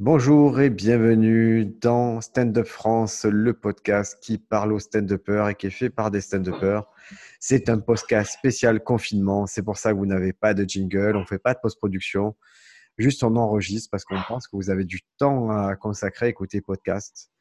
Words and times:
Bonjour 0.00 0.60
et 0.60 0.70
bienvenue 0.70 1.64
dans 1.64 2.20
Stand 2.20 2.56
Up 2.56 2.68
France, 2.68 3.24
le 3.24 3.52
podcast 3.52 4.16
qui 4.22 4.38
parle 4.38 4.72
aux 4.72 4.78
stand-uppers 4.78 5.48
et 5.48 5.54
qui 5.56 5.66
est 5.66 5.70
fait 5.70 5.90
par 5.90 6.12
des 6.12 6.20
stand-uppers. 6.20 6.84
C'est 7.40 7.68
un 7.68 7.80
podcast 7.80 8.30
spécial 8.30 8.84
confinement, 8.84 9.48
c'est 9.48 9.64
pour 9.64 9.76
ça 9.76 9.92
que 9.92 9.98
vous 9.98 10.06
n'avez 10.06 10.32
pas 10.32 10.54
de 10.54 10.62
jingle, 10.62 11.16
on 11.16 11.22
ne 11.22 11.24
fait 11.24 11.40
pas 11.40 11.52
de 11.52 11.58
post-production, 11.60 12.36
juste 12.96 13.24
on 13.24 13.34
enregistre 13.34 13.90
parce 13.90 14.04
qu'on 14.04 14.22
pense 14.28 14.46
que 14.46 14.54
vous 14.54 14.70
avez 14.70 14.84
du 14.84 15.00
temps 15.18 15.50
à 15.50 15.74
consacrer 15.74 16.26
à 16.26 16.28
écouter 16.28 16.60
podcast. 16.60 17.32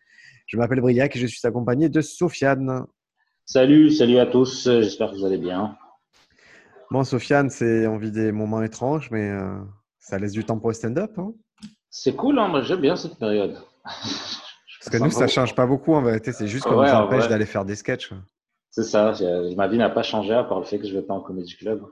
Je 0.48 0.58
m'appelle 0.58 0.82
Briac 0.82 1.16
et 1.16 1.20
je 1.20 1.28
suis 1.28 1.48
accompagné 1.48 1.90
de 1.90 2.02
Sofiane. 2.02 2.88
Salut, 3.46 3.92
salut 3.92 4.18
à 4.18 4.26
tous, 4.26 4.64
j'espère 4.64 5.12
que 5.12 5.18
vous 5.18 5.26
allez 5.26 5.38
bien. 5.38 5.78
Bon, 6.90 7.04
Sofiane, 7.04 7.52
c'est 7.52 7.86
on 7.86 8.00
vit 8.00 8.12
des 8.12 8.32
moments 8.32 8.64
étranges, 8.64 9.12
mais 9.12 9.30
euh, 9.30 9.60
ça 10.00 10.18
laisse 10.18 10.32
du 10.32 10.44
temps 10.44 10.58
pour 10.58 10.70
le 10.70 10.74
stand-up. 10.74 11.20
Hein? 11.20 11.36
C'est 11.90 12.16
cool, 12.16 12.40
hein 12.40 12.62
j'aime 12.64 12.82
bien 12.82 12.96
cette 12.96 13.18
période. 13.18 13.58
Parce 13.84 14.90
que 14.92 14.98
nous, 15.04 15.12
ça 15.12 15.24
ne 15.24 15.30
change 15.30 15.56
pas 15.56 15.66
beaucoup 15.66 15.94
en 15.94 16.02
vérité, 16.02 16.32
c'est 16.32 16.48
juste 16.48 16.66
qu'on 16.66 16.82
nous 16.82 16.90
empêche 16.90 17.28
d'aller 17.28 17.46
faire 17.46 17.66
des 17.66 17.76
sketchs. 17.76 18.12
C'est 18.70 18.84
ça, 18.84 19.14
ma 19.56 19.68
vie 19.68 19.78
n'a 19.78 19.90
pas 19.90 20.04
changé 20.04 20.34
à 20.34 20.44
part 20.44 20.60
le 20.60 20.66
fait 20.66 20.78
que 20.78 20.86
je 20.86 20.94
ne 20.94 21.00
vais 21.00 21.06
pas 21.06 21.14
en 21.14 21.22
comédie 21.22 21.58
club. 21.58 21.84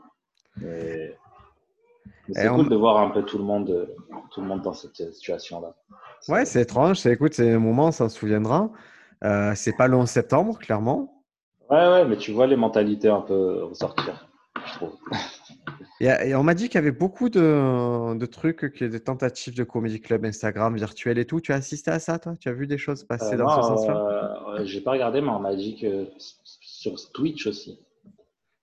Mais, 0.57 1.17
c'est 2.31 2.47
cool 2.47 2.69
de 2.69 2.75
voir 2.75 2.97
un 2.97 3.09
peu 3.09 3.23
tout 3.23 3.37
le 3.37 3.43
monde, 3.43 3.89
tout 4.31 4.41
le 4.41 4.47
monde 4.47 4.61
dans 4.61 4.73
cette 4.73 4.95
situation-là. 4.95 5.75
Ouais, 6.27 6.45
c'est 6.45 6.61
étrange. 6.61 6.97
C'est, 6.97 7.11
écoute, 7.11 7.33
c'est 7.33 7.53
un 7.53 7.59
moment, 7.59 7.91
ça 7.91 8.09
se 8.09 8.17
souviendra. 8.17 8.69
Euh, 9.23 9.53
c'est 9.55 9.73
pas 9.73 9.87
le 9.87 9.95
11 9.95 10.09
septembre, 10.09 10.57
clairement. 10.57 11.23
Ouais, 11.69 11.87
ouais, 11.87 12.05
mais 12.05 12.17
tu 12.17 12.31
vois 12.31 12.47
les 12.47 12.55
mentalités 12.55 13.09
un 13.09 13.21
peu 13.21 13.63
ressortir, 13.63 14.27
je 14.65 14.73
trouve. 14.73 14.93
Et, 16.01 16.35
on 16.35 16.43
m'a 16.43 16.53
dit 16.55 16.65
qu'il 16.65 16.75
y 16.75 16.77
avait 16.79 16.91
beaucoup 16.91 17.29
de, 17.29 18.25
trucs, 18.25 18.77
y 18.81 18.83
a 18.83 18.87
des 18.89 18.99
tentatives 18.99 19.55
de 19.55 19.63
comédie 19.63 20.01
club 20.01 20.25
Instagram 20.25 20.75
virtuel 20.75 21.17
et 21.17 21.25
tout. 21.25 21.39
Tu 21.39 21.53
as 21.53 21.55
assisté 21.55 21.89
à 21.91 21.99
ça, 21.99 22.19
toi? 22.19 22.35
Tu 22.39 22.49
as 22.49 22.53
vu 22.53 22.67
des 22.67 22.77
choses 22.77 23.03
passer 23.03 23.35
euh, 23.35 23.37
dans 23.37 23.49
ce 23.49 23.67
sens-là? 23.67 24.55
euh, 24.59 24.65
J'ai 24.65 24.81
pas 24.81 24.91
regardé, 24.91 25.21
mais 25.21 25.29
on 25.29 25.39
m'a 25.39 25.55
dit 25.55 25.77
que 25.77 26.07
sur 26.17 27.11
Twitch 27.13 27.47
aussi. 27.47 27.79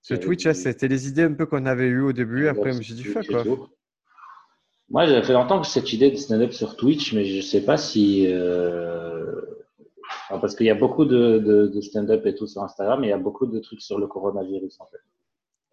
Sur 0.03 0.21
Twitch, 0.21 0.51
c'était 0.53 0.89
les 0.89 1.09
idées 1.09 1.23
un 1.23 1.33
peu 1.33 1.47
qu'on 1.47 1.65
avait 1.65 1.87
eues 1.87 2.03
au 2.03 2.13
début. 2.13 2.49
Après, 2.49 2.73
je 2.73 2.79
me 2.79 2.83
suis 2.83 2.95
dit, 2.95 3.05
fuck 3.05 3.27
quoi. 3.27 3.45
Moi, 4.91 5.07
j'avais 5.07 5.23
fait 5.23 5.33
longtemps 5.33 5.59
que 5.63 5.67
cette 5.67 5.91
idée 5.95 6.11
de 6.11 6.17
stand-up 6.17 6.53
sur 6.53 6.77
Twitch, 6.77 7.15
mais 7.15 7.25
je 7.25 7.41
sais 7.41 7.65
pas 7.65 7.79
si. 7.79 8.27
Euh, 8.29 9.41
parce 10.29 10.55
qu'il 10.55 10.67
y 10.67 10.71
a 10.71 10.75
beaucoup 10.75 11.07
de, 11.07 11.39
de 11.39 11.81
stand-up 11.81 12.27
et 12.27 12.35
tout 12.35 12.47
sur 12.47 12.63
Instagram, 12.63 13.01
mais 13.01 13.07
il 13.07 13.11
y 13.11 13.15
a 13.15 13.19
beaucoup 13.19 13.47
de 13.47 13.59
trucs 13.59 13.81
sur 13.81 13.99
le 13.99 14.07
coronavirus 14.07 14.79
en 14.81 14.87
fait. 14.87 14.99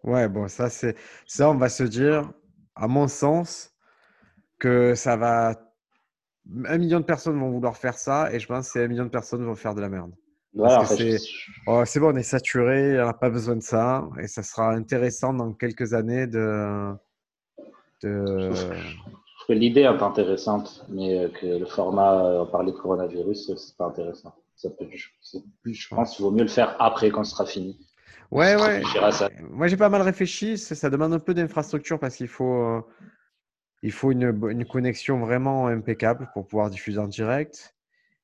Ouais, 0.04 0.28
bon, 0.28 0.48
ça, 0.48 0.70
c'est 0.70 0.96
ça, 1.26 1.50
on 1.50 1.56
va 1.56 1.68
se 1.68 1.82
dire, 1.82 2.30
à 2.74 2.88
mon 2.88 3.08
sens, 3.08 3.74
que 4.58 4.94
ça 4.94 5.16
va. 5.16 5.54
Un 6.64 6.78
million 6.78 7.00
de 7.00 7.04
personnes 7.04 7.38
vont 7.38 7.50
vouloir 7.50 7.76
faire 7.76 7.98
ça 7.98 8.32
et 8.32 8.40
je 8.40 8.46
pense 8.46 8.72
que 8.72 8.78
un 8.78 8.88
million 8.88 9.04
de 9.04 9.10
personnes 9.10 9.44
vont 9.44 9.54
faire 9.54 9.74
de 9.74 9.80
la 9.80 9.88
merde. 9.88 10.12
Oh, 11.66 11.84
c'est 11.84 12.00
bon, 12.00 12.12
on 12.12 12.16
est 12.16 12.22
saturé, 12.22 13.00
on 13.00 13.06
n'a 13.06 13.12
pas 13.12 13.30
besoin 13.30 13.56
de 13.56 13.62
ça 13.62 14.08
et 14.20 14.26
ça 14.26 14.42
sera 14.42 14.72
intéressant 14.72 15.32
dans 15.32 15.52
quelques 15.52 15.94
années 15.94 16.26
de. 16.26 16.92
de... 18.02 18.50
L'idée 19.48 19.80
est 19.80 19.86
intéressante, 19.86 20.84
mais 20.88 21.28
que 21.40 21.58
le 21.58 21.66
format, 21.66 22.24
euh, 22.24 22.44
parler 22.44 22.70
de 22.70 22.76
coronavirus, 22.76 23.52
c'est 23.56 23.76
pas 23.76 23.86
intéressant. 23.86 24.32
Ça 24.54 24.70
peut, 24.70 24.86
je 24.92 25.88
pense 25.88 26.14
qu'il 26.14 26.24
vaut 26.24 26.30
mieux 26.30 26.42
le 26.42 26.48
faire 26.48 26.76
après 26.78 27.10
quand 27.10 27.24
ce 27.24 27.32
sera 27.32 27.46
fini. 27.46 27.78
Ouais, 28.30 28.54
ouais. 28.54 28.82
Moi, 29.50 29.66
j'ai 29.66 29.76
pas 29.76 29.88
mal 29.88 30.02
réfléchi. 30.02 30.56
Ça, 30.56 30.90
demande 30.90 31.12
un 31.12 31.18
peu 31.18 31.34
d'infrastructure 31.34 31.98
parce 31.98 32.16
qu'il 32.16 32.28
faut, 32.28 32.62
euh, 32.62 32.80
il 33.82 33.92
faut 33.92 34.12
une, 34.12 34.40
une, 34.50 34.64
connexion 34.64 35.18
vraiment 35.18 35.66
impeccable 35.66 36.30
pour 36.32 36.46
pouvoir 36.46 36.70
diffuser 36.70 36.98
en 36.98 37.08
direct. 37.08 37.74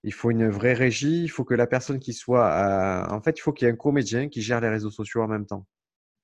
Il 0.05 0.13
faut 0.13 0.31
une 0.31 0.49
vraie 0.49 0.75
régie. 0.75 1.25
Il 1.25 1.29
faut 1.29 1.45
que 1.45 1.55
la 1.55 1.67
personne 1.67 1.99
qui 1.99 2.13
soit. 2.13 3.07
En 3.11 3.21
fait, 3.21 3.39
il 3.39 3.41
faut 3.41 3.53
qu'il 3.53 3.67
y 3.67 3.69
ait 3.69 3.75
un 3.75 3.77
comédien 3.77 4.29
qui 4.29 4.43
gère 4.43 4.61
les 4.61 4.69
réseaux 4.69 4.91
sociaux 4.91 5.23
en 5.23 5.29
même 5.29 5.47
temps. 5.47 5.67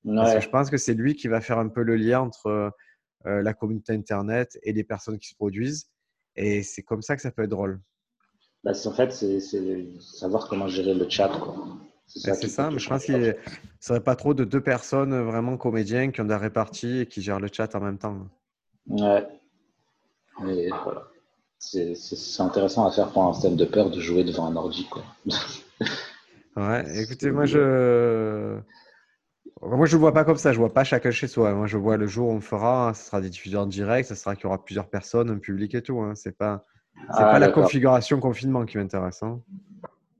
Parce 0.05 0.35
que 0.35 0.41
je 0.41 0.49
pense 0.49 0.69
que 0.69 0.77
c'est 0.77 0.93
lui 0.93 1.15
qui 1.15 1.27
va 1.27 1.41
faire 1.41 1.59
un 1.59 1.69
peu 1.69 1.81
le 1.81 1.95
lien 1.95 2.21
entre 2.21 2.73
euh, 3.25 3.41
la 3.41 3.53
communauté 3.53 3.93
Internet 3.93 4.59
et 4.63 4.73
les 4.73 4.83
personnes 4.83 5.17
qui 5.17 5.29
se 5.29 5.35
produisent. 5.35 5.89
Et 6.35 6.61
c'est 6.63 6.83
comme 6.83 7.01
ça 7.01 7.15
que 7.15 7.21
ça 7.21 7.31
peut 7.31 7.43
être 7.43 7.49
drôle. 7.49 7.81
Bah, 8.63 8.71
en 8.85 8.93
fait, 8.93 9.11
c'est 9.11 9.39
savoir 9.99 10.47
comment 10.49 10.67
gérer 10.67 10.93
le 10.93 11.07
chat. 11.09 11.29
Quoi. 11.29 11.77
C'est 12.15 12.47
ça, 12.47 12.69
mais 12.69 12.79
je 12.79 12.89
pense 12.89 13.05
qu'il 13.05 13.17
ne 13.17 13.33
serait 13.79 14.03
pas 14.03 14.15
trop 14.15 14.33
de 14.33 14.43
deux 14.43 14.61
personnes 14.61 15.19
vraiment 15.23 15.57
comédiens 15.57 16.11
qui 16.11 16.21
ont 16.21 16.25
des 16.25 16.35
réparties 16.35 16.99
et 16.99 17.05
qui 17.07 17.21
gèrent 17.21 17.39
le 17.39 17.49
chat 17.51 17.73
en 17.75 17.79
même 17.79 17.97
temps. 17.97 18.27
Ouais. 18.87 19.27
Et 20.47 20.69
voilà. 20.83 21.07
C'est 21.57 22.41
intéressant 22.41 22.85
à 22.85 22.91
faire 22.91 23.11
pour 23.11 23.23
un 23.23 23.33
stand 23.33 23.55
de 23.55 23.65
peur 23.65 23.89
de 23.89 23.99
jouer 23.99 24.23
devant 24.23 24.45
un 24.47 24.55
ordi. 24.55 24.85
Quoi. 24.89 25.03
ouais, 26.57 27.01
écoutez, 27.01 27.31
moi 27.31 27.45
je. 27.45 28.59
Moi, 29.61 29.85
je 29.85 29.95
ne 29.95 30.01
vois 30.01 30.13
pas 30.13 30.25
comme 30.25 30.35
ça. 30.35 30.51
Je 30.51 30.57
ne 30.57 30.65
vois 30.65 30.73
pas 30.73 30.83
chacun 30.83 31.11
chez 31.11 31.27
soi. 31.27 31.53
Moi, 31.53 31.67
je 31.67 31.77
vois 31.77 31.95
le 31.95 32.05
jour 32.05 32.27
où 32.27 32.31
on 32.31 32.41
fera, 32.41 32.93
ce 32.93 33.05
sera 33.05 33.21
des 33.21 33.29
diffuseurs 33.29 33.63
en 33.63 33.65
direct, 33.65 34.09
ce 34.09 34.15
sera 34.15 34.35
qu'il 34.35 34.43
y 34.43 34.47
aura 34.47 34.63
plusieurs 34.63 34.89
personnes, 34.89 35.29
un 35.29 35.37
public 35.37 35.73
et 35.73 35.81
tout. 35.81 36.01
Hein. 36.01 36.15
Ce 36.15 36.27
n'est 36.27 36.33
pas, 36.33 36.65
ah, 37.07 37.23
pas 37.23 37.39
la 37.39 37.49
configuration 37.49 38.19
confinement 38.19 38.65
qui 38.65 38.77
m'intéresse. 38.77 39.23
Hein 39.23 39.41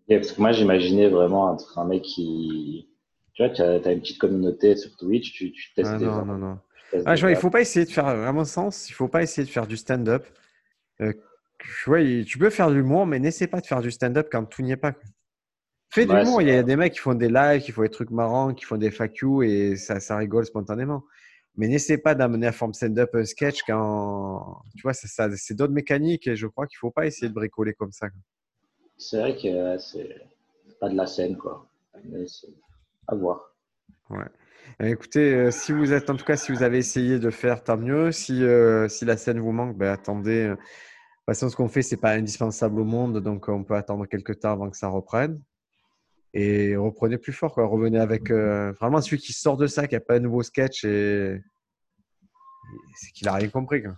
parce 0.10 0.32
que 0.32 0.42
moi, 0.42 0.52
j'imaginais 0.52 1.08
vraiment 1.10 1.50
un, 1.50 1.58
un, 1.82 1.86
mec 1.86 2.04
qui. 2.04 2.90
Tu 3.34 3.44
vois, 3.44 3.52
tu 3.52 3.62
as, 3.62 3.92
une 3.92 4.02
petite 4.02 4.20
communauté 4.20 4.76
sur 4.76 4.96
Twitch, 4.98 5.34
tu, 5.34 5.52
tu 5.52 5.74
testes 5.74 5.92
ah, 5.94 5.98
Non, 5.98 6.26
non, 6.26 6.38
non. 6.38 6.60
Ah, 7.06 7.16
je 7.16 7.22
vois, 7.22 7.32
il 7.32 7.36
ne 7.36 7.40
faut 7.40 7.50
pas 7.50 7.62
essayer 7.62 7.86
de 7.86 7.92
faire, 7.92 8.16
vraiment 8.16 8.46
sens, 8.46 8.90
il 8.90 8.92
ne 8.92 8.96
faut 8.96 9.08
pas 9.08 9.24
essayer 9.24 9.46
de 9.46 9.52
faire 9.52 9.66
du 9.66 9.78
stand-up. 9.78 10.26
Euh, 11.02 11.14
tu 12.26 12.38
peux 12.38 12.50
faire 12.50 12.70
de 12.70 12.76
l'humour, 12.76 13.06
mais 13.06 13.20
n'essaie 13.20 13.48
pas 13.48 13.62
de 13.62 13.66
faire 13.66 13.82
du 13.82 13.90
stand-up 13.90 14.28
quand 14.32 14.46
tout 14.46 14.62
n'y 14.62 14.72
est 14.72 14.78
pas. 14.78 14.94
Fais 15.90 16.06
de 16.06 16.14
l'humour. 16.14 16.42
Il 16.42 16.50
y 16.50 16.52
a 16.52 16.64
des 16.64 16.76
mecs 16.76 16.94
qui 16.94 17.00
font 17.00 17.14
des 17.14 17.30
lives, 17.30 17.62
qui 17.62 17.72
font 17.72 17.84
des 17.84 17.90
trucs 17.90 18.12
marrants, 18.12 18.54
qui 18.54 18.66
font 18.66 18.78
des 18.78 18.92
FAQ 18.92 19.46
et 19.48 19.76
ça, 19.76 20.00
ça 20.00 20.18
rigole 20.18 20.46
spontanément. 20.46 21.04
Mais 21.56 21.68
n'essaie 21.68 22.00
pas 22.00 22.16
d'amener 22.16 22.48
à 22.48 22.52
forme 22.52 22.74
stand-up 22.74 23.12
un 23.14 23.26
sketch 23.26 23.62
quand. 23.64 24.64
Tu 24.76 24.82
vois, 24.82 24.94
ça, 24.94 25.08
ça 25.08 25.36
c'est 25.36 25.54
d'autres 25.54 25.74
mécaniques 25.74 26.28
et 26.28 26.36
je 26.36 26.48
crois 26.48 26.66
qu'il 26.68 26.78
ne 26.78 26.80
faut 26.80 26.92
pas 26.92 27.06
essayer 27.06 27.30
de 27.30 27.34
bricoler 27.34 27.74
comme 27.74 27.92
ça 27.92 28.08
c'est 28.98 29.20
vrai 29.20 29.36
que 29.36 29.78
c'est 29.78 30.22
pas 30.80 30.90
de 30.90 30.96
la 30.96 31.08
scène, 31.08 31.38
quoi. 31.38 31.68
Mais 32.06 32.26
à 33.08 33.16
voir. 33.16 33.54
Ouais. 34.10 34.26
Eh, 34.80 34.90
écoutez, 34.90 35.34
euh, 35.34 35.52
si 35.52 35.72
vous 35.72 35.94
êtes, 35.94 36.10
en 36.10 36.16
tout 36.16 36.26
cas, 36.26 36.38
si 36.38 36.52
vous 36.52 36.64
avez 36.64 36.78
essayé 36.78 37.20
de 37.20 37.30
faire, 37.30 37.64
tant 37.64 37.78
mieux. 37.78 38.12
Si, 38.12 38.44
euh, 38.44 38.88
si 38.88 39.06
la 39.06 39.18
scène 39.18 39.40
vous 39.40 39.52
manque, 39.52 39.78
ben, 39.78 39.92
attendez. 39.92 40.48
De 40.48 40.56
toute 40.56 40.62
façon, 41.26 41.50
ce 41.50 41.56
qu'on 41.56 41.70
fait, 41.70 41.82
c'est 41.82 41.98
pas 41.98 42.12
indispensable 42.12 42.80
au 42.80 42.84
monde, 42.86 43.20
donc 43.22 43.48
on 43.48 43.64
peut 43.64 43.76
attendre 43.76 44.06
quelques 44.06 44.40
temps 44.40 44.52
avant 44.52 44.70
que 44.70 44.78
ça 44.78 44.88
reprenne. 44.88 45.42
Et 46.34 46.76
reprenez 46.76 47.18
plus 47.18 47.34
fort, 47.34 47.54
quoi. 47.54 47.66
Revenez 47.66 48.00
avec 48.00 48.32
euh, 48.32 48.74
vraiment 48.74 49.02
celui 49.02 49.20
qui 49.20 49.34
sort 49.34 49.58
de 49.58 49.68
ça, 49.68 49.88
qui 49.88 49.96
n'a 49.96 50.02
pas 50.02 50.16
un 50.16 50.20
nouveau 50.20 50.42
sketch, 50.44 50.84
et 50.84 51.42
c'est 52.96 53.12
qu'il 53.12 53.28
a 53.28 53.34
rien 53.34 53.50
compris. 53.50 53.84
Quoi. 53.84 53.94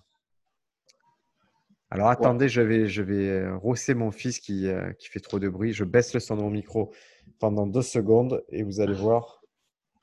Alors 1.95 2.09
attendez, 2.09 2.49
je 2.49 2.59
vais, 2.59 2.89
je 2.89 3.01
vais 3.01 3.29
euh, 3.29 3.55
rosser 3.55 3.93
mon 3.93 4.11
fils 4.11 4.39
qui, 4.39 4.67
euh, 4.67 4.91
qui 4.99 5.07
fait 5.07 5.21
trop 5.21 5.39
de 5.39 5.47
bruit. 5.47 5.71
Je 5.71 5.85
baisse 5.85 6.13
le 6.13 6.19
son 6.19 6.35
de 6.35 6.41
mon 6.41 6.49
micro 6.49 6.93
pendant 7.39 7.65
deux 7.65 7.81
secondes 7.81 8.43
et 8.49 8.63
vous 8.63 8.81
allez 8.81 8.93
voir. 8.93 9.41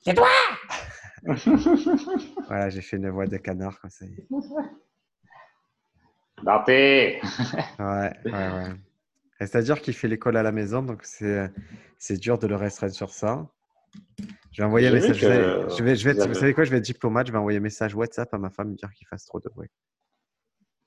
C'est 0.00 0.14
toi 0.14 0.26
Voilà, 2.48 2.70
j'ai 2.70 2.80
fait 2.80 2.96
une 2.96 3.10
voix 3.10 3.26
de 3.26 3.36
canard 3.36 3.78
comme 3.78 3.90
ça. 3.90 4.06
Ouais, 7.78 8.12
ouais, 8.24 8.32
ouais. 8.32 8.74
C'est-à-dire 9.38 9.82
qu'il 9.82 9.92
fait 9.92 10.08
l'école 10.08 10.38
à 10.38 10.42
la 10.42 10.50
maison, 10.50 10.82
donc 10.82 11.04
c'est 11.04 12.16
dur 12.16 12.38
de 12.38 12.46
le 12.46 12.56
restreindre 12.56 12.94
sur 12.94 13.10
ça. 13.10 13.46
Je 14.50 14.62
vais 14.62 14.66
envoyer 14.66 14.88
un 14.88 14.92
message. 14.92 15.18
Je 15.18 15.26
vais, 15.84 15.94
je 15.94 16.08
vais 16.08 16.26
vous 16.26 16.34
savez 16.34 16.54
quoi 16.54 16.64
Je 16.64 16.70
vais 16.70 16.78
être 16.78 16.84
diplomate. 16.84 17.26
Je 17.26 17.32
vais 17.32 17.38
envoyer 17.38 17.58
un 17.58 17.62
message 17.62 17.94
WhatsApp 17.94 18.32
à 18.32 18.38
ma 18.38 18.48
femme 18.48 18.74
dire 18.76 18.90
qu'il 18.94 19.06
fasse 19.06 19.26
trop 19.26 19.40
de 19.40 19.50
bruit. 19.50 19.68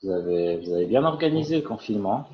Vous 0.06 0.12
avez, 0.12 0.58
vous 0.58 0.72
avez 0.72 0.86
bien 0.86 1.04
organisé 1.04 1.56
le 1.56 1.64
confinement. 1.64 2.30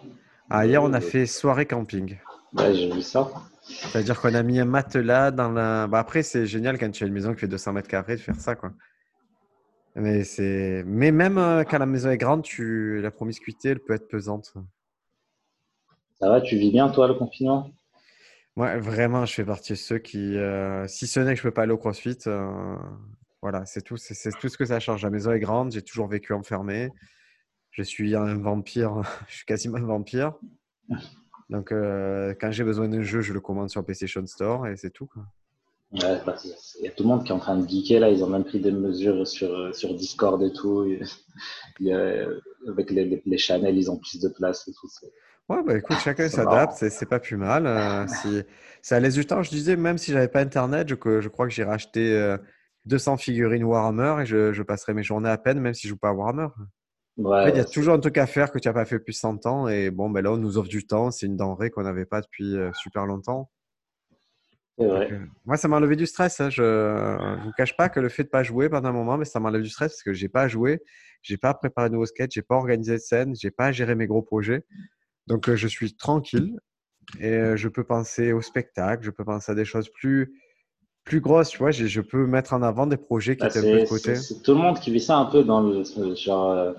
Ah, 0.50 0.66
hier, 0.66 0.84
on 0.84 0.92
a 0.92 1.00
fait 1.00 1.26
soirée 1.26 1.66
camping. 1.66 2.18
Ouais, 2.58 2.74
j'ai 2.74 2.92
vu 2.92 3.02
ça. 3.02 3.32
C'est-à-dire 3.62 4.20
qu'on 4.20 4.34
a 4.34 4.44
mis 4.44 4.60
un 4.60 4.66
matelas 4.66 5.32
dans 5.32 5.52
la. 5.52 5.88
Bah, 5.88 6.00
après, 6.00 6.22
c'est 6.22 6.46
génial 6.46 6.78
quand 6.78 6.92
tu 6.92 7.06
as 7.06 7.08
une 7.08 7.14
maison 7.14 7.34
qui 7.34 7.40
fait 7.40 7.48
200 7.48 7.72
mètres 7.72 7.88
carrés 7.88 8.18
de 8.18 8.22
faire 8.22 8.36
ça, 8.36 8.56
quoi. 8.56 8.74
Mais, 9.96 10.26
c'est... 10.26 10.84
Mais 10.86 11.12
même 11.12 11.38
euh, 11.38 11.64
quand 11.64 11.78
la 11.78 11.86
maison 11.86 12.10
est 12.10 12.18
grande, 12.18 12.44
tu... 12.44 13.00
la 13.02 13.10
promiscuité, 13.10 13.70
elle 13.70 13.80
peut 13.80 13.94
être 13.94 14.10
pesante. 14.10 14.54
Ça 16.20 16.28
va, 16.28 16.42
tu 16.42 16.58
vis 16.58 16.72
bien, 16.72 16.90
toi, 16.90 17.08
le 17.08 17.14
confinement? 17.14 17.72
Ouais, 18.58 18.80
vraiment, 18.80 19.26
je 19.26 19.34
fais 19.34 19.46
partie 19.46 19.74
de 19.74 19.78
ceux 19.78 19.98
qui. 19.98 20.36
Euh, 20.38 20.88
si 20.88 21.08
ce 21.08 21.22
n'est 21.22 21.36
que 21.36 21.40
je 21.40 21.46
ne 21.46 21.50
peux 21.50 21.54
pas 21.54 21.62
aller 21.62 21.72
au 21.72 21.78
crossfit, 21.78 22.18
euh, 22.28 22.76
voilà, 23.42 23.66
c'est 23.66 23.82
tout, 23.82 23.96
c'est, 23.96 24.14
c'est 24.14 24.32
tout 24.32 24.50
ce 24.50 24.58
que 24.58 24.66
ça 24.66 24.82
change. 24.82 25.04
La 25.04 25.10
maison 25.10 25.32
est 25.32 25.40
grande, 25.40 25.72
j'ai 25.72 25.82
toujours 25.82 26.10
vécu 26.10 26.34
enfermé 26.34 26.90
je 27.72 27.84
suis 27.84 28.16
un 28.16 28.38
vampire, 28.38 29.02
je 29.28 29.38
suis 29.38 29.46
quasiment 29.46 29.78
un 29.78 29.86
vampire. 29.86 30.34
Donc, 31.50 31.72
euh, 31.72 32.34
quand 32.40 32.52
j'ai 32.52 32.64
besoin 32.64 32.88
d'un 32.88 33.02
jeu, 33.02 33.22
je 33.22 33.34
le 33.34 33.42
commande 33.42 33.70
sur 33.70 33.84
PlayStation 33.84 34.26
Store 34.26 34.68
et 34.68 34.78
c'est 34.78 34.92
tout. 34.92 35.10
Ouais, 35.92 36.22
bah, 36.26 36.36
il 36.80 36.86
y 36.86 36.88
a 36.88 36.92
tout 36.92 37.04
le 37.04 37.10
monde 37.10 37.26
qui 37.26 37.32
est 37.32 37.36
en 37.36 37.40
train 37.40 37.58
de 37.58 37.68
geeker 37.68 38.00
là. 38.00 38.10
Ils 38.10 38.24
ont 38.24 38.30
même 38.30 38.46
pris 38.46 38.62
des 38.62 38.72
mesures 38.72 39.28
sur, 39.28 39.76
sur 39.76 39.94
Discord 39.94 40.42
et 40.42 40.54
tout. 40.54 40.86
Il 41.80 41.86
y 41.86 41.92
a, 41.92 42.26
avec 42.70 42.90
les, 42.92 43.22
les, 43.26 43.38
channels, 43.38 43.78
ils 43.78 43.92
ont 43.92 43.98
plus 43.98 44.22
de 44.22 44.30
place 44.30 44.66
et 44.70 44.72
tout. 44.72 44.88
Ouais, 45.50 45.62
bah 45.64 45.78
écoute, 45.78 45.98
chacun 45.98 46.30
s'adapte, 46.30 46.76
c'est 46.78 47.06
pas 47.06 47.20
plus 47.20 47.36
mal. 47.36 47.68
Euh, 47.68 48.08
si, 48.22 48.42
ça 48.82 49.02
laisse 49.02 49.16
du 49.16 49.26
temps. 49.26 49.44
Je 49.44 49.50
disais, 49.50 49.76
même 49.76 49.98
si 49.98 50.14
j'avais 50.14 50.30
pas 50.30 50.40
Internet, 50.40 50.88
je, 50.88 50.96
je 50.96 51.28
crois 51.28 51.46
que 51.46 51.54
j'ai 51.54 51.66
racheté 51.66 52.38
200 52.86 53.14
euh, 53.14 53.18
figurines 53.18 53.66
Warhammer 53.66 54.22
et 54.22 54.26
je, 54.26 54.54
je, 54.54 54.64
passerai 54.64 54.94
mes 54.94 55.04
journées 55.04 55.30
à 55.30 55.38
peine, 55.38 55.60
même 55.60 55.74
si 55.74 55.88
je 55.88 55.90
joue 55.90 55.98
pas 55.98 56.10
à 56.10 56.14
Warhammer. 56.14 56.48
Ouais, 57.18 57.50
il 57.50 57.58
y 57.58 57.60
a 57.60 57.66
toujours 57.66 57.94
un 57.94 58.00
truc 58.00 58.18
à 58.18 58.26
faire 58.26 58.52
que 58.52 58.60
tu 58.60 58.68
n'as 58.68 58.74
pas 58.74 58.86
fait 58.86 58.98
depuis 58.98 59.14
100 59.14 59.46
ans. 59.46 59.68
Et 59.68 59.92
bon, 59.92 60.10
ben 60.10 60.22
là, 60.22 60.32
on 60.32 60.38
nous 60.38 60.58
offre 60.58 60.70
du 60.70 60.86
temps. 60.86 61.12
C'est 61.12 61.26
une 61.26 61.38
denrée 61.38 61.70
qu'on 61.70 61.84
n'avait 61.84 62.06
pas 62.06 62.22
depuis 62.22 62.56
euh, 62.56 62.72
super 62.74 63.06
longtemps. 63.06 63.50
Vrai. 64.78 65.12
moi, 65.46 65.58
ça 65.58 65.68
m'a 65.68 65.78
enlevé 65.78 65.96
du 65.96 66.08
stress. 66.08 66.40
Hein. 66.40 66.50
Je 66.50 66.64
ne 66.64 67.44
vous 67.44 67.52
cache 67.56 67.76
pas 67.78 67.90
que 67.90 68.00
le 68.00 68.10
fait 68.10 68.24
de 68.24 68.30
ne 68.30 68.32
pas 68.32 68.42
jouer 68.42 68.68
pendant 68.70 68.90
un 68.90 68.94
moment, 68.94 69.18
mais 69.18 69.26
ça 69.26 69.40
m'enlève 69.40 69.62
du 69.62 69.70
stress 69.70 69.92
parce 69.92 70.04
que 70.04 70.14
j'ai 70.14 70.30
pas 70.30 70.48
joué, 70.48 70.82
j'ai 71.22 71.38
pas 71.38 71.54
préparé 71.54 71.90
de 71.90 71.94
nouveaux 71.94 72.08
sketchs, 72.08 72.34
j'ai 72.34 72.42
pas 72.42 72.56
organisé 72.56 72.94
de 72.94 72.98
scène, 73.00 73.36
j'ai 73.36 73.52
pas 73.52 73.72
géré 73.72 73.94
mes 73.94 74.08
gros 74.08 74.24
projets. 74.24 74.66
Donc, 75.28 75.50
euh, 75.50 75.56
je 75.56 75.68
suis 75.68 75.94
tranquille 75.96 76.58
et 77.20 77.28
euh, 77.28 77.58
je 77.58 77.68
peux 77.68 77.84
penser 77.84 78.32
au 78.32 78.42
spectacle, 78.42 79.04
je 79.04 79.12
peux 79.12 79.26
penser 79.26 79.52
à 79.52 79.56
des 79.56 79.66
choses 79.66 79.90
plus, 79.90 80.34
plus 81.04 81.20
grosses. 81.20 81.50
Tu 81.50 81.60
vois, 81.60 81.70
je 81.70 82.02
peux 82.02 82.26
mettre 82.26 82.54
en 82.54 82.64
avant 82.64 82.88
des 82.88 82.98
projets 82.98 83.36
qui 83.36 83.42
bah, 83.42 83.50
étaient 83.50 83.60
un 83.60 83.78
peu 83.78 83.84
de 83.84 83.90
côté. 83.90 84.16
C'est 84.16 84.42
tout 84.42 84.54
le 84.54 84.62
monde 84.62 84.80
qui 84.80 84.92
vit 84.92 85.02
ça 85.02 85.18
un 85.18 85.26
peu 85.26 85.44
dans 85.44 85.62
le 85.62 85.84
genre. 86.16 86.74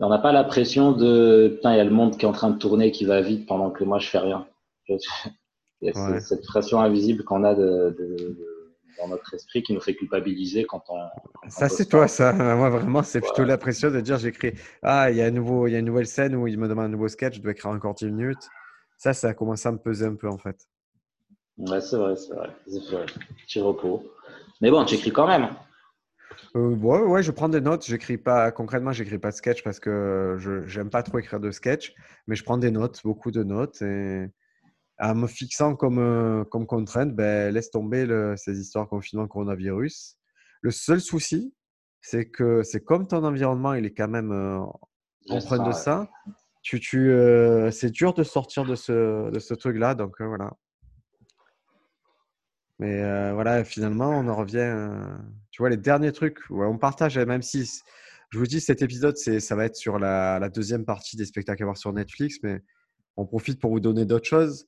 On 0.00 0.08
n'a 0.08 0.18
pas 0.18 0.32
la 0.32 0.44
pression 0.44 0.92
de 0.92 1.52
putain, 1.54 1.74
il 1.74 1.76
y 1.76 1.80
a 1.80 1.84
le 1.84 1.90
monde 1.90 2.16
qui 2.16 2.24
est 2.24 2.28
en 2.28 2.32
train 2.32 2.50
de 2.50 2.58
tourner, 2.58 2.90
qui 2.90 3.04
va 3.04 3.20
vite 3.20 3.46
pendant 3.46 3.70
que 3.70 3.84
moi 3.84 3.98
je 3.98 4.08
fais 4.08 4.18
rien. 4.18 4.46
Il 4.88 5.88
y 5.88 5.90
a 5.90 6.20
cette 6.20 6.46
pression 6.46 6.80
invisible 6.80 7.24
qu'on 7.24 7.42
a 7.42 7.56
de, 7.56 7.96
de, 7.98 8.38
dans 8.98 9.08
notre 9.08 9.34
esprit 9.34 9.62
qui 9.62 9.72
nous 9.72 9.80
fait 9.80 9.94
culpabiliser 9.94 10.64
quand 10.64 10.84
on. 10.88 10.98
ça, 11.48 11.68
c'est 11.68 11.86
toi, 11.86 12.08
ça. 12.08 12.32
Moi, 12.32 12.70
vraiment, 12.70 13.02
c'est 13.02 13.20
plutôt 13.20 13.44
la 13.44 13.58
pression 13.58 13.90
de 13.90 14.00
dire 14.00 14.18
j'écris 14.18 14.52
Ah, 14.82 15.10
il 15.10 15.16
y, 15.16 15.22
a 15.22 15.26
un 15.26 15.30
nouveau, 15.30 15.66
il 15.66 15.72
y 15.72 15.76
a 15.76 15.78
une 15.78 15.86
nouvelle 15.86 16.06
scène 16.06 16.36
où 16.36 16.46
il 16.46 16.58
me 16.58 16.68
demande 16.68 16.86
un 16.86 16.90
nouveau 16.90 17.08
sketch, 17.08 17.36
je 17.36 17.40
dois 17.40 17.52
écrire 17.52 17.72
encore 17.72 17.94
10 17.94 18.06
minutes. 18.06 18.48
Ça, 18.96 19.12
ça 19.12 19.30
a 19.30 19.34
commencé 19.34 19.68
à 19.68 19.72
me 19.72 19.78
peser 19.78 20.06
un 20.06 20.14
peu, 20.14 20.28
en 20.28 20.38
fait. 20.38 20.68
Ouais, 21.58 21.80
c'est 21.80 21.96
vrai, 21.96 22.16
c'est 22.16 22.34
vrai. 22.34 22.50
C'est 22.66 22.94
vrai. 22.94 23.06
Petit 23.44 23.60
repos. 23.60 24.04
Mais 24.60 24.70
bon, 24.70 24.84
tu 24.84 24.94
écris 24.94 25.10
quand 25.10 25.26
même. 25.26 25.48
Euh, 26.56 26.74
ouais, 26.76 27.00
ouais, 27.00 27.22
je 27.22 27.30
prends 27.30 27.48
des 27.48 27.60
notes. 27.60 27.84
J'écris 27.86 28.18
pas 28.18 28.50
concrètement, 28.52 28.92
j'écris 28.92 29.18
pas 29.18 29.30
de 29.30 29.36
sketch 29.36 29.62
parce 29.62 29.80
que 29.80 30.36
je 30.38 30.66
j'aime 30.66 30.90
pas 30.90 31.02
trop 31.02 31.18
écrire 31.18 31.40
de 31.40 31.50
sketch, 31.50 31.94
mais 32.26 32.36
je 32.36 32.44
prends 32.44 32.58
des 32.58 32.70
notes, 32.70 33.00
beaucoup 33.04 33.30
de 33.30 33.42
notes 33.42 33.82
et 33.82 34.26
en 34.98 35.14
me 35.14 35.26
fixant 35.26 35.74
comme, 35.74 35.98
euh, 35.98 36.44
comme 36.44 36.66
contrainte, 36.66 37.14
ben, 37.14 37.52
laisse 37.52 37.70
tomber 37.70 38.06
le, 38.06 38.34
ces 38.36 38.60
histoires 38.60 38.88
confinement 38.88 39.26
coronavirus. 39.26 40.16
Le 40.60 40.70
seul 40.70 41.00
souci, 41.00 41.52
c'est 42.00 42.26
que 42.26 42.62
c'est 42.62 42.84
comme 42.84 43.06
ton 43.06 43.24
environnement, 43.24 43.74
il 43.74 43.84
est 43.84 43.94
quand 43.94 44.08
même 44.08 44.30
euh, 44.32 44.60
empreint 45.28 45.66
de 45.66 45.72
ça. 45.72 46.08
Tu, 46.62 46.78
tu, 46.78 47.10
euh, 47.10 47.72
c'est 47.72 47.90
dur 47.90 48.14
de 48.14 48.22
sortir 48.22 48.64
de 48.64 48.76
ce, 48.76 49.30
de 49.30 49.38
ce 49.40 49.54
truc-là, 49.54 49.96
donc 49.96 50.20
euh, 50.20 50.26
voilà. 50.26 50.52
Mais 52.78 53.32
voilà, 53.32 53.62
finalement, 53.62 54.10
on 54.10 54.26
en 54.26 54.34
revient. 54.34 54.88
Tu 55.52 55.62
vois, 55.62 55.70
les 55.70 55.76
derniers 55.76 56.12
trucs, 56.12 56.38
où 56.50 56.64
on 56.64 56.78
partage, 56.78 57.18
même 57.18 57.42
si 57.42 57.82
je 58.30 58.38
vous 58.38 58.46
dis, 58.46 58.60
cet 58.60 58.82
épisode, 58.82 59.16
c'est, 59.18 59.38
ça 59.38 59.54
va 59.54 59.66
être 59.66 59.76
sur 59.76 59.98
la, 59.98 60.48
deuxième 60.48 60.84
partie 60.84 61.16
des 61.16 61.26
spectacles 61.26 61.62
à 61.62 61.66
voir 61.66 61.76
sur 61.76 61.92
Netflix, 61.92 62.38
mais 62.42 62.62
on 63.16 63.26
profite 63.26 63.60
pour 63.60 63.70
vous 63.70 63.80
donner 63.80 64.06
d'autres 64.06 64.26
choses. 64.26 64.66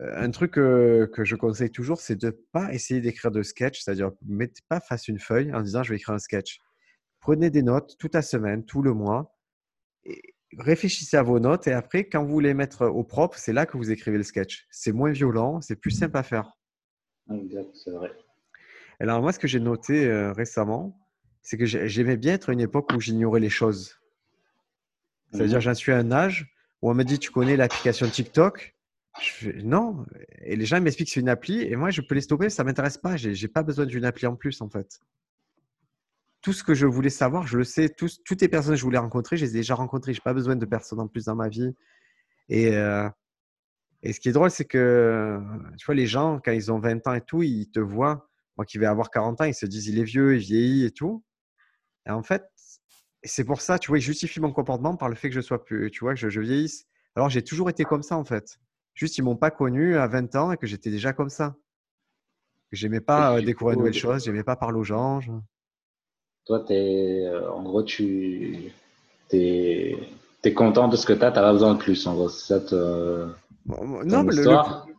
Euh, 0.00 0.12
un 0.16 0.30
truc 0.32 0.50
que, 0.52 1.08
je 1.22 1.36
conseille 1.36 1.70
toujours, 1.70 2.00
c'est 2.00 2.16
de 2.16 2.26
ne 2.26 2.32
pas 2.52 2.74
essayer 2.74 3.00
d'écrire 3.00 3.30
de 3.30 3.42
sketch, 3.42 3.80
c'est-à-dire 3.80 4.10
ne 4.26 4.34
mettez 4.34 4.62
pas 4.68 4.80
face 4.80 5.06
une 5.06 5.20
feuille 5.20 5.54
en 5.54 5.62
disant 5.62 5.84
je 5.84 5.90
vais 5.90 5.96
écrire 5.96 6.16
un 6.16 6.18
sketch. 6.18 6.58
Prenez 7.20 7.50
des 7.50 7.62
notes 7.62 7.96
toute 7.98 8.14
la 8.14 8.22
semaine, 8.22 8.64
tout 8.64 8.82
le 8.82 8.92
mois, 8.92 9.36
réfléchissez 10.58 11.16
à 11.16 11.22
vos 11.22 11.38
notes 11.38 11.68
et 11.68 11.72
après, 11.72 12.08
quand 12.08 12.24
vous 12.24 12.40
les 12.40 12.54
mettre 12.54 12.86
au 12.86 13.04
propre, 13.04 13.38
c'est 13.38 13.52
là 13.52 13.66
que 13.66 13.76
vous 13.76 13.92
écrivez 13.92 14.16
le 14.16 14.24
sketch. 14.24 14.66
C'est 14.70 14.92
moins 14.92 15.12
violent, 15.12 15.60
c'est 15.60 15.76
plus 15.76 15.92
simple 15.92 16.16
à 16.16 16.24
faire. 16.24 16.58
Exact, 17.30 17.70
c'est 17.74 17.92
vrai. 17.92 18.10
Alors 19.00 19.20
moi, 19.20 19.32
ce 19.32 19.38
que 19.38 19.48
j'ai 19.48 19.60
noté 19.60 20.06
euh, 20.06 20.32
récemment, 20.32 20.98
c'est 21.42 21.58
que 21.58 21.66
j'aimais 21.66 22.16
bien 22.16 22.34
être 22.34 22.50
à 22.50 22.52
une 22.52 22.60
époque 22.60 22.90
où 22.94 23.00
j'ignorais 23.00 23.40
les 23.40 23.50
choses. 23.50 24.00
C'est-à-dire, 25.32 25.58
mmh 25.58 25.62
j'en 25.62 25.74
suis 25.74 25.92
à 25.92 25.98
un 25.98 26.12
âge 26.12 26.54
où 26.80 26.90
on 26.90 26.94
me 26.94 27.02
dit, 27.02 27.18
tu 27.18 27.30
connais 27.30 27.56
l'application 27.56 28.08
TikTok? 28.08 28.74
Non. 29.62 30.06
Et 30.42 30.56
les 30.56 30.66
gens 30.66 30.80
m'expliquent 30.80 31.08
que 31.08 31.14
c'est 31.14 31.20
une 31.20 31.28
appli 31.28 31.62
et 31.62 31.76
moi, 31.76 31.90
je 31.90 32.00
peux 32.00 32.14
les 32.14 32.20
stopper, 32.20 32.50
ça 32.50 32.62
ne 32.62 32.68
m'intéresse 32.68 32.98
pas. 32.98 33.16
Je 33.16 33.28
n'ai 33.28 33.48
pas 33.48 33.62
besoin 33.62 33.86
d'une 33.86 34.04
appli 34.04 34.26
en 34.26 34.36
plus, 34.36 34.60
en 34.60 34.68
fait. 34.68 35.00
Tout 36.40 36.52
ce 36.52 36.62
que 36.64 36.74
je 36.74 36.86
voulais 36.86 37.10
savoir, 37.10 37.46
je 37.46 37.58
le 37.58 37.64
sais. 37.64 37.88
toutes 37.88 38.40
les 38.40 38.48
personnes 38.48 38.74
que 38.74 38.78
je 38.78 38.84
voulais 38.84 38.98
rencontrer, 38.98 39.36
je 39.36 39.44
les 39.44 39.50
ai 39.50 39.58
déjà 39.60 39.74
rencontrées. 39.74 40.12
Je 40.12 40.20
n'ai 40.20 40.24
pas 40.24 40.34
besoin 40.34 40.56
de 40.56 40.66
personnes 40.66 41.00
en 41.00 41.08
plus 41.08 41.24
dans 41.26 41.36
ma 41.36 41.48
vie. 41.48 41.74
Et, 42.48 42.76
euh, 42.76 43.08
et 44.02 44.12
ce 44.12 44.20
qui 44.20 44.28
est 44.28 44.32
drôle, 44.32 44.50
c'est 44.50 44.66
que, 44.66 45.40
tu 45.78 45.86
vois, 45.86 45.94
les 45.94 46.06
gens, 46.06 46.40
quand 46.44 46.52
ils 46.52 46.70
ont 46.70 46.78
20 46.78 47.06
ans 47.06 47.14
et 47.14 47.22
tout, 47.22 47.42
ils 47.42 47.70
te 47.70 47.80
voient. 47.80 48.28
Moi 48.56 48.64
qui 48.64 48.78
vais 48.78 48.86
avoir 48.86 49.10
40 49.10 49.40
ans, 49.40 49.44
ils 49.44 49.54
se 49.54 49.66
disent, 49.66 49.88
il 49.88 49.98
est 49.98 50.04
vieux, 50.04 50.36
il 50.36 50.40
vieillit 50.40 50.84
et 50.84 50.90
tout. 50.90 51.24
Et 52.06 52.10
en 52.10 52.22
fait, 52.22 52.44
c'est 53.22 53.44
pour 53.44 53.60
ça, 53.60 53.78
tu 53.78 53.88
vois, 53.88 53.98
ils 53.98 54.02
justifient 54.02 54.40
mon 54.40 54.52
comportement 54.52 54.96
par 54.96 55.08
le 55.08 55.14
fait 55.14 55.28
que 55.28 55.34
je 55.34 55.40
sois 55.40 55.64
plus, 55.64 55.90
tu 55.90 56.00
vois, 56.00 56.14
que 56.14 56.20
je, 56.20 56.28
je 56.28 56.40
vieillisse. 56.40 56.86
Alors, 57.16 57.28
j'ai 57.30 57.42
toujours 57.42 57.70
été 57.70 57.84
comme 57.84 58.02
ça, 58.02 58.16
en 58.16 58.24
fait. 58.24 58.58
Juste, 58.94 59.18
ils 59.18 59.22
m'ont 59.22 59.36
pas 59.36 59.50
connu 59.50 59.96
à 59.96 60.06
20 60.06 60.36
ans 60.36 60.52
et 60.52 60.56
que 60.56 60.66
j'étais 60.66 60.90
déjà 60.90 61.12
comme 61.12 61.30
ça. 61.30 61.56
J'aimais 62.72 63.00
pas 63.00 63.36
euh, 63.36 63.42
découvrir 63.42 63.76
de 63.76 63.80
nouvelles 63.80 63.94
choses, 63.94 64.24
j'aimais 64.24 64.42
pas 64.42 64.56
parler 64.56 64.78
aux 64.78 64.84
gens. 64.84 65.20
Toi, 66.44 66.64
es, 66.68 67.24
euh, 67.26 67.50
en 67.50 67.62
gros, 67.62 67.82
tu 67.82 68.72
es, 69.30 69.96
es, 70.42 70.54
content 70.54 70.88
de 70.88 70.96
ce 70.96 71.06
que 71.06 71.12
tu 71.12 71.22
as, 71.22 71.30
tu 71.30 71.36
n'as 71.36 71.42
pas 71.42 71.52
besoin 71.52 71.74
de 71.74 71.78
plus. 71.78 72.06
En 72.06 72.14
gros, 72.14 72.28
ça 72.28 72.60
non, 73.66 74.22
mais 74.24 74.34
le, 74.34 74.42
le, 74.42 74.93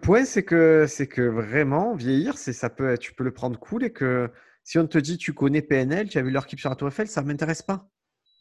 point, 0.00 0.24
c'est 0.24 0.44
que, 0.44 0.86
c'est 0.88 1.06
que 1.06 1.22
vraiment, 1.22 1.94
vieillir, 1.94 2.38
ça 2.38 2.70
peut, 2.70 2.96
tu 2.98 3.12
peux 3.14 3.24
le 3.24 3.32
prendre 3.32 3.58
cool 3.58 3.84
et 3.84 3.92
que 3.92 4.30
si 4.64 4.78
on 4.78 4.86
te 4.86 4.98
dit 4.98 5.18
tu 5.18 5.32
connais 5.32 5.62
PNL, 5.62 6.08
tu 6.08 6.18
as 6.18 6.22
vu 6.22 6.30
leur 6.30 6.46
clip 6.46 6.60
sur 6.60 6.70
la 6.70 6.76
Tour 6.76 6.88
Eiffel, 6.88 7.08
ça 7.08 7.22
ne 7.22 7.26
m'intéresse 7.26 7.62
pas. 7.62 7.88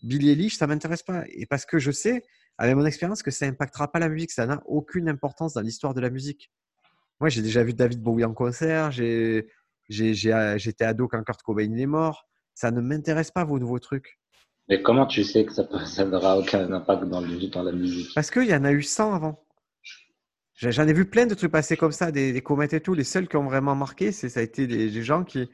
Billy 0.01 0.29
Eilish, 0.29 0.57
ça 0.57 0.67
ne 0.67 0.73
m'intéresse 0.73 1.03
pas. 1.03 1.23
Et 1.29 1.45
parce 1.45 1.65
que 1.65 1.79
je 1.79 1.91
sais, 1.91 2.23
avec 2.57 2.75
mon 2.75 2.85
expérience, 2.85 3.23
que 3.23 3.31
ça 3.31 3.45
n'impactera 3.45 3.91
pas 3.91 3.99
la 3.99 4.09
musique. 4.09 4.31
Ça 4.31 4.45
n'a 4.45 4.61
aucune 4.65 5.09
importance 5.09 5.53
dans 5.53 5.61
l'histoire 5.61 5.93
de 5.93 6.01
la 6.01 6.09
musique. 6.09 6.51
Moi, 7.19 7.29
j'ai 7.29 7.41
déjà 7.41 7.63
vu 7.63 7.73
David 7.73 8.01
Bowie 8.01 8.25
en 8.25 8.33
concert. 8.33 8.91
J'ai, 8.91 9.47
j'étais 9.89 10.83
ado 10.83 11.07
quand 11.07 11.23
Kurt 11.23 11.41
Cobain 11.41 11.75
est 11.75 11.85
mort. 11.85 12.27
Ça 12.53 12.71
ne 12.71 12.81
m'intéresse 12.81 13.31
pas, 13.31 13.43
vos 13.43 13.59
nouveaux 13.59 13.79
trucs. 13.79 14.19
Mais 14.67 14.81
comment 14.81 15.05
tu 15.05 15.23
sais 15.23 15.45
que 15.45 15.53
ça, 15.53 16.05
n'aura 16.05 16.37
aucun 16.37 16.71
impact 16.71 17.05
dans, 17.05 17.21
dans 17.21 17.63
la 17.63 17.71
musique? 17.71 18.13
Parce 18.13 18.29
qu'il 18.29 18.45
y 18.45 18.53
en 18.53 18.63
a 18.65 18.71
eu 18.71 18.83
100 18.83 19.13
avant. 19.15 19.43
J'en 20.61 20.87
ai 20.87 20.93
vu 20.93 21.05
plein 21.05 21.25
de 21.25 21.33
trucs 21.35 21.51
passer 21.51 21.77
comme 21.77 21.93
ça, 21.93 22.11
des, 22.11 22.41
comètes 22.41 22.73
et 22.73 22.81
tout. 22.81 22.93
Les 22.93 23.05
seuls 23.05 23.29
qui 23.29 23.37
ont 23.37 23.45
vraiment 23.45 23.75
marqué, 23.75 24.11
c'est 24.11 24.27
ça 24.27 24.41
a 24.41 24.43
été 24.43 24.67
des, 24.67 25.03
gens 25.03 25.23
qui, 25.23 25.49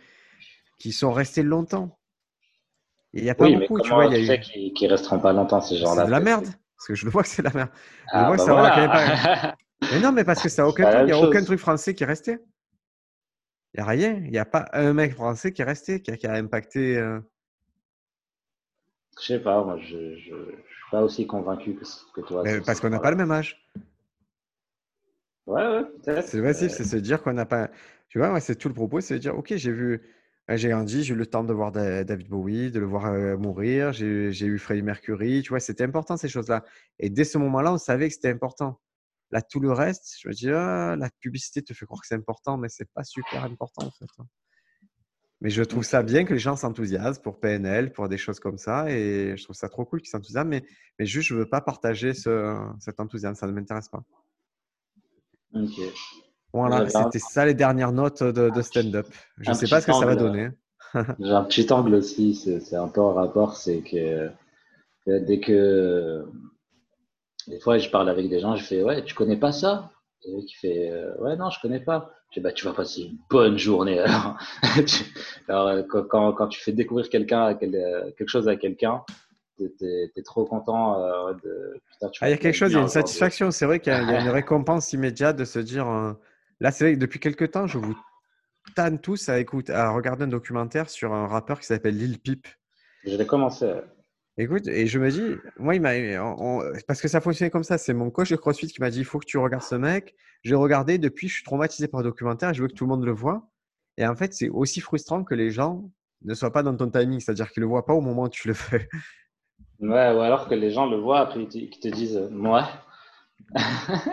qui 0.79 0.91
sont 0.91 1.11
restés 1.11 1.43
longtemps. 1.43 1.99
Il 3.13 3.23
n'y 3.23 3.29
a 3.29 3.35
pas 3.35 3.47
beaucoup, 3.47 3.79
tu 3.81 3.89
vois. 3.89 4.07
Il 4.07 4.25
y 4.25 4.31
a 4.31 4.37
qui, 4.37 4.87
resteront 4.87 5.19
pas 5.19 5.31
longtemps, 5.31 5.61
ces 5.61 5.77
gens-là? 5.77 6.01
C'est 6.01 6.07
de 6.07 6.11
la 6.11 6.19
merde. 6.19 6.45
Parce 6.45 6.87
que 6.87 6.95
je 6.95 7.05
le 7.05 7.11
vois 7.11 7.21
que 7.21 7.29
c'est 7.29 7.43
la 7.43 7.51
merde. 7.51 7.69
Je 7.73 8.09
ah, 8.13 8.27
vois 8.27 8.37
que 8.37 8.45
bah 8.45 9.15
ça 9.15 9.55
Mais 9.93 9.99
non, 9.99 10.11
mais 10.11 10.23
parce 10.23 10.41
que 10.41 10.49
ça 10.49 10.67
aucun 10.67 11.01
il 11.01 11.05
n'y 11.05 11.11
a 11.11 11.19
aucun 11.19 11.43
truc 11.43 11.59
français 11.59 11.93
qui 11.93 12.03
est 12.03 12.07
resté. 12.07 12.39
Il 13.73 13.81
n'y 13.81 13.83
a 13.83 13.85
rien. 13.85 14.13
Il 14.23 14.31
n'y 14.31 14.39
a 14.39 14.45
pas 14.45 14.67
un 14.73 14.93
mec 14.93 15.13
français 15.13 15.51
qui 15.51 15.61
est 15.61 15.65
resté, 15.65 16.01
qui 16.01 16.25
a, 16.25 16.33
impacté. 16.33 16.97
Euh... 16.97 17.19
Je 19.21 19.25
sais 19.27 19.39
pas, 19.39 19.63
moi, 19.63 19.77
je 19.77 19.97
ne 19.97 20.15
suis 20.17 20.33
pas 20.89 21.03
aussi 21.03 21.27
convaincu 21.27 21.77
que, 22.13 22.21
toi. 22.21 22.43
parce 22.65 22.79
qu'on 22.79 22.89
n'a 22.89 22.99
pas 22.99 23.11
le 23.11 23.17
même 23.17 23.31
âge. 23.31 23.63
Ouais, 25.47 25.67
ouais. 25.67 25.83
C'est 26.21 26.41
facile, 26.41 26.69
c'est 26.69 26.83
se 26.83 26.97
dire 26.97 27.21
qu'on 27.21 27.33
n'a 27.33 27.45
pas. 27.45 27.69
Tu 28.09 28.19
vois, 28.19 28.39
c'est 28.39 28.55
tout 28.55 28.67
le 28.67 28.73
propos, 28.73 29.01
c'est 29.01 29.15
de 29.15 29.19
dire, 29.19 29.37
OK, 29.37 29.55
j'ai 29.55 29.71
vu 29.71 30.01
j'ai 30.49 30.69
grandi, 30.69 31.03
j'ai 31.03 31.13
eu 31.13 31.17
le 31.17 31.25
temps 31.25 31.43
de 31.43 31.53
voir 31.53 31.71
David 31.71 32.29
Bowie, 32.29 32.69
de 32.69 32.79
le 32.79 32.85
voir 32.85 33.07
euh, 33.07 33.35
mourir. 33.35 33.93
J'ai 33.93 34.45
eu 34.45 34.59
Freddie 34.59 34.83
Mercury. 34.83 35.41
Tu 35.41 35.49
vois, 35.49 35.59
c'était 35.59 35.83
important 35.83 36.17
ces 36.17 36.29
choses-là. 36.29 36.63
Et 36.99 37.09
dès 37.09 37.23
ce 37.23 37.37
moment-là, 37.39 37.73
on 37.73 37.77
savait 37.77 38.07
que 38.07 38.13
c'était 38.13 38.29
important. 38.29 38.79
Là, 39.31 39.41
tout 39.41 39.59
le 39.59 39.71
reste, 39.71 40.17
je 40.21 40.27
me 40.27 40.33
dis, 40.33 40.49
ah, 40.51 40.95
la 40.97 41.09
publicité 41.19 41.63
te 41.63 41.73
fait 41.73 41.85
croire 41.85 41.99
que 41.99 42.07
c'est 42.07 42.15
important, 42.15 42.57
mais 42.57 42.69
c'est 42.69 42.89
pas 42.93 43.03
super 43.03 43.43
important 43.43 43.87
en 43.87 43.91
fait. 43.91 44.05
Hein. 44.19 44.25
Mais 45.41 45.49
je 45.49 45.63
trouve 45.63 45.83
ça 45.83 46.03
bien 46.03 46.25
que 46.25 46.33
les 46.33 46.39
gens 46.39 46.55
s'enthousiasment 46.55 47.21
pour 47.23 47.39
PNL, 47.39 47.91
pour 47.91 48.07
des 48.07 48.17
choses 48.17 48.39
comme 48.39 48.57
ça. 48.57 48.89
Et 48.91 49.35
je 49.35 49.43
trouve 49.43 49.55
ça 49.55 49.67
trop 49.67 49.83
cool 49.83 50.01
qu'ils 50.01 50.09
s'enthousiasment. 50.09 50.49
Mais, 50.49 50.63
mais 50.99 51.07
juste, 51.07 51.27
je 51.29 51.33
ne 51.33 51.39
veux 51.39 51.49
pas 51.49 51.59
partager 51.59 52.13
ce, 52.13 52.55
cet 52.79 52.99
enthousiasme. 52.99 53.35
Ça 53.35 53.47
ne 53.47 53.51
m'intéresse 53.51 53.89
pas. 53.89 54.03
Voilà, 56.53 56.87
c'était 56.87 57.19
ça 57.19 57.45
les 57.45 57.53
dernières 57.53 57.91
notes 57.91 58.23
de, 58.23 58.61
stand-up. 58.61 59.07
Je 59.39 59.49
ne 59.49 59.55
sais 59.55 59.67
pas 59.67 59.81
ce 59.81 59.87
que 59.87 59.93
ça 59.93 60.05
va 60.05 60.15
donner. 60.15 60.49
J'ai 61.19 61.31
un 61.31 61.43
petit 61.43 61.71
angle 61.73 61.95
aussi, 61.95 62.35
c'est 62.35 62.75
un 62.75 62.87
peu 62.87 63.01
en 63.01 63.13
rapport, 63.13 63.57
c'est 63.57 63.81
que 63.81 64.29
dès 65.07 65.39
que 65.39 66.25
des 67.47 67.59
fois 67.59 67.77
je 67.77 67.89
parle 67.89 68.09
avec 68.09 68.29
des 68.29 68.39
gens, 68.39 68.55
je 68.55 68.63
fais 68.63 68.83
ouais, 68.83 69.03
tu 69.03 69.13
connais 69.13 69.37
pas 69.37 69.51
ça? 69.51 69.91
Et 70.23 70.45
qui 70.45 70.55
fait 70.55 70.89
euh, 70.91 71.13
ouais 71.19 71.35
non, 71.35 71.49
je 71.49 71.59
connais 71.61 71.81
pas. 71.81 72.11
bah, 72.37 72.51
tu 72.51 72.65
vas 72.65 72.73
passer 72.73 73.01
une 73.01 73.17
bonne 73.29 73.57
journée. 73.57 73.99
Alors, 73.99 74.37
quand, 76.09 76.33
quand, 76.33 76.47
tu 76.47 76.59
fais 76.61 76.71
découvrir 76.71 77.09
quelqu'un, 77.09 77.53
quelque 77.53 78.27
chose 78.27 78.47
à 78.47 78.55
quelqu'un, 78.55 79.03
tu 79.57 79.71
es, 79.85 80.23
trop 80.23 80.45
content 80.45 80.99
de. 81.33 81.79
ah, 82.21 82.27
il 82.27 82.31
y 82.31 82.33
a 82.33 82.37
quelque 82.37 82.55
chose, 82.55 82.71
il 82.71 82.75
y 82.75 82.77
a 82.77 82.81
une 82.81 82.87
satisfaction. 82.87 83.51
C'est 83.51 83.65
vrai 83.65 83.79
qu'il 83.79 83.93
y, 83.93 83.95
a 83.95 84.21
une 84.21 84.29
récompense 84.29 84.93
immédiate 84.93 85.35
de 85.35 85.45
se 85.45 85.59
dire. 85.59 85.87
Là, 86.59 86.71
c'est 86.71 86.85
vrai 86.85 86.93
que 86.93 86.99
depuis 86.99 87.19
quelques 87.19 87.51
temps, 87.51 87.67
je 87.67 87.77
vous 87.77 87.95
tanne 88.75 88.99
tous 88.99 89.29
à, 89.29 89.39
écouter, 89.39 89.73
à 89.73 89.89
regarder 89.91 90.23
un 90.23 90.27
documentaire 90.27 90.89
sur 90.89 91.13
un 91.13 91.27
rappeur 91.27 91.59
qui 91.59 91.65
s'appelle 91.65 91.97
Lil 91.97 92.19
Peep. 92.19 92.47
Je 93.05 93.15
vais 93.15 93.25
commencer. 93.25 93.73
Écoute, 94.37 94.67
et 94.67 94.85
je 94.85 94.99
me 94.99 95.09
dis, 95.09 95.35
moi, 95.57 95.75
il 95.75 95.81
m'a, 95.81 95.93
parce 96.87 97.01
que 97.01 97.07
ça 97.07 97.21
fonctionnait 97.21 97.49
comme 97.49 97.63
ça. 97.63 97.77
C'est 97.77 97.93
mon 97.93 98.11
coach 98.11 98.31
de 98.31 98.35
CrossFit 98.35 98.67
qui 98.67 98.81
m'a 98.81 98.89
dit, 98.89 98.99
il 98.99 99.05
faut 99.05 99.19
que 99.19 99.25
tu 99.25 99.37
regardes 99.37 99.63
ce 99.63 99.75
mec. 99.75 100.13
J'ai 100.43 100.55
regardé, 100.55 100.97
depuis, 100.97 101.29
je 101.29 101.35
suis 101.35 101.43
traumatisé 101.43 101.87
par 101.87 102.01
le 102.01 102.09
documentaire. 102.09 102.53
Je 102.53 102.61
veux 102.61 102.67
que 102.67 102.73
tout 102.73 102.83
le 102.83 102.89
monde 102.89 103.05
le 103.05 103.13
voit. 103.13 103.49
Et 103.97 104.05
en 104.05 104.15
fait, 104.15 104.33
c'est 104.33 104.49
aussi 104.49 104.81
frustrant 104.81 105.23
que 105.23 105.35
les 105.35 105.51
gens 105.51 105.89
ne 106.23 106.33
soient 106.33 106.51
pas 106.51 106.63
dans 106.63 106.75
ton 106.75 106.89
timing, 106.89 107.19
c'est-à-dire 107.21 107.49
qu'ils 107.51 107.61
le 107.61 107.67
voient 107.67 107.85
pas 107.85 107.93
au 107.93 108.01
moment 108.01 108.23
où 108.23 108.29
tu 108.29 108.47
le 108.49 108.53
fais. 108.53 108.89
Ouais, 109.79 110.13
ou 110.13 110.19
alors 110.21 110.47
que 110.47 110.55
les 110.55 110.71
gens 110.71 110.85
le 110.85 110.97
voient 110.97 111.19
après 111.19 111.41
ils 111.41 111.69
te 111.69 111.87
disent, 111.87 112.27
moi. 112.31 112.67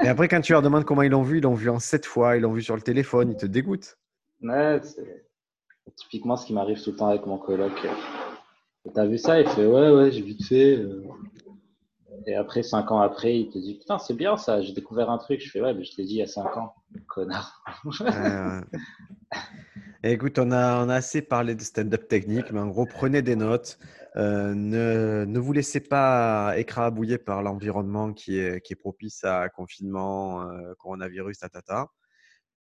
et 0.02 0.09
après, 0.09 0.28
quand 0.28 0.40
tu 0.40 0.52
leur 0.52 0.62
demandes 0.62 0.85
comment 0.85 1.02
ils 1.02 1.11
l'ont 1.11 1.23
vu, 1.23 1.38
ils 1.38 1.42
l'ont 1.42 1.54
vu 1.54 1.69
en 1.71 1.78
sept 1.78 2.07
fois, 2.07 2.37
ils 2.37 2.40
l'ont 2.40 2.52
vu 2.52 2.62
sur 2.62 2.76
le 2.76 2.83
téléphone, 2.83 3.31
ils 3.31 3.37
te 3.37 3.47
dégoûtent. 3.47 3.97
Ouais, 4.42 4.81
c'est 4.83 5.25
typiquement 5.97 6.37
ce 6.37 6.47
qui 6.47 6.52
m'arrive 6.52 6.83
tout 6.83 6.90
le 6.90 6.97
temps 6.97 7.09
avec 7.09 7.26
mon 7.26 7.38
coloc. 7.38 7.73
T'as 8.95 9.07
vu 9.07 9.19
ça 9.19 9.40
Il 9.40 9.49
fait 9.49 9.66
ouais, 9.66 9.90
ouais, 9.90 10.11
j'ai 10.11 10.23
vite 10.23 10.45
fait. 10.45 10.76
Euh. 10.76 11.02
Et 12.26 12.35
après, 12.35 12.62
cinq 12.62 12.90
ans 12.90 13.00
après, 13.00 13.38
il 13.38 13.50
te 13.50 13.59
dit 13.59 13.78
Putain, 13.78 13.99
c'est 13.99 14.14
bien 14.14 14.37
ça, 14.37 14.61
j'ai 14.61 14.73
découvert 14.73 15.11
un 15.11 15.19
truc. 15.19 15.40
Je 15.40 15.50
fais 15.50 15.61
Ouais, 15.61 15.75
mais 15.75 15.85
je 15.85 15.95
t'ai 15.95 16.04
dit 16.04 16.14
il 16.14 16.19
y 16.19 16.23
a 16.23 16.26
cinq 16.26 16.57
ans, 16.57 16.75
connard. 17.09 17.64
Écoute, 20.04 20.38
on 20.40 20.50
a, 20.50 20.85
on 20.85 20.88
a 20.88 20.97
assez 20.97 21.23
parlé 21.23 21.54
de 21.54 21.62
stand-up 21.62 22.09
technique, 22.09 22.50
mais 22.50 22.59
en 22.59 22.66
gros, 22.66 22.87
prenez 22.87 23.23
des 23.23 23.37
notes. 23.37 23.78
Euh, 24.16 24.54
ne, 24.54 25.25
ne, 25.26 25.38
vous 25.38 25.52
laissez 25.52 25.81
pas 25.81 26.54
écrabouiller 26.59 27.19
par 27.19 27.42
l'environnement 27.42 28.12
qui 28.12 28.38
est, 28.38 28.61
qui 28.61 28.75
est 28.75 28.76
propice 28.76 29.25
à 29.25 29.49
confinement, 29.49 30.42
euh, 30.50 30.75
coronavirus, 30.78 31.38
tatata. 31.38 31.88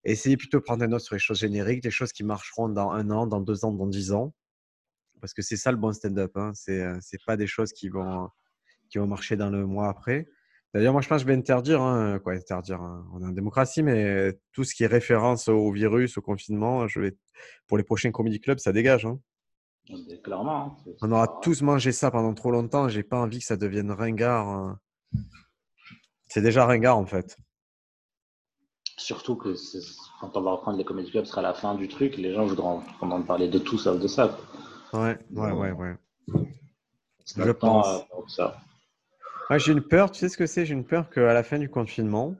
Essayez 0.03 0.37
plutôt 0.37 0.59
de 0.59 0.63
prendre 0.63 0.79
des 0.81 0.87
notes 0.87 1.01
sur 1.01 1.15
les 1.15 1.19
choses 1.19 1.39
génériques, 1.39 1.83
des 1.83 1.91
choses 1.91 2.13
qui 2.13 2.23
marcheront 2.23 2.69
dans 2.69 2.91
un 2.91 3.09
an, 3.11 3.27
dans 3.27 3.41
deux 3.41 3.65
ans, 3.65 3.71
dans 3.71 3.87
dix 3.87 4.11
ans 4.11 4.33
parce 5.25 5.33
que 5.33 5.41
c'est 5.41 5.57
ça 5.57 5.71
le 5.71 5.77
bon 5.77 5.91
stand-up. 5.91 6.31
Hein. 6.35 6.51
C'est 6.53 6.77
n'est 6.77 6.83
euh, 6.83 7.25
pas 7.25 7.35
des 7.35 7.47
choses 7.47 7.73
qui 7.73 7.89
vont, 7.89 8.29
qui 8.91 8.99
vont 8.99 9.07
marcher 9.07 9.35
dans 9.35 9.49
le 9.49 9.65
mois 9.65 9.89
après. 9.89 10.27
D'ailleurs, 10.71 10.93
moi, 10.93 11.01
je 11.01 11.07
pense 11.07 11.23
que 11.23 11.29
je 11.29 11.33
vais 11.33 11.37
interdire, 11.37 11.81
hein, 11.81 12.19
quoi, 12.19 12.33
interdire, 12.33 12.81
hein. 12.81 13.07
on 13.13 13.23
est 13.23 13.25
en 13.25 13.31
démocratie, 13.31 13.81
mais 13.81 14.37
tout 14.51 14.63
ce 14.63 14.75
qui 14.75 14.83
est 14.83 14.87
référence 14.87 15.47
au 15.47 15.71
virus, 15.71 16.17
au 16.17 16.21
confinement, 16.21 16.87
je 16.87 16.99
vais, 16.99 17.17
pour 17.65 17.77
les 17.77 17.83
prochains 17.83 18.11
comedy 18.11 18.39
clubs, 18.39 18.59
ça 18.59 18.71
dégage. 18.71 19.07
Clairement. 20.23 20.77
On 21.01 21.11
aura 21.11 21.39
tous 21.41 21.61
mangé 21.61 21.91
ça 21.91 22.09
pendant 22.09 22.33
trop 22.33 22.51
longtemps. 22.51 22.89
J'ai 22.89 23.03
pas 23.03 23.19
envie 23.19 23.39
que 23.39 23.45
ça 23.45 23.57
devienne 23.57 23.91
ringard. 23.91 24.77
C'est 26.27 26.41
déjà 26.41 26.65
ringard, 26.65 26.97
en 26.97 27.05
fait. 27.05 27.37
Surtout 28.97 29.35
que 29.35 29.53
quand 30.19 30.35
on 30.37 30.41
va 30.41 30.51
reprendre 30.53 30.77
les 30.77 30.85
comedy 30.85 31.11
clubs, 31.11 31.25
ce 31.25 31.31
sera 31.31 31.41
la 31.41 31.53
fin 31.53 31.75
du 31.75 31.87
truc. 31.87 32.17
Les 32.17 32.33
gens 32.33 32.45
voudront 32.45 32.81
entendre 33.01 33.25
parler 33.25 33.47
de 33.47 33.59
tout 33.59 33.77
sauf 33.77 33.99
de 33.99 34.07
ça. 34.07 34.37
Ouais, 34.93 35.17
ouais, 35.31 35.51
ouais, 35.51 35.71
ouais. 35.71 35.95
Je 37.35 37.51
pense. 37.51 38.05
ça. 38.27 38.57
j'ai 39.57 39.73
une 39.73 39.81
peur, 39.81 40.11
tu 40.11 40.19
sais 40.19 40.29
ce 40.29 40.37
que 40.37 40.45
c'est? 40.45 40.65
J'ai 40.65 40.73
une 40.73 40.85
peur 40.85 41.09
qu'à 41.09 41.33
la 41.33 41.43
fin 41.43 41.59
du 41.59 41.69
confinement, 41.69 42.35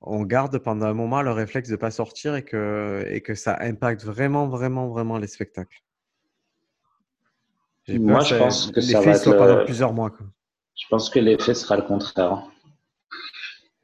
on 0.00 0.22
garde 0.22 0.58
pendant 0.58 0.86
un 0.86 0.94
moment 0.94 1.22
le 1.22 1.32
réflexe 1.32 1.68
de 1.68 1.74
ne 1.74 1.78
pas 1.78 1.90
sortir 1.90 2.36
et 2.36 2.44
que, 2.44 3.04
et 3.08 3.22
que 3.22 3.34
ça 3.34 3.56
impacte 3.60 4.04
vraiment, 4.04 4.48
vraiment, 4.48 4.88
vraiment 4.88 5.18
les 5.18 5.28
spectacles. 5.28 5.82
Moi, 7.88 8.20
je 8.20 8.36
pense 8.36 8.70
que 8.70 8.80
ça 8.80 9.00
va 9.00 9.12
être 9.12 9.36
pendant 9.36 9.64
plusieurs 9.64 9.92
mois. 9.92 10.10
Je 10.76 10.86
pense 10.88 11.10
que 11.10 11.18
l'effet 11.18 11.54
sera 11.54 11.76
le 11.76 11.82
contraire 11.82 12.44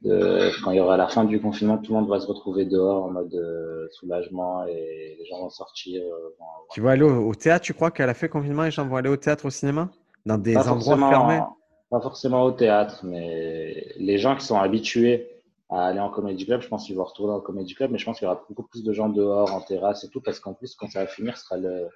quand 0.03 0.71
il 0.71 0.77
y 0.77 0.79
aura 0.79 0.97
la 0.97 1.07
fin 1.07 1.23
du 1.23 1.39
confinement, 1.39 1.77
tout 1.77 1.93
le 1.93 1.99
monde 1.99 2.09
va 2.09 2.19
se 2.19 2.27
retrouver 2.27 2.65
dehors 2.65 3.05
en 3.05 3.11
mode 3.11 3.33
euh, 3.35 3.87
soulagement 3.91 4.65
et 4.65 5.15
les 5.19 5.25
gens 5.25 5.39
vont 5.39 5.49
sortir. 5.49 6.01
Euh, 6.01 6.29
tu 6.71 6.81
vas 6.81 6.91
aller 6.91 7.03
au, 7.03 7.35
théâtre, 7.35 7.65
tu 7.65 7.73
crois 7.73 7.91
qu'à 7.91 8.05
la 8.05 8.13
fin 8.13 8.27
du 8.27 8.31
confinement, 8.31 8.63
les 8.63 8.71
gens 8.71 8.87
vont 8.87 8.95
aller 8.95 9.09
au 9.09 9.17
théâtre, 9.17 9.45
au 9.45 9.49
cinéma? 9.49 9.89
Dans 10.25 10.37
des 10.37 10.57
endroits 10.57 10.97
fermés? 10.97 11.41
Pas 11.89 12.01
forcément 12.01 12.43
au 12.43 12.51
théâtre, 12.51 13.01
mais 13.03 13.93
les 13.97 14.17
gens 14.17 14.35
qui 14.35 14.45
sont 14.45 14.57
habitués 14.57 15.27
à 15.69 15.87
aller 15.87 15.99
en 15.99 16.09
comédie 16.09 16.45
club, 16.45 16.61
je 16.61 16.67
pense 16.67 16.85
qu'ils 16.85 16.95
vont 16.95 17.03
retourner 17.03 17.33
en 17.33 17.41
comédie 17.41 17.75
club, 17.75 17.91
mais 17.91 17.97
je 17.97 18.05
pense 18.05 18.17
qu'il 18.17 18.25
y 18.25 18.31
aura 18.31 18.43
beaucoup 18.47 18.63
plus 18.63 18.83
de 18.83 18.93
gens 18.93 19.09
dehors, 19.09 19.53
en 19.53 19.61
terrasse 19.61 20.03
et 20.03 20.09
tout, 20.09 20.21
parce 20.21 20.39
qu'en 20.39 20.53
plus, 20.53 20.73
quand 20.75 20.89
ça 20.89 21.01
va 21.01 21.07
finir, 21.07 21.37
ce 21.37 21.43
sera 21.43 21.57
le, 21.57 21.87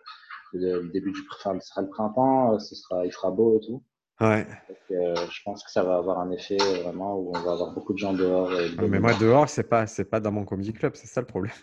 début 0.92 1.12
du 1.12 1.22
enfin, 1.32 1.60
sera 1.60 1.82
le 1.82 1.90
printemps, 1.90 2.60
ce 2.60 2.76
sera, 2.76 3.06
il 3.06 3.12
fera 3.12 3.32
beau 3.32 3.58
et 3.58 3.66
tout. 3.66 3.84
Ouais. 4.22 4.48
Euh, 4.92 5.16
je 5.30 5.42
pense 5.44 5.64
que 5.64 5.72
ça 5.72 5.84
va 5.84 5.98
avoir 5.98 6.20
un 6.20 6.32
effet 6.32 6.58
vraiment 6.84 7.18
où 7.18 7.34
on 7.36 7.40
va 7.40 7.52
avoir 7.52 7.74
beaucoup 7.74 7.94
de 7.94 7.98
gens 7.98 8.14
dehors. 8.14 8.50
mais 8.88 9.00
moi, 9.00 9.14
dehors, 9.14 9.50
c'est 9.50 9.68
pas, 9.68 9.88
c'est 9.88 10.06
pas 10.06 10.20
dans 10.20 10.32
mon 10.32 10.46
comedy 10.46 10.72
club, 10.72 10.94
c'est 10.96 11.08
ça 11.08 11.20
le 11.20 11.28
problème. 11.28 11.54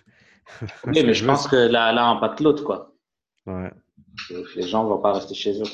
oui, 0.87 1.03
mais 1.05 1.15
je 1.15 1.25
pense 1.25 1.49
que 1.49 1.57
là, 1.57 1.93
là, 1.93 2.09
impacte 2.09 2.41
l'autre, 2.41 2.65
quoi. 2.65 2.95
Ouais. 3.47 3.71
Les 4.57 4.63
gens 4.63 4.85
vont 4.85 4.99
pas 4.99 5.15
rester 5.15 5.35
chez 5.35 5.61
eux. 5.61 5.67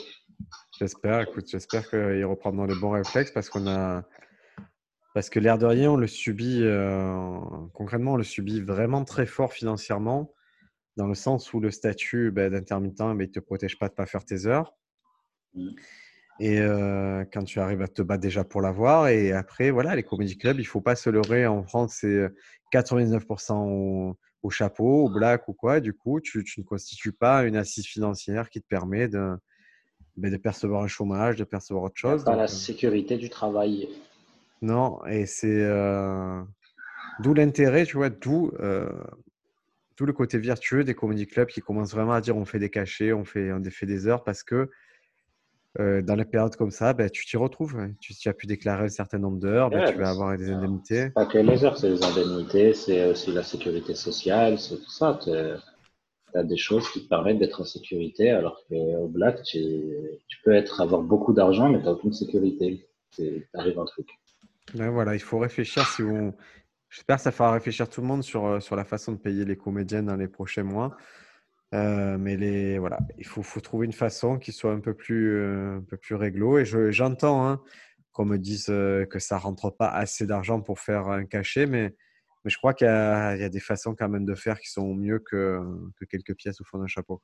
J'espère, 0.79 1.21
écoute, 1.23 1.47
j'espère 1.49 1.89
qu'ils 1.91 2.25
reprendront 2.25 2.67
les 2.67 2.77
bons 2.77 2.91
réflexes 2.91 3.33
parce 3.33 3.51
qu'on 3.51 3.67
a. 3.67 4.05
Parce 5.15 5.31
que 5.31 5.41
l'air 5.41 5.59
de 5.59 5.67
rien, 5.67 5.91
on 5.91 5.97
le 5.97 6.07
subit, 6.07 6.61
euh, 6.63 7.41
concrètement, 7.75 8.13
on 8.13 8.17
le 8.17 8.23
subit 8.23 8.61
vraiment 8.61 9.05
très 9.05 9.27
fort 9.27 9.53
financièrement, 9.53 10.33
dans 10.99 11.07
le 11.07 11.15
sens 11.15 11.55
où 11.55 11.61
le 11.61 11.71
statut 11.71 12.33
ben, 12.33 12.51
d'intermittent, 12.51 12.99
ben, 12.99 13.15
il 13.21 13.29
ne 13.29 13.33
te 13.33 13.39
protège 13.39 13.79
pas 13.79 13.87
de 13.87 13.93
ne 13.93 13.97
pas 13.97 14.07
faire 14.07 14.25
tes 14.25 14.47
heures. 14.47 14.75
Mm. 15.55 15.71
Et 16.41 16.61
euh, 16.61 17.25
quand 17.33 17.45
tu 17.45 17.61
arrives 17.61 17.83
à 17.83 17.89
te 17.89 18.03
battre 18.03 18.21
déjà 18.21 18.45
pour 18.45 18.61
l'avoir, 18.61 19.09
et 19.09 19.33
après, 19.33 19.71
voilà, 19.71 19.95
les 19.97 20.03
comédie 20.03 20.37
clubs, 20.37 20.59
il 20.59 20.65
faut 20.65 20.81
pas 20.81 20.97
se 20.97 21.09
leurrer. 21.09 21.47
En 21.47 21.63
France, 21.63 21.99
c'est 22.01 22.29
99% 22.73 23.55
au, 23.55 24.19
au, 24.43 24.51
chapeau, 24.51 25.05
au 25.05 25.09
black 25.09 25.49
ou 25.49 25.53
quoi. 25.53 25.81
Du 25.81 25.95
coup, 25.95 26.21
tu, 26.21 26.43
tu, 26.45 26.61
ne 26.61 26.65
constitues 26.65 27.13
pas 27.13 27.45
une 27.45 27.57
assise 27.57 27.87
financière 27.87 28.51
qui 28.51 28.61
te 28.61 28.67
permet 28.67 29.09
de, 29.09 29.37
ben, 30.17 30.33
de 30.33 30.37
percevoir 30.37 30.83
un 30.83 30.89
chômage, 30.89 31.37
de 31.37 31.45
percevoir 31.45 31.85
autre 31.85 31.97
chose. 31.97 32.25
Pas 32.25 32.37
la 32.37 32.45
euh 32.45 32.47
sécurité 32.49 33.17
du 33.19 33.31
travail. 33.31 33.89
Non, 34.63 35.05
et 35.07 35.27
c'est 35.27 35.63
euh, 35.63 36.43
d'où 37.21 37.35
l'intérêt, 37.35 37.85
tu 37.85 37.97
vois, 37.97 38.11
d'où 38.11 38.51
tout 39.99 40.07
le 40.07 40.13
côté 40.13 40.39
vertueux 40.39 40.85
des 40.85 40.95
comédie 40.95 41.27
clubs 41.27 41.49
qui 41.49 41.61
commencent 41.61 41.91
vraiment 41.91 42.13
à 42.13 42.21
dire 42.21 42.37
on 42.37 42.45
fait 42.45 42.61
des 42.61 42.71
cachets, 42.71 43.13
on 43.13 43.25
fait, 43.25 43.53
on 43.53 43.61
fait 43.65 43.85
des 43.85 44.07
heures 44.07 44.23
parce 44.23 44.45
que 44.45 44.71
euh, 45.81 46.03
dans 46.03 46.15
les 46.15 46.25
périodes 46.25 46.55
comme 46.55 46.71
ça, 46.71 46.93
ben, 46.93 47.11
tu 47.11 47.27
t'y 47.27 47.37
retrouves. 47.37 47.77
Tu, 48.01 48.29
as 48.29 48.33
pu 48.33 48.47
déclarer 48.47 48.85
un 48.85 48.89
certain 48.91 49.19
nombre 49.19 49.39
d'heures, 49.39 49.71
ben, 49.71 49.91
tu 49.91 49.99
vas 49.99 50.11
avoir 50.11 50.39
des 50.39 50.51
indemnités. 50.51 51.11
Pas 51.11 51.27
que 51.27 51.39
les 51.39 51.65
heures, 51.65 51.77
c'est 51.77 51.91
les 51.91 52.05
indemnités, 52.05 52.75
c'est 52.75 53.11
aussi 53.11 53.33
la 53.33 53.43
sécurité 53.43 53.97
sociale, 53.97 54.61
c'est 54.61 54.77
tout 54.77 54.91
ça. 54.91 55.19
Tu 55.21 55.31
as 56.39 56.45
des 56.45 56.57
choses 56.57 56.89
qui 56.93 57.03
te 57.03 57.09
permettent 57.09 57.41
d'être 57.41 57.61
en 57.61 57.65
sécurité, 57.65 58.31
alors 58.31 58.65
qu'au 58.69 59.09
black, 59.09 59.43
tu, 59.43 59.59
peux 60.45 60.55
être, 60.55 60.81
avoir 60.81 61.03
beaucoup 61.03 61.33
d'argent, 61.33 61.69
mais 61.69 61.81
tu 61.81 61.87
n'as 61.87 61.91
aucune 61.91 62.13
sécurité. 62.13 62.87
arrive 63.53 63.81
un 63.81 63.85
truc. 63.85 64.07
Ben 64.75 64.91
voilà, 64.91 65.17
il 65.17 65.21
faut 65.21 65.41
réfléchir 65.41 65.85
si 65.89 66.03
vous. 66.03 66.33
J'espère 66.91 67.17
que 67.17 67.23
ça 67.23 67.33
fera 67.33 67.53
réfléchir 67.53 67.89
tout 67.89 68.01
le 68.01 68.07
monde 68.07 68.23
sur, 68.23 68.47
euh, 68.47 68.61
sur 68.61 68.77
la 68.77 68.85
façon 68.85 69.13
de 69.13 69.19
payer 69.19 69.45
les 69.45 69.57
comédiennes 69.57 70.07
dans 70.07 70.17
les 70.17 70.29
prochains 70.29 70.63
mois. 70.63 70.97
Euh, 71.75 72.17
mais 72.17 72.37
les, 72.37 72.79
voilà, 72.79 72.99
il 73.19 73.27
faut, 73.27 73.43
trouver 73.61 73.85
une 73.87 73.93
façon 73.93 74.39
qui 74.39 74.53
soit 74.53 74.73
un 74.73 74.81
peu 74.81 74.95
plus, 74.95 75.37
euh, 75.37 75.79
un 75.79 75.83
peu 75.83 75.99
plus 75.99 76.15
réglo. 76.15 76.59
Et 76.59 76.65
j'entends 76.65 77.47
hein, 77.47 77.63
qu'on 78.13 78.25
me 78.25 78.39
dise 78.39 78.67
que 78.67 79.19
ça 79.19 79.39
rentre 79.39 79.71
pas 79.71 79.89
assez 79.89 80.27
d'argent 80.27 80.63
pour 80.63 80.81
faire 80.81 81.09
un 81.09 81.27
cachet, 81.27 81.67
mais, 81.67 81.95
mais 82.45 82.51
je 82.51 82.57
crois 82.57 82.73
qu'il 82.73 82.87
y, 82.87 82.91
y, 82.91 83.45
a 83.45 83.49
des 83.51 83.61
façons 83.61 83.95
quand 83.95 84.09
même 84.09 84.25
de 84.25 84.35
faire 84.35 84.59
qui 84.59 84.71
sont 84.71 84.95
mieux 84.95 85.19
que, 85.19 85.61
que 86.01 86.05
quelques 86.07 86.35
pièces 86.35 86.61
au 86.61 86.65
fond 86.65 86.79
d'un 86.79 86.87
chapeau. 86.87 87.21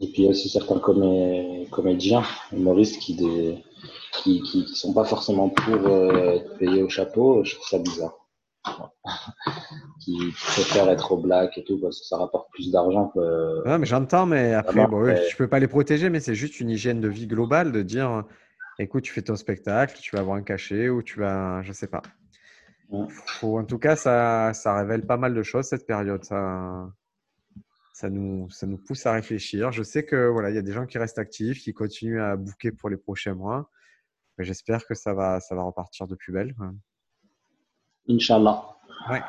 Et 0.00 0.06
puis 0.06 0.22
il 0.22 0.24
y 0.24 0.26
a 0.28 0.30
aussi 0.30 0.48
certains 0.48 0.78
comédiens, 0.78 2.22
humoristes 2.52 3.00
qui 3.00 3.16
qui, 4.22 4.66
sont 4.74 4.92
pas 4.92 5.04
forcément 5.04 5.48
pour 5.48 5.78
payer 6.58 6.82
au 6.82 6.88
chapeau. 6.88 7.42
Je 7.44 7.54
trouve 7.54 7.66
ça 7.66 7.78
bizarre 7.78 8.14
qui 10.00 10.16
préfèrent 10.46 10.90
être 10.90 11.12
au 11.12 11.18
black 11.18 11.56
et 11.58 11.64
tout 11.64 11.80
parce 11.80 12.00
que 12.00 12.06
ça 12.06 12.16
rapporte 12.16 12.50
plus 12.52 12.70
d'argent 12.70 13.10
que. 13.14 13.78
mais 13.78 13.86
j'entends, 13.86 14.26
mais 14.26 14.54
après, 14.54 14.86
bon, 14.86 15.04
je 15.06 15.36
peux 15.36 15.48
pas 15.48 15.58
les 15.58 15.68
protéger, 15.68 16.10
mais 16.10 16.20
c'est 16.20 16.34
juste 16.34 16.60
une 16.60 16.70
hygiène 16.70 17.00
de 17.00 17.08
vie 17.08 17.26
globale 17.26 17.72
de 17.72 17.82
dire 17.82 18.24
écoute, 18.78 19.04
tu 19.04 19.12
fais 19.12 19.22
ton 19.22 19.36
spectacle, 19.36 19.98
tu 20.00 20.14
vas 20.14 20.22
avoir 20.22 20.36
un 20.36 20.42
cachet 20.42 20.88
ou 20.88 21.02
tu 21.02 21.20
vas. 21.20 21.62
Je 21.62 21.72
sais 21.72 21.88
pas. 21.88 22.02
en 22.90 23.64
tout 23.64 23.78
cas, 23.78 23.96
ça, 23.96 24.52
ça 24.54 24.76
révèle 24.76 25.06
pas 25.06 25.16
mal 25.16 25.34
de 25.34 25.42
choses 25.42 25.66
cette 25.66 25.86
période. 25.86 26.24
Ça, 26.24 26.88
ça, 27.98 28.10
nous, 28.10 28.48
ça 28.50 28.68
nous 28.68 28.78
pousse 28.78 29.06
à 29.06 29.12
réfléchir. 29.12 29.72
Je 29.72 29.82
sais 29.82 30.04
que 30.04 30.28
voilà, 30.28 30.50
il 30.50 30.54
y 30.54 30.58
a 30.58 30.62
des 30.62 30.72
gens 30.72 30.86
qui 30.86 30.98
restent 30.98 31.18
actifs, 31.18 31.60
qui 31.60 31.74
continuent 31.74 32.22
à 32.22 32.36
bouquer 32.36 32.70
pour 32.70 32.88
les 32.90 32.96
prochains 32.96 33.34
mois. 33.34 33.72
J'espère 34.38 34.86
que 34.86 34.94
ça 34.94 35.14
va, 35.14 35.40
ça 35.40 35.56
va 35.56 35.62
repartir 35.62 36.06
de 36.06 36.14
plus 36.14 36.32
belle. 36.32 36.54
Inch'Allah. 38.08 38.62
Ouais. 39.10 39.20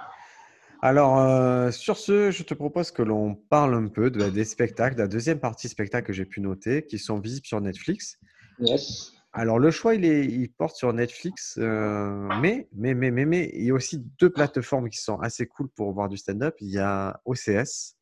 Alors, 0.84 1.18
euh, 1.18 1.72
sur 1.72 1.98
ce, 1.98 2.30
je 2.30 2.44
te 2.44 2.54
propose 2.54 2.92
que 2.92 3.02
l'on 3.02 3.34
parle 3.34 3.74
un 3.74 3.88
peu 3.88 4.12
de, 4.12 4.30
des 4.30 4.46
spectacles, 4.46 4.96
de 4.96 5.02
la 5.02 5.08
deuxième 5.08 5.40
partie 5.40 5.68
spectacle 5.68 6.06
que 6.06 6.14
j'ai 6.14 6.26
pu 6.26 6.40
noter, 6.40 6.86
qui 6.86 7.00
sont 7.00 7.20
visibles 7.20 7.48
sur 7.48 7.60
Netflix. 7.60 8.20
Yes. 8.60 9.14
Alors, 9.34 9.58
le 9.58 9.72
choix, 9.72 9.96
il, 9.96 10.06
est, 10.06 10.26
il 10.26 10.52
porte 10.52 10.76
sur 10.76 10.94
Netflix, 10.94 11.58
euh, 11.60 12.30
mais, 12.40 12.70
mais, 12.74 12.94
mais, 12.94 13.10
mais, 13.10 13.26
mais, 13.26 13.50
il 13.56 13.66
y 13.66 13.72
a 13.72 13.74
aussi 13.74 13.98
deux 14.20 14.30
plateformes 14.30 14.92
qui 14.92 15.00
sont 15.00 15.20
assez 15.20 15.48
cool 15.48 15.70
pour 15.70 15.92
voir 15.92 16.08
du 16.08 16.18
stand-up. 16.18 16.56
Il 16.62 16.70
y 16.70 16.78
a 16.78 17.20
OCS, 17.26 17.96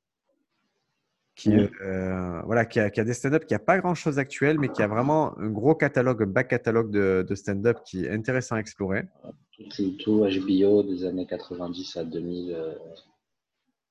qui, 1.38 1.54
euh, 1.56 2.42
voilà, 2.46 2.66
qui, 2.66 2.80
a, 2.80 2.90
qui 2.90 3.00
a 3.00 3.04
des 3.04 3.14
stand-up 3.14 3.46
qui 3.46 3.54
n'a 3.54 3.60
pas 3.60 3.78
grand-chose 3.78 4.18
actuel, 4.18 4.58
mais 4.60 4.70
qui 4.70 4.82
a 4.82 4.88
vraiment 4.88 5.38
un 5.38 5.50
gros 5.50 5.76
catalogue, 5.76 6.24
un 6.24 6.26
back 6.26 6.48
catalogue 6.48 6.90
de, 6.90 7.24
de 7.30 7.36
stand-up 7.36 7.78
qui 7.86 8.06
est 8.06 8.10
intéressant 8.10 8.56
à 8.56 8.60
explorer. 8.60 9.04
Tout, 9.76 9.92
tout 10.04 10.26
HBO 10.26 10.82
des 10.82 11.06
années 11.06 11.28
90 11.28 11.96
à 11.98 12.04
2000. 12.04 12.54
euh, 12.56 12.74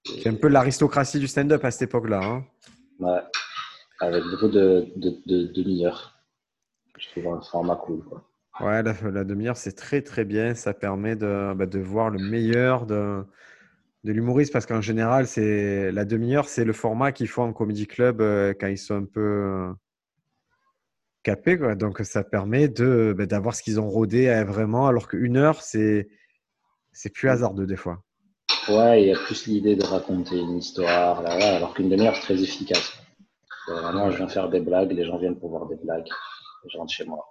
C'est 0.04 0.28
un 0.28 0.34
peu 0.34 0.48
l'aristocratie 0.48 1.20
du 1.20 1.28
stand-up 1.28 1.64
à 1.64 1.70
cette 1.70 1.82
époque-là. 1.88 2.20
hein. 2.20 2.44
ouais, 2.98 3.20
avec 4.00 4.24
beaucoup 4.24 4.48
de, 4.48 4.88
de, 4.96 5.14
de, 5.26 5.46
demi-heures. 5.52 6.16
Je 6.98 7.08
trouve 7.10 7.32
un 7.32 7.40
format 7.42 7.76
cool. 7.76 8.02
Quoi. 8.04 8.28
Ouais, 8.60 8.82
la, 8.82 8.94
la 9.12 9.22
demi-heure, 9.24 9.56
c'est 9.56 9.76
très 9.76 10.02
très 10.02 10.24
bien. 10.24 10.54
Ça 10.54 10.74
permet 10.74 11.14
de, 11.14 11.54
bah, 11.54 11.66
de 11.66 11.78
voir 11.78 12.10
le 12.10 12.18
meilleur 12.18 12.86
de, 12.86 13.22
de 14.06 14.12
l'humoriste 14.12 14.52
parce 14.52 14.66
qu'en 14.66 14.80
général, 14.80 15.26
c'est 15.26 15.90
la 15.90 16.04
demi-heure, 16.04 16.48
c'est 16.48 16.64
le 16.64 16.72
format 16.72 17.10
qu'il 17.10 17.26
faut 17.26 17.42
en 17.42 17.52
comedy 17.52 17.88
club 17.88 18.20
euh, 18.20 18.54
quand 18.58 18.68
ils 18.68 18.78
sont 18.78 18.94
un 18.94 19.04
peu 19.04 19.20
euh, 19.20 19.72
capés. 21.24 21.58
Donc, 21.74 21.98
ça 21.98 22.22
permet 22.22 22.68
bah, 22.68 23.26
d'avoir 23.26 23.56
ce 23.56 23.64
qu'ils 23.64 23.80
ont 23.80 23.90
rodé 23.90 24.28
euh, 24.28 24.44
vraiment, 24.44 24.86
alors 24.86 25.08
qu'une 25.08 25.36
heure, 25.36 25.60
c'est, 25.60 26.08
plus 27.12 27.28
hasardeux 27.28 27.66
des 27.66 27.76
fois. 27.76 28.00
Ouais, 28.68 29.02
il 29.02 29.08
y 29.08 29.12
a 29.12 29.18
plus 29.18 29.46
l'idée 29.48 29.74
de 29.74 29.84
raconter 29.84 30.38
une 30.38 30.58
histoire, 30.58 31.26
alors 31.26 31.74
qu'une 31.74 31.88
demi-heure, 31.88 32.14
c'est 32.14 32.22
très 32.22 32.42
efficace. 32.42 32.96
Vraiment, 33.66 34.12
je 34.12 34.18
viens 34.18 34.28
faire 34.28 34.48
des 34.48 34.60
blagues, 34.60 34.92
les 34.92 35.04
gens 35.04 35.18
viennent 35.18 35.38
pour 35.38 35.50
voir 35.50 35.66
des 35.66 35.76
blagues. 35.76 36.06
Je 36.72 36.78
rentre 36.78 36.92
chez 36.92 37.04
moi. 37.04 37.24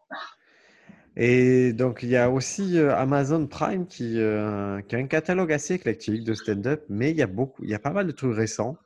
Et 1.17 1.71
donc, 1.73 2.03
il 2.03 2.09
y 2.09 2.17
a 2.17 2.29
aussi 2.29 2.77
euh, 2.77 2.93
Amazon 2.95 3.47
Prime 3.47 3.87
qui, 3.87 4.19
euh, 4.19 4.81
qui 4.81 4.95
a 4.95 4.99
un 4.99 5.07
catalogue 5.07 5.53
assez 5.53 5.75
éclectique 5.75 6.23
de 6.23 6.33
stand-up, 6.33 6.83
mais 6.89 7.11
il 7.11 7.17
y 7.17 7.21
a 7.21 7.27
beaucoup, 7.27 7.63
il 7.63 7.69
y 7.69 7.73
a 7.73 7.79
pas 7.79 7.91
mal 7.91 8.05
de 8.05 8.11
trucs 8.11 8.35
récents 8.35 8.77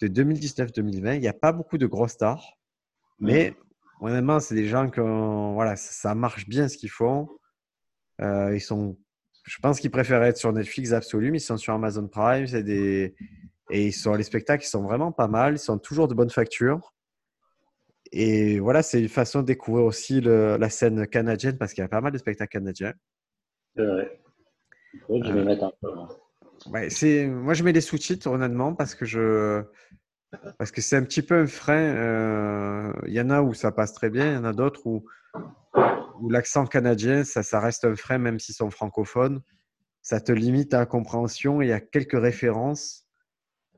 de 0.00 0.08
2019-2020. 0.08 1.14
Il 1.14 1.20
n'y 1.20 1.28
a 1.28 1.32
pas 1.32 1.52
beaucoup 1.52 1.78
de 1.78 1.86
gros 1.86 2.08
stars, 2.08 2.58
mais 3.20 3.56
honnêtement, 4.00 4.38
c'est 4.38 4.54
des 4.54 4.66
gens 4.66 4.90
qui 4.90 5.00
voilà, 5.00 5.76
ça, 5.76 5.92
ça 5.92 6.14
marche 6.14 6.46
bien 6.46 6.68
ce 6.68 6.76
qu'ils 6.76 6.90
font. 6.90 7.28
Euh, 8.20 8.54
ils 8.54 8.60
sont, 8.60 8.98
je 9.44 9.58
pense 9.62 9.80
qu'ils 9.80 9.90
préfèrent 9.90 10.22
être 10.24 10.36
sur 10.36 10.52
Netflix 10.52 10.92
absolu, 10.92 11.30
mais 11.30 11.38
ils 11.38 11.40
sont 11.40 11.56
sur 11.56 11.72
Amazon 11.72 12.06
Prime. 12.06 12.46
C'est 12.46 12.62
des, 12.62 13.14
et 13.70 13.86
ils 13.86 13.92
sont, 13.92 14.12
les 14.14 14.24
spectacles, 14.24 14.64
ils 14.64 14.68
sont 14.68 14.82
vraiment 14.82 15.12
pas 15.12 15.28
mal. 15.28 15.54
Ils 15.54 15.58
sont 15.58 15.78
toujours 15.78 16.06
de 16.06 16.14
bonne 16.14 16.30
facture. 16.30 16.92
Et 18.12 18.60
voilà, 18.60 18.82
c'est 18.82 19.00
une 19.00 19.08
façon 19.08 19.40
de 19.40 19.46
découvrir 19.46 19.86
aussi 19.86 20.20
le- 20.20 20.56
la 20.58 20.68
scène 20.68 21.06
canadienne 21.06 21.56
parce 21.56 21.72
qu'il 21.72 21.82
y 21.82 21.84
a 21.84 21.88
pas 21.88 22.00
mal 22.02 22.12
de 22.12 22.18
spectacles 22.18 22.52
canadiens. 22.58 22.92
C'est 23.74 23.84
vrai. 23.86 24.20
Il 24.94 25.00
faudrait 25.00 25.20
que 25.22 25.26
je 25.28 25.32
me 25.32 25.44
mette 25.44 25.62
un 25.62 25.72
peu. 25.80 25.88
hein. 25.98 26.08
Ouais, 26.70 26.90
c'est, 26.90 27.26
moi, 27.26 27.54
je 27.54 27.64
mets 27.64 27.72
les 27.72 27.80
sous-titres 27.80 28.28
honnêtement 28.28 28.74
parce 28.74 28.94
que 28.94 29.04
je, 29.06 29.64
parce 30.58 30.70
que 30.70 30.80
c'est 30.82 30.96
un 30.96 31.02
petit 31.04 31.22
peu 31.22 31.34
un 31.36 31.46
frein. 31.46 31.74
euh, 31.96 32.92
Il 33.06 33.14
y 33.14 33.20
en 33.20 33.30
a 33.30 33.40
où 33.42 33.54
ça 33.54 33.72
passe 33.72 33.94
très 33.94 34.10
bien, 34.10 34.26
il 34.30 34.34
y 34.34 34.36
en 34.36 34.44
a 34.44 34.52
d'autres 34.52 34.86
où, 34.86 35.04
où 36.20 36.28
l'accent 36.30 36.66
canadien, 36.66 37.24
ça, 37.24 37.42
ça 37.42 37.60
reste 37.60 37.84
un 37.86 37.96
frein 37.96 38.18
même 38.18 38.38
s'ils 38.38 38.54
sont 38.54 38.70
francophones. 38.70 39.40
Ça 40.02 40.20
te 40.20 40.32
limite 40.32 40.74
à 40.74 40.80
la 40.80 40.86
compréhension 40.86 41.62
et 41.62 41.66
il 41.66 41.68
y 41.70 41.72
a 41.72 41.80
quelques 41.80 42.20
références 42.20 43.06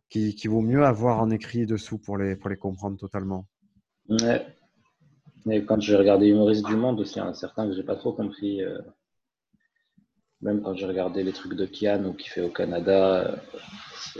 qui, 0.08 0.34
qui 0.34 0.48
vaut 0.48 0.60
mieux 0.62 0.84
avoir 0.84 1.20
en 1.20 1.30
écrit 1.30 1.66
dessous 1.66 1.98
pour 1.98 2.18
les, 2.18 2.34
pour 2.36 2.50
les 2.50 2.56
comprendre 2.56 2.98
totalement. 2.98 3.46
Ouais. 4.08 4.46
Et 5.50 5.64
quand 5.64 5.80
j'ai 5.80 5.96
regardé 5.96 6.28
Humoriste 6.28 6.64
du 6.66 6.76
Monde 6.76 7.00
aussi, 7.00 7.14
il 7.16 7.18
y 7.18 7.20
en 7.22 7.28
a 7.28 7.34
certains 7.34 7.68
que 7.68 7.74
j'ai 7.74 7.82
pas 7.82 7.96
trop 7.96 8.12
compris. 8.12 8.62
euh, 8.62 8.78
Même 10.40 10.62
quand 10.62 10.74
j'ai 10.74 10.86
regardé 10.86 11.22
les 11.22 11.32
trucs 11.32 11.54
de 11.54 11.66
Kian 11.66 12.04
ou 12.04 12.14
qu'il 12.14 12.30
fait 12.30 12.40
au 12.40 12.50
Canada, 12.50 13.24
euh, 13.26 13.36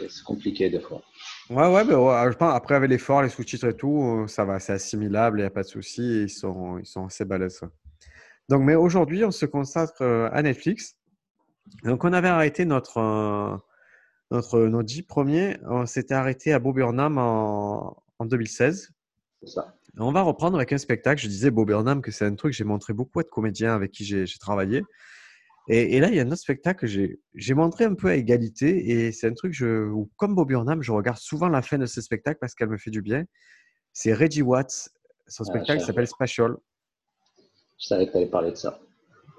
c'est 0.08 0.22
compliqué 0.24 0.70
des 0.70 0.80
fois. 0.80 1.02
Ouais, 1.50 1.68
ouais, 1.72 1.84
mais 1.84 1.92
je 1.92 2.36
pense 2.36 2.54
après 2.54 2.74
avec 2.74 2.90
l'effort, 2.90 3.22
les 3.22 3.28
sous-titres 3.28 3.68
et 3.68 3.76
tout, 3.76 4.02
euh, 4.02 4.26
ça 4.26 4.44
va, 4.44 4.58
c'est 4.58 4.72
assimilable, 4.72 5.38
il 5.38 5.42
n'y 5.42 5.46
a 5.46 5.50
pas 5.50 5.62
de 5.62 5.68
souci, 5.68 6.24
ils 6.24 6.30
sont, 6.30 6.78
ils 6.78 6.86
sont 6.86 7.06
assez 7.06 7.24
balèzes. 7.24 7.60
Donc, 8.48 8.62
mais 8.62 8.74
aujourd'hui, 8.74 9.24
on 9.24 9.30
se 9.30 9.46
consacre 9.46 10.02
à 10.02 10.42
Netflix. 10.42 10.96
Donc, 11.82 12.04
on 12.04 12.12
avait 12.12 12.28
arrêté 12.28 12.66
notre, 12.66 13.62
notre, 14.30 14.60
nos 14.60 14.82
dix 14.82 15.02
premiers, 15.02 15.56
on 15.66 15.86
s'était 15.86 16.14
arrêté 16.14 16.52
à 16.52 16.58
Bob 16.58 16.76
Burnham 16.76 17.16
en, 17.16 17.96
en 18.18 18.26
2016. 18.26 18.93
Ça. 19.46 19.74
On 19.98 20.10
va 20.12 20.22
reprendre 20.22 20.56
avec 20.56 20.72
un 20.72 20.78
spectacle. 20.78 21.22
Je 21.22 21.28
disais 21.28 21.50
Bob 21.50 21.68
Burnham 21.68 22.02
que 22.02 22.10
c'est 22.10 22.24
un 22.24 22.34
truc, 22.34 22.52
j'ai 22.52 22.64
montré 22.64 22.92
beaucoup 22.92 23.20
à 23.20 23.22
de 23.22 23.28
comédiens 23.28 23.74
avec 23.74 23.92
qui 23.92 24.04
j'ai 24.04 24.26
travaillé. 24.40 24.82
Et, 25.68 25.96
et 25.96 26.00
là, 26.00 26.08
il 26.08 26.14
y 26.14 26.20
a 26.20 26.22
un 26.22 26.26
autre 26.26 26.40
spectacle 26.42 26.86
que 26.86 27.16
j'ai 27.34 27.54
montré 27.54 27.84
un 27.84 27.94
peu 27.94 28.08
à 28.08 28.16
égalité. 28.16 28.90
Et 28.90 29.12
c'est 29.12 29.28
un 29.28 29.32
truc 29.34 29.52
je, 29.54 29.86
où, 29.86 30.10
comme 30.16 30.34
Bob 30.34 30.48
Burnham, 30.48 30.82
je 30.82 30.92
regarde 30.92 31.18
souvent 31.18 31.48
la 31.48 31.62
fin 31.62 31.78
de 31.78 31.86
ce 31.86 32.00
spectacle 32.00 32.38
parce 32.40 32.54
qu'elle 32.54 32.68
me 32.68 32.76
fait 32.78 32.90
du 32.90 33.02
bien. 33.02 33.24
C'est 33.92 34.12
Reggie 34.12 34.42
Watts. 34.42 34.90
Son 35.26 35.44
Ah, 35.44 35.50
spectacle 35.50 35.80
s'appelle 35.82 36.06
Spatial. 36.06 36.56
Je 37.80 37.86
savais 37.86 38.06
que 38.06 38.10
tu 38.12 38.16
allais 38.18 38.26
parler 38.26 38.50
de 38.50 38.56
ça. 38.56 38.78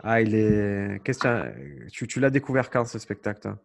Ah, 0.04 0.22
il 0.22 0.34
est. 0.36 1.00
Qu'est-ce 1.04 1.20
que 1.20 1.90
tu, 1.90 2.08
tu 2.08 2.20
l'as 2.20 2.30
découvert 2.30 2.70
quand 2.70 2.86
ce 2.86 2.98
spectacle 3.00 3.56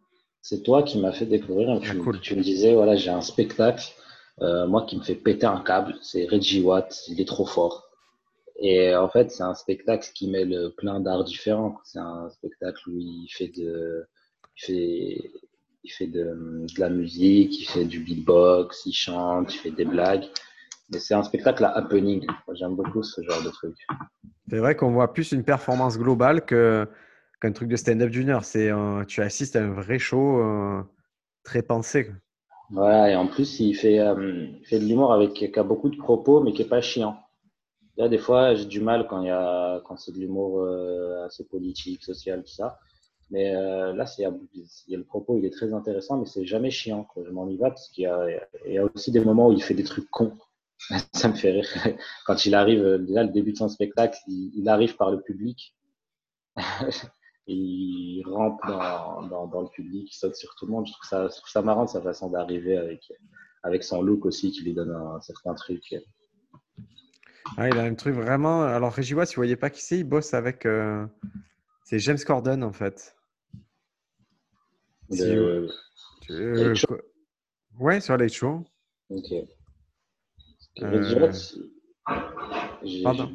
C'est 0.43 0.63
toi 0.63 0.83
qui 0.83 1.01
m'as 1.01 1.13
fait 1.13 1.27
découvrir. 1.27 1.81
Tu, 1.81 1.91
Ah, 1.91 1.95
cool. 2.03 2.21
tu 2.21 2.37
me 2.37 2.43
disais, 2.43 2.75
voilà, 2.75 2.95
j'ai 2.97 3.11
un 3.11 3.21
spectacle, 3.23 3.85
euh, 4.43 4.67
moi 4.67 4.87
qui 4.87 4.97
me 4.97 5.03
fait 5.03 5.15
péter 5.15 5.47
un 5.47 5.61
câble, 5.61 5.95
c'est 6.03 6.27
Reggie 6.27 6.63
Watt, 6.63 7.03
il 7.09 7.21
est 7.21 7.29
trop 7.29 7.47
fort. 7.47 7.89
Et 8.63 8.95
en 8.95 9.09
fait, 9.09 9.31
c'est 9.31 9.43
un 9.43 9.55
spectacle 9.55 10.11
qui 10.15 10.29
mêle 10.29 10.73
plein 10.77 11.01
d'arts 11.01 11.25
différents. 11.25 11.79
C'est 11.85 11.99
un 11.99 12.29
spectacle 12.31 12.91
où 12.91 12.99
il 12.99 13.29
fait 13.31 13.49
de, 13.49 14.07
il 14.57 14.65
fait, 14.65 15.31
il 15.85 15.91
fait 15.91 16.07
de, 16.07 16.67
la 16.79 16.91
musique, 16.91 17.59
il 17.61 17.65
fait 17.65 17.85
du 17.85 18.01
beatbox, 18.01 18.85
il 18.87 18.93
chante, 18.93 19.55
il 19.55 19.59
fait 19.59 19.71
des 19.71 19.85
blagues. 19.85 20.25
Mais 20.93 20.99
c'est 20.99 21.15
un 21.15 21.23
spectacle 21.23 21.65
à 21.65 21.71
happening. 21.71 22.27
J'aime 22.53 22.75
beaucoup 22.75 23.03
ce 23.03 23.23
genre 23.23 23.43
de 23.43 23.51
truc. 23.51 23.75
C'est 24.49 24.59
vrai 24.59 24.75
qu'on 24.75 24.91
voit 24.91 25.13
plus 25.13 25.33
une 25.33 25.45
performance 25.45 25.99
globale 25.99 26.45
qu'un 26.45 27.53
truc 27.53 27.69
de 27.69 27.77
stand-up 27.77 28.11
d'une 28.11 28.31
heure. 28.31 28.45
Tu 29.07 29.23
assistes 29.23 29.57
à 29.57 29.63
un 29.63 29.73
vrai 29.73 29.99
show 29.99 30.41
euh, 30.41 30.83
très 31.45 31.63
pensé. 31.63 32.11
Voilà, 32.71 33.11
et 33.11 33.17
en 33.17 33.27
plus, 33.27 33.59
il 33.61 33.75
fait, 33.75 33.99
euh, 33.99 34.47
il 34.61 34.65
fait 34.67 34.79
de 34.79 34.85
l'humour 34.85 35.13
avec 35.13 35.33
qui 35.33 35.59
a 35.59 35.63
beaucoup 35.65 35.89
de 35.91 35.97
propos, 35.97 36.41
mais 36.41 36.53
qui 36.53 36.63
est 36.63 36.69
pas 36.69 36.81
chiant. 36.81 37.17
Là, 37.97 38.09
des 38.09 38.19
fois, 38.19 38.55
j'ai 38.55 38.67
du 38.67 38.81
mal 38.81 39.07
quand 39.09 39.21
il 39.23 39.27
y 39.27 39.31
a, 39.31 39.81
quand 39.85 39.97
c'est 39.97 40.13
de 40.13 40.19
l'humour 40.19 40.61
euh, 40.61 41.25
assez 41.27 41.45
politique, 41.45 42.05
social, 42.05 42.43
tout 42.45 42.53
ça. 42.53 42.79
Mais 43.31 43.55
euh, 43.55 43.93
là, 43.95 44.07
c'est, 44.07 44.23
il 44.23 44.65
y 44.89 44.95
a 44.95 44.99
le 44.99 45.05
propos, 45.05 45.37
il 45.39 45.45
est 45.45 45.51
très 45.51 45.73
intéressant, 45.75 46.19
mais 46.19 46.27
c'est 46.27 46.47
jamais 46.47 46.71
chiant. 46.71 47.05
Quoi. 47.05 47.25
Je 47.27 47.31
m'ennuie 47.31 47.59
pas 47.59 47.71
parce 47.71 47.89
qu'il 47.89 48.05
y 48.05 48.07
a, 48.07 48.27
il 48.67 48.75
y 48.75 48.79
a 48.79 48.85
aussi 48.85 49.11
des 49.11 49.21
moments 49.21 49.49
où 49.49 49.53
il 49.53 49.63
fait 49.63 49.75
des 49.75 49.85
trucs 49.85 50.09
cons. 50.11 50.37
Ça 51.13 51.29
me 51.29 51.35
fait 51.35 51.51
rire. 51.51 51.69
Quand 52.27 52.47
il 52.47 52.55
arrive, 52.55 52.99
déjà, 53.07 53.25
le 53.25 53.31
début 53.31 53.53
de 53.53 53.59
son 53.59 53.69
spectacle, 53.69 54.19
il 54.29 54.69
arrive 54.69 54.97
par 54.97 55.11
le 55.11 55.21
public. 55.21 55.75
il 57.53 58.23
rampe 58.27 58.61
dans, 58.67 59.23
dans, 59.29 59.47
dans 59.47 59.61
le 59.63 59.69
public, 59.69 60.09
il 60.13 60.17
saute 60.17 60.35
sur 60.37 60.55
tout 60.57 60.67
le 60.67 60.73
monde. 60.73 60.87
Je 60.87 60.93
trouve 60.93 61.09
ça, 61.09 61.29
je 61.29 61.37
trouve 61.37 61.49
ça 61.51 61.63
marrant 61.63 61.87
sa 61.87 62.01
façon 62.01 62.31
d'arriver 62.31 62.77
avec, 62.77 63.13
avec 63.63 63.83
son 63.85 64.03
look 64.03 64.25
aussi 64.27 64.51
qui 64.53 64.63
lui 64.63 64.75
donne 64.75 64.91
un 64.93 65.21
certain 65.21 65.55
truc. 65.55 65.95
Ah, 67.57 67.69
il 67.69 67.77
a 67.79 67.83
un 67.83 67.95
truc 67.95 68.15
vraiment. 68.15 68.63
Alors, 68.63 68.95
Watts, 68.97 69.05
si 69.05 69.15
vous 69.15 69.41
voyez 69.41 69.57
pas 69.57 69.71
qui 69.71 69.83
c'est, 69.83 69.99
il 69.99 70.05
bosse 70.05 70.35
avec. 70.35 70.67
euh, 70.67 71.07
C'est 71.85 71.99
James 71.99 72.19
Corden 72.25 72.63
en 72.63 72.73
fait. 72.73 73.17
Si 75.11 75.19
De- 75.25 75.69
Euh, 76.31 76.75
quoi- 76.87 77.01
Ouais, 77.81 78.01
sur 78.01 78.17
Late 78.17 78.33
Show. 78.33 78.65
Ok. 79.09 79.33
Euh, 80.83 81.33
Pardon. 83.03 83.33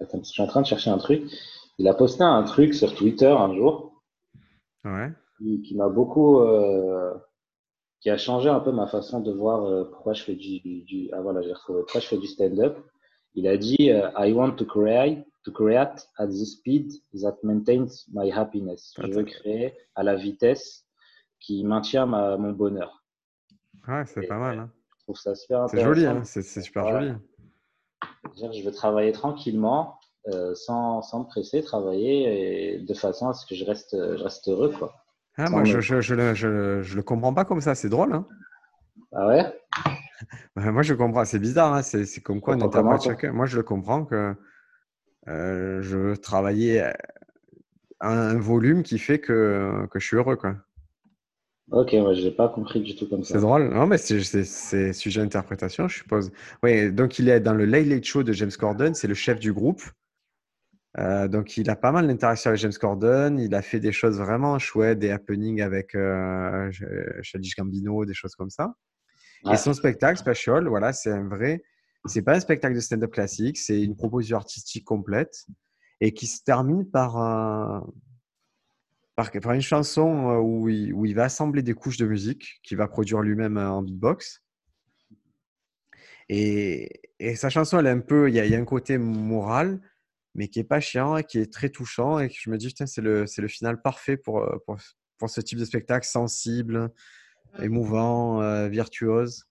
Attends, 0.00 0.22
je 0.22 0.28
suis 0.28 0.42
en 0.42 0.46
train 0.46 0.60
de 0.62 0.66
chercher 0.66 0.90
un 0.90 0.98
truc. 0.98 1.22
Il 1.78 1.88
a 1.88 1.94
posté 1.94 2.22
un 2.22 2.42
truc 2.44 2.74
sur 2.74 2.94
Twitter 2.94 3.26
un 3.30 3.54
jour 3.54 4.02
Ouais. 4.84 5.10
qui, 5.38 5.62
qui 5.62 5.74
m'a 5.76 5.88
beaucoup, 5.88 6.40
euh, 6.40 7.14
qui 8.00 8.10
a 8.10 8.16
changé 8.18 8.48
un 8.50 8.60
peu 8.60 8.70
ma 8.70 8.86
façon 8.86 9.20
de 9.20 9.32
voir 9.32 9.64
euh, 9.64 9.84
pourquoi 9.84 10.12
je 10.12 10.22
fais 10.22 10.34
du, 10.34 10.60
du 10.84 11.08
ah 11.12 11.20
voilà, 11.22 11.40
j'ai 11.42 11.52
retrouvé, 11.52 11.80
pourquoi 11.82 12.00
je 12.00 12.06
fais 12.06 12.18
du 12.18 12.26
stand-up. 12.26 12.78
Il 13.34 13.48
a 13.48 13.56
dit 13.56 13.90
euh, 13.90 14.10
I 14.18 14.32
want 14.32 14.52
to 14.56 14.64
create, 14.66 15.26
to 15.44 15.50
create 15.52 16.06
at 16.18 16.28
the 16.28 16.44
speed 16.44 16.92
that 17.22 17.36
maintains 17.42 18.04
my 18.12 18.30
happiness. 18.30 18.92
Je 18.98 19.06
veux 19.08 19.20
Attends. 19.20 19.24
créer 19.24 19.74
à 19.94 20.02
la 20.02 20.14
vitesse 20.16 20.86
qui 21.40 21.64
maintient 21.64 22.06
ma, 22.06 22.36
mon 22.36 22.52
bonheur. 22.52 23.02
Ouais, 23.88 24.04
c'est 24.06 24.26
pas 24.26 24.38
mal. 24.38 24.58
hein. 24.58 24.70
Je 24.98 25.04
trouve 25.04 25.16
ça 25.18 25.34
super 25.34 25.68
C'est 25.68 25.80
joli, 25.80 26.06
hein. 26.06 26.22
c'est 26.24 26.42
super 26.42 26.84
Ouais. 26.86 26.92
joli. 26.92 27.12
Je 28.36 28.64
veux 28.64 28.72
travailler 28.72 29.12
tranquillement, 29.12 29.98
euh, 30.28 30.54
sans, 30.54 31.02
sans 31.02 31.20
me 31.20 31.24
presser, 31.24 31.62
travailler 31.62 32.74
et 32.74 32.78
de 32.78 32.94
façon 32.94 33.28
à 33.28 33.34
ce 33.34 33.46
que 33.46 33.54
je 33.54 33.64
reste, 33.64 33.90
je 33.92 34.22
reste 34.22 34.48
heureux. 34.48 34.70
Quoi. 34.70 34.94
Ah, 35.36 35.50
moi, 35.50 35.64
je, 35.64 35.80
je, 35.80 36.00
je, 36.00 36.14
le, 36.14 36.34
je, 36.34 36.96
le 36.96 37.02
comprends 37.02 37.34
pas 37.34 37.44
comme 37.44 37.60
ça. 37.60 37.74
C'est 37.74 37.88
drôle. 37.88 38.14
Hein 38.14 38.26
ah 39.12 39.26
ouais? 39.26 39.44
Moi, 40.56 40.82
je 40.82 40.94
comprends. 40.94 41.24
C'est 41.24 41.38
bizarre. 41.38 41.74
Hein 41.74 41.82
c'est 41.82 42.20
comme 42.22 42.40
quoi 42.40 42.56
on 42.56 42.60
interprète 42.60 43.02
chacun. 43.02 43.32
Moi, 43.32 43.46
je 43.46 43.56
le 43.56 43.62
comprends 43.62 44.04
que 44.04 44.34
euh, 45.28 45.82
je 45.82 45.96
veux 45.96 46.16
travailler 46.16 46.80
à 46.80 46.94
un 48.00 48.38
volume 48.38 48.82
qui 48.82 48.98
fait 48.98 49.18
que, 49.18 49.86
que 49.90 49.98
je 49.98 50.06
suis 50.06 50.16
heureux. 50.16 50.36
Quoi. 50.36 50.56
Ok, 51.70 51.92
ouais, 51.92 52.14
je 52.14 52.24
n'ai 52.24 52.30
pas 52.30 52.48
compris 52.48 52.80
du 52.80 52.94
tout 52.94 53.08
comme 53.08 53.24
ça. 53.24 53.34
C'est 53.34 53.40
drôle. 53.40 53.70
Non, 53.70 53.86
mais 53.86 53.98
c'est 53.98 54.92
sujet 54.92 55.20
d'interprétation, 55.20 55.88
je 55.88 55.98
suppose. 55.98 56.30
Oui, 56.62 56.92
donc 56.92 57.18
il 57.18 57.28
est 57.28 57.40
dans 57.40 57.54
le 57.54 57.64
Late 57.64 57.86
Late 57.86 58.04
Show 58.04 58.22
de 58.22 58.32
James 58.32 58.52
Corden. 58.58 58.94
C'est 58.94 59.08
le 59.08 59.14
chef 59.14 59.40
du 59.40 59.52
groupe. 59.52 59.82
Euh, 60.98 61.26
donc, 61.28 61.56
il 61.56 61.68
a 61.70 61.76
pas 61.76 61.92
mal 61.92 62.06
d'interactions 62.06 62.50
avec 62.50 62.60
James 62.60 62.72
Corden. 62.72 63.38
Il 63.38 63.54
a 63.54 63.62
fait 63.62 63.80
des 63.80 63.92
choses 63.92 64.18
vraiment 64.18 64.58
chouettes, 64.58 64.98
des 64.98 65.10
happenings 65.10 65.60
avec 65.60 65.94
euh, 65.94 66.70
Gambino, 67.58 68.04
des 68.04 68.14
choses 68.14 68.34
comme 68.34 68.50
ça. 68.50 68.74
Et 69.52 69.56
son 69.56 69.74
spectacle, 69.74 70.18
Special, 70.18 70.66
voilà, 70.68 70.92
c'est 70.92 71.10
un 71.10 71.28
vrai. 71.28 71.62
C'est 72.06 72.22
pas 72.22 72.34
un 72.34 72.40
spectacle 72.40 72.74
de 72.74 72.80
stand-up 72.80 73.12
classique, 73.12 73.58
c'est 73.58 73.82
une 73.82 73.96
proposition 73.96 74.36
artistique 74.36 74.84
complète 74.84 75.46
et 76.00 76.12
qui 76.12 76.26
se 76.26 76.42
termine 76.42 76.88
par, 76.90 77.16
par, 79.16 79.30
par, 79.30 79.52
une 79.52 79.62
chanson 79.62 80.30
euh, 80.30 80.38
où 80.38 80.68
il, 80.68 80.92
où 80.92 81.06
il, 81.06 81.14
va 81.14 81.24
assembler 81.24 81.62
des 81.62 81.74
couches 81.74 81.96
de 81.96 82.06
musique 82.06 82.60
qu'il 82.62 82.76
va 82.76 82.88
produire 82.88 83.20
lui-même 83.20 83.56
en 83.56 83.82
beatbox. 83.82 84.42
Et, 86.28 87.00
et, 87.18 87.36
sa 87.36 87.50
chanson, 87.50 87.78
elle 87.78 87.86
est 87.86 87.90
un 87.90 88.00
peu, 88.00 88.28
il 88.28 88.34
y, 88.34 88.40
a, 88.40 88.46
il 88.46 88.50
y 88.50 88.54
a 88.54 88.58
un 88.58 88.64
côté 88.64 88.98
moral, 88.98 89.80
mais 90.34 90.48
qui 90.48 90.58
est 90.58 90.64
pas 90.64 90.80
chiant 90.80 91.16
et 91.16 91.24
qui 91.24 91.38
est 91.38 91.52
très 91.52 91.68
touchant 91.68 92.18
et 92.18 92.28
que 92.28 92.34
je 92.36 92.50
me 92.50 92.58
dis, 92.58 92.74
c'est 92.76 93.00
le, 93.00 93.24
le 93.36 93.48
final 93.48 93.80
parfait 93.80 94.16
pour, 94.16 94.42
euh, 94.42 94.56
pour, 94.66 94.76
pour, 95.18 95.30
ce 95.30 95.40
type 95.40 95.58
de 95.58 95.64
spectacle 95.64 96.06
sensible, 96.06 96.90
émouvant, 97.60 98.42
euh, 98.42 98.68
virtuose. 98.68 99.44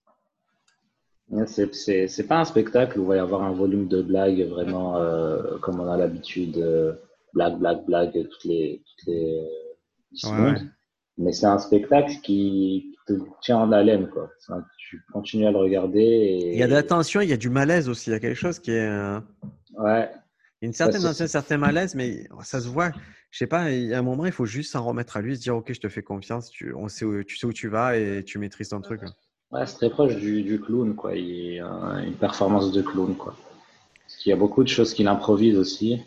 C'est 1.46 2.28
pas 2.28 2.40
un 2.40 2.44
spectacle 2.44 2.98
où 2.98 3.04
il 3.04 3.08
va 3.08 3.16
y 3.16 3.18
avoir 3.18 3.42
un 3.42 3.52
volume 3.52 3.88
de 3.88 4.02
blagues 4.02 4.42
vraiment 4.42 4.98
euh, 4.98 5.58
comme 5.58 5.80
on 5.80 5.90
a 5.90 5.96
l'habitude, 5.96 6.62
blague, 7.32 7.58
blague, 7.58 7.84
blague, 7.86 8.12
toutes 8.12 8.44
les, 8.44 8.82
toutes 8.84 9.06
les 9.06 9.48
ouais, 10.24 10.54
Mais 11.16 11.32
c'est 11.32 11.46
un 11.46 11.58
spectacle 11.58 12.12
qui 12.22 12.94
te 13.06 13.14
tient 13.40 13.56
en 13.56 13.72
haleine. 13.72 14.10
Quoi. 14.10 14.30
tu 14.76 15.02
continues 15.14 15.46
à 15.46 15.50
le 15.50 15.56
regarder. 15.56 16.00
Et... 16.00 16.52
Il 16.52 16.58
y 16.58 16.62
a 16.62 16.68
de 16.68 16.74
la 16.74 16.82
tension, 16.82 17.22
il 17.22 17.30
y 17.30 17.32
a 17.32 17.38
du 17.38 17.48
malaise 17.48 17.88
aussi. 17.88 18.10
Il 18.10 18.12
y 18.12 18.16
a 18.16 18.20
quelque 18.20 18.36
chose 18.36 18.58
qui 18.58 18.72
est. 18.72 19.18
Ouais, 19.78 20.10
une 20.64 20.72
certaine, 20.72 21.04
un 21.04 21.12
certain 21.12 21.58
malaise, 21.58 21.94
mais 21.94 22.26
ça 22.42 22.60
se 22.60 22.68
voit. 22.68 22.90
Je 23.30 23.38
sais 23.38 23.46
pas, 23.46 23.70
il 23.70 23.86
y 23.86 23.94
a 23.94 23.98
un 23.98 24.02
moment, 24.02 24.26
il 24.26 24.32
faut 24.32 24.46
juste 24.46 24.72
s'en 24.72 24.84
remettre 24.84 25.16
à 25.16 25.20
lui, 25.20 25.36
se 25.36 25.42
dire 25.42 25.56
Ok, 25.56 25.72
je 25.72 25.80
te 25.80 25.88
fais 25.88 26.02
confiance, 26.02 26.50
tu, 26.50 26.72
on 26.74 26.88
sait 26.88 27.04
où, 27.04 27.24
tu 27.24 27.36
sais 27.36 27.46
où 27.46 27.52
tu 27.52 27.68
vas 27.68 27.96
et 27.96 28.22
tu 28.24 28.38
maîtrises 28.38 28.68
ton 28.68 28.80
truc. 28.80 29.02
Ouais, 29.50 29.66
c'est 29.66 29.76
très 29.76 29.90
proche 29.90 30.16
du, 30.16 30.42
du, 30.42 30.60
clown, 30.60 30.94
quoi. 30.94 31.14
Il 31.16 31.58
une 31.58 32.14
performance 32.14 32.72
de 32.72 32.82
clown, 32.82 33.16
quoi. 33.16 33.36
il 34.24 34.28
y 34.28 34.32
a 34.32 34.36
beaucoup 34.36 34.62
de 34.62 34.68
choses 34.68 34.94
qu'il 34.94 35.08
improvise 35.08 35.58
aussi. 35.58 36.00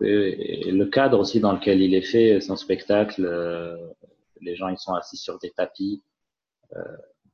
Et 0.00 0.70
le 0.70 0.86
cadre 0.86 1.18
aussi 1.18 1.40
dans 1.40 1.52
lequel 1.52 1.80
il 1.80 1.94
est 1.94 2.02
fait, 2.02 2.40
son 2.40 2.56
spectacle, 2.56 3.24
euh, 3.24 3.76
les 4.40 4.56
gens 4.56 4.68
ils 4.68 4.78
sont 4.78 4.92
assis 4.92 5.16
sur 5.16 5.38
des 5.38 5.50
tapis, 5.50 6.02
euh, 6.76 6.82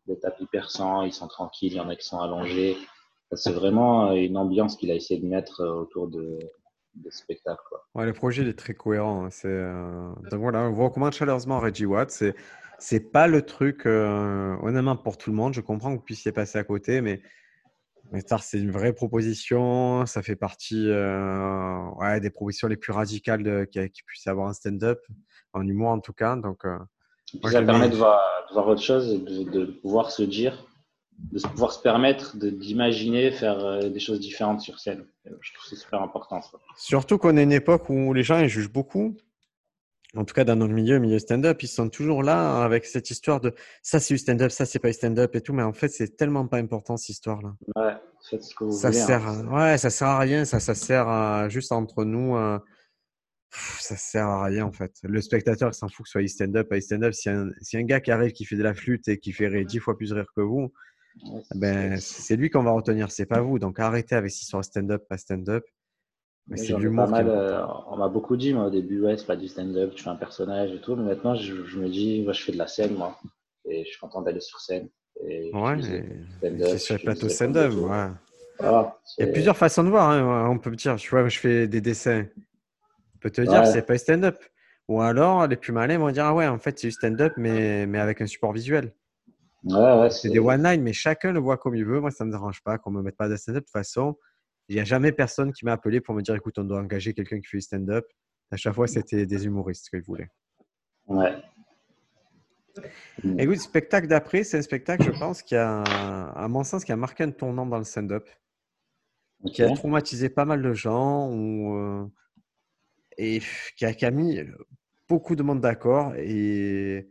des 0.07 0.19
tapis 0.19 0.47
persans, 0.47 1.03
ils 1.03 1.13
sont 1.13 1.27
tranquilles, 1.27 1.73
il 1.73 1.77
y 1.77 1.81
en 1.81 1.89
a 1.89 1.97
qui 1.97 2.07
sont 2.07 2.21
allongés. 2.21 2.77
C'est 3.33 3.53
vraiment 3.53 4.13
une 4.13 4.37
ambiance 4.37 4.77
qu'il 4.77 4.91
a 4.91 4.95
essayé 4.95 5.21
de 5.21 5.27
mettre 5.27 5.61
euh, 5.61 5.83
autour 5.83 6.09
de, 6.09 6.39
de 6.95 7.11
spectacle. 7.11 7.63
Quoi. 7.69 7.87
Ouais, 7.95 8.05
le 8.05 8.13
projet 8.13 8.43
il 8.43 8.49
est 8.49 8.59
très 8.59 8.75
cohérent. 8.75 9.27
Hein. 9.27 9.31
C'est, 9.31 9.49
euh, 9.49 10.11
Donc 10.31 10.41
voilà, 10.41 10.69
on 10.69 10.73
vous 10.73 10.85
recommande 10.85 11.13
chaleureusement 11.13 11.61
Reggie 11.61 11.87
Watt. 11.87 12.11
C'est, 12.11 12.35
c'est 12.79 13.13
pas 13.13 13.29
le 13.29 13.43
truc, 13.43 13.87
euh, 13.87 14.57
honnêtement, 14.63 14.97
pour 14.97 15.17
tout 15.17 15.31
le 15.31 15.37
monde. 15.37 15.55
Je 15.55 15.61
comprends 15.61 15.91
que 15.91 15.99
vous 15.99 16.05
puissiez 16.05 16.33
passer 16.33 16.59
à 16.59 16.65
côté, 16.65 17.01
mais, 17.01 17.23
mais 18.11 18.21
c'est 18.41 18.59
une 18.59 18.73
vraie 18.73 18.93
proposition. 18.93 20.07
Ça 20.07 20.23
fait 20.23 20.37
partie 20.37 20.89
ouais, 20.89 22.21
des 22.21 22.31
propositions 22.31 22.67
les 22.67 22.77
plus 22.77 22.93
radicales 22.93 23.45
de, 23.45 23.65
qui, 23.65 23.79
qui 23.91 24.03
puisse 24.03 24.27
avoir 24.27 24.49
un 24.49 24.55
stand-up, 24.55 24.99
en 25.53 25.63
humour 25.63 25.91
en 25.91 26.01
tout 26.01 26.15
cas. 26.15 26.35
Donc, 26.35 26.63
ça 27.45 27.63
permet 27.63 27.91
de 27.91 27.97
voir, 27.97 28.21
de 28.49 28.55
voir, 28.55 28.67
autre 28.67 28.83
chose 28.83 29.13
et 29.13 29.19
de, 29.19 29.45
de 29.51 29.67
pouvoir 29.67 30.11
se 30.11 30.25
dire 30.25 30.67
de 31.33 31.41
pouvoir 31.49 31.73
se 31.73 31.81
permettre 31.81 32.37
d'imaginer 32.37 33.31
faire 33.31 33.65
euh, 33.65 33.89
des 33.89 34.01
choses 34.01 34.21
différentes 34.21 34.61
sur 34.61 34.79
scène. 34.79 35.05
Je 35.25 35.31
trouve 35.31 35.65
que 35.65 35.69
c'est 35.69 35.77
super 35.77 36.03
important. 36.03 36.41
Surtout 36.77 37.19
qu'on 37.19 37.37
est 37.37 37.43
une 37.43 37.53
époque 37.53 37.89
où 37.89 38.13
les 38.13 38.23
gens 38.23 38.41
ils 38.41 38.49
jugent 38.49 38.73
beaucoup. 38.73 39.17
En 40.17 40.25
tout 40.25 40.35
cas, 40.35 40.43
dans 40.43 40.57
notre 40.57 40.75
milieu, 40.75 40.99
milieu 40.99 41.21
stand-up, 41.21 41.63
ils 41.63 41.69
sont 41.69 41.89
toujours 41.89 42.25
là 42.25 42.65
avec 42.65 42.85
cette 42.85 43.11
histoire 43.11 43.41
de 43.41 43.55
ça 43.81 44.01
c'est 44.01 44.15
du 44.15 44.19
stand-up, 44.19 44.51
ça 44.51 44.67
c'est 44.67 44.81
pas 44.81 44.89
du 44.89 44.95
stand-up 44.95 45.37
et 45.37 45.41
tout. 45.41 45.53
Mais 45.53 45.63
en 45.63 45.73
fait, 45.73 45.89
c'est 45.89 46.17
tellement 46.17 46.49
pas 46.49 46.57
important 46.57 46.97
cette 46.97 47.11
histoire-là. 47.11 47.55
Ouais, 47.77 47.95
faites 48.29 48.43
ce 48.43 48.55
que 48.55 48.65
vous 48.65 48.73
ça 48.73 48.91
voulez, 48.91 49.01
sert, 49.01 49.25
hein. 49.25 49.47
ouais, 49.47 49.79
ça 49.79 49.91
sert 49.91 50.09
à 50.09 50.19
rien. 50.19 50.45
Ça, 50.45 50.59
ça 50.59 50.75
sert 50.75 51.07
à, 51.07 51.49
juste 51.49 51.71
entre 51.71 52.05
nous. 52.05 52.37
ça 53.51 53.97
sert 53.97 54.27
à 54.27 54.45
rien 54.47 54.65
en 54.65 54.73
fait. 54.73 54.93
Le 55.05 55.21
spectateur 55.21 55.75
s'en 55.75 55.89
fout 55.89 56.07
que 56.07 56.09
ce 56.09 56.19
soit 56.19 56.27
stand-up, 56.27 56.69
pas 56.69 56.81
stand-up. 56.81 57.13
Si 57.13 57.29
un, 57.29 57.51
si 57.61 57.77
un 57.77 57.83
gars 57.83 58.01
qui 58.01 58.11
arrive 58.11 58.33
qui 58.33 58.45
fait 58.45 58.57
de 58.57 58.65
la 58.65 58.75
flûte 58.75 59.07
et 59.07 59.19
qui 59.19 59.33
fait 59.33 59.65
dix 59.65 59.79
fois 59.79 59.97
plus 59.97 60.13
rire 60.13 60.27
que 60.35 60.43
vous, 60.43 60.73
ben, 61.55 61.99
c'est 61.99 62.37
lui 62.37 62.51
qu'on 62.51 62.63
va 62.63 62.71
retenir, 62.71 63.11
c'est 63.11 63.27
pas 63.27 63.41
vous. 63.41 63.59
Donc 63.59 63.79
arrêtez 63.79 64.15
avec 64.15 64.31
cette 64.31 64.43
histoire 64.43 64.65
stand-up, 64.65 65.07
pas 65.09 65.19
stand-up. 65.19 65.65
c'est 66.55 66.73
euh, 66.73 67.67
on 67.89 67.97
m'a 67.97 68.09
beaucoup 68.09 68.37
dit, 68.37 68.55
moi, 68.55 68.67
au 68.67 68.71
début, 68.71 69.03
ouais, 69.03 69.17
c'est 69.17 69.27
pas 69.27 69.37
du 69.37 69.49
stand-up, 69.49 69.95
tu 69.95 70.03
fais 70.03 70.11
un 70.11 70.17
personnage 70.17 70.73
et 70.73 70.81
tout. 70.81 70.97
Mais 70.97 71.05
maintenant, 71.05 71.35
je, 71.35 71.79
me 71.79 71.89
dis, 71.89 72.23
moi, 72.23 72.33
je 72.33 72.43
fais 72.43 72.53
de 72.53 72.59
la 72.59 72.67
scène, 72.67 72.95
moi. 72.95 73.19
Et 73.69 73.85
je 73.85 73.91
suis 73.91 73.99
content 73.99 74.23
d'aller 74.23 74.41
sur 74.41 74.61
scène. 74.61 74.89
Et 75.23 75.51
ouais, 75.53 75.77
c'est 76.41 76.79
sur 76.79 76.95
le 76.95 77.01
plateau 77.01 77.29
stand-up. 77.29 77.73
Ouais. 77.75 78.09
Il 79.19 79.27
y 79.27 79.29
a 79.29 79.33
plusieurs 79.33 79.57
façons 79.57 79.85
de 79.85 79.89
voir. 79.89 80.11
Hein. 80.11 80.49
On 80.51 80.59
peut 80.59 80.71
me 80.71 80.77
dire, 80.77 80.97
tu 80.97 81.11
vois, 81.11 81.29
je 81.29 81.39
fais 81.39 81.67
des 81.67 81.81
dessins. 81.81 82.27
On 83.17 83.19
peut 83.21 83.31
te 83.31 83.43
dire, 83.43 83.67
c'est 83.67 83.83
pas 83.83 83.99
stand-up. 83.99 84.39
Ou 84.89 85.01
alors, 85.01 85.47
les 85.47 85.57
plus 85.57 85.73
malins 85.73 85.99
vont 85.99 86.11
dire, 86.11 86.25
ah 86.25 86.35
ouais, 86.35 86.49
en 86.49 86.59
fait, 86.59 86.79
c'est 86.79 86.89
du 86.89 86.93
stand-up, 86.93 87.35
mais, 87.37 87.87
mais 87.87 88.01
avec 88.01 88.21
un 88.21 88.27
support 88.27 88.53
visuel 88.53 88.93
c'est 90.11 90.31
des 90.31 90.39
one-line, 90.39 90.83
mais 90.83 90.93
chacun 90.93 91.33
le 91.33 91.41
voit 91.41 91.57
comme 91.57 91.75
il 91.75 91.85
veut. 91.85 92.01
Moi, 92.01 92.11
ça 92.11 92.25
ne 92.25 92.31
me 92.31 92.35
dérange 92.35 92.63
pas 92.63 92.79
qu'on 92.79 92.91
ne 92.91 92.99
me 92.99 93.03
mette 93.03 93.17
pas 93.17 93.29
de 93.29 93.37
stand-up. 93.37 93.63
De 93.63 93.67
toute 93.67 93.73
façon, 93.73 94.17
il 94.69 94.77
n'y 94.77 94.81
a 94.81 94.85
jamais 94.85 95.13
personne 95.13 95.53
qui 95.53 95.65
m'a 95.65 95.73
appelé 95.73 96.01
pour 96.01 96.15
me 96.15 96.23
dire 96.23 96.35
écoute, 96.35 96.59
on 96.59 96.65
doit 96.65 96.81
engager 96.81 97.13
quelqu'un 97.13 97.41
qui 97.41 97.47
fait 97.47 97.59
du 97.59 97.63
stand-up. 97.63 98.07
À 98.51 98.57
chaque 98.57 98.75
fois, 98.75 98.87
c'était 98.87 99.27
des 99.27 99.47
humoristes 99.47 99.91
qu'ils 99.91 100.03
voulaient. 100.03 100.31
Ouais. 101.07 101.37
Écoute, 103.39 103.59
spectacle 103.59 104.07
d'après, 104.07 104.45
c'est 104.45 104.59
un 104.59 104.63
spectacle, 104.63 105.05
je 105.05 105.19
pense, 105.19 105.43
qui 105.43 105.57
a, 105.57 105.83
à 105.83 106.49
mon 106.49 106.65
sens, 106.65 106.85
qui 106.85 106.93
a 106.93 106.97
marqué 106.97 107.25
un 107.25 107.31
tournant 107.31 107.67
dans 107.67 107.79
le 107.79 107.85
stand-up, 107.85 108.29
qui 109.53 109.63
a 109.63 109.71
traumatisé 109.75 110.29
pas 110.29 110.45
mal 110.45 110.63
de 110.63 110.73
gens 110.73 111.29
ou, 111.31 111.77
euh, 111.77 112.07
et 113.19 113.41
qui 113.77 113.85
a, 113.85 113.93
qui 113.93 114.07
a, 114.07 114.11
mis 114.11 114.41
beaucoup 115.09 115.37
de 115.37 115.43
monde 115.43 115.61
d'accord. 115.61 116.15
Et 116.17 117.09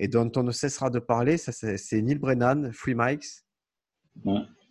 et 0.00 0.08
dont 0.08 0.32
on 0.34 0.42
ne 0.42 0.50
cessera 0.50 0.88
de 0.88 0.98
parler, 0.98 1.36
c'est 1.36 2.00
Neil 2.00 2.18
Brennan, 2.18 2.72
Free 2.72 2.94
Mikes. 2.96 3.44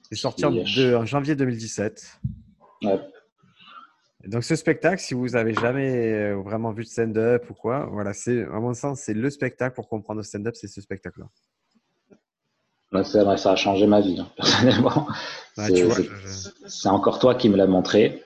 C'est 0.09 0.15
sorti 0.15 0.43
en, 0.43 1.05
janvier 1.05 1.35
2017. 1.35 2.19
donc 4.25 4.43
ce 4.43 4.55
spectacle, 4.55 4.99
si 4.99 5.13
vous 5.13 5.35
avez 5.35 5.53
jamais 5.53 6.13
euh, 6.13 6.41
vraiment 6.41 6.71
vu 6.71 6.83
de 6.83 6.89
stand-up 6.89 7.47
ou 7.51 7.53
quoi, 7.53 7.87
voilà, 7.91 8.13
c'est 8.13 8.41
à 8.41 8.59
mon 8.59 8.73
sens 8.73 9.01
c'est 9.01 9.13
le 9.13 9.29
spectacle 9.29 9.75
pour 9.75 9.87
comprendre 9.87 10.17
le 10.17 10.23
stand-up, 10.23 10.55
c'est 10.55 10.67
ce 10.67 10.81
spectacle-là. 10.81 11.27
ça 13.37 13.51
a 13.51 13.55
changé 13.55 13.85
ma 13.85 14.01
vie, 14.01 14.19
hein, 14.19 14.31
personnellement. 14.35 15.07
c'est 15.55 16.89
encore 16.89 17.19
toi 17.19 17.35
qui 17.35 17.49
me 17.49 17.55
l'as 17.55 17.67
montré. 17.67 18.23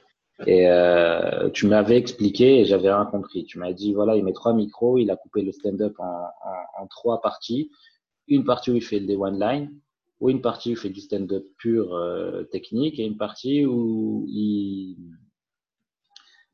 Et 0.47 0.69
euh, 0.69 1.49
tu 1.49 1.67
m'avais 1.67 1.97
expliqué 1.97 2.59
et 2.59 2.65
j'avais 2.65 2.91
rien 2.91 3.05
compris. 3.05 3.45
Tu 3.45 3.59
m'as 3.59 3.73
dit, 3.73 3.93
voilà, 3.93 4.15
il 4.15 4.23
met 4.23 4.33
trois 4.33 4.53
micros, 4.53 4.97
il 4.97 5.09
a 5.11 5.15
coupé 5.15 5.41
le 5.41 5.51
stand-up 5.51 5.95
en, 5.99 6.05
en, 6.05 6.83
en, 6.83 6.87
trois 6.87 7.21
parties. 7.21 7.71
Une 8.27 8.43
partie 8.43 8.71
où 8.71 8.75
il 8.75 8.83
fait 8.83 8.99
des 8.99 9.15
one-line, 9.15 9.71
ou 10.19 10.29
une 10.29 10.41
partie 10.41 10.69
où 10.69 10.71
il 10.73 10.77
fait 10.77 10.89
du 10.89 11.01
stand-up 11.01 11.45
pur 11.57 11.93
euh, 11.93 12.43
technique, 12.43 12.99
et 12.99 13.05
une 13.05 13.17
partie 13.17 13.65
où 13.65 14.25
il, 14.27 14.97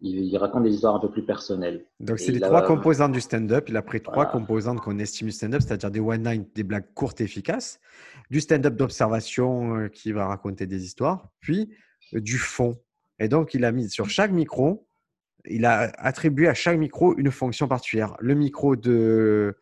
il, 0.01 0.37
raconte 0.37 0.63
des 0.63 0.73
histoires 0.73 0.95
un 0.95 0.99
peu 0.99 1.11
plus 1.11 1.25
personnelles. 1.25 1.85
Donc, 1.99 2.19
c'est 2.19 2.31
les 2.31 2.39
trois 2.39 2.63
composantes 2.63 3.11
du 3.11 3.21
stand-up. 3.21 3.69
Il 3.69 3.77
a 3.77 3.81
pris 3.81 4.01
trois 4.01 4.25
composantes 4.25 4.79
qu'on 4.81 4.97
estime 4.99 5.27
du 5.27 5.33
stand-up, 5.33 5.61
c'est-à-dire 5.61 5.91
des 5.91 5.99
one-line, 5.99 6.45
des 6.55 6.63
blagues 6.63 6.91
courtes 6.93 7.21
et 7.21 7.25
efficaces, 7.25 7.79
du 8.29 8.41
stand-up 8.41 8.75
d'observation 8.75 9.75
euh, 9.75 9.87
qui 9.87 10.11
va 10.11 10.27
raconter 10.27 10.65
des 10.65 10.83
histoires, 10.85 11.29
puis 11.39 11.69
du 12.13 12.37
fond 12.37 12.75
et 13.19 13.27
donc, 13.27 13.53
il 13.53 13.65
a 13.65 13.71
mis 13.71 13.89
sur 13.89 14.09
chaque 14.09 14.31
micro, 14.31 14.87
il 15.45 15.65
a 15.65 15.91
attribué 15.97 16.47
à 16.47 16.53
chaque 16.53 16.77
micro 16.77 17.17
une 17.17 17.31
fonction 17.31 17.67
particulière. 17.67 18.15
Le 18.19 18.33
micro 18.33 18.75
de 18.75 19.57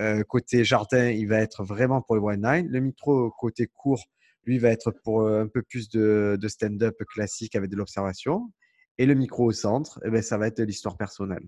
euh, 0.00 0.22
côté 0.24 0.64
jardin, 0.64 1.10
il 1.10 1.28
va 1.28 1.38
être 1.38 1.64
vraiment 1.64 2.02
pour 2.02 2.16
le 2.16 2.22
one 2.22 2.42
nine. 2.42 2.68
Le 2.68 2.80
micro 2.80 3.30
côté 3.30 3.66
court, 3.66 4.02
lui, 4.44 4.58
va 4.58 4.70
être 4.70 4.90
pour 4.90 5.22
euh, 5.22 5.42
un 5.42 5.48
peu 5.48 5.62
plus 5.62 5.88
de, 5.88 6.38
stand-up 6.46 6.96
classique 7.12 7.54
avec 7.56 7.70
de 7.70 7.76
l'observation. 7.76 8.50
Et 8.98 9.06
le 9.06 9.14
micro 9.14 9.44
au 9.44 9.52
centre, 9.52 10.00
eh 10.04 10.10
ben, 10.10 10.22
ça 10.22 10.38
va 10.38 10.46
être 10.46 10.60
l'histoire 10.60 10.96
personnelle. 10.96 11.46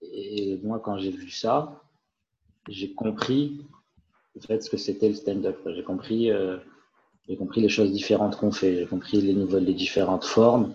Et 0.00 0.60
moi, 0.62 0.80
quand 0.80 0.98
j'ai 0.98 1.10
vu 1.10 1.28
ça, 1.28 1.82
j'ai 2.68 2.94
compris 2.94 3.66
en 4.36 4.40
fait, 4.40 4.62
ce 4.62 4.70
que 4.70 4.76
c'était 4.76 5.08
le 5.08 5.14
stand-up. 5.14 5.58
J'ai 5.66 5.82
compris, 5.82 6.30
euh, 6.30 6.58
j'ai 7.28 7.36
compris 7.36 7.60
les 7.60 7.68
choses 7.68 7.92
différentes 7.92 8.36
qu'on 8.36 8.52
fait. 8.52 8.76
J'ai 8.76 8.86
compris 8.86 9.20
les 9.20 9.74
différentes 9.74 10.24
formes. 10.24 10.74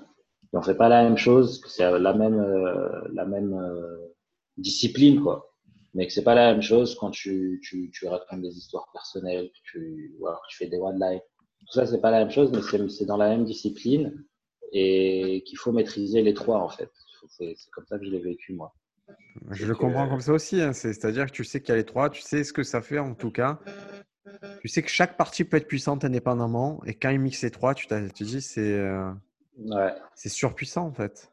Et 0.54 0.58
on 0.58 0.62
fait 0.62 0.76
pas 0.76 0.90
la 0.90 1.04
même 1.04 1.18
chose, 1.18 1.62
c'est 1.68 1.90
la 2.00 2.14
même, 2.14 2.40
euh, 2.40 3.08
la 3.14 3.26
même 3.26 3.54
euh, 3.54 3.98
discipline, 4.58 5.22
quoi. 5.22 5.50
Mais 5.94 6.08
que 6.08 6.14
c'est 6.14 6.24
pas 6.24 6.36
la 6.36 6.52
même 6.52 6.62
chose 6.62 6.96
quand 6.96 7.12
tu, 7.12 7.62
racontes 8.04 8.42
des 8.42 8.58
histoires 8.58 8.90
personnelles, 8.92 9.50
que 9.50 9.72
tu, 9.72 10.16
ou 10.20 10.28
alors 10.28 10.42
que 10.42 10.48
tu 10.50 10.58
fais 10.58 10.68
des 10.68 10.78
one-line. 10.78 11.22
Tout 11.60 11.74
ça, 11.74 11.86
c'est 11.86 12.02
pas 12.02 12.12
la 12.12 12.20
même 12.20 12.32
chose, 12.32 12.52
mais 12.52 12.62
c'est 12.90 13.06
dans 13.06 13.18
la 13.18 13.30
même 13.30 13.46
discipline 13.46 14.26
et 14.74 15.44
qu'il 15.46 15.58
faut 15.58 15.72
maîtriser 15.72 16.22
les 16.22 16.34
trois, 16.34 16.60
en 16.60 16.70
fait. 16.70 16.90
C'est 17.30 17.56
comme 17.74 17.86
ça 17.88 17.98
que 17.98 18.06
je 18.06 18.10
l'ai 18.10 18.20
vécu, 18.20 18.54
moi. 18.54 18.74
Je 19.52 19.66
le 19.66 19.76
comprends 19.76 20.08
comme 20.10 20.22
ça 20.22 20.34
aussi. 20.34 20.62
Hein. 20.62 20.74
C'est-à-dire 20.74 21.26
que 21.28 21.32
tu 21.32 21.44
sais 21.44 21.62
qu'il 21.62 21.70
y 21.70 21.74
a 21.74 21.78
les 21.78 21.86
trois, 21.86 22.10
tu 22.10 22.22
sais 22.22 22.44
ce 22.44 22.54
que 22.54 22.64
ça 22.64 22.82
fait 22.82 23.00
en 23.00 23.14
tout 23.14 23.32
cas. 23.32 23.60
Tu 24.62 24.68
sais 24.68 24.82
que 24.82 24.90
chaque 24.90 25.18
partie 25.18 25.44
peut 25.44 25.58
être 25.58 25.68
puissante 25.68 26.04
indépendamment. 26.04 26.82
Et 26.86 26.94
quand 26.94 27.10
il 27.10 27.20
mixe 27.20 27.42
les 27.44 27.52
trois, 27.52 27.74
tu 27.74 27.88
te 27.88 28.24
dis 28.24 28.42
c'est 28.42 28.74
euh, 28.74 29.12
c'est 30.16 30.30
surpuissant 30.30 30.86
en 30.86 30.94
fait. 30.94 31.32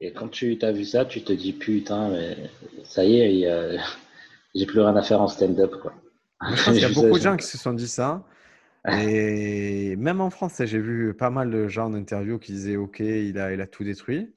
Et 0.00 0.12
quand 0.12 0.28
tu 0.28 0.58
as 0.62 0.72
vu 0.72 0.84
ça, 0.84 1.04
tu 1.04 1.22
te 1.22 1.32
dis 1.32 1.52
putain, 1.52 2.10
mais 2.10 2.36
ça 2.84 3.04
y 3.04 3.20
est, 3.20 3.78
j'ai 4.54 4.66
plus 4.66 4.80
rien 4.80 4.96
à 4.96 5.02
faire 5.02 5.20
en 5.20 5.28
stand-up. 5.28 5.74
Il 6.68 6.74
y 6.74 6.84
a 6.84 6.88
beaucoup 6.94 7.18
de 7.18 7.22
gens 7.22 7.36
qui 7.36 7.46
se 7.46 7.58
sont 7.58 7.72
dit 7.72 7.88
ça. 7.88 8.24
Et 8.90 9.94
même 9.96 10.22
en 10.22 10.30
France, 10.30 10.62
j'ai 10.64 10.78
vu 10.78 11.12
pas 11.12 11.28
mal 11.28 11.50
de 11.50 11.68
gens 11.68 11.90
d'interviews 11.90 12.38
qui 12.38 12.52
disaient 12.52 12.76
Ok, 12.76 13.00
il 13.00 13.38
a, 13.38 13.52
il 13.52 13.60
a 13.60 13.66
tout 13.66 13.84
détruit. 13.84 14.34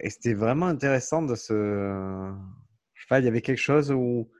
Et 0.00 0.10
c'était 0.10 0.34
vraiment 0.34 0.66
intéressant 0.66 1.22
de 1.22 1.34
se. 1.34 1.52
Je 2.94 3.02
sais 3.02 3.08
pas, 3.08 3.18
il 3.18 3.24
y 3.24 3.28
avait 3.28 3.42
quelque 3.42 3.60
chose 3.60 3.92
où. 3.92 4.30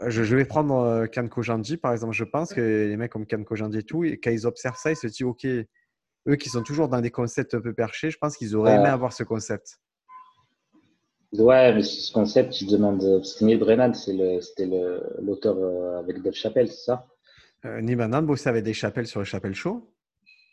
Je, 0.00 0.22
vais 0.34 0.44
prendre 0.44 0.74
euh, 0.76 1.06
Kanko 1.06 1.42
Jandi, 1.42 1.76
par 1.76 1.92
exemple. 1.92 2.14
Je 2.14 2.24
pense 2.24 2.52
que 2.52 2.60
les 2.60 2.96
mecs 2.96 3.12
comme 3.12 3.26
Kanko 3.26 3.54
Jandi 3.54 3.78
et 3.78 3.82
tout, 3.82 4.04
et 4.04 4.18
quand 4.18 4.30
ils 4.30 4.46
observent 4.46 4.76
ça, 4.76 4.90
ils 4.90 4.96
se 4.96 5.06
disent 5.06 5.22
Ok, 5.22 5.44
eux 5.46 6.36
qui 6.36 6.48
sont 6.48 6.62
toujours 6.62 6.88
dans 6.88 7.00
des 7.00 7.10
concepts 7.10 7.54
un 7.54 7.60
peu 7.60 7.72
perchés, 7.72 8.10
je 8.10 8.18
pense 8.18 8.36
qu'ils 8.36 8.56
auraient 8.56 8.74
aimé 8.74 8.88
avoir 8.88 9.12
ce 9.12 9.22
concept. 9.22 9.78
Ouais, 11.38 11.74
mais 11.74 11.82
ce 11.82 12.12
concept, 12.12 12.60
il 12.60 12.70
demande. 12.70 13.00
Parce 13.00 13.34
que 13.34 13.44
Neil 13.44 13.56
Brennan, 13.56 13.92
c'était 13.94 14.66
l'auteur 15.20 15.56
euh, 15.58 15.98
avec 15.98 16.22
Dave 16.22 16.34
Chappelle, 16.34 16.68
c'est 16.68 16.84
ça? 16.84 17.06
Euh, 17.64 17.80
Neil 17.80 17.96
Brennan 17.96 18.22
bossait 18.22 18.48
avec 18.48 18.64
Dave 18.64 18.74
Chappelle 18.74 19.06
sur 19.06 19.20
le 19.20 19.24
Chappelle 19.24 19.54
Show. 19.54 19.90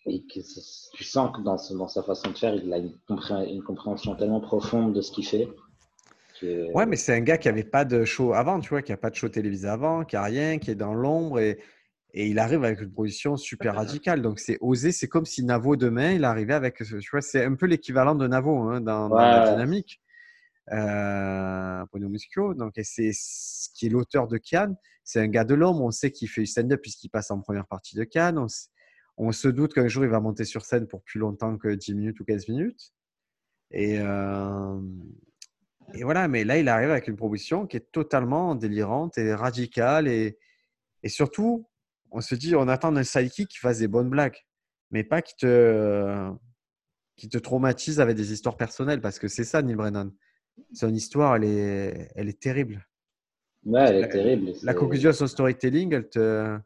Et 0.08 0.24
que 0.24 0.40
tu 0.96 1.04
sens 1.04 1.36
que 1.36 1.42
dans, 1.42 1.58
dans, 1.78 1.88
sa 1.88 2.02
façon 2.02 2.32
de 2.32 2.38
faire, 2.38 2.56
il 2.56 2.74
a 2.74 2.78
une, 2.78 3.64
compréhension 3.64 4.16
tellement 4.16 4.42
profonde 4.42 4.94
de 4.94 5.02
ce 5.02 5.12
qu'il 5.12 5.26
fait. 5.26 5.48
Ouais, 6.74 6.86
mais 6.86 6.96
c'est 6.96 7.14
un 7.14 7.22
gars 7.22 7.38
qui 7.38 7.48
n'avait 7.48 7.64
pas 7.64 7.86
de 7.86 8.06
show 8.06 8.34
avant, 8.34 8.60
tu 8.60 8.70
vois, 8.70 8.82
qui 8.82 8.92
n'a 8.92 8.98
pas 8.98 9.10
de 9.10 9.16
show 9.16 9.30
télévisé 9.30 9.68
avant, 9.68 10.04
qui 10.04 10.16
n'a 10.16 10.24
rien, 10.24 10.58
qui 10.58 10.72
est 10.72 10.76
dans 10.76 10.94
l'ombre 10.94 11.40
et, 11.40 11.60
et, 12.14 12.28
il 12.28 12.40
arrive 12.40 12.64
avec 12.64 12.82
une 12.82 12.92
position 12.92 13.38
super 13.38 13.76
radicale. 13.76 14.22
Donc 14.22 14.40
c'est 14.40 14.58
osé, 14.62 14.92
c'est 14.92 15.08
comme 15.08 15.26
si 15.26 15.44
Navo 15.44 15.76
demain, 15.76 16.12
il 16.12 16.24
arrivait 16.24 16.54
avec, 16.54 16.78
tu 16.78 17.10
vois, 17.12 17.22
c'est 17.22 17.46
un 17.46 17.56
peu 17.56 17.66
l'équivalent 17.66 18.16
de 18.16 18.28
Navo 18.28 18.58
hein, 18.70 18.82
dans, 18.82 19.10
la 19.10 19.52
dynamique. 19.52 20.02
Euh, 20.72 21.84
Muschio, 21.94 22.54
donc 22.54 22.74
c'est 22.84 23.12
ce 23.14 23.70
qui 23.74 23.88
est 23.88 23.90
l'auteur 23.90 24.28
de 24.28 24.38
Cannes. 24.38 24.76
C'est 25.04 25.20
un 25.20 25.28
gars 25.28 25.44
de 25.44 25.56
l'ombre, 25.56 25.82
on 25.84 25.92
sait 25.92 26.12
qu'il 26.12 26.30
fait 26.30 26.42
du 26.42 26.48
stand-up 26.48 26.82
puisqu'il 26.82 27.10
passe 27.10 27.32
en 27.32 27.42
première 27.42 27.68
partie 27.68 27.96
de 27.96 28.04
Cannes. 28.04 28.38
On 28.38 28.48
on 29.18 29.32
se 29.32 29.48
doute 29.48 29.74
qu'un 29.74 29.88
jour, 29.88 30.04
il 30.04 30.10
va 30.10 30.20
monter 30.20 30.46
sur 30.46 30.66
scène 30.66 30.88
pour 30.88 31.04
plus 31.04 31.20
longtemps 31.20 31.58
que 31.58 31.68
10 31.68 31.94
minutes 31.94 32.20
ou 32.20 32.26
15 32.26 32.48
minutes. 32.48 32.92
Et, 33.70 34.00
euh, 34.00 34.80
et 35.94 36.04
voilà, 36.04 36.28
mais 36.28 36.44
là, 36.44 36.58
il 36.58 36.68
arrive 36.70 36.90
avec 36.90 37.08
une 37.08 37.16
proposition 37.16 37.68
qui 37.68 37.78
est 37.78 37.92
totalement 37.92 38.56
délirante 38.56 39.18
et 39.18 39.34
radicale. 39.34 40.08
Et, 40.08 40.38
et 41.04 41.10
surtout, 41.10 41.68
on 42.12 42.22
se 42.22 42.36
dit, 42.36 42.56
on 42.56 42.68
attend 42.68 42.92
d'un 42.92 43.04
sidekick 43.04 43.50
qui 43.50 43.58
fasse 43.58 43.80
des 43.80 43.88
bonnes 43.88 44.10
blagues, 44.10 44.38
mais 44.92 45.04
pas 45.04 45.22
qui 45.22 45.36
te, 45.36 46.32
qui 47.16 47.30
te 47.30 47.38
traumatise 47.38 48.00
avec 48.00 48.16
des 48.16 48.34
histoires 48.34 48.58
personnelles, 48.58 49.02
parce 49.02 49.20
que 49.20 49.28
c'est 49.28 49.44
ça, 49.44 49.62
Neil 49.62 49.76
Brennan. 49.76 50.12
Son 50.74 50.94
histoire, 50.94 51.36
elle 51.38 51.46
est, 51.46 52.12
elle 52.16 52.30
est 52.30 52.40
terrible. 52.40 52.86
Ouais, 53.64 53.82
elle 53.82 54.04
est 54.04 54.10
terrible. 54.10 54.52
La 54.64 54.74
conclusion 54.74 55.12
de 55.12 55.16
son 55.16 55.28
storytelling, 55.28 55.94
elle 55.94 56.10
te, 56.10 56.58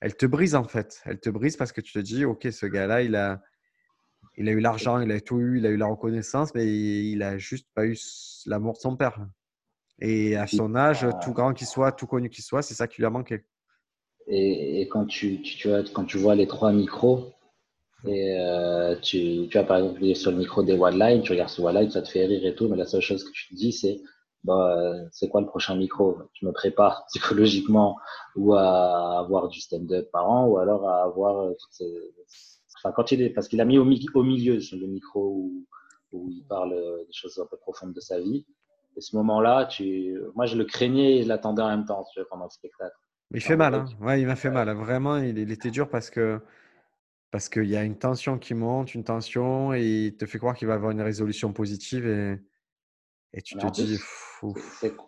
elle 0.00 0.16
te 0.16 0.26
brise 0.26 0.54
en 0.54 0.64
fait. 0.64 1.02
Elle 1.04 1.20
te 1.20 1.30
brise 1.30 1.56
parce 1.56 1.72
que 1.72 1.80
tu 1.80 1.92
te 1.92 1.98
dis, 1.98 2.24
ok, 2.24 2.48
ce 2.50 2.66
gars-là, 2.66 3.02
il 3.02 3.16
a, 3.16 3.42
il 4.36 4.48
a 4.48 4.52
eu 4.52 4.60
l'argent, 4.60 5.00
il 5.00 5.10
a 5.12 5.20
tout 5.20 5.38
eu, 5.38 5.58
il 5.58 5.66
a 5.66 5.70
eu 5.70 5.76
la 5.76 5.86
reconnaissance, 5.86 6.54
mais 6.54 6.66
il 6.66 7.22
a 7.22 7.38
juste 7.38 7.66
pas 7.74 7.86
eu 7.86 7.96
l'amour 8.46 8.74
de 8.74 8.78
son 8.78 8.96
père. 8.96 9.18
Et 10.00 10.36
à 10.36 10.46
son 10.46 10.74
âge, 10.74 11.06
tout 11.22 11.32
grand 11.32 11.52
qu'il 11.52 11.66
soit, 11.66 11.92
tout 11.92 12.06
connu 12.06 12.28
qu'il 12.28 12.42
soit, 12.42 12.62
c'est 12.62 12.74
ça 12.74 12.88
qui 12.88 13.00
lui 13.00 13.06
a 13.06 13.10
manqué. 13.10 13.44
Et, 14.28 14.88
quand, 14.90 15.06
tu, 15.06 15.42
tu, 15.42 15.68
quand 15.92 16.04
tu 16.04 16.18
vois 16.18 16.34
les 16.34 16.46
trois 16.46 16.72
micros, 16.72 17.32
et 18.04 18.36
euh, 18.38 18.96
tu, 19.00 19.46
tu 19.48 19.58
as 19.58 19.64
par 19.64 19.78
exemple 19.78 20.14
sur 20.14 20.32
le 20.32 20.38
micro 20.38 20.62
des 20.62 20.74
Wildline, 20.74 21.22
tu 21.22 21.32
regardes 21.32 21.50
ce 21.50 21.62
Wildline, 21.62 21.90
ça 21.90 22.02
te 22.02 22.08
fait 22.08 22.26
rire 22.26 22.44
et 22.44 22.54
tout, 22.54 22.68
mais 22.68 22.76
la 22.76 22.86
seule 22.86 23.00
chose 23.00 23.22
que 23.22 23.30
tu 23.32 23.48
te 23.48 23.54
dis, 23.54 23.72
c'est 23.72 24.00
bah, 24.44 24.76
c'est 25.12 25.28
quoi 25.28 25.40
le 25.40 25.46
prochain 25.46 25.76
micro? 25.76 26.18
Je 26.32 26.46
me 26.46 26.52
prépare 26.52 27.04
psychologiquement 27.08 27.96
ou 28.34 28.54
à 28.54 29.20
avoir 29.20 29.48
du 29.48 29.60
stand-up 29.60 30.10
par 30.10 30.28
an 30.28 30.46
ou 30.46 30.58
alors 30.58 30.88
à 30.88 31.04
avoir 31.04 31.46
euh, 31.46 31.54
enfin, 32.82 32.92
quand 32.94 33.12
il 33.12 33.22
est 33.22 33.30
parce 33.30 33.48
qu'il 33.48 33.60
a 33.60 33.64
mis 33.64 33.78
au, 33.78 33.82
au 33.82 34.22
milieu 34.22 34.58
le 34.72 34.86
micro 34.86 35.28
où, 35.28 35.66
où, 36.12 36.30
il 36.30 36.44
parle 36.44 36.72
euh, 36.72 37.04
des 37.04 37.12
choses 37.12 37.38
un 37.38 37.46
peu 37.46 37.56
profondes 37.56 37.94
de 37.94 38.00
sa 38.00 38.20
vie. 38.20 38.46
Et 38.96 39.00
ce 39.00 39.16
moment-là, 39.16 39.66
tu... 39.66 40.18
moi 40.34 40.46
je 40.46 40.56
le 40.56 40.64
craignais 40.64 41.18
et 41.18 41.22
je 41.22 41.28
l'attendais 41.28 41.62
en 41.62 41.68
même 41.68 41.86
temps 41.86 42.04
tu 42.12 42.20
vois, 42.20 42.28
pendant 42.28 42.44
le 42.44 42.50
spectacle. 42.50 42.94
Mais 43.30 43.38
il 43.38 43.42
fait 43.42 43.56
mal, 43.56 43.74
hein. 43.74 43.86
ouais, 44.00 44.20
il 44.20 44.26
m'a 44.26 44.36
fait 44.36 44.50
mal. 44.50 44.70
Vraiment, 44.76 45.16
il, 45.16 45.38
il, 45.38 45.50
était 45.50 45.70
dur 45.70 45.88
parce 45.88 46.10
que 46.10 46.40
parce 47.30 47.48
qu'il 47.48 47.64
y 47.64 47.76
a 47.76 47.82
une 47.82 47.96
tension 47.96 48.38
qui 48.38 48.52
monte, 48.52 48.94
une 48.94 49.04
tension, 49.04 49.72
et 49.72 49.82
il 49.82 50.16
te 50.16 50.26
fait 50.26 50.38
croire 50.38 50.54
qu'il 50.54 50.68
va 50.68 50.74
avoir 50.74 50.90
une 50.90 51.00
résolution 51.00 51.54
positive 51.54 52.06
et 52.06 52.38
et 53.34 53.40
tu 53.40 53.56
te 53.56 53.66
dis, 53.72 53.98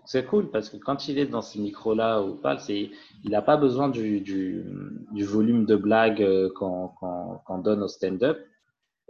c'est 0.06 0.24
cool 0.24 0.50
parce 0.50 0.70
que 0.70 0.76
quand 0.78 1.08
il 1.08 1.18
est 1.18 1.26
dans 1.26 1.42
ce 1.42 1.58
micro-là 1.58 2.22
ou 2.22 2.37
pas, 2.37 2.56
il 2.68 2.90
n'a 3.24 3.42
pas 3.42 3.56
besoin 3.56 3.88
du, 3.88 4.20
du, 4.20 4.64
du, 5.12 5.24
volume 5.24 5.66
de 5.66 5.76
blagues 5.76 6.22
euh, 6.22 6.48
qu'on 6.54 7.58
donne 7.58 7.82
au 7.82 7.88
stand-up. 7.88 8.38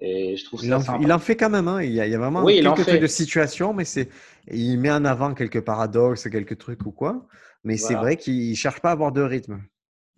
Et 0.00 0.36
je 0.36 0.44
trouve 0.44 0.64
il, 0.64 0.70
ça 0.70 0.94
en, 0.94 1.00
il 1.00 1.12
en 1.12 1.20
fait 1.20 1.36
quand 1.36 1.50
même. 1.50 1.68
Hein. 1.68 1.80
Il, 1.82 1.92
y 1.92 2.00
a, 2.00 2.06
il, 2.06 2.10
y 2.10 2.14
a, 2.16 2.18
vraiment 2.18 2.42
oui, 2.42 2.60
quelques 2.60 2.84
trucs 2.84 3.00
de 3.00 3.06
situation, 3.06 3.72
mais 3.72 3.84
c'est 3.84 4.08
il 4.48 4.78
met 4.78 4.90
en 4.90 5.04
avant 5.04 5.34
quelques 5.34 5.60
paradoxes, 5.60 6.28
quelques 6.28 6.58
trucs 6.58 6.84
ou 6.84 6.90
quoi. 6.90 7.26
Mais 7.62 7.76
c'est 7.76 7.94
vrai 7.94 8.16
qu'il 8.16 8.56
cherche 8.56 8.80
pas 8.80 8.90
à 8.90 8.92
avoir 8.92 9.12
de 9.12 9.22
rythme. 9.22 9.62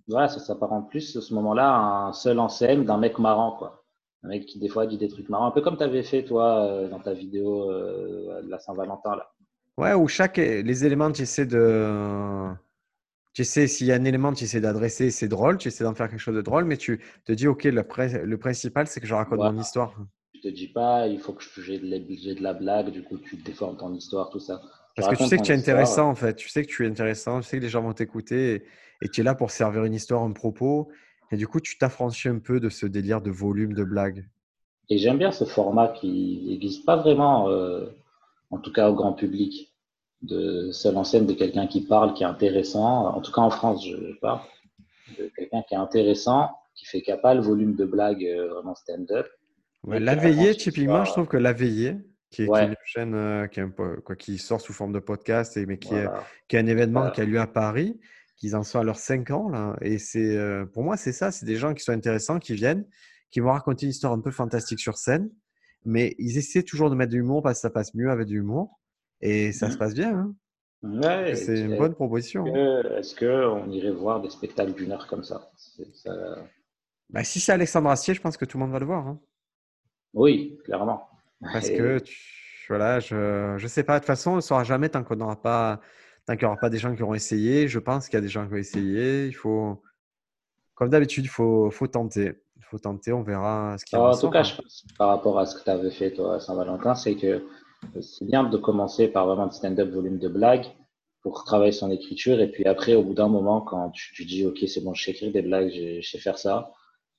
Voilà, 0.09 0.29
ça 0.29 0.41
s'apparente 0.41 0.89
plus 0.89 1.17
à 1.17 1.21
ce 1.21 1.35
moment-là 1.35 1.75
un 1.77 2.13
seul 2.13 2.39
en 2.39 2.49
scène 2.49 2.85
d'un 2.85 2.97
mec 2.97 3.19
marrant, 3.19 3.57
quoi. 3.57 3.86
Un 4.27 4.29
mec 4.29 4.47
qui, 4.47 4.59
des 4.59 4.69
fois, 4.69 4.89
dit 4.89 4.99
des 4.99 5.07
trucs 5.07 5.29
marrants, 5.29 5.47
un 5.47 5.51
peu 5.53 5.61
comme 5.61 5.77
tu 5.77 5.85
avais 5.85 6.03
fait, 6.03 6.25
toi, 6.25 6.67
euh, 6.67 6.89
dans 6.89 6.99
ta 6.99 7.13
vidéo 7.13 7.71
euh, 7.71 8.43
de 8.43 8.51
la 8.51 8.59
Saint-Valentin, 8.59 9.15
là. 9.15 9.31
Ouais, 9.77 9.93
où 9.93 10.09
chaque, 10.09 10.39
les 10.39 10.85
éléments, 10.85 11.13
tu 11.13 11.23
essaies 11.23 11.47
de. 11.47 12.49
Tu 13.35 13.43
essaies, 13.43 13.69
s'il 13.69 13.87
y 13.87 13.93
a 13.93 13.95
un 13.95 14.05
élément, 14.05 14.33
tu 14.33 14.45
essaies 14.45 14.61
d'adresser, 14.61 15.11
c'est 15.11 15.29
drôle, 15.29 15.59
tu 15.59 15.69
essaies 15.69 15.85
d'en 15.85 15.95
faire 15.95 16.09
quelque 16.09 16.19
chose 16.19 16.35
de 16.35 16.43
drôle, 16.43 16.65
mais 16.65 16.77
tu 16.77 17.01
te 17.25 17.33
dis, 17.33 17.47
OK, 17.47 17.65
le, 17.65 17.85
le 18.25 18.39
principal, 18.39 18.89
c'est 18.89 19.01
que 19.01 19.07
je 19.07 19.15
raconte 19.15 19.39
mon 19.39 19.61
histoire. 19.61 19.95
Tu 20.35 20.41
te 20.41 20.49
dis 20.49 20.69
pas, 20.69 21.07
il 21.07 21.21
faut 21.21 21.35
que 21.35 21.45
j'ai 21.63 21.79
de, 21.79 22.35
de, 22.35 22.43
la 22.43 22.55
blague, 22.55 22.91
du 22.91 23.05
coup, 23.05 23.19
tu 23.19 23.37
déformes 23.37 23.77
ton 23.77 23.95
histoire, 23.95 24.31
tout 24.31 24.41
ça. 24.41 24.61
Parce 24.97 25.09
que 25.09 25.23
tu 25.23 25.29
sais 25.29 25.37
que 25.37 25.43
tu 25.43 25.53
es 25.53 25.57
intéressant, 25.57 26.09
en 26.09 26.15
fait. 26.17 26.35
Tu 26.35 26.49
sais 26.49 26.65
que 26.65 26.69
tu 26.69 26.85
es 26.85 26.89
intéressant, 26.89 27.41
tu 27.41 27.47
sais 27.47 27.59
que 27.59 27.63
les 27.63 27.69
gens 27.69 27.83
vont 27.83 27.93
t'écouter 27.93 28.55
et, 28.55 28.65
et 29.03 29.09
tu 29.09 29.21
es 29.21 29.25
là 29.25 29.35
pour 29.37 29.53
servir 29.53 29.85
une 29.85 29.95
histoire, 29.95 30.23
un 30.23 30.33
propos. 30.33 30.89
Et 31.33 31.37
du 31.37 31.47
coup, 31.49 31.61
tu 31.61 31.79
t'affranchis 31.79 32.29
un 32.29 32.39
peu 32.39 32.61
de 32.61 32.69
ce 32.69 32.87
délire 32.87 33.21
de 33.21 33.31
volume 33.31 33.73
de 33.73 33.85
blagues? 33.85 34.27
Et 34.89 34.99
j'aime 34.99 35.19
bien 35.19 35.33
ce 35.33 35.45
format 35.45 35.89
qui 35.89 36.45
n'existe 36.47 36.87
pas 36.87 36.97
vraiment, 36.97 37.49
euh, 37.49 37.87
en 38.51 38.59
tout 38.59 38.73
cas 38.73 38.89
au 38.89 38.95
grand 38.95 39.13
public, 39.13 39.75
de 40.23 40.71
seule 40.73 40.97
en 40.97 41.05
scène 41.05 41.27
de 41.27 41.33
quelqu'un 41.33 41.67
qui 41.67 41.81
parle, 41.81 42.15
qui 42.15 42.23
est 42.23 42.27
intéressant. 42.27 43.09
En 43.09 43.21
tout 43.21 43.33
cas 43.33 43.41
en 43.41 43.51
France, 43.51 43.85
je 43.87 44.15
parle 44.21 44.41
de 45.19 45.31
quelqu'un 45.37 45.63
qui 45.63 45.75
est 45.75 45.79
intéressant, 45.79 46.51
qui 46.75 46.87
fait 46.87 47.03
pas 47.21 47.35
le 47.35 47.41
volume 47.41 47.75
de 47.75 47.85
blagues 47.85 48.25
euh, 48.25 48.49
vraiment 48.49 48.75
stand-up. 48.75 49.27
la 49.87 50.15
veillée, 50.15 50.55
typiquement, 50.55 51.05
je 51.05 51.11
trouve 51.11 51.27
que 51.27 51.37
la 51.37 51.53
veillée, 51.53 51.97
qui 52.31 52.43
est, 52.43 52.47
une 52.47 52.77
chaîne 52.85 53.15
euh, 53.15 53.47
qui, 53.49 53.61
quoi, 54.05 54.15
qui, 54.15 54.39
sort 54.39 54.61
sous 54.61 54.73
forme 54.73 54.93
de 54.93 55.01
podcast, 55.01 55.57
et, 55.57 55.67
mais 55.67 55.79
qui, 55.79 55.95
est, 55.95 56.07
qui 56.47 56.57
est 56.57 56.61
un 56.61 56.67
événement 56.67 57.11
qui 57.11 57.21
a 57.21 57.25
lieu 57.25 57.41
à 57.41 57.47
Paris 57.49 57.99
qu'ils 58.37 58.57
en 58.57 58.63
sont 58.63 58.79
à 58.79 58.85
leurs 58.85 58.99
5 58.99 59.31
ans. 59.31 59.49
Là. 59.49 59.77
Et 59.81 59.99
c'est, 59.99 60.37
euh, 60.37 60.67
pour 60.67 60.83
moi, 60.83 60.97
c'est 60.97 61.13
ça. 61.13 61.31
C'est 61.31 61.47
des 61.47 61.57
gens 61.57 61.75
qui 61.75 61.83
sont 61.83 61.93
intéressants, 61.93 62.39
qui 62.39 62.55
viennent, 62.55 62.87
qui 63.31 63.41
vont 63.41 63.53
raconter 63.53 63.87
une 63.87 63.91
histoire 63.91 64.13
un 64.13 64.21
peu 64.21 64.31
fantastique 64.31 64.81
sur 64.81 64.97
scène. 64.97 65.31
Mais 65.85 66.15
ils 66.19 66.37
essaient 66.37 66.63
toujours 66.63 66.91
de 66.91 66.95
mettre 66.95 67.13
de 67.13 67.17
l'humour 67.17 67.43
parce 67.43 67.59
que 67.59 67.63
ça 67.63 67.71
passe 67.71 67.95
mieux 67.95 68.11
avec 68.11 68.27
de 68.27 68.33
l'humour. 68.33 68.81
Et 69.21 69.53
ça 69.53 69.71
se 69.71 69.77
mmh. 69.77 69.79
passe 69.79 69.95
bien. 69.95 70.19
Hein. 70.19 70.35
Ouais, 70.83 71.35
c'est 71.35 71.61
une 71.61 71.79
bonne 71.79 71.95
proposition. 71.95 72.45
Hein. 72.47 72.83
Est-ce 72.97 73.15
qu'on 73.15 73.71
irait 73.71 73.93
voir 73.93 74.21
des 74.21 74.31
spectacles 74.31 74.75
d'une 74.75 74.93
heure 74.93 75.07
comme 75.07 75.25
ça, 75.25 75.51
Bah, 77.09 77.25
Si 77.25 77.41
c'est 77.41 77.53
Alexandre 77.53 77.89
Assier, 77.91 78.15
je 78.15 78.21
pense 78.21 78.37
que 78.37 78.45
tout 78.45 78.59
le 78.59 78.65
monde 78.65 78.73
va 78.73 78.79
le 78.79 78.87
voir. 78.87 79.07
Hein. 79.07 79.21
Oui, 80.13 80.59
clairement. 80.65 81.09
Parce 81.41 81.71
que 81.71 81.99
tu 81.99 82.17
voilà, 82.69 83.01
je 83.01 83.63
ne 83.63 83.69
sais 83.69 83.85
pas. 83.85 83.95
De 83.95 83.99
toute 84.01 84.07
façon, 84.07 84.33
on 84.33 84.37
ne 84.37 84.41
saura 84.41 84.65
jamais 84.65 84.89
tant 84.89 85.05
qu'on 85.05 85.17
n'aura 85.17 85.41
pas, 85.41 85.81
tant 86.27 86.35
qu'il 86.35 86.47
n'y 86.47 86.47
aura 86.47 86.61
pas 86.61 86.71
des 86.71 86.79
gens 86.79 86.95
qui 86.95 87.03
auront 87.03 87.15
essayé. 87.15 87.69
Je 87.69 87.79
pense 87.79 88.09
qu'il 88.09 88.15
y 88.15 88.19
a 88.19 88.21
des 88.21 88.29
gens 88.29 88.47
qui 88.47 88.55
ont 88.55 88.59
essayé. 88.59 89.27
Il 89.27 89.35
faut, 89.35 89.81
comme 90.75 90.91
d'habitude, 90.91 91.25
il 91.25 91.29
faut, 91.29 91.71
faut 91.71 91.87
tenter. 91.87 92.33
Il 92.57 92.65
faut 92.65 92.79
tenter, 92.79 93.13
on 93.13 93.23
verra 93.23 93.77
ce 93.79 93.85
qui 93.85 93.95
En 93.95 94.17
tout 94.17 94.31
cas, 94.31 94.43
je 94.43 94.57
pense, 94.57 94.85
par 94.99 95.09
rapport 95.09 95.39
à 95.39 95.47
ce 95.47 95.55
que 95.55 95.63
tu 95.63 95.71
avais 95.71 95.91
fait, 95.91 96.13
toi, 96.13 96.35
à 96.35 96.41
Saint-Valentin, 96.41 96.97
c'est 96.97 97.15
que 97.15 97.47
c'est 98.01 98.25
bien 98.25 98.43
de 98.43 98.57
commencer 98.57 99.07
par 99.07 99.27
vraiment 99.27 99.45
un 99.45 99.51
stand-up 99.53 99.89
volume 99.89 100.19
de 100.19 100.29
blagues 100.29 100.67
pour 101.23 101.45
travailler 101.45 101.73
son 101.73 101.93
écriture. 101.93 102.41
Et 102.41 102.51
puis 102.51 102.65
après, 102.65 102.95
au 102.95 103.05
bout 103.05 103.15
d'un 103.15 103.29
moment, 103.29 103.61
quand 103.61 103.91
tu, 103.91 104.13
tu 104.15 104.25
dis, 104.25 104.45
OK, 104.45 104.59
c'est 104.67 104.81
bon, 104.81 104.95
je 104.95 105.05
sais 105.05 105.13
écrire 105.13 105.33
des 105.33 105.43
blagues, 105.43 105.71
je, 105.71 106.01
sais 106.01 106.19
faire 106.19 106.39
ça, 106.39 106.73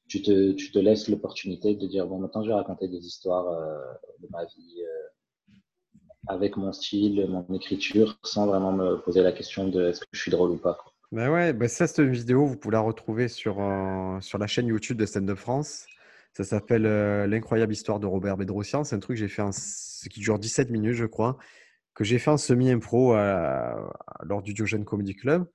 tu 0.10 0.22
te, 0.22 0.52
tu 0.52 0.72
te 0.72 0.80
laisses 0.80 1.08
l'opportunité 1.08 1.76
de 1.76 1.88
dire, 1.88 2.08
bon, 2.08 2.20
maintenant, 2.20 2.44
je 2.44 2.50
vais 2.50 2.56
raconter 2.56 2.90
des 2.90 3.06
histoires 3.06 3.48
euh, 3.48 3.78
de 4.22 4.28
ma 4.32 4.44
vie 4.44 4.82
euh, 4.82 5.08
avec 6.28 6.58
mon 6.58 6.74
style, 6.74 7.28
mon 7.30 7.46
écriture, 7.56 8.20
sans 8.24 8.48
vraiment 8.48 8.72
me 8.72 8.98
poser 8.98 9.22
la 9.22 9.32
question 9.32 9.68
de 9.68 9.90
est-ce 9.90 10.02
que 10.02 10.08
je 10.12 10.22
suis 10.22 10.32
drôle 10.32 10.52
ou 10.52 10.58
pas. 10.58 10.78
Ben 11.12 11.30
ouais, 11.32 11.54
ben 11.54 11.70
ça, 11.70 11.88
cette 11.88 12.02
vidéo, 12.02 12.46
vous 12.46 12.58
pouvez 12.58 12.74
la 12.74 12.82
retrouver 12.82 13.28
sur, 13.28 13.62
euh, 13.62 14.20
sur 14.20 14.38
la 14.38 14.48
chaîne 14.48 14.68
YouTube 14.68 14.98
de 14.98 15.06
Stand 15.06 15.30
Up 15.30 15.38
France. 15.38 15.86
Ça 16.34 16.44
s'appelle 16.44 16.84
L'incroyable 17.30 17.74
histoire 17.74 18.00
de 18.00 18.06
Robert 18.06 18.38
Bedrosian. 18.38 18.84
C'est 18.84 18.96
un 18.96 19.00
truc 19.00 19.16
que 19.16 19.22
j'ai 19.22 19.28
fait 19.28 19.42
en, 19.42 19.50
qui 19.50 20.20
dure 20.20 20.38
17 20.38 20.70
minutes, 20.70 20.94
je 20.94 21.06
crois 21.06 21.38
que 21.98 22.04
j'ai 22.04 22.20
fait 22.20 22.30
en 22.30 22.38
semi-impro 22.38 23.16
lors 23.16 24.44
du 24.44 24.54
Diogène 24.54 24.86
Comedy 24.86 25.16
Club. 25.16 25.48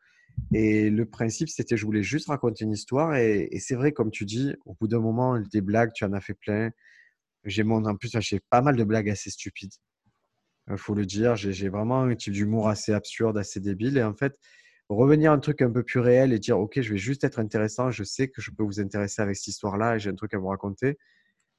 Et 0.53 0.91
le 0.91 1.07
principe, 1.07 1.49
c'était 1.49 1.77
je 1.77 1.87
voulais 1.87 2.03
juste 2.03 2.29
raconter 2.29 2.65
une 2.65 2.73
histoire. 2.73 3.15
Et, 3.15 3.49
c'est 3.61 3.77
vrai, 3.77 3.93
comme 3.93 4.11
tu 4.11 4.25
dis, 4.25 4.53
au 4.65 4.75
bout 4.75 4.89
d'un 4.89 4.99
moment, 4.99 5.39
des 5.39 5.61
blagues, 5.61 5.93
tu 5.95 6.05
en 6.05 6.13
as 6.13 6.21
fait 6.21 6.35
plein. 6.35 6.71
J'ai 7.45 7.63
en 7.63 7.97
plus, 7.97 8.11
j'ai 8.21 8.41
pas 8.51 8.61
mal 8.61 8.75
de 8.75 8.83
blagues 8.83 9.09
assez 9.09 9.31
stupides. 9.31 9.75
Il 10.71 10.77
faut 10.77 10.95
le 10.95 11.07
dire. 11.07 11.37
J'ai 11.37 11.69
vraiment 11.69 12.03
un 12.03 12.15
type 12.15 12.33
d'humour 12.33 12.69
assez 12.69 12.93
absurde, 12.93 13.37
assez 13.39 13.61
débile. 13.61 13.97
Et 13.99 14.03
en 14.03 14.15
fait, 14.15 14.39
revenir 14.89 15.33
à 15.33 15.35
un 15.35 15.39
truc 15.39 15.63
un 15.63 15.71
peu 15.71 15.83
plus 15.83 16.01
réel 16.01 16.33
et 16.33 16.39
dire 16.39 16.59
Ok, 16.59 16.81
je 16.81 16.93
vais 16.93 16.99
juste 16.99 17.25
être 17.25 17.39
intéressant. 17.39 17.91
Je 17.91 18.05
sais 18.05 18.29
que 18.29 18.41
je 18.41 18.51
peux 18.51 18.63
vous 18.63 18.81
intéresser 18.81 19.23
avec 19.23 19.37
cette 19.37 19.49
histoire-là 19.49 19.97
et 19.97 19.99
j'ai 19.99 20.11
un 20.11 20.15
truc 20.15 20.35
à 20.35 20.39
vous 20.39 20.49
raconter. 20.49 20.99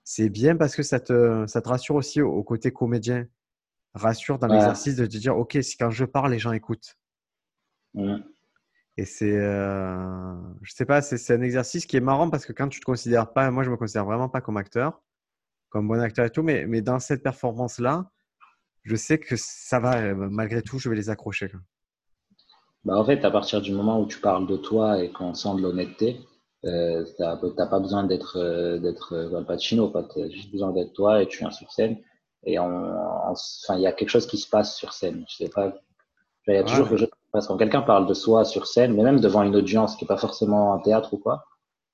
C'est 0.04 0.30
bien 0.30 0.56
parce 0.58 0.76
que 0.76 0.84
ça 0.84 1.00
te, 1.00 1.46
ça 1.48 1.62
te 1.62 1.70
rassure 1.70 1.96
aussi 1.96 2.22
au 2.22 2.44
côté 2.44 2.72
comédien 2.72 3.28
rassure 3.94 4.39
dans 4.39 4.48
l'exercice 4.48 4.96
de 4.96 5.06
te 5.06 5.18
dire, 5.18 5.38
OK, 5.38 5.58
si 5.62 5.78
quand 5.78 5.92
je 5.92 6.06
parle, 6.06 6.32
les 6.32 6.39
gens 6.39 6.52
écoutent. 6.52 6.98
Et 8.98 9.06
c'est, 9.06 9.38
euh, 9.38 10.36
je 10.62 10.72
sais 10.74 10.86
pas, 10.86 11.02
c'est 11.02 11.34
un 11.34 11.42
exercice 11.42 11.86
qui 11.86 11.98
est 11.98 12.02
marrant 12.02 12.30
parce 12.30 12.46
que 12.46 12.54
quand 12.54 12.68
tu 12.68 12.80
te 12.80 12.86
considères 12.86 13.34
pas, 13.34 13.50
moi 13.50 13.63
je 13.63 13.72
me 13.72 13.78
considère 13.78 14.06
vraiment 14.06 14.30
pas 14.30 14.42
comme 14.42 14.58
acteur, 14.58 15.02
comme 15.70 15.88
bon 15.88 16.00
acteur 16.00 16.26
et 16.26 16.30
tout, 16.30 16.44
mais, 16.44 16.68
mais 16.68 16.82
dans 16.82 17.00
cette 17.00 17.24
performance-là, 17.24 18.12
je 18.84 18.96
sais 18.96 19.17
que 19.17 19.36
ça 19.38 19.80
va, 19.80 19.98
euh, 19.98 20.15
malgré 20.15 20.62
tout, 20.62 20.80
je 20.80 20.89
vais 20.89 20.96
les 20.96 21.10
accrocher. 21.10 21.50
Bah 22.84 22.98
en 22.98 23.06
fait, 23.06 23.24
à 23.24 23.32
partir 23.32 23.62
du 23.62 23.72
moment 23.72 24.02
où 24.02 24.08
tu 24.08 24.19
parles 24.19 24.46
de 24.46 24.58
toi 24.58 25.02
et 25.02 25.10
qu'on 25.12 25.34
sent 25.34 25.56
de 25.56 25.62
l'honnêteté, 25.62 26.19
euh, 26.65 27.06
tu 27.06 27.22
n'as 27.22 27.67
pas 27.67 27.80
besoin 27.80 28.04
d'être 28.04 28.38
euh, 28.38 28.80
d'être 28.80 29.15
Al 29.36 29.46
Pacino, 29.46 29.91
tu 30.13 30.22
as 30.22 30.30
juste 30.30 30.52
besoin 30.52 30.72
d'être 30.72 30.93
toi 30.93 31.22
et 31.22 31.28
tu 31.28 31.39
viens 31.39 31.52
sur 31.52 31.72
scène 31.72 31.98
et 32.46 32.60
enfin, 32.60 33.76
il 33.76 33.82
y 33.82 33.88
a 33.88 33.93
quelque 33.93 34.10
chose 34.10 34.28
qui 34.28 34.38
se 34.38 34.50
passe 34.50 34.76
sur 34.76 34.93
scène. 34.93 35.24
Je 35.30 35.36
sais 35.38 35.50
pas. 35.50 35.74
Il 36.48 36.54
y 36.56 36.58
a 36.58 36.63
toujours 36.63 36.89
parce 37.32 37.48
que 37.48 37.52
quand 37.54 37.58
quelqu'un 37.58 37.82
parle 37.82 38.06
de 38.06 38.13
soi 38.13 38.46
sur 38.46 38.67
scène, 38.67 38.93
mais 38.93 39.02
même 39.02 39.19
devant 39.19 39.43
une 39.43 39.56
audience 39.56 39.96
qui 39.96 40.04
n'est 40.04 40.08
pas 40.08 40.17
forcément 40.17 40.74
un 40.74 40.80
théâtre 40.80 41.13
ou 41.13 41.17
quoi, 41.17 41.46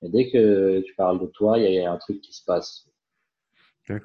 mais 0.02 0.10
dès 0.10 0.30
que 0.30 0.80
tu 0.80 0.94
parles 0.96 1.18
de 1.20 1.26
toi, 1.26 1.58
il 1.58 1.72
y 1.72 1.80
a 1.80 1.90
un 1.90 1.96
truc 1.96 2.20
qui 2.20 2.34
se 2.34 2.44
passe. 2.44 2.89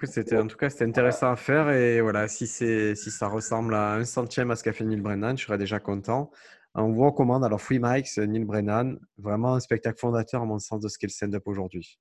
C'était, 0.04 0.38
en 0.38 0.48
tout 0.48 0.58
cas, 0.58 0.70
c'était 0.70 0.86
intéressant 0.86 1.32
à 1.32 1.36
faire. 1.36 1.70
Et 1.70 2.02
voilà, 2.02 2.28
si, 2.28 2.48
c'est, 2.48 2.96
si 2.96 3.12
ça 3.12 3.28
ressemble 3.28 3.74
à 3.76 3.94
un 3.94 4.06
centième 4.06 4.52
à 4.52 4.56
ce 4.56 4.64
qu'a 4.64 4.74
fait 4.74 4.86
Neil 4.86 5.02
Brennan, 5.02 5.38
je 5.38 5.46
serais 5.46 5.58
déjà 5.58 5.80
content. 5.80 6.32
On 6.74 6.92
vous 6.92 7.06
recommande 7.06 7.44
alors 7.46 7.62
Free 7.62 7.80
Mike, 7.80 8.08
Neil 8.18 8.44
Brennan, 8.44 9.00
vraiment 9.18 9.56
un 9.56 9.60
spectacle 9.60 10.00
fondateur 10.00 10.42
à 10.42 10.46
mon 10.46 10.60
sens 10.60 10.82
de 10.82 10.90
ce 10.90 10.98
qu'est 10.98 11.08
le 11.08 11.12
stand-up 11.12 11.44
aujourd'hui. 11.46 12.00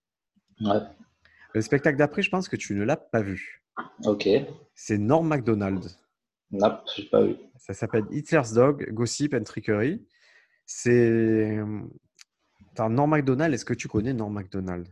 Ouais. 0.60 0.80
Le 1.52 1.60
spectacle 1.60 1.96
d'après, 1.96 2.22
je 2.22 2.30
pense 2.30 2.48
que 2.48 2.56
tu 2.56 2.74
ne 2.74 2.82
l'as 2.82 2.96
pas 2.96 3.22
vu. 3.22 3.62
Ok. 4.04 4.28
C'est 4.74 4.98
Norm 4.98 5.26
MacDonald. 5.28 5.84
Non, 6.50 6.78
je 6.96 7.02
n'ai 7.02 7.08
pas 7.08 7.22
vu. 7.22 7.36
Ça 7.56 7.72
s'appelle 7.72 8.04
Hitler's 8.10 8.52
Dog, 8.52 8.88
Gossip 8.92 9.34
and 9.34 9.44
Trickery. 9.44 10.04
C'est. 10.66 11.58
Norm 12.78 13.10
MacDonald, 13.10 13.54
est-ce 13.54 13.64
que 13.64 13.74
tu 13.74 13.86
connais 13.86 14.12
Norm 14.12 14.32
MacDonald? 14.32 14.88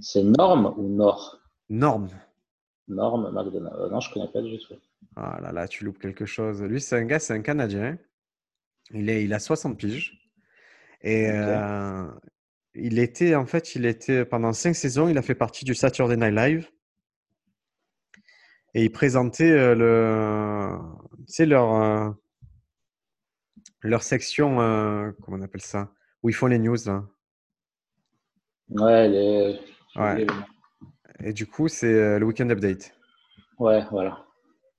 C'est 0.00 0.22
Norm 0.22 0.74
ou 0.78 0.88
Nord 0.88 1.43
Norm. 1.68 2.08
Norm 2.88 3.30
MacDonald. 3.32 3.74
Euh, 3.78 3.88
non, 3.88 4.00
je 4.00 4.10
ne 4.10 4.14
connais 4.14 4.28
pas 4.32 4.42
du 4.42 4.58
tout. 4.58 4.74
Ah 5.16 5.38
là 5.40 5.52
là, 5.52 5.68
tu 5.68 5.84
loupes 5.84 5.98
quelque 5.98 6.26
chose. 6.26 6.62
Lui, 6.62 6.80
c'est 6.80 6.96
un 6.96 7.04
gars, 7.04 7.18
c'est 7.18 7.32
un 7.32 7.42
Canadien. 7.42 7.98
Il, 8.90 9.08
est, 9.08 9.24
il 9.24 9.32
a 9.32 9.38
60 9.38 9.78
piges. 9.78 10.20
Et 11.02 11.30
euh, 11.30 12.06
il 12.74 12.98
était, 12.98 13.34
en 13.34 13.46
fait, 13.46 13.74
il 13.74 13.86
était 13.86 14.24
pendant 14.24 14.52
cinq 14.52 14.74
saisons, 14.74 15.08
il 15.08 15.18
a 15.18 15.22
fait 15.22 15.34
partie 15.34 15.64
du 15.64 15.74
Saturday 15.74 16.16
Night 16.16 16.34
Live. 16.34 16.70
Et 18.74 18.84
ils 18.84 18.92
présentaient 18.92 19.52
euh, 19.52 19.74
le, 19.74 20.78
tu 21.26 21.34
sais, 21.34 21.46
leur, 21.46 22.16
leur 23.84 24.02
section, 24.02 24.60
euh, 24.60 25.12
comment 25.22 25.36
on 25.36 25.42
appelle 25.42 25.60
ça, 25.60 25.92
où 26.22 26.30
ils 26.30 26.34
font 26.34 26.46
les 26.46 26.58
news. 26.58 26.76
Là. 26.86 27.04
Ouais, 28.70 29.08
les... 29.08 29.60
ouais. 29.96 30.26
Et 31.24 31.32
du 31.32 31.46
coup, 31.46 31.68
c'est 31.68 32.18
le 32.18 32.24
Weekend 32.24 32.52
Update. 32.52 32.92
Ouais, 33.58 33.82
voilà. 33.90 34.24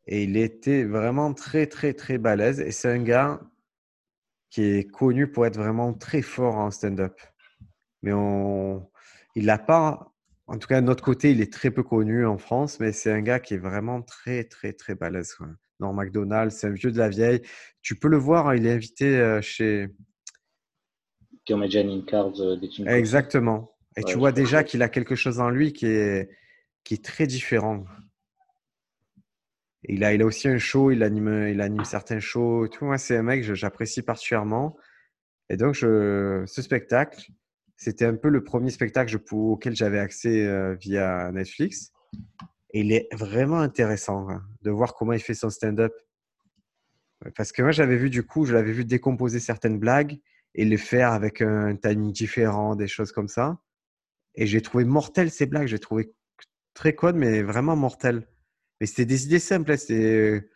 Et 0.08 0.24
il 0.24 0.38
était 0.38 0.84
vraiment 0.84 1.34
très, 1.34 1.66
très, 1.68 1.94
très 1.94 2.18
balèze. 2.18 2.62
Et 2.62 2.72
c'est 2.72 2.90
un 2.90 3.02
gars 3.02 3.42
qui 4.50 4.64
est 4.64 4.90
connu 4.90 5.30
pour 5.30 5.46
être 5.46 5.58
vraiment 5.58 5.94
très 5.94 6.22
fort 6.22 6.56
en 6.56 6.72
stand-up. 6.72 7.20
Mais 8.04 8.14
on... 8.14 8.88
il 9.36 9.48
n'a 9.48 9.58
pas 9.58 10.16
en 10.48 10.60
tout 10.60 10.68
cas, 10.68 10.80
de 10.80 10.86
notre 10.86 11.04
côté, 11.04 11.32
il 11.32 11.42
est 11.42 11.52
très 11.52 11.72
peu 11.72 11.82
connu 11.82 12.26
en 12.26 12.38
France, 12.38 12.80
mais 12.80 12.92
c'est 12.92 13.12
un 13.12 13.22
gars 13.22 13.40
qui 13.40 13.56
est 13.56 13.60
vraiment 13.60 14.02
très, 14.02 14.44
très, 14.44 14.74
très 14.74 14.94
balèze. 14.94 15.34
Quoi. 15.34 15.48
Norm 15.80 15.98
McDonald, 15.98 16.52
c'est 16.52 16.68
un 16.68 16.72
vieux 16.72 16.92
de 16.92 17.00
la 17.00 17.10
vieille. 17.10 17.42
Tu 17.82 17.96
peux 17.96 18.08
le 18.08 18.18
voir, 18.18 18.48
hein, 18.48 18.56
il 18.56 18.68
est 18.68 18.72
invité 18.72 19.18
euh, 19.18 19.42
chez. 19.42 19.90
Comedian 21.48 22.02
Cards 22.06 22.40
euh, 22.40 22.58
Exactement. 22.86 23.75
Et 23.98 24.04
tu 24.04 24.18
vois 24.18 24.32
déjà 24.32 24.64
qu'il 24.64 24.82
a 24.82 24.90
quelque 24.90 25.16
chose 25.16 25.40
en 25.40 25.50
lui 25.50 25.72
qui 25.74 25.86
est, 25.86 26.30
qui 26.84 26.96
est 26.96 27.04
très 27.04 27.28
différent. 27.28 27.86
il 29.84 30.04
a, 30.04 30.14
il 30.14 30.22
a 30.22 30.26
aussi 30.26 30.48
un 30.48 30.58
show, 30.58 30.92
il 30.92 31.02
anime, 31.04 31.48
il 31.48 31.62
anime 31.62 31.86
certains 31.86 32.20
shows. 32.20 32.68
Tout. 32.68 32.86
Moi, 32.86 32.98
c'est 32.98 33.18
un 33.18 33.24
mec 33.24 33.46
que 33.46 33.56
j'apprécie 33.56 34.02
particulièrement. 34.02 34.78
Et 35.50 35.58
donc, 35.58 35.76
je, 35.76 36.44
ce 36.46 36.62
spectacle, 36.62 37.32
c'était 37.78 38.06
un 38.06 38.16
peu 38.16 38.30
le 38.30 38.44
premier 38.44 38.72
spectacle 38.72 39.16
auquel 39.32 39.76
j'avais 39.76 40.00
accès 40.00 40.46
euh, 40.46 40.76
via 40.76 41.32
Netflix. 41.32 41.92
Et 42.74 42.82
il 42.82 42.92
est 42.92 43.08
vraiment 43.14 43.60
intéressant 43.60 44.30
hein, 44.30 44.44
de 44.62 44.72
voir 44.72 44.96
comment 44.96 45.14
il 45.14 45.22
fait 45.22 45.34
son 45.34 45.50
stand-up. 45.50 45.94
Parce 47.36 47.52
que 47.52 47.62
moi, 47.62 47.72
j'avais 47.72 47.96
vu 47.96 48.10
du 48.10 48.24
coup, 48.24 48.46
je 48.46 48.54
l'avais 48.54 48.74
vu 48.74 48.86
décomposer 48.86 49.40
certaines 49.40 49.80
blagues 49.80 50.20
et 50.54 50.66
les 50.66 50.78
faire 50.78 51.12
avec 51.12 51.42
un 51.42 51.76
timing 51.76 52.12
différent, 52.12 52.76
des 52.76 52.88
choses 52.88 53.12
comme 53.12 53.28
ça. 53.28 53.60
Et 54.36 54.48
j'ai 54.48 54.62
trouvé 54.62 54.86
mortel 54.86 55.32
ces 55.32 55.46
blagues. 55.46 55.68
J'ai 55.68 55.80
trouvé 55.80 56.14
très 56.74 56.94
code, 56.94 57.16
mais 57.16 57.42
vraiment 57.42 57.76
mortel. 57.76 58.28
Mais 58.80 58.88
c'était 58.88 59.06
des 59.06 59.26
idées 59.26 59.40
simples. 59.40 59.72
Hein, 59.72 59.78
c'était 59.78 60.16
euh, 60.16 60.50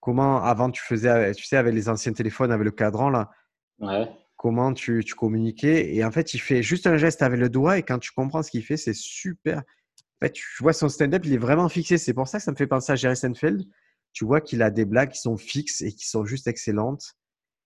comment 0.00 0.42
avant 0.42 0.70
tu 0.70 0.82
faisais, 0.82 1.32
tu 1.34 1.44
sais, 1.44 1.56
avec 1.56 1.74
les 1.74 1.88
anciens 1.88 2.12
téléphones, 2.12 2.52
avec 2.52 2.64
le 2.64 2.72
cadran 2.72 3.10
là. 3.10 3.30
Ouais 3.78 4.08
comment 4.44 4.74
tu, 4.74 5.02
communiquais. 5.16 5.94
Et 5.94 6.04
en 6.04 6.10
fait, 6.10 6.34
il 6.34 6.38
fait 6.38 6.62
juste 6.62 6.86
un 6.86 6.98
geste 6.98 7.22
avec 7.22 7.40
le 7.40 7.48
doigt 7.48 7.78
et 7.78 7.82
quand 7.82 7.98
tu 7.98 8.12
comprends 8.12 8.42
ce 8.42 8.50
qu'il 8.50 8.62
fait, 8.62 8.76
c'est 8.76 8.92
super. 8.92 9.60
En 9.60 10.26
fait, 10.26 10.32
tu 10.32 10.44
vois 10.60 10.74
son 10.74 10.90
stand-up, 10.90 11.22
il 11.24 11.32
est 11.32 11.38
vraiment 11.38 11.70
fixé. 11.70 11.96
C'est 11.96 12.12
pour 12.12 12.28
ça 12.28 12.36
que 12.36 12.44
ça 12.44 12.50
me 12.50 12.56
fait 12.56 12.66
penser 12.66 12.92
à 12.92 12.94
Jerry 12.94 13.16
Seinfeld. 13.16 13.64
Tu 14.12 14.26
vois 14.26 14.42
qu'il 14.42 14.60
a 14.60 14.70
des 14.70 14.84
blagues 14.84 15.12
qui 15.12 15.20
sont 15.22 15.38
fixes 15.38 15.80
et 15.80 15.92
qui 15.92 16.06
sont 16.06 16.26
juste 16.26 16.46
excellentes 16.46 17.14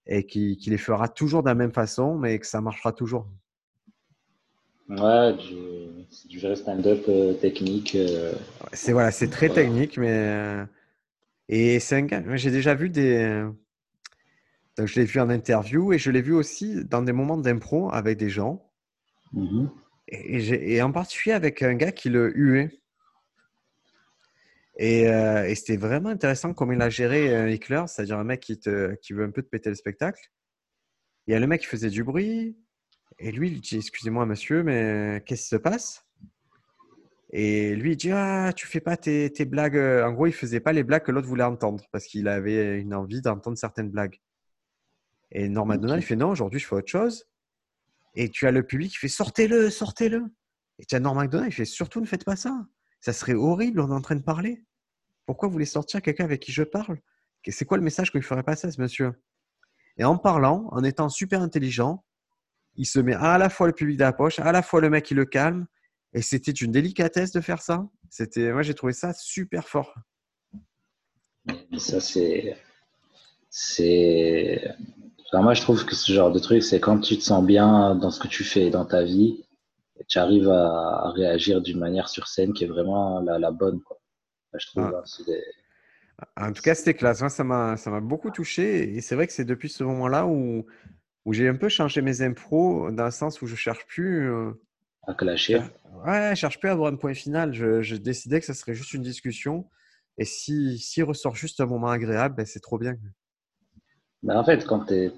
et 0.06 0.24
qu'il 0.24 0.56
qui 0.56 0.70
les 0.70 0.78
fera 0.78 1.08
toujours 1.08 1.42
de 1.42 1.48
la 1.48 1.56
même 1.56 1.72
façon, 1.72 2.16
mais 2.16 2.38
que 2.38 2.46
ça 2.46 2.60
marchera 2.60 2.92
toujours. 2.92 3.28
Ouais, 4.88 5.36
c'est 6.10 6.28
du 6.28 6.38
vrai 6.38 6.56
stand-up 6.56 7.04
euh, 7.08 7.34
technique. 7.34 7.94
Euh. 7.94 8.32
C'est 8.72 8.92
voilà, 8.92 9.10
c'est 9.10 9.28
très 9.28 9.50
technique, 9.50 9.98
mais 9.98 10.10
euh, 10.10 10.64
et 11.48 11.78
c'est 11.78 11.96
un 11.96 12.02
gars. 12.02 12.22
J'ai 12.36 12.50
déjà 12.50 12.74
vu 12.74 12.88
des 12.88 13.44
je 14.86 15.00
l'ai 15.00 15.06
vu 15.06 15.20
en 15.20 15.30
interview 15.30 15.92
et 15.92 15.98
je 15.98 16.10
l'ai 16.10 16.22
vu 16.22 16.32
aussi 16.32 16.84
dans 16.84 17.02
des 17.02 17.12
moments 17.12 17.36
d'impro 17.36 17.90
avec 17.92 18.16
des 18.18 18.30
gens. 18.30 18.70
Mm-hmm. 19.34 19.68
Et, 20.10 20.80
en 20.80 20.92
particulier 20.92 21.34
avec 21.34 21.62
un 21.62 21.74
gars 21.74 21.92
qui 21.92 22.08
le 22.08 22.32
huait. 22.34 22.80
Euh, 24.80 25.44
et, 25.44 25.54
c'était 25.54 25.76
vraiment 25.76 26.08
intéressant 26.08 26.54
comment 26.54 26.72
il 26.72 26.80
a 26.80 26.88
géré 26.88 27.34
un 27.34 27.86
c'est-à-dire 27.86 28.18
un 28.18 28.24
mec 28.24 28.40
qui, 28.40 28.58
te, 28.58 28.94
qui 28.96 29.12
veut 29.12 29.24
un 29.24 29.30
peu 29.30 29.42
te 29.42 29.48
péter 29.48 29.68
le 29.68 29.74
spectacle. 29.74 30.30
Il 31.26 31.32
y 31.32 31.34
a 31.34 31.40
le 31.40 31.46
mec 31.46 31.62
qui 31.62 31.66
faisait 31.66 31.90
du 31.90 32.04
bruit. 32.04 32.56
Et 33.18 33.32
lui, 33.32 33.50
il 33.50 33.60
dit 33.60 33.76
Excusez-moi, 33.76 34.26
monsieur, 34.26 34.62
mais 34.62 35.22
qu'est-ce 35.26 35.42
qui 35.42 35.48
se 35.48 35.56
passe? 35.56 36.04
Et 37.30 37.74
lui, 37.76 37.92
il 37.92 37.96
dit 37.96 38.10
Ah, 38.12 38.52
tu 38.54 38.66
fais 38.66 38.80
pas 38.80 38.96
tes, 38.96 39.30
tes 39.32 39.44
blagues. 39.44 39.76
En 39.76 40.12
gros, 40.12 40.26
il 40.26 40.32
faisait 40.32 40.60
pas 40.60 40.72
les 40.72 40.84
blagues 40.84 41.02
que 41.02 41.12
l'autre 41.12 41.28
voulait 41.28 41.44
entendre 41.44 41.84
parce 41.92 42.06
qu'il 42.06 42.28
avait 42.28 42.80
une 42.80 42.94
envie 42.94 43.20
d'entendre 43.20 43.58
certaines 43.58 43.90
blagues. 43.90 44.20
Et 45.30 45.48
Norm 45.48 45.68
Macdonald, 45.68 45.98
Ok. 45.98 46.04
il 46.04 46.06
fait 46.06 46.16
Non, 46.16 46.30
aujourd'hui, 46.30 46.60
je 46.60 46.66
fais 46.66 46.76
autre 46.76 46.88
chose. 46.88 47.24
Et 48.14 48.30
tu 48.30 48.46
as 48.46 48.50
le 48.50 48.62
public 48.62 48.92
qui 48.92 48.98
fait 48.98 49.08
Sortez-le, 49.08 49.68
sortez-le. 49.70 50.24
Et 50.78 50.86
tu 50.86 50.94
as 50.94 51.00
Norm 51.00 51.16
Macdonald, 51.16 51.52
il 51.52 51.54
fait 51.54 51.64
Surtout 51.64 52.00
ne 52.00 52.06
faites 52.06 52.24
pas 52.24 52.36
ça. 52.36 52.66
Ça 53.00 53.12
serait 53.12 53.34
horrible, 53.34 53.80
on 53.80 53.90
est 53.90 53.94
en 53.94 54.00
train 54.00 54.16
de 54.16 54.22
parler. 54.22 54.64
Pourquoi 55.26 55.48
vous 55.48 55.52
voulez 55.52 55.66
sortir 55.66 56.00
quelqu'un 56.00 56.24
avec 56.24 56.40
qui 56.40 56.52
je 56.52 56.62
parle? 56.62 56.98
C'est 57.46 57.64
quoi 57.64 57.76
le 57.78 57.82
message 57.84 58.10
qu'il 58.10 58.22
ferait 58.22 58.42
passer 58.42 58.66
à 58.66 58.72
ce 58.72 58.80
monsieur? 58.80 59.12
Et 59.98 60.04
en 60.04 60.16
parlant, 60.18 60.68
en 60.72 60.82
étant 60.84 61.08
super 61.08 61.40
intelligent, 61.42 62.04
il 62.78 62.86
se 62.86 63.00
met 63.00 63.14
à 63.14 63.36
la 63.38 63.50
fois 63.50 63.66
le 63.66 63.72
public 63.72 63.98
de 63.98 64.04
la 64.04 64.12
poche, 64.12 64.38
à 64.38 64.52
la 64.52 64.62
fois 64.62 64.80
le 64.80 64.88
mec 64.88 65.04
qui 65.04 65.14
le 65.14 65.24
calme. 65.24 65.66
Et 66.14 66.22
c'était 66.22 66.52
une 66.52 66.70
délicatesse 66.70 67.32
de 67.32 67.40
faire 67.40 67.60
ça. 67.60 67.86
C'était, 68.08 68.52
moi, 68.52 68.62
j'ai 68.62 68.72
trouvé 68.72 68.92
ça 68.92 69.12
super 69.12 69.68
fort. 69.68 69.94
Mais 71.44 71.78
ça, 71.78 72.00
c'est. 72.00 72.56
C'est. 73.50 74.74
Enfin, 75.26 75.42
moi, 75.42 75.54
je 75.54 75.60
trouve 75.60 75.84
que 75.84 75.94
ce 75.94 76.12
genre 76.12 76.30
de 76.30 76.38
truc, 76.38 76.62
c'est 76.62 76.80
quand 76.80 77.00
tu 77.00 77.18
te 77.18 77.22
sens 77.22 77.44
bien 77.44 77.96
dans 77.96 78.10
ce 78.10 78.20
que 78.20 78.28
tu 78.28 78.44
fais 78.44 78.70
dans 78.70 78.86
ta 78.86 79.02
vie, 79.02 79.44
tu 80.06 80.18
arrives 80.18 80.48
à, 80.48 81.10
réagir 81.10 81.60
d'une 81.60 81.78
manière 81.78 82.08
sur 82.08 82.28
scène 82.28 82.52
qui 82.52 82.64
est 82.64 82.68
vraiment 82.68 83.20
la, 83.20 83.38
la 83.38 83.50
bonne. 83.50 83.80
Quoi. 83.82 83.98
Moi, 84.52 84.60
je 84.60 84.66
trouve. 84.68 84.94
Ah. 84.94 85.02
hein, 85.04 85.22
des- 85.26 85.44
En 86.36 86.52
tout 86.52 86.62
cas, 86.62 86.76
c'était 86.76 86.94
classe. 86.94 87.20
Moi, 87.20 87.28
ça 87.28 87.42
m'a, 87.42 87.76
ça 87.76 87.90
m'a 87.90 88.00
beaucoup 88.00 88.30
touché. 88.30 88.94
Et 88.94 89.00
c'est 89.00 89.16
vrai 89.16 89.26
que 89.26 89.32
c'est 89.32 89.44
depuis 89.44 89.68
ce 89.68 89.82
moment-là 89.84 90.26
où, 90.26 90.64
où 91.24 91.32
j'ai 91.32 91.48
un 91.48 91.56
peu 91.56 91.68
changé 91.68 92.00
mes 92.02 92.22
impros, 92.22 92.90
dans 92.90 93.04
le 93.04 93.10
sens 93.10 93.42
où 93.42 93.46
je 93.46 93.56
cherche 93.56 93.86
plus. 93.86 94.30
euh, 94.30 94.52
à 95.06 95.14
clasher. 95.14 95.62
Ouais, 96.06 96.30
je 96.30 96.40
cherche 96.40 96.58
plus 96.60 96.68
à 96.68 96.72
avoir 96.72 96.92
un 96.92 96.96
point 96.96 97.14
final. 97.14 97.52
Je, 97.52 97.82
je 97.82 97.96
décidais 97.96 98.40
que 98.40 98.46
ça 98.46 98.54
serait 98.54 98.74
juste 98.74 98.92
une 98.92 99.02
discussion. 99.02 99.68
Et 100.18 100.24
si, 100.24 100.78
s'il 100.78 101.04
ressort 101.04 101.36
juste 101.36 101.60
un 101.60 101.66
moment 101.66 101.88
agréable, 101.88 102.34
ben, 102.36 102.44
c'est 102.44 102.60
trop 102.60 102.78
bien. 102.78 102.96
Mais 104.22 104.34
en 104.34 104.44
fait, 104.44 104.66
quand 104.66 104.86
tu 104.86 105.12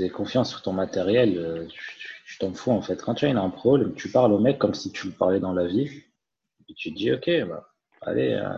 es, 0.00 0.08
confiant 0.10 0.44
sur 0.44 0.62
ton 0.62 0.72
matériel, 0.72 1.38
euh, 1.38 1.66
tu 2.26 2.38
t'en 2.38 2.52
fous 2.54 2.70
en 2.70 2.80
fait. 2.82 3.02
Quand 3.02 3.14
tu 3.14 3.26
as 3.26 3.28
une 3.28 3.36
impro, 3.36 3.78
tu 3.90 4.10
parles 4.10 4.32
au 4.32 4.38
mec 4.38 4.58
comme 4.58 4.74
si 4.74 4.90
tu 4.92 5.06
le 5.08 5.12
parlais 5.12 5.40
dans 5.40 5.52
la 5.52 5.66
vie. 5.66 6.02
Et 6.68 6.74
tu 6.74 6.92
te 6.92 6.96
dis, 6.98 7.12
ok, 7.12 7.30
bah, 7.48 7.68
allez, 8.00 8.32
euh, 8.32 8.56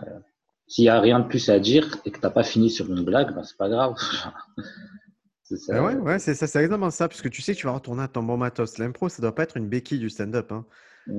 s'il 0.67 0.85
n'y 0.85 0.89
a 0.89 0.99
rien 1.01 1.19
de 1.19 1.27
plus 1.27 1.49
à 1.49 1.59
dire 1.59 1.97
et 2.05 2.11
que 2.11 2.19
tu 2.19 2.23
n'as 2.23 2.31
pas 2.31 2.43
fini 2.43 2.69
sur 2.69 2.87
une 2.87 3.03
blague, 3.03 3.35
bah, 3.35 3.43
c'est 3.43 3.57
pas 3.57 3.69
grave. 3.69 3.95
c'est 5.49 5.57
ça. 5.57 5.73
Ben 5.73 5.83
ouais, 5.83 5.95
ouais, 5.95 6.19
c'est 6.19 6.35
ça, 6.35 6.45
c'est 6.45 6.59
exactement 6.59 6.91
ça. 6.91 7.07
Parce 7.07 7.21
que 7.21 7.27
tu 7.27 7.41
sais 7.41 7.53
que 7.55 7.59
tu 7.59 7.65
vas 7.65 7.73
retourner 7.73 8.03
à 8.03 8.07
ton 8.07 8.21
bon 8.21 8.37
matos. 8.37 8.77
L'impro, 8.77 9.09
ça 9.09 9.21
doit 9.21 9.33
pas 9.33 9.43
être 9.43 9.57
une 9.57 9.67
béquille 9.67 9.99
du 9.99 10.09
stand-up. 10.09 10.51
hein. 10.51 10.65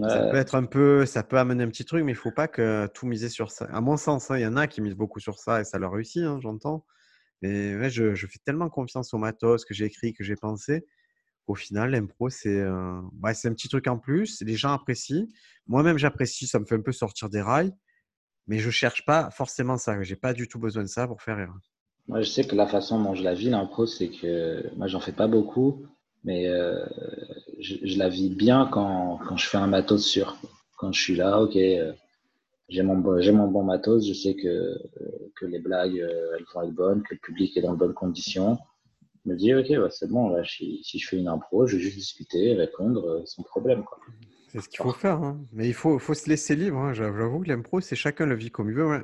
Ça 0.09 0.28
peut 0.31 0.37
être 0.37 0.55
un 0.55 0.64
peu, 0.66 1.05
ça 1.05 1.24
peut 1.24 1.37
amener 1.37 1.64
un 1.64 1.68
petit 1.68 1.85
truc, 1.85 2.05
mais 2.05 2.12
il 2.12 2.16
faut 2.16 2.31
pas 2.31 2.47
que 2.47 2.87
tout 2.95 3.07
miser 3.07 3.28
sur 3.28 3.51
ça. 3.51 3.64
À 3.72 3.81
mon 3.81 3.97
sens, 3.97 4.31
hein, 4.31 4.39
il 4.39 4.43
y 4.43 4.47
en 4.47 4.57
a 4.57 4.68
qui 4.68 4.81
misent 4.81 4.95
beaucoup 4.95 5.18
sur 5.18 5.41
ça 5.41 5.61
et 5.61 5.64
ça 5.64 5.81
leur 5.81 5.93
réussit, 5.93 6.22
hein, 6.22 6.39
j'entends. 6.41 6.87
Mais 7.43 7.76
ouais, 7.76 7.91
je, 7.91 8.14
je 8.14 8.26
fais 8.28 8.39
tellement 8.45 8.68
confiance 8.68 9.12
au 9.14 9.18
matos 9.18 9.64
que 9.64 9.74
j'ai 9.74 9.87
écrit, 9.87 10.12
que 10.12 10.22
j'ai 10.22 10.37
pensé. 10.37 10.87
Au 11.49 11.57
final, 11.57 11.91
l'impro, 11.91 12.31
c'est 12.31 12.61
euh, 12.61 13.01
ouais, 13.20 13.33
un 13.45 13.53
petit 13.53 13.68
truc 13.68 13.89
en 13.89 13.99
plus. 13.99 14.41
Les 14.43 14.55
gens 14.55 14.72
apprécient. 14.72 15.26
Moi-même, 15.66 15.99
j'apprécie. 15.99 16.47
Ça 16.47 16.61
me 16.61 16.64
fait 16.66 16.76
un 16.76 16.83
peu 16.83 16.93
sortir 16.93 17.28
des 17.28 17.43
rails. 17.43 17.72
Mais 18.47 18.59
je 18.61 18.70
cherche 18.70 19.05
pas 19.05 19.31
forcément 19.33 19.76
ça. 19.76 20.01
J'ai 20.03 20.16
pas 20.16 20.35
du 20.35 20.47
tout 20.47 20.61
besoin 20.61 20.85
de 20.85 20.89
ça 20.89 21.09
pour 21.09 21.20
faire 21.20 21.39
rire. 21.39 21.53
Moi, 22.11 22.22
je 22.22 22.28
sais 22.28 22.42
que 22.42 22.56
la 22.56 22.66
façon 22.66 23.00
dont 23.00 23.14
je 23.14 23.22
la 23.22 23.34
vis, 23.34 23.50
l'impro, 23.50 23.86
c'est 23.86 24.08
que 24.08 24.64
moi, 24.76 24.88
j'en 24.88 24.98
fais 24.98 25.12
pas 25.12 25.28
beaucoup, 25.28 25.86
mais 26.24 26.48
euh, 26.48 26.84
je, 27.61 27.96
la 27.96 28.08
vis 28.08 28.30
bien 28.30 28.68
quand, 28.72 29.20
quand 29.28 29.36
je 29.36 29.46
fais 29.46 29.58
un 29.58 29.68
matos 29.68 30.04
sûr. 30.04 30.36
Quand 30.76 30.90
je 30.90 31.00
suis 31.00 31.14
là, 31.14 31.40
ok, 31.40 31.54
euh, 31.54 31.92
j'ai 32.68 32.82
mon, 32.82 32.96
mon 32.96 33.46
bon 33.46 33.62
matos, 33.62 34.08
je 34.08 34.12
sais 34.12 34.34
que, 34.34 34.76
que 35.36 35.46
les 35.46 35.61
blagues, 35.61 36.00
euh, 36.00 36.34
elles 36.36 36.44
vont 36.52 36.62
être 36.62 36.74
bonnes, 36.74 37.02
que 37.04 37.14
le 37.14 37.20
public 37.20 37.56
est 37.56 37.62
dans 37.62 37.74
de 37.74 37.78
bonnes 37.78 37.94
conditions. 37.94 38.58
Je 39.24 39.30
me 39.30 39.36
dis, 39.36 39.54
ok, 39.54 39.68
ouais, 39.68 39.90
c'est 39.90 40.11
bon, 40.11 40.30
là, 40.30 40.42
si, 40.44 40.82
je 40.82 41.06
fais 41.06 41.16
une 41.16 41.28
impro, 41.28 41.68
je 41.68 41.76
vais 41.76 41.82
juste 41.82 41.96
discuter, 41.96 42.54
répondre 42.54 43.22
sans 43.24 43.44
problème. 43.44 43.84
Quoi. 43.84 43.98
C'est 44.48 44.61
ce 44.61 44.68
qu'il 44.68 44.78
faut 44.82 44.90
faire. 44.90 45.22
hein. 45.22 45.38
Mais 45.52 45.68
il 45.68 45.74
faut, 45.74 45.96
faut 46.00 46.14
se 46.14 46.28
laisser 46.28 46.56
libre. 46.56 46.78
hein. 46.78 46.92
J'avoue 46.92 47.38
que 47.38 47.48
l'impro, 47.48 47.80
c'est 47.80 47.94
chacun 47.94 48.26
le 48.26 48.34
vit 48.34 48.50
comme 48.50 48.68
il 48.68 48.74
veut. 48.74 48.88
ouais. 48.88 49.02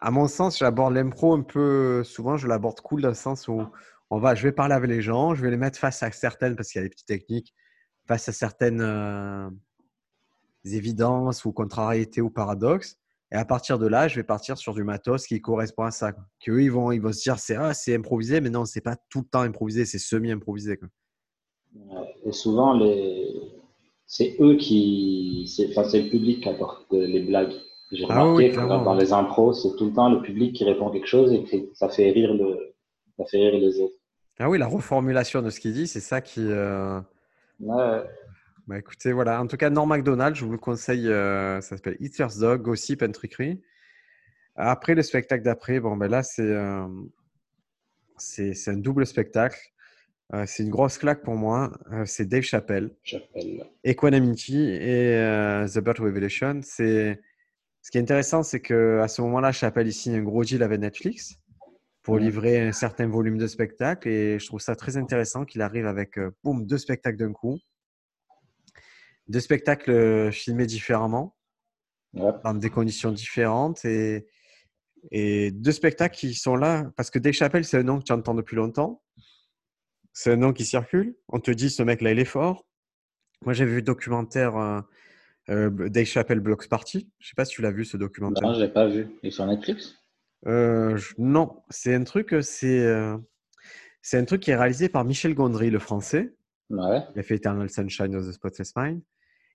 À 0.00 0.10
mon 0.10 0.28
sens, 0.28 0.58
j'aborde 0.58 0.94
l'impro 0.94 1.34
un 1.34 1.42
peu. 1.42 2.02
Souvent, 2.04 2.36
je 2.36 2.48
l'aborde 2.48 2.80
cool 2.80 3.02
dans 3.02 3.08
le 3.08 3.14
sens 3.14 3.48
où 3.48 3.62
on 4.10 4.18
va, 4.18 4.34
je 4.34 4.42
vais 4.42 4.52
parler 4.52 4.74
avec 4.74 4.90
les 4.90 5.00
gens, 5.00 5.34
je 5.34 5.42
vais 5.42 5.50
les 5.50 5.56
mettre 5.56 5.78
face 5.78 6.02
à 6.02 6.10
certaines, 6.10 6.54
parce 6.54 6.70
qu'il 6.70 6.80
y 6.80 6.84
a 6.84 6.86
des 6.86 6.90
petites 6.90 7.06
techniques, 7.06 7.54
face 8.06 8.28
à 8.28 8.32
certaines 8.32 8.82
euh, 8.82 9.48
évidences 10.64 11.44
ou 11.44 11.52
contrariétés 11.52 12.20
ou 12.20 12.30
paradoxes. 12.30 12.98
Et 13.32 13.36
à 13.36 13.46
partir 13.46 13.78
de 13.78 13.86
là, 13.86 14.08
je 14.08 14.16
vais 14.16 14.24
partir 14.24 14.58
sur 14.58 14.74
du 14.74 14.84
matos 14.84 15.26
qui 15.26 15.40
correspond 15.40 15.84
à 15.84 15.90
ça. 15.90 16.12
quoi. 16.12 16.24
Que 16.44 16.52
eux, 16.52 16.62
ils 16.62 16.70
vont, 16.70 16.92
ils 16.92 17.00
vont 17.00 17.12
se 17.12 17.22
dire, 17.22 17.38
c'est 17.38 17.56
ah, 17.56 17.72
improvisé, 17.88 18.42
mais 18.42 18.50
non, 18.50 18.66
c'est 18.66 18.82
pas 18.82 18.96
tout 19.08 19.20
le 19.20 19.26
temps 19.26 19.40
improvisé, 19.40 19.86
c'est 19.86 19.98
semi-improvisé. 19.98 20.78
Et 22.26 22.32
souvent, 22.32 22.78
c'est 24.06 24.36
eux 24.40 24.56
qui. 24.56 25.50
C'est 25.56 25.70
enfin, 25.70 25.88
le 25.96 26.10
public 26.10 26.42
qui 26.42 26.48
apporte 26.50 26.92
euh, 26.92 27.06
les 27.06 27.22
blagues. 27.22 27.54
J'ai 27.92 28.04
Ah 28.08 28.22
remarqué 28.22 28.48
oui, 28.48 28.52
que 28.52 28.56
dans 28.84 28.94
les 28.94 29.12
impros, 29.12 29.52
c'est 29.52 29.76
tout 29.76 29.86
le 29.86 29.92
temps 29.92 30.10
le 30.10 30.22
public 30.22 30.54
qui 30.56 30.64
répond 30.64 30.90
quelque 30.90 31.06
chose 31.06 31.32
et 31.32 31.44
que 31.44 31.56
ça 31.74 31.88
fait 31.88 32.10
rire, 32.10 32.32
le... 32.34 32.74
ça 33.18 33.24
fait 33.26 33.36
rire 33.50 33.60
les 33.60 33.80
autres. 33.80 33.94
Ah 34.38 34.48
oui, 34.48 34.58
la 34.58 34.66
reformulation 34.66 35.42
de 35.42 35.50
ce 35.50 35.60
qu'il 35.60 35.72
dit, 35.74 35.86
c'est 35.86 36.00
ça 36.00 36.20
qui. 36.20 36.40
euh, 36.40 37.00
Ouais. 37.60 38.02
Bah 38.66 38.78
écoutez, 38.78 39.12
voilà. 39.12 39.40
En 39.42 39.46
tout 39.46 39.56
cas, 39.56 39.70
Norm 39.70 39.88
Macdonald, 39.88 40.34
je 40.34 40.44
vous 40.44 40.52
le 40.52 40.58
conseille. 40.58 41.06
euh, 41.08 41.60
ça 41.60 41.76
s'appelle 41.76 41.96
Eater's 42.00 42.38
Dog, 42.38 42.62
Gossip 42.62 43.02
and 43.02 43.12
Trickery. 43.12 43.60
Après, 44.56 44.94
le 44.94 45.02
spectacle 45.02 45.42
d'après, 45.44 45.78
bon, 45.80 45.96
ben 45.96 46.08
là, 46.10 46.22
c'est 46.22 46.42
euh, 46.42 46.86
c'est 48.16 48.54
un 48.68 48.76
double 48.76 49.04
spectacle. 49.06 49.58
Euh, 50.34 50.44
c'est 50.46 50.62
une 50.62 50.70
grosse 50.70 50.96
claque 50.96 51.22
pour 51.22 51.34
moi. 51.34 51.72
C'est 52.06 52.26
Dave 52.26 52.42
Chappelle, 52.42 52.90
J'appelle. 53.02 53.66
Equanimity 53.84 54.70
et 54.70 55.64
The 55.72 55.78
Bird 55.80 55.98
Revelation. 55.98 56.60
C'est 56.62 57.20
ce 57.82 57.90
qui 57.90 57.98
est 57.98 58.00
intéressant, 58.00 58.42
c'est 58.42 58.60
que 58.60 59.00
à 59.00 59.08
ce 59.08 59.20
moment-là, 59.22 59.52
Chappelle 59.52 59.88
il 59.88 59.92
signe 59.92 60.14
un 60.16 60.22
gros 60.22 60.44
deal 60.44 60.62
avec 60.62 60.80
Netflix 60.80 61.34
pour 62.02 62.18
livrer 62.18 62.60
un 62.60 62.72
certain 62.72 63.06
volume 63.08 63.38
de 63.38 63.46
spectacles. 63.46 64.08
Et 64.08 64.38
je 64.38 64.46
trouve 64.46 64.60
ça 64.60 64.74
très 64.76 64.96
intéressant 64.96 65.44
qu'il 65.44 65.60
arrive 65.62 65.86
avec 65.86 66.18
euh, 66.18 66.30
boum, 66.42 66.66
deux 66.66 66.78
spectacles 66.78 67.18
d'un 67.18 67.32
coup. 67.32 67.58
Deux 69.28 69.40
spectacles 69.40 69.90
euh, 69.90 70.30
filmés 70.30 70.66
différemment, 70.66 71.36
Ouais. 72.14 72.32
dans 72.44 72.54
des 72.54 72.70
conditions 72.70 73.10
différentes. 73.10 73.84
Et, 73.84 74.26
et 75.10 75.50
deux 75.50 75.72
spectacles 75.72 76.14
qui 76.16 76.34
sont 76.34 76.56
là, 76.56 76.90
parce 76.96 77.10
que 77.10 77.18
Dave 77.18 77.32
Chappelle, 77.32 77.64
c'est 77.64 77.78
un 77.78 77.82
nom 77.84 77.98
que 77.98 78.04
tu 78.04 78.12
entends 78.12 78.34
depuis 78.34 78.56
longtemps. 78.56 79.02
C'est 80.12 80.32
un 80.32 80.36
nom 80.36 80.52
qui 80.52 80.64
circule. 80.64 81.16
On 81.28 81.40
te 81.40 81.50
dit, 81.50 81.70
ce 81.70 81.82
mec-là, 81.82 82.12
il 82.12 82.18
est 82.18 82.24
fort. 82.26 82.66
Moi, 83.44 83.54
j'avais 83.54 83.70
vu 83.70 83.76
le 83.76 83.82
documentaire 83.82 84.56
euh, 85.48 85.88
Dave 85.88 86.04
Chappelle 86.04 86.40
Blocks 86.40 86.68
Party. 86.68 87.10
Je 87.18 87.28
sais 87.28 87.34
pas 87.36 87.44
si 87.44 87.54
tu 87.54 87.62
l'as 87.62 87.70
vu, 87.70 87.84
ce 87.84 87.96
documentaire. 87.96 88.48
Non, 88.48 88.54
je 88.54 88.60
l'ai 88.60 88.68
pas 88.68 88.86
vu. 88.86 89.06
Il 89.22 89.28
est 89.28 89.30
sur 89.30 89.46
Netflix? 89.46 89.96
Euh, 90.46 90.96
je- 90.96 91.14
non, 91.18 91.62
c'est 91.70 91.94
un 91.94 92.04
truc, 92.04 92.32
euh, 92.34 92.42
c'est 92.42 92.80
euh, 92.80 93.16
c'est 94.00 94.18
un 94.18 94.24
truc 94.24 94.42
qui 94.42 94.50
est 94.50 94.56
réalisé 94.56 94.88
par 94.88 95.04
Michel 95.04 95.34
Gondry, 95.34 95.70
le 95.70 95.78
français. 95.78 96.34
Ouais. 96.70 97.00
Il 97.14 97.20
a 97.20 97.22
fait 97.22 97.36
Eternal 97.36 97.70
Sunshine 97.70 98.14
of 98.16 98.26
the 98.26 98.32
Spotless 98.32 98.72
Mind. 98.76 99.02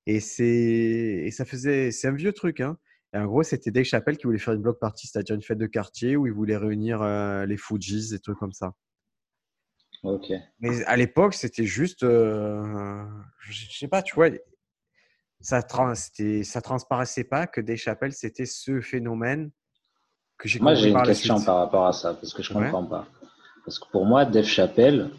Et, 0.06 0.22
c'est, 0.22 0.46
et 0.46 1.32
ça 1.32 1.44
faisait, 1.44 1.92
c'est 1.92 2.08
un 2.08 2.14
vieux 2.14 2.32
truc. 2.32 2.62
Hein. 2.62 2.78
Et 3.14 3.18
en 3.18 3.26
gros, 3.26 3.44
c'était 3.44 3.72
Dave 3.72 3.84
Chappelle 3.84 4.16
qui 4.16 4.24
voulait 4.24 4.38
faire 4.40 4.54
une 4.54 4.62
block 4.62 4.80
party, 4.80 5.08
c'est-à-dire 5.08 5.36
une 5.36 5.42
fête 5.42 5.58
de 5.58 5.66
quartier 5.66 6.16
où 6.16 6.28
il 6.28 6.32
voulait 6.32 6.56
réunir 6.56 7.04
les 7.46 7.58
Fujis, 7.58 8.12
des 8.12 8.20
trucs 8.20 8.38
comme 8.38 8.54
ça. 8.54 8.74
Ok. 10.04 10.32
Mais 10.60 10.86
à 10.86 10.96
l'époque, 10.96 11.34
c'était 11.34 11.66
juste, 11.66 12.02
je 12.04 13.06
je 13.40 13.78
sais 13.78 13.88
pas, 13.90 14.02
tu 14.02 14.16
vois, 14.16 14.30
ça, 15.40 15.62
trans, 15.64 15.94
ça 15.96 16.62
transparaissait 16.62 17.24
pas 17.24 17.48
que 17.48 17.62
Dave 17.62 17.78
Chappelle, 17.78 18.14
c'était 18.14 18.46
ce 18.46 18.82
phénomène 18.82 19.52
que 20.38 20.48
j'ai 20.48 20.60
Moi, 20.60 20.76
j'ai 20.76 20.90
une 20.90 20.94
par 20.94 21.06
question 21.06 21.42
par 21.42 21.58
rapport 21.58 21.86
à 21.88 21.94
ça, 21.94 22.14
parce 22.14 22.34
que 22.34 22.44
je 22.44 22.54
Ouais. 22.54 22.64
comprends 22.66 22.86
pas. 22.86 23.08
Parce 23.66 23.80
que 23.80 23.90
pour 23.92 24.06
moi, 24.06 24.26
Dave 24.26 24.46
Chappelle, 24.46 25.10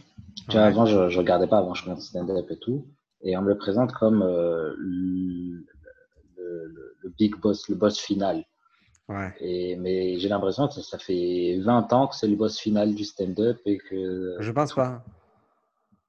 tu 0.49 0.53
vois, 0.53 0.63
Ouais. 0.63 0.67
avant, 0.69 0.87
je, 0.87 1.09
je 1.09 1.19
regardais 1.19 1.47
pas, 1.47 1.59
avant, 1.59 1.75
je 1.75 1.85
commençais 1.85 2.09
stand-up 2.09 2.51
et 2.51 2.59
tout, 2.59 2.87
et 3.23 3.37
on 3.37 3.43
me 3.43 3.49
le 3.49 3.59
présente 3.59 3.93
comme 3.93 4.23
euh, 4.23 4.75
le, 4.79 5.67
le- 6.37 6.97
le 7.03 7.09
big 7.11 7.37
boss, 7.37 7.69
le 7.69 7.75
boss 7.77 7.99
final. 7.99 8.45
Ouais. 9.09 9.35
Et, 9.41 9.77
mais 9.77 10.19
j'ai 10.19 10.29
l'impression 10.29 10.69
que 10.69 10.75
ça, 10.75 10.99
fait 10.99 11.59
20 11.63 11.93
ans 11.93 12.09
que 12.09 12.15
c'est 12.17 12.27
le 12.29 12.37
boss 12.37 12.59
final 12.59 12.95
du 12.95 13.05
stand-up 13.05 13.59
et 13.67 13.79
que 13.79 14.37
Je 14.39 14.53
pense 14.53 14.75
pas. 14.75 15.03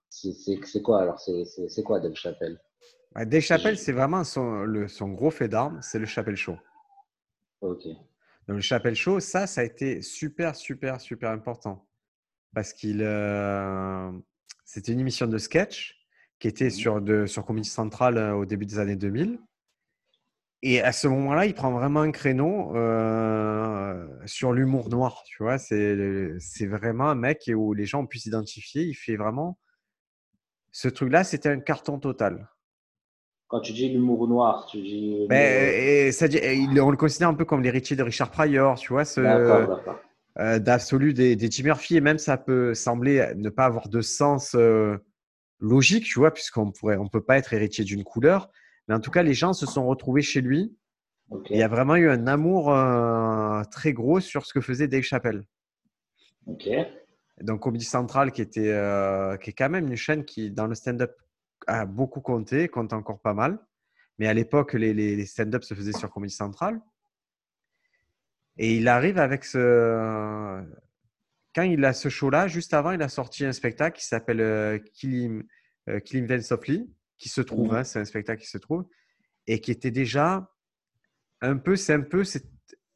c'est 0.09 0.81
quoi 0.81 1.01
alors 1.01 1.19
c'est 1.19 1.83
quoi 1.83 1.99
Dave 1.99 2.15
Chappelle 2.15 2.59
Ouais, 3.15 3.25
Dave 3.25 3.41
Chappelle, 3.41 3.77
c'est 3.77 3.91
vraiment 3.91 4.23
son, 4.23 4.63
le, 4.63 4.87
son 4.87 5.09
gros 5.09 5.31
fait 5.31 5.47
d'armes, 5.47 5.79
c'est 5.81 5.99
le 5.99 6.05
Chappelle 6.05 6.35
Show. 6.35 6.57
Ok. 7.61 7.83
Donc, 8.47 8.55
le 8.57 8.61
Chappelle 8.61 8.95
Show, 8.95 9.19
ça, 9.19 9.47
ça 9.47 9.61
a 9.61 9.63
été 9.63 10.01
super, 10.01 10.55
super, 10.55 11.01
super 11.01 11.31
important. 11.31 11.87
Parce 12.53 12.73
qu'il. 12.73 13.01
euh, 13.01 14.11
C'était 14.65 14.91
une 14.93 14.99
émission 14.99 15.27
de 15.27 15.37
sketch 15.37 15.95
qui 16.39 16.47
était 16.47 16.65
Mhm. 16.65 16.69
sur, 16.71 17.01
de, 17.01 17.25
sur 17.25 17.45
Comedy 17.45 17.67
Central 17.69 18.17
euh, 18.17 18.33
au 18.35 18.45
début 18.45 18.65
des 18.65 18.79
années 18.79 18.95
2000. 18.95 19.39
et 20.61 20.81
à 20.81 20.91
ce 20.91 21.07
moment-là, 21.07 21.45
il 21.45 21.53
prend 21.53 21.71
vraiment 21.71 22.01
un 22.01 22.11
créneau 22.11 22.75
euh, 22.75 24.07
sur 24.25 24.51
l'humour 24.53 24.89
noir. 24.89 25.23
Tu 25.25 25.41
vois, 25.43 25.57
c'est 25.57 26.37
c'est 26.39 26.65
vraiment 26.67 27.09
un 27.09 27.15
mec 27.15 27.49
où 27.55 27.73
les 27.73 27.85
gens 27.85 28.01
ont 28.01 28.07
pu 28.07 28.19
s'identifier. 28.19 28.83
Il 28.83 28.93
fait 28.95 29.15
vraiment 29.17 29.57
ce 30.71 30.87
truc-là, 30.89 31.23
c'était 31.23 31.49
un 31.49 31.59
carton 31.59 31.99
total. 31.99 32.47
Quand 33.49 33.61
tu 33.61 33.73
dis 33.73 33.89
l'humour 33.89 34.27
noir, 34.27 34.67
tu 34.67 34.79
dis. 34.79 35.25
Ben, 35.27 35.73
et, 35.75 36.11
ça, 36.11 36.27
on 36.27 36.91
le 36.91 36.97
considère 36.97 37.29
un 37.29 37.33
peu 37.33 37.45
comme 37.45 37.63
l'héritier 37.63 37.95
de 37.95 38.03
Richard 38.03 38.29
Pryor, 38.29 38.77
tu 38.77 38.93
vois, 38.93 39.05
ce, 39.05 39.21
euh, 40.39 40.59
d'absolu 40.59 41.15
des, 41.15 41.35
des 41.35 41.49
Jim 41.49 41.63
Murphy. 41.63 41.97
Et 41.97 42.01
même 42.01 42.19
ça 42.19 42.37
peut 42.37 42.75
sembler 42.75 43.33
ne 43.35 43.49
pas 43.49 43.65
avoir 43.65 43.89
de 43.89 44.01
sens 44.01 44.53
euh, 44.53 44.97
logique, 45.59 46.03
tu 46.03 46.19
vois, 46.19 46.31
puisqu'on 46.31 46.71
pourrait, 46.71 46.97
on 46.97 47.07
peut 47.07 47.23
pas 47.23 47.39
être 47.39 47.51
héritier 47.51 47.83
d'une 47.83 48.03
couleur. 48.03 48.51
Mais 48.87 48.93
en 48.93 48.99
tout 48.99 49.09
cas, 49.09 49.23
les 49.23 49.33
gens 49.33 49.53
se 49.53 49.65
sont 49.65 49.87
retrouvés 49.87 50.21
chez 50.21 50.41
lui. 50.41 50.77
Il 51.49 51.57
y 51.57 51.63
a 51.63 51.67
vraiment 51.67 51.95
eu 51.95 52.07
un 52.07 52.27
amour 52.27 52.71
euh, 52.71 53.63
très 53.71 53.93
gros 53.93 54.19
sur 54.19 54.45
ce 54.45 54.53
que 54.53 54.61
faisait 54.61 54.87
Dave 54.87 55.01
Chappelle. 55.01 55.43
Ok. 56.45 56.69
Donc, 57.41 57.61
Comedy 57.61 57.85
Central, 57.85 58.31
qui, 58.31 58.43
était, 58.43 58.75
qui 59.41 59.49
est 59.49 59.53
quand 59.53 59.69
même 59.69 59.87
une 59.87 59.95
chaîne 59.95 60.23
qui, 60.23 60.51
dans 60.51 60.67
le 60.67 60.75
stand-up, 60.75 61.15
a 61.67 61.85
beaucoup 61.85 62.21
compté, 62.21 62.67
compte 62.67 62.93
encore 62.93 63.19
pas 63.19 63.33
mal. 63.33 63.59
Mais 64.17 64.27
à 64.27 64.33
l'époque, 64.33 64.73
les, 64.73 64.93
les, 64.93 65.25
stand-up 65.25 65.63
se 65.63 65.73
faisaient 65.73 65.93
sur 65.93 66.09
Comedy 66.11 66.33
Central. 66.33 66.81
Et 68.57 68.75
il 68.75 68.87
arrive 68.89 69.17
avec 69.17 69.45
ce. 69.45 70.61
Quand 71.55 71.63
il 71.63 71.83
a 71.85 71.93
ce 71.93 72.09
show-là, 72.09 72.47
juste 72.47 72.73
avant, 72.73 72.91
il 72.91 73.01
a 73.01 73.09
sorti 73.09 73.45
un 73.45 73.53
spectacle 73.53 73.97
qui 73.97 74.05
s'appelle 74.05 74.41
euh, 74.41 74.77
Killing, 74.93 75.43
euh, 75.89 75.99
Killing 75.99 76.41
Softly, 76.41 76.93
qui 77.17 77.29
se 77.29 77.41
trouve, 77.41 77.73
hein, 77.73 77.83
c'est 77.83 77.99
un 77.99 78.05
spectacle 78.05 78.41
qui 78.41 78.49
se 78.49 78.57
trouve, 78.57 78.85
et 79.47 79.61
qui 79.61 79.71
était 79.71 79.91
déjà 79.91 80.51
un 81.41 81.57
peu, 81.57 81.75
c'est 81.75 81.93
un 81.93 82.01
peu 82.01 82.23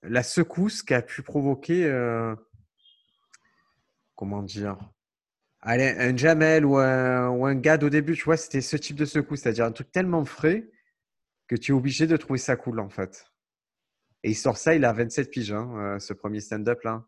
la 0.04 0.22
secousse 0.22 0.84
qui 0.84 0.94
a 0.94 1.02
pu 1.02 1.24
provoquer, 1.24 1.86
euh, 1.86 2.36
comment 4.16 4.44
dire, 4.44 4.78
Allez, 5.66 5.96
un 5.98 6.16
Jamel 6.16 6.66
ou 6.66 6.78
un, 6.78 7.30
ou 7.30 7.46
un 7.46 7.56
Gad 7.56 7.86
au 7.86 7.90
début, 7.90 8.16
tu 8.16 8.26
vois, 8.26 8.36
c'était 8.36 8.60
ce 8.60 8.76
type 8.76 8.98
de 8.98 9.06
secousse, 9.06 9.42
c'est-à-dire 9.42 9.64
un 9.64 9.72
truc 9.72 9.90
tellement 9.94 10.26
frais 10.26 10.70
que 11.48 11.56
tu 11.56 11.72
es 11.72 11.76
obligé 11.76 12.06
de 12.06 12.18
trouver 12.18 12.38
ça 12.38 12.58
cool 12.58 12.82
en 12.82 12.90
fait. 12.90 13.26
Et 14.24 14.32
il 14.32 14.36
sort 14.36 14.58
ça, 14.58 14.76
il 14.76 14.84
a 14.84 14.92
27 14.92 15.32
piges, 15.32 15.54
hein, 15.54 15.72
euh, 15.78 16.00
ce 16.00 16.12
premier 16.12 16.42
stand-up 16.42 16.84
là. 16.84 17.06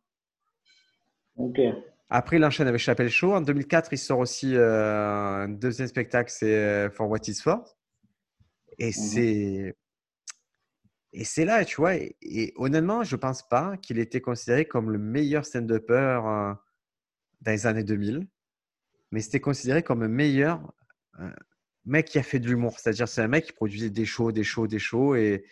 Ok. 1.36 1.60
Après, 2.10 2.38
il 2.38 2.46
enchaîne 2.46 2.68
avec 2.68 2.80
Chapelle 2.80 3.10
Show. 3.10 3.34
En 3.34 3.42
2004, 3.42 3.92
il 3.92 3.98
sort 3.98 4.20
aussi 4.20 4.56
euh, 4.56 5.44
un 5.44 5.50
deuxième 5.50 5.90
spectacle, 5.90 6.32
c'est 6.32 6.56
euh, 6.56 6.90
For 6.90 7.10
What 7.10 7.28
Is 7.28 7.42
For. 7.42 7.62
Et 8.78 8.88
mhm. 8.88 8.92
c'est. 8.94 9.76
Et 11.12 11.24
c'est 11.26 11.44
là, 11.44 11.66
tu 11.66 11.78
vois. 11.78 11.96
Et, 11.96 12.54
honnêtement, 12.56 13.04
je 13.04 13.16
ne 13.16 13.20
pense 13.20 13.46
pas 13.48 13.76
qu'il 13.78 14.00
était 14.00 14.22
considéré 14.22 14.66
comme 14.66 14.92
le 14.92 14.98
meilleur 14.98 15.46
stand-upper 15.46 16.22
dans 17.42 17.52
les 17.52 17.68
années 17.68 17.84
2000 17.84 18.28
mais 19.12 19.22
c'était 19.22 19.40
considéré 19.40 19.84
comme 19.84 20.04
un 20.04 20.08
meilleur 20.08 20.74
mec 21.86 22.08
qui 22.08 22.18
a 22.18 22.24
fait 22.24 22.40
de 22.40 22.48
l'humour. 22.48 22.80
C'est-à-dire, 22.80 23.08
c'est 23.08 23.22
un 23.22 23.28
mec 23.28 23.46
qui 23.46 23.54
produisait 23.54 23.90
des 23.90 24.06
shows, 24.06 24.32
des 24.32 24.44
shows, 24.44 24.68
des 24.68 24.80
shows, 24.80 25.16
et, 25.16 25.46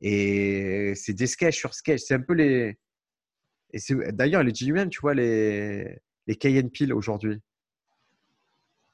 et 0.00 0.92
c'est 0.94 1.14
des 1.14 1.26
sketchs 1.26 1.56
sur 1.56 1.74
sketch. 1.74 2.02
C'est 2.02 2.14
un 2.14 2.20
peu 2.20 2.34
les. 2.34 2.78
Et 3.72 3.80
d'ailleurs, 4.12 4.42
il 4.42 4.52
dit 4.52 4.64
lui-même, 4.66 4.88
tu 4.88 5.00
vois, 5.00 5.14
les, 5.14 6.00
les 6.26 6.36
Cayenne 6.36 6.70
Peel 6.70 6.92
aujourd'hui. 6.92 7.40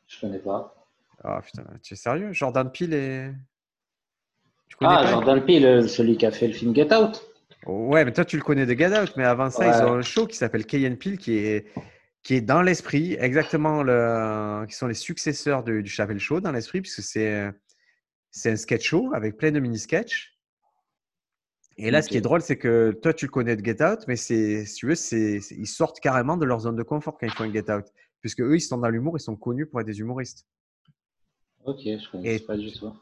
Je 0.09 0.21
connais 0.21 0.39
pas. 0.39 0.89
Ah 1.23 1.41
putain, 1.43 1.65
tu 1.83 1.95
es 1.95 1.97
sérieux? 1.97 2.33
Jordan 2.33 2.71
Peele 2.71 2.95
et. 2.95 3.31
ah, 4.81 5.07
Jordan 5.07 5.45
Peele, 5.45 5.89
celui 5.89 6.17
qui 6.17 6.27
a 6.27 6.31
fait 6.31 6.49
le 6.49 6.53
film 6.53 6.75
Get 6.75 6.95
Out. 6.95 7.25
Ouais, 7.67 8.05
mais 8.05 8.13
toi, 8.13 8.27
tu 8.27 8.37
le 8.37 8.43
connais 8.43 8.67
de 8.67 8.75
Get 8.75 8.99
Out, 8.99 9.15
mais 9.17 9.25
avant 9.25 9.49
ça, 9.49 9.67
ils 9.67 9.85
ont 9.85 9.95
un 9.95 10.03
show 10.03 10.27
qui 10.27 10.37
s'appelle 10.37 10.67
Cayenne 10.67 10.99
Peel 10.99 11.17
qui 11.17 11.39
est 11.39 11.67
qui 12.25 12.35
est 12.35 12.41
dans 12.41 12.63
l'esprit, 12.63 13.13
exactement 13.21 13.83
le, 13.83 14.67
qui 14.67 14.75
sont 14.75 14.87
les 14.87 14.95
successeurs 14.95 15.63
du, 15.63 15.83
du 15.83 15.91
Chapelle 15.91 16.19
Show 16.19 16.41
dans 16.41 16.53
l'esprit, 16.53 16.81
puisque 16.81 17.03
c'est, 17.03 17.53
c'est 18.31 18.51
un 18.51 18.57
sketch 18.57 18.89
show 18.89 19.13
avec 19.15 19.37
plein 19.37 19.53
de 19.53 19.61
mini-sketchs. 19.61 20.33
Et 21.77 21.91
là, 21.91 22.03
ce 22.03 22.09
qui 22.09 22.17
est 22.17 22.23
drôle, 22.23 22.41
c'est 22.41 22.57
que 22.57 22.93
toi, 23.03 23.13
tu 23.13 23.27
le 23.27 23.31
connais 23.31 23.57
de 23.57 23.65
Get 23.65 23.85
Out, 23.85 24.05
mais 24.09 24.17
c'est, 24.17 24.65
si 24.65 24.75
tu 24.75 24.87
veux, 24.87 24.95
c'est, 24.95 25.41
ils 25.51 25.67
sortent 25.67 26.01
carrément 26.01 26.37
de 26.37 26.47
leur 26.47 26.61
zone 26.61 26.77
de 26.77 26.83
confort 26.83 27.19
quand 27.19 27.27
ils 27.27 27.33
font 27.33 27.45
un 27.45 27.53
Get 27.53 27.71
Out, 27.71 27.85
puisque 28.21 28.41
eux, 28.41 28.57
ils 28.57 28.61
sont 28.61 28.79
dans 28.79 28.89
l'humour, 28.89 29.17
ils 29.19 29.23
sont 29.23 29.37
connus 29.37 29.67
pour 29.67 29.81
être 29.81 29.87
des 29.87 30.01
humoristes. 30.01 30.47
Ok, 31.65 31.81
je 31.85 32.11
connais 32.11 32.39
pas 32.39 32.57
du 32.57 32.73
tout. 32.73 32.97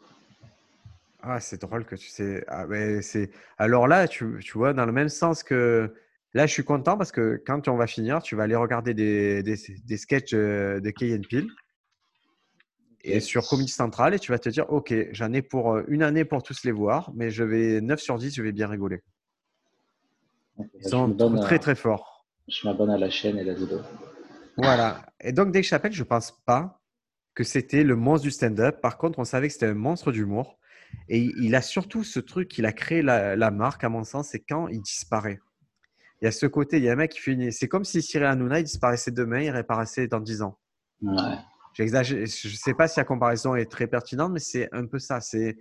Ah, 1.21 1.39
c'est 1.39 1.61
drôle 1.61 1.85
que 1.85 1.95
tu 1.95 2.09
sais. 2.09 2.43
Ah, 2.49 2.67
mais 2.67 3.03
c'est... 3.03 3.31
Alors 3.57 3.87
là, 3.87 4.09
tu, 4.09 4.41
tu 4.43 4.59
vois, 4.59 4.73
dans 4.73 4.87
le 4.87 4.93
même 4.93 5.09
sens 5.09 5.45
que 5.45 5.95
Là, 6.35 6.47
je 6.47 6.53
suis 6.53 6.65
content 6.65 6.97
parce 6.97 7.13
que 7.13 7.43
quand 7.47 7.69
on 7.69 7.77
va 7.77 7.87
finir, 7.87 8.23
tu 8.23 8.37
vas 8.37 8.45
aller 8.45 8.57
regarder 8.57 8.95
des, 8.95 9.43
des, 9.43 9.57
des 9.85 9.97
sketchs 9.99 10.33
euh, 10.33 10.81
de 10.81 10.91
Key 10.91 11.19
Peel 11.29 11.47
et 13.05 13.21
sur 13.21 13.47
Comedy 13.47 13.71
Central 13.71 14.15
et 14.15 14.19
tu 14.19 14.33
vas 14.33 14.39
te 14.39 14.49
dire 14.49 14.65
Ok, 14.71 14.95
j'en 15.11 15.33
ai 15.33 15.43
pour 15.43 15.75
euh, 15.75 15.83
une 15.89 16.03
année 16.03 16.25
pour 16.25 16.43
tous 16.43 16.65
les 16.65 16.73
voir, 16.73 17.11
mais 17.15 17.31
je 17.31 17.45
vais 17.45 17.81
9 17.81 18.01
sur 18.01 18.17
10, 18.17 18.35
je 18.35 18.43
vais 18.43 18.53
bien 18.53 18.69
rigoler. 18.69 19.03
Ils 20.59 20.89
sont 20.89 21.15
très 21.41 21.59
très 21.59 21.75
forts. 21.75 22.27
Je 22.49 22.67
m'abonne 22.67 22.91
à 22.91 22.99
la 22.99 23.11
chaîne 23.11 23.39
et 23.39 23.45
la 23.45 23.55
vidéo. 23.55 23.81
Voilà. 24.57 25.05
Et 25.21 25.33
donc, 25.33 25.51
Dave 25.53 25.63
Chappelle, 25.63 25.93
je 25.93 26.03
ne 26.03 26.09
pense 26.09 26.33
pas 26.45 26.81
que 27.35 27.45
c'était 27.45 27.85
le 27.85 27.97
monstre 27.97 28.25
du 28.25 28.31
stand-up. 28.31 28.81
Par 28.81 28.99
contre, 28.99 29.19
on 29.19 29.25
savait 29.25 29.49
que 29.49 29.55
c'était 29.55 29.67
un 29.67 29.75
monstre 29.75 30.13
d'humour. 30.13 30.59
Et 31.09 31.33
il 31.39 31.55
a 31.55 31.63
surtout 31.63 32.05
ce 32.05 32.21
truc, 32.21 32.59
il 32.59 32.67
a 32.67 32.73
créé 32.73 33.01
la, 33.01 33.35
la 33.35 33.51
marque, 33.51 33.83
à 33.83 33.89
mon 33.89 34.05
sens, 34.05 34.29
c'est 34.29 34.41
quand 34.41 34.69
il 34.69 34.83
disparaît 34.83 35.41
il 36.23 36.27
y 36.27 36.29
a 36.29 36.31
ce 36.31 36.47
côté, 36.47 36.77
il 36.77 36.85
y 36.85 36.89
a 36.89 36.93
un 36.93 36.97
mec 36.97 37.11
qui 37.11 37.31
une... 37.31 37.51
C'est 37.51 37.67
comme 37.67 37.85
si 37.85 38.01
Cyril 38.01 38.29
Hanouna, 38.29 38.61
il 38.61 38.63
disparaissait 38.63 39.11
demain, 39.11 39.41
il 39.41 39.51
réapparaissait 39.51 40.07
dans 40.07 40.21
10 40.21 40.43
ans. 40.43 40.57
Ouais. 41.03 41.37
Je 41.75 41.83
ne 41.83 42.27
sais 42.27 42.75
pas 42.75 42.87
si 42.87 43.01
la 43.01 43.05
comparaison 43.05 43.57
est 43.57 43.69
très 43.69 43.89
pertinente, 43.89 44.31
mais 44.33 44.39
c'est 44.39 44.69
un 44.73 44.87
peu 44.87 45.01
ça. 45.01 45.21
C'est 45.21 45.57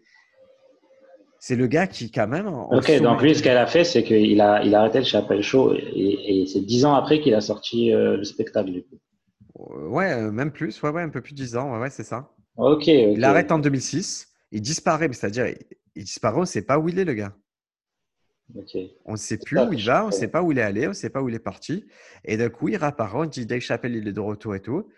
c'est 1.39 1.55
le 1.55 1.66
gars 1.66 1.88
qui, 1.88 2.12
quand 2.12 2.28
même. 2.28 2.47
Ok, 2.47 3.01
donc 3.01 3.24
lui, 3.24 3.34
ce 3.34 3.41
qu'elle 3.41 3.57
a 3.57 3.66
fait, 3.66 3.84
c'est 3.84 4.03
qu'il 4.03 4.39
a, 4.39 4.64
il 4.64 4.76
a 4.76 4.82
arrêté 4.82 4.99
le 4.99 5.05
Chapelle 5.05 5.41
Show 5.41 5.74
et, 5.74 6.45
c'est 6.45 6.62
10 6.62 6.86
ans 6.86 6.93
après 6.93 7.20
qu'il 7.22 7.34
a 7.34 7.41
sorti 7.41 7.91
euh, 7.91 8.18
le 8.18 8.24
spectacle. 8.24 8.72
Du 8.72 8.84
coup. 8.84 8.99
Ouais, 9.55 10.12
euh, 10.12 10.32
même 10.32 10.51
plus, 10.51 10.80
ouais, 10.84 10.91
ouais, 10.91 11.01
un 11.01 11.09
peu 11.09 11.22
plus 11.22 11.34
de 11.34 11.38
10 11.38 11.57
ans, 11.57 11.74
ouais, 11.74 11.80
ouais 11.80 11.89
c'est 11.89 12.03
ça. 12.03 12.30
Ok. 12.57 12.86
Il 12.86 13.24
arrête 13.24 13.51
en 13.51 13.57
2006, 13.57 14.28
il 14.51 14.62
disparaît, 14.62 15.09
c'est-à-dire, 15.12 15.47
il 15.95 16.03
disparaît, 16.03 16.38
on 16.38 16.41
ne 16.41 16.45
sait 16.45 16.62
pas 16.62 16.78
où 16.78 16.88
il 16.88 16.99
est, 16.99 17.05
le 17.05 17.16
gars. 17.16 17.34
On 19.06 19.14
ne 19.14 19.18
sait 19.18 19.38
plus 19.38 19.60
où 19.60 19.74
il 19.74 19.86
va, 19.86 20.04
on 20.04 20.08
ne 20.08 20.12
sait 20.12 20.28
pas 20.28 20.41
où 20.41 20.52
il 20.52 20.58
est 20.58 20.64
allé, 20.64 20.86
on 20.86 20.89
ne 20.89 20.95
sait 20.95 21.10
pas 21.10 21.22
où 21.22 21.30
il 21.30 21.36
est 21.36 21.39
parti. 21.39 21.86
Et 22.26 22.38
d'un 22.38 22.49
coup, 22.49 22.70
il 22.70 22.78
réapparaît, 22.78 23.20
on 23.20 23.26
dit 23.26 23.45
Dave 23.45 23.60
Chappelle, 23.62 23.95
il 23.95 24.08
est 24.08 24.14
de 24.14 24.20
retour 24.20 24.56
et 24.56 24.62
tout. 24.62 24.89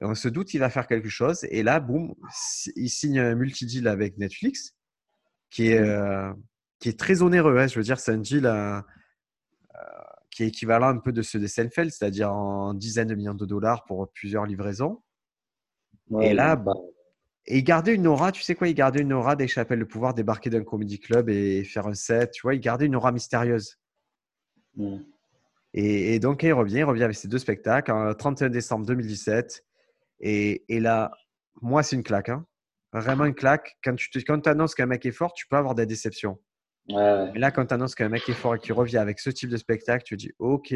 Et 0.00 0.04
on 0.04 0.14
se 0.14 0.28
doute 0.28 0.48
qu'il 0.48 0.60
va 0.60 0.70
faire 0.70 0.86
quelque 0.86 1.08
chose. 1.08 1.46
Et 1.50 1.62
là, 1.62 1.80
boum, 1.80 2.14
il 2.76 2.88
signe 2.88 3.18
un 3.18 3.34
multi-deal 3.34 3.86
avec 3.86 4.16
Netflix 4.16 4.74
qui 5.50 5.68
est, 5.68 5.78
euh, 5.78 6.32
qui 6.78 6.88
est 6.88 6.98
très 6.98 7.22
onéreux. 7.22 7.58
Hein. 7.58 7.66
Je 7.66 7.76
veux 7.76 7.84
dire, 7.84 7.98
c'est 7.98 8.12
un 8.12 8.18
deal 8.18 8.46
euh, 8.46 8.78
euh, 8.78 9.80
qui 10.30 10.44
est 10.44 10.48
équivalent 10.48 10.88
un 10.88 10.98
peu 10.98 11.12
de 11.12 11.22
ceux 11.22 11.38
des 11.38 11.48
Seinfeld, 11.48 11.90
c'est-à-dire 11.90 12.32
en 12.32 12.72
dizaines 12.72 13.08
de 13.08 13.14
millions 13.14 13.34
de 13.34 13.46
dollars 13.46 13.84
pour 13.84 14.10
plusieurs 14.12 14.46
livraisons. 14.46 15.02
et 16.20 16.32
là, 16.32 16.56
bah, 16.56 16.72
et 17.46 17.58
il 17.58 17.64
gardait 17.64 17.94
une 17.94 18.06
aura, 18.06 18.32
tu 18.32 18.42
sais 18.42 18.54
quoi, 18.54 18.68
il 18.68 18.74
gardait 18.74 19.00
une 19.00 19.12
aura 19.12 19.34
d'échapper 19.34 19.76
le 19.76 19.86
pouvoir 19.86 20.14
débarquer 20.14 20.50
d'un 20.50 20.62
comedy 20.62 21.00
club 21.00 21.28
et 21.28 21.64
faire 21.64 21.86
un 21.86 21.94
set, 21.94 22.32
tu 22.32 22.42
vois, 22.42 22.54
il 22.54 22.60
gardait 22.60 22.86
une 22.86 22.96
aura 22.96 23.12
mystérieuse. 23.12 23.78
Mm. 24.76 24.98
Et, 25.72 26.18
donc, 26.18 26.42
il 26.42 26.52
revient, 26.52 26.78
il 26.78 26.84
revient 26.84 27.04
avec 27.04 27.16
ses 27.16 27.28
deux 27.28 27.38
spectacles, 27.38 27.92
en 27.92 28.12
31 28.12 28.50
décembre 28.50 28.84
2017. 28.86 29.64
Et, 30.20 30.64
là, 30.68 31.12
moi, 31.62 31.82
c'est 31.82 31.96
une 31.96 32.02
claque. 32.02 32.28
Hein. 32.28 32.44
Vraiment 32.92 33.24
une 33.24 33.34
claque. 33.34 33.76
Quand 33.84 33.94
tu 33.94 34.10
quand 34.24 34.46
annonces 34.48 34.74
qu'un 34.74 34.86
mec 34.86 35.06
est 35.06 35.12
fort, 35.12 35.32
tu 35.32 35.46
peux 35.46 35.56
avoir 35.56 35.74
des 35.74 35.86
déceptions. 35.86 36.38
Ouais. 36.88 37.30
là, 37.38 37.52
quand 37.52 37.66
tu 37.66 37.74
annonces 37.74 37.94
qu'un 37.94 38.08
mec 38.08 38.28
est 38.28 38.34
fort 38.34 38.56
et 38.56 38.58
qu'il 38.58 38.72
revient 38.72 38.96
avec 38.96 39.20
ce 39.20 39.30
type 39.30 39.48
de 39.48 39.56
spectacle, 39.56 40.02
tu 40.04 40.16
dis 40.16 40.32
OK. 40.40 40.74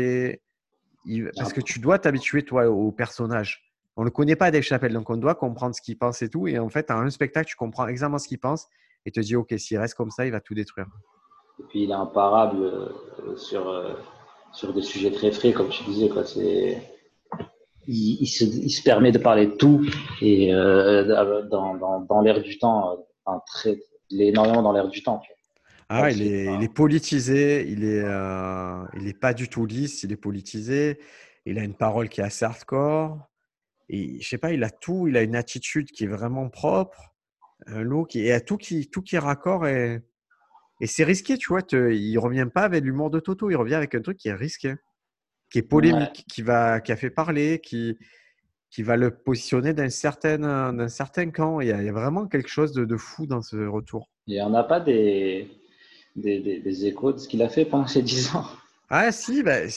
Parce 1.37 1.53
que 1.53 1.61
tu 1.61 1.81
dois 1.81 1.99
t'habituer, 1.99 2.45
toi, 2.45 2.69
au 2.71 2.93
personnage 2.93 3.74
on 3.97 4.03
ne 4.03 4.07
le 4.07 4.11
connaît 4.11 4.37
pas 4.37 4.51
Dave 4.51 4.63
Chappelle, 4.63 4.93
donc 4.93 5.09
on 5.11 5.17
doit 5.17 5.35
comprendre 5.35 5.75
ce 5.75 5.81
qu'il 5.81 5.97
pense 5.97 6.21
et 6.23 6.29
tout. 6.29 6.49
Et 6.49 6.59
en 6.59 6.69
fait, 6.69 6.91
à 6.91 6.97
un 6.97 7.11
spectacle, 7.11 7.49
tu 7.49 7.57
comprends 7.57 7.87
exactement 7.87 8.19
ce 8.19 8.27
qu'il 8.27 8.41
pense 8.41 8.69
et 9.07 9.11
te 9.11 9.21
dis, 9.21 9.37
OK, 9.37 9.55
s'il 9.57 9.79
reste 9.79 9.95
comme 9.95 10.11
ça, 10.11 10.27
il 10.27 10.33
va 10.33 10.41
tout 10.41 10.55
détruire. 10.55 10.87
Et 11.61 11.63
puis, 11.69 11.83
il 11.85 11.91
est 11.91 11.95
imparable 11.95 12.63
euh, 12.63 13.37
sur, 13.37 13.69
euh, 13.69 13.95
sur 14.53 14.73
des 14.73 14.83
sujets 14.83 15.13
très 15.13 15.31
frais, 15.31 15.53
comme 15.53 15.69
tu 15.69 15.85
disais. 15.85 16.09
Quoi. 16.09 16.25
C'est... 16.25 16.83
Il, 17.87 18.27
se, 18.27 18.83
permet 18.83 19.13
de 19.13 19.19
parler 19.19 19.47
de 19.47 19.53
tout 19.53 19.85
et 20.23 20.55
euh, 20.55 21.05
dans, 21.51 22.23
l'air 22.23 22.41
du 22.41 22.59
temps, 22.59 23.07
très, 23.47 23.79
il 24.09 24.23
est 24.23 24.29
énormément 24.29 24.63
dans 24.63 24.73
l'air 24.73 24.89
du 24.89 25.03
temps. 25.03 25.21
Ah, 25.91 26.11
il, 26.11 26.23
est, 26.23 26.47
il, 26.47 26.63
est, 26.63 26.73
politisé, 26.73 27.69
il 27.69 27.85
est, 27.85 28.03
il 28.95 29.07
est 29.07 29.21
pas 29.21 29.35
du 29.35 29.51
tout 29.51 29.67
lisse, 29.67 30.03
il 30.03 30.13
est 30.13 30.17
politisé, 30.17 30.99
il 31.45 31.59
a 31.59 31.63
une 31.63 31.75
parole 31.75 32.09
qui 32.09 32.23
est 32.23 32.25
assez 32.25 32.47
hardcore. 32.47 33.19
Et 33.89 34.21
je 34.21 34.29
sais 34.29 34.39
pas, 34.39 34.53
il 34.53 34.65
a 34.65 34.71
tout, 34.71 35.09
il 35.09 35.17
a 35.17 35.23
une 35.23 35.37
attitude 35.37 35.91
qui 35.91 36.05
est 36.05 36.09
vraiment 36.09 36.49
propre, 36.49 37.15
un 37.67 37.83
look, 37.83 38.17
et 38.17 38.33
a 38.33 38.41
tout 38.41 38.57
qui, 38.57 38.89
tout 38.89 39.03
qui 39.03 39.17
est 39.17 39.21
raccord. 39.21 39.67
Et 39.67 40.01
Et 40.81 40.87
c'est 40.87 41.05
risqué, 41.05 41.39
tu 41.39 41.49
vois. 41.49 41.63
Te, 41.63 41.93
il 41.93 42.19
revient 42.19 42.49
pas 42.53 42.63
avec 42.63 42.85
l'humour 42.85 43.11
de 43.11 43.21
Toto, 43.21 43.51
il 43.51 43.57
revient 43.57 43.75
avec 43.75 43.95
un 43.95 44.01
truc 44.01 44.17
qui 44.17 44.29
est 44.29 44.35
risqué, 44.35 44.75
qui 45.51 45.59
est 45.59 45.63
polémique, 45.63 46.25
qui, 46.29 46.43
va, 46.43 46.81
qui 46.81 46.93
a 46.93 46.97
fait 46.97 47.11
parler, 47.11 47.61
qui, 47.63 47.97
qui 48.71 48.83
va 48.83 48.97
le 48.97 49.11
positionner 49.11 49.73
d'un 49.73 49.91
certain, 49.91 50.73
d'un 50.73 50.89
certain 50.89 51.31
camp. 51.31 51.61
Il 51.61 51.69
y, 51.69 51.73
a, 51.73 51.93
vraiment 51.93 52.27
quelque 52.27 52.49
chose 52.49 52.73
de, 52.73 52.85
de, 52.85 52.97
fou 52.97 53.27
dans 53.27 53.41
ce 53.41 53.57
retour. 53.67 54.11
Il 54.27 54.35
n'y 54.35 54.43
en 54.43 54.55
a 54.55 54.65
pas 54.65 54.81
des, 54.81 55.49
des, 56.17 56.61
des, 56.61 56.87
échos 56.87 57.13
de 57.13 57.19
ce 57.19 57.29
qu'il 57.29 57.43
a 57.43 57.49
fait 57.49 57.65
pendant 57.65 57.87
ces 57.87 58.03
10 58.03 58.35
ans? 58.35 58.47
Ah 58.91 59.13
si, 59.13 59.43
bah, 59.43 59.69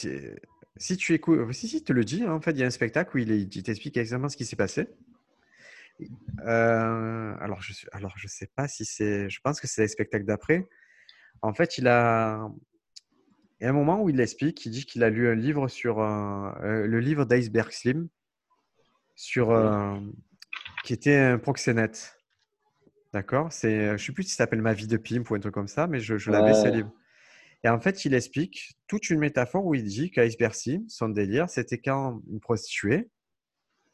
si 0.78 0.96
tu 0.96 1.14
écoutes, 1.14 1.52
si, 1.52 1.68
si, 1.68 1.84
te 1.84 1.92
le 1.92 2.04
dis, 2.04 2.22
hein, 2.22 2.32
en 2.32 2.40
fait, 2.40 2.52
il 2.52 2.58
y 2.58 2.62
a 2.62 2.66
un 2.66 2.70
spectacle 2.70 3.16
où 3.16 3.18
il, 3.18 3.30
il 3.30 3.62
t'explique 3.62 3.96
exactement 3.96 4.28
ce 4.28 4.36
qui 4.36 4.44
s'est 4.44 4.56
passé. 4.56 4.88
Euh, 6.46 7.34
alors, 7.40 7.60
je 7.60 7.72
ne 7.72 7.96
alors, 7.96 8.14
je 8.16 8.28
sais 8.28 8.48
pas 8.54 8.68
si 8.68 8.84
c'est. 8.84 9.28
Je 9.28 9.40
pense 9.40 9.60
que 9.60 9.66
c'est 9.66 9.82
le 9.82 9.88
spectacle 9.88 10.24
d'après. 10.24 10.68
En 11.42 11.52
fait, 11.52 11.78
il 11.78 11.88
a. 11.88 12.48
Il 13.60 13.64
y 13.64 13.66
a 13.66 13.70
un 13.70 13.74
moment 13.74 14.00
où 14.00 14.08
il 14.08 14.16
l'explique, 14.16 14.64
il 14.66 14.70
dit 14.70 14.86
qu'il 14.86 15.02
a 15.02 15.10
lu 15.10 15.28
un 15.28 15.34
livre 15.34 15.66
sur 15.66 15.98
euh, 16.00 16.86
le 16.86 17.00
livre 17.00 17.24
d'Iceberg 17.24 17.72
Slim, 17.72 18.08
sur, 19.16 19.50
euh, 19.50 19.98
qui 20.84 20.92
était 20.92 21.16
un 21.16 21.38
proxénète. 21.38 22.16
D'accord? 23.12 23.50
Je 23.50 23.92
ne 23.92 23.96
sais 23.96 24.12
plus 24.12 24.22
si 24.22 24.30
ça 24.30 24.44
s'appelle 24.44 24.62
Ma 24.62 24.74
vie 24.74 24.86
de 24.86 24.96
pimp 24.96 25.28
ou 25.28 25.34
un 25.34 25.40
truc 25.40 25.54
comme 25.54 25.66
ça, 25.66 25.88
mais 25.88 25.98
je, 25.98 26.18
je 26.18 26.30
l'avais 26.30 26.54
ce 26.54 26.68
livre. 26.68 26.92
Et 27.64 27.68
en 27.68 27.80
fait, 27.80 28.04
il 28.04 28.14
explique 28.14 28.76
toute 28.86 29.10
une 29.10 29.18
métaphore 29.18 29.64
où 29.66 29.74
il 29.74 29.84
dit 29.84 30.12
Slim, 30.52 30.88
son 30.88 31.08
délire, 31.08 31.50
c'était 31.50 31.78
quand 31.78 32.22
une 32.30 32.40
prostituée, 32.40 33.10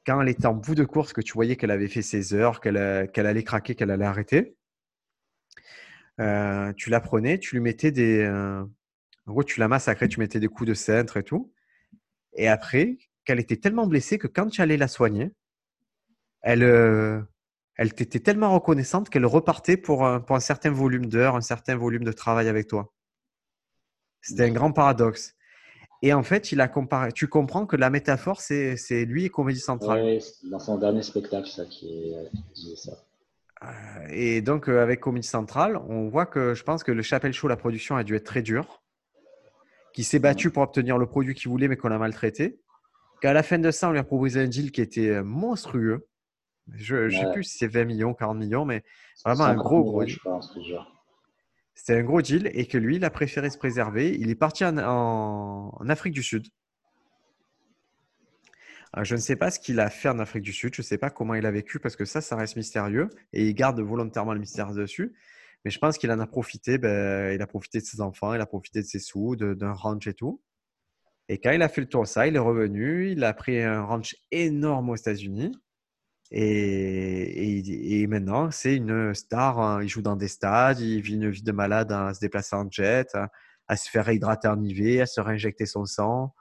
quand 0.06 0.20
elle 0.20 0.28
était 0.28 0.46
en 0.46 0.54
bout 0.54 0.74
de 0.74 0.84
course, 0.84 1.12
que 1.12 1.22
tu 1.22 1.32
voyais 1.32 1.56
qu'elle 1.56 1.70
avait 1.70 1.88
fait 1.88 2.02
ses 2.02 2.34
heures, 2.34 2.60
qu'elle 2.60 2.76
allait 2.76 3.44
craquer, 3.44 3.74
qu'elle 3.74 3.90
allait 3.90 4.04
arrêter, 4.04 4.54
euh, 6.20 6.72
tu 6.74 6.90
la 6.90 7.00
prenais, 7.00 7.38
tu 7.38 7.56
lui 7.56 7.62
mettais 7.62 7.90
des. 7.90 8.20
Euh, 8.20 8.62
en 9.26 9.32
gros, 9.32 9.44
tu 9.44 9.60
la 9.60 9.68
massacrais, 9.68 10.08
tu 10.08 10.20
mettais 10.20 10.40
des 10.40 10.48
coups 10.48 10.68
de 10.68 10.74
cintre 10.74 11.16
et 11.16 11.24
tout. 11.24 11.52
Et 12.34 12.48
après, 12.48 12.98
qu'elle 13.24 13.40
était 13.40 13.56
tellement 13.56 13.86
blessée 13.86 14.18
que 14.18 14.26
quand 14.26 14.48
tu 14.48 14.60
allais 14.60 14.76
la 14.76 14.88
soigner, 14.88 15.32
elle, 16.42 16.62
euh, 16.62 17.22
elle 17.76 17.94
t'était 17.94 18.20
tellement 18.20 18.52
reconnaissante 18.52 19.08
qu'elle 19.10 19.26
repartait 19.26 19.76
pour 19.76 20.06
un 20.06 20.40
certain 20.40 20.70
volume 20.70 21.06
d'heures, 21.06 21.36
un 21.36 21.40
certain 21.40 21.76
volume 21.76 22.04
de 22.04 22.12
travail 22.12 22.48
avec 22.48 22.68
toi. 22.68 22.93
C'était 24.24 24.44
un 24.44 24.52
grand 24.52 24.72
paradoxe. 24.72 25.34
Et 26.02 26.12
en 26.12 26.22
fait, 26.22 26.52
il 26.52 26.60
a 26.60 26.68
comparé. 26.68 27.12
Tu 27.12 27.28
comprends 27.28 27.66
que 27.66 27.76
la 27.76 27.90
métaphore, 27.90 28.40
c'est 28.40 29.04
lui 29.04 29.24
et 29.24 29.30
Comédie 29.30 29.60
Centrale. 29.60 30.02
Oui, 30.02 30.50
dans 30.50 30.58
son 30.58 30.78
dernier 30.78 31.02
spectacle, 31.02 31.48
ça 31.48 31.64
qui 31.64 32.12
est 32.12 32.76
ça. 32.76 32.92
Euh, 33.62 33.68
et 34.10 34.42
donc, 34.42 34.68
euh, 34.68 34.82
avec 34.82 35.00
Comédie 35.00 35.26
Centrale, 35.26 35.78
on 35.88 36.08
voit 36.08 36.26
que 36.26 36.54
je 36.54 36.62
pense 36.62 36.84
que 36.84 36.92
le 36.92 37.02
Chapelle 37.02 37.32
Show, 37.32 37.48
la 37.48 37.56
production 37.56 37.96
a 37.96 38.04
dû 38.04 38.16
être 38.16 38.24
très 38.24 38.42
dure, 38.42 38.82
qui 39.92 40.04
s'est 40.04 40.18
battu 40.18 40.50
pour 40.50 40.62
obtenir 40.62 40.98
le 40.98 41.06
produit 41.06 41.34
qu'il 41.34 41.50
voulait, 41.50 41.68
mais 41.68 41.76
qu'on 41.76 41.90
a 41.90 41.98
maltraité. 41.98 42.60
Qu'à 43.20 43.32
la 43.32 43.42
fin 43.42 43.58
de 43.58 43.70
ça, 43.70 43.88
on 43.88 43.92
lui 43.92 43.98
a 43.98 44.04
proposé 44.04 44.40
un 44.40 44.48
deal 44.48 44.72
qui 44.72 44.80
était 44.80 45.08
euh, 45.08 45.22
monstrueux. 45.22 46.06
Je 46.72 46.96
ne 46.96 47.10
sais 47.10 47.32
plus 47.32 47.44
si 47.44 47.58
c'est 47.58 47.66
20 47.66 47.84
millions, 47.84 48.14
40 48.14 48.38
millions, 48.38 48.64
mais 48.64 48.82
vraiment 49.24 49.44
un 49.44 49.54
gros, 49.54 49.82
gros 49.84 50.04
deal. 50.04 50.18
C'était 51.74 51.98
un 51.98 52.02
gros 52.02 52.22
deal 52.22 52.50
et 52.54 52.66
que 52.66 52.78
lui, 52.78 52.96
il 52.96 53.04
a 53.04 53.10
préféré 53.10 53.50
se 53.50 53.58
préserver. 53.58 54.14
Il 54.14 54.30
est 54.30 54.36
parti 54.36 54.64
en, 54.64 55.70
Afrique 55.88 56.14
du 56.14 56.22
Sud. 56.22 56.46
je 59.02 59.14
ne 59.14 59.20
sais 59.20 59.36
pas 59.36 59.50
ce 59.50 59.58
qu'il 59.58 59.80
a 59.80 59.90
fait 59.90 60.08
en 60.08 60.18
Afrique 60.20 60.44
du 60.44 60.52
Sud. 60.52 60.74
Je 60.74 60.82
ne 60.82 60.84
sais 60.84 60.98
pas 60.98 61.10
comment 61.10 61.34
il 61.34 61.46
a 61.46 61.50
vécu 61.50 61.80
parce 61.80 61.96
que 61.96 62.04
ça, 62.04 62.20
ça 62.20 62.36
reste 62.36 62.56
mystérieux 62.56 63.10
et 63.32 63.46
il 63.48 63.54
garde 63.54 63.80
volontairement 63.80 64.34
le 64.34 64.40
mystère 64.40 64.72
dessus. 64.72 65.14
Mais 65.64 65.70
je 65.70 65.78
pense 65.78 65.98
qu'il 65.98 66.10
en 66.12 66.20
a 66.20 66.26
profité. 66.26 66.78
Ben, 66.78 67.34
il 67.34 67.42
a 67.42 67.46
profité 67.46 67.80
de 67.80 67.84
ses 67.84 68.00
enfants, 68.00 68.34
il 68.34 68.40
a 68.40 68.46
profité 68.46 68.80
de 68.80 68.86
ses 68.86 68.98
sous, 69.00 69.34
d'un 69.36 69.72
ranch 69.72 70.06
et 70.06 70.14
tout. 70.14 70.40
Et 71.28 71.38
quand 71.38 71.52
il 71.52 71.62
a 71.62 71.68
fait 71.68 71.80
le 71.80 71.88
tour 71.88 72.06
ça, 72.06 72.26
il 72.26 72.36
est 72.36 72.40
revenu. 72.40 73.10
Il 73.10 73.24
a 73.24 73.32
pris 73.32 73.60
un 73.62 73.82
ranch 73.82 74.14
énorme 74.30 74.90
aux 74.90 74.96
États-Unis. 74.96 75.52
Et, 76.36 78.06
maintenant, 78.08 78.50
c'est 78.50 78.74
une 78.74 79.14
star. 79.14 79.60
Hein. 79.60 79.82
Il 79.82 79.88
joue 79.88 80.02
dans 80.02 80.16
des 80.16 80.26
stades, 80.26 80.80
il 80.80 81.00
vit 81.00 81.14
une 81.14 81.30
vie 81.30 81.42
de 81.42 81.52
malade 81.52 81.92
à 81.92 82.12
se 82.12 82.20
déplacer 82.20 82.56
en 82.56 82.68
jet, 82.68 83.08
à, 83.68 83.76
se 83.76 83.88
faire 83.88 84.10
hydrater 84.10 84.48
en 84.48 84.60
IV, 84.60 85.00
à 85.00 85.06
se 85.06 85.20
réinjecter 85.20 85.64
son 85.64 85.84
sang. 85.84 86.34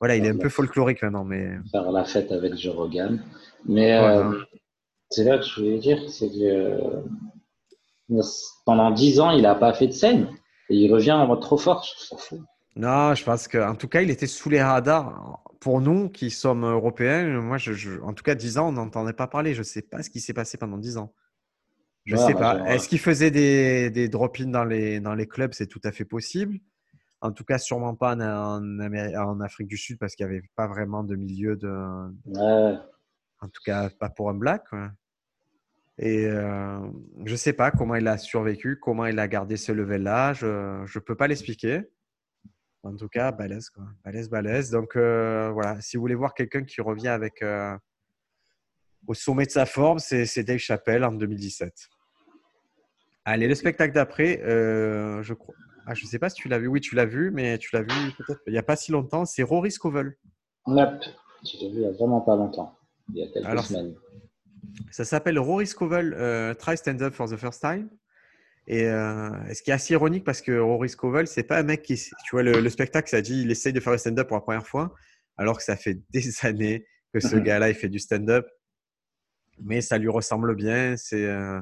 Voilà, 0.00 0.16
il 0.16 0.24
est 0.24 0.30
un 0.30 0.38
peu 0.38 0.48
folklorique 0.48 1.02
maintenant. 1.02 1.24
Mais... 1.24 1.50
Faire 1.70 1.90
la 1.92 2.04
fête 2.04 2.32
avec 2.32 2.56
Joe 2.56 2.74
Rogan. 2.74 3.22
Mais 3.66 3.98
euh, 3.98 4.40
c'est 5.10 5.24
là 5.24 5.38
que 5.38 5.44
je 5.44 5.60
voulais 5.60 5.78
dire, 5.78 5.98
c'est 6.08 6.28
que 6.28 7.02
euh, 8.10 8.22
pendant 8.64 8.90
dix 8.90 9.20
ans, 9.20 9.30
il 9.32 9.42
n'a 9.42 9.54
pas 9.54 9.74
fait 9.74 9.88
de 9.88 9.92
scène. 9.92 10.28
Et 10.70 10.76
il 10.76 10.92
revient 10.92 11.12
en 11.12 11.26
mode 11.26 11.40
trop 11.40 11.58
fort, 11.58 11.84
je 11.84 11.94
trouve 11.94 12.18
ça 12.20 12.24
fou. 12.24 12.42
Non, 12.74 13.14
je 13.14 13.24
pense 13.24 13.48
qu'en 13.48 13.74
tout 13.74 13.88
cas, 13.88 14.00
il 14.00 14.10
était 14.10 14.26
sous 14.26 14.48
les 14.48 14.62
radars 14.62 15.42
pour 15.60 15.80
nous 15.80 16.08
qui 16.08 16.30
sommes 16.30 16.64
européens, 16.64 17.40
moi, 17.40 17.58
je, 17.58 18.00
en 18.00 18.12
tout 18.12 18.22
cas, 18.22 18.34
10 18.34 18.58
ans, 18.58 18.68
on 18.68 18.72
n'entendait 18.72 19.12
pas 19.12 19.26
parler. 19.26 19.54
Je 19.54 19.60
ne 19.60 19.64
sais 19.64 19.82
pas 19.82 20.02
ce 20.02 20.10
qui 20.10 20.20
s'est 20.20 20.34
passé 20.34 20.58
pendant 20.58 20.78
10 20.78 20.98
ans. 20.98 21.14
Je 22.04 22.14
ne 22.14 22.20
sais 22.20 22.34
pas. 22.34 22.68
Est-ce 22.68 22.88
qu'il 22.88 23.00
faisait 23.00 23.32
des, 23.32 23.90
des 23.90 24.08
drop-ins 24.08 24.46
dans 24.46 24.64
les, 24.64 25.00
dans 25.00 25.14
les 25.14 25.26
clubs? 25.26 25.52
C'est 25.52 25.66
tout 25.66 25.80
à 25.82 25.90
fait 25.90 26.04
possible. 26.04 26.58
En 27.20 27.32
tout 27.32 27.44
cas, 27.44 27.58
sûrement 27.58 27.94
pas 27.94 28.14
en, 28.14 28.80
en, 28.80 29.40
Afrique 29.40 29.66
du 29.66 29.76
Sud 29.76 29.98
parce 29.98 30.14
qu'il 30.14 30.26
n'y 30.26 30.32
avait 30.32 30.48
pas 30.54 30.68
vraiment 30.68 31.02
de 31.02 31.16
milieu 31.16 31.56
de. 31.56 31.68
En 33.40 33.48
tout 33.48 33.62
cas, 33.64 33.90
pas 33.90 34.08
pour 34.08 34.30
un 34.30 34.34
black. 34.34 34.62
Et 35.98 36.26
euh, 36.26 36.78
je 37.24 37.32
ne 37.32 37.36
sais 37.36 37.54
pas 37.54 37.70
comment 37.70 37.94
il 37.96 38.06
a 38.06 38.18
survécu, 38.18 38.78
comment 38.78 39.06
il 39.06 39.18
a 39.18 39.26
gardé 39.28 39.56
ce 39.56 39.72
level-là. 39.72 40.34
Je 40.34 40.46
ne 40.46 41.00
peux 41.00 41.16
pas 41.16 41.26
l'expliquer. 41.26 41.82
En 42.86 42.96
tout 42.96 43.08
cas, 43.08 43.32
balèze, 43.32 43.68
quoi. 43.70 43.84
Balèze, 44.04 44.28
balèze. 44.28 44.70
Donc, 44.70 44.96
euh, 44.96 45.50
voilà, 45.52 45.80
si 45.80 45.96
vous 45.96 46.02
voulez 46.02 46.14
voir 46.14 46.34
quelqu'un 46.34 46.62
qui 46.62 46.80
revient 46.80 47.08
avec 47.08 47.42
euh, 47.42 47.76
au 49.06 49.14
sommet 49.14 49.46
de 49.46 49.50
sa 49.50 49.66
forme, 49.66 49.98
c'est 49.98 50.44
Dave 50.44 50.58
Chappelle 50.58 51.04
en 51.04 51.12
2017. 51.12 51.72
Allez, 53.24 53.48
le 53.48 53.54
spectacle 53.56 53.92
d'après, 53.92 54.40
euh, 54.42 55.22
je 55.22 55.34
crois. 55.34 55.54
Ah, 55.88 55.94
je 55.94 56.04
ne 56.04 56.08
sais 56.08 56.18
pas 56.18 56.28
si 56.28 56.36
tu 56.36 56.48
l'as 56.48 56.58
vu. 56.58 56.66
Oui, 56.68 56.80
tu 56.80 56.94
l'as 56.94 57.06
vu, 57.06 57.30
mais 57.30 57.58
tu 57.58 57.70
l'as 57.72 57.82
vu 57.82 58.12
peut-être 58.18 58.40
il 58.46 58.52
n'y 58.52 58.58
a 58.58 58.62
pas 58.62 58.76
si 58.76 58.90
longtemps. 58.90 59.24
C'est 59.24 59.42
Rory 59.42 59.70
Scovel. 59.70 60.16
Yep. 60.66 61.04
Je 61.44 61.58
l'ai 61.60 61.70
vu 61.70 61.74
il 61.76 61.80
n'y 61.80 61.86
a 61.86 61.92
vraiment 61.92 62.20
pas 62.20 62.34
longtemps. 62.34 62.76
Il 63.08 63.18
y 63.18 63.22
a 63.22 63.28
quelques 63.28 63.62
semaines. 63.64 63.94
Ça 64.90 65.04
s'appelle 65.04 65.38
Rory 65.38 65.66
Scovel 65.66 66.56
Try 66.58 66.76
Stand 66.76 67.02
Up 67.02 67.14
for 67.14 67.28
the 67.28 67.36
First 67.36 67.60
Time. 67.60 67.88
Et 68.66 68.84
euh, 68.84 69.30
ce 69.54 69.62
qui 69.62 69.70
est 69.70 69.74
assez 69.74 69.92
ironique 69.94 70.24
parce 70.24 70.40
que 70.40 70.58
Rory 70.58 70.88
Scovel, 70.88 71.26
c'est 71.26 71.44
pas 71.44 71.58
un 71.58 71.62
mec 71.62 71.82
qui, 71.82 71.94
tu 71.96 72.30
vois, 72.32 72.42
le, 72.42 72.68
spectacle, 72.68 73.08
ça 73.08 73.22
dit, 73.22 73.42
il 73.42 73.50
essaye 73.50 73.72
de 73.72 73.80
faire 73.80 73.92
le 73.92 73.98
stand-up 73.98 74.26
pour 74.26 74.36
la 74.36 74.40
première 74.40 74.66
fois, 74.66 74.92
alors 75.36 75.56
que 75.56 75.62
ça 75.62 75.76
fait 75.76 75.94
des 76.10 76.44
années 76.44 76.86
que 77.12 77.20
ce 77.20 77.36
mhm. 77.36 77.44
gars-là, 77.44 77.68
il 77.68 77.74
fait 77.74 77.88
du 77.88 77.98
stand-up. 77.98 78.46
Mais 79.58 79.80
ça 79.80 79.98
lui 79.98 80.08
ressemble 80.08 80.54
bien. 80.54 80.96
C'est 80.96 81.24
euh, 81.24 81.60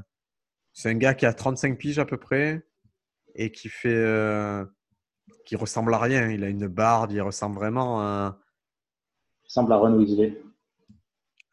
un 0.85 0.95
gars 0.95 1.15
qui 1.15 1.27
a 1.27 1.33
35 1.33 1.79
piges 1.79 1.99
à 1.99 2.05
peu 2.05 2.17
près 2.17 2.67
et 3.37 3.53
qui 3.53 3.69
fait, 3.69 3.95
euh, 3.95 4.65
qui 5.45 5.55
ressemble 5.55 5.95
à 5.95 5.99
rien. 5.99 6.31
Il 6.31 6.43
a 6.43 6.49
une 6.49 6.67
barbe, 6.67 7.13
il 7.13 7.21
ressemble 7.21 7.57
vraiment 7.57 8.01
à. 8.01 8.41
Il 9.43 9.47
ressemble 9.47 9.73
à 9.75 9.77
Ron 9.77 9.97
Weasley. 9.99 10.43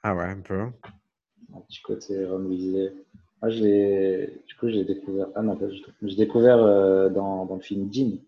Ah 0.02 0.16
ouais, 0.16 0.24
un 0.24 0.40
peu. 0.42 0.62
Un 1.54 1.62
petit 1.68 1.82
côté 1.82 2.26
Ron 2.26 2.46
Weasley. 2.46 2.92
Moi, 3.42 3.50
je 3.52 4.26
du 4.46 4.56
coup, 4.56 4.70
j'ai 4.70 4.84
découvert. 4.84 5.28
Ah 5.36 5.42
non, 5.42 5.56
pas 5.56 5.66
du 5.66 5.82
tout. 5.82 5.92
J'ai 6.04 6.16
découvert 6.16 6.58
euh, 6.58 7.10
dans, 7.10 7.46
dans, 7.46 7.56
le 7.56 7.62
film 7.62 7.92
Jean. 7.92 8.20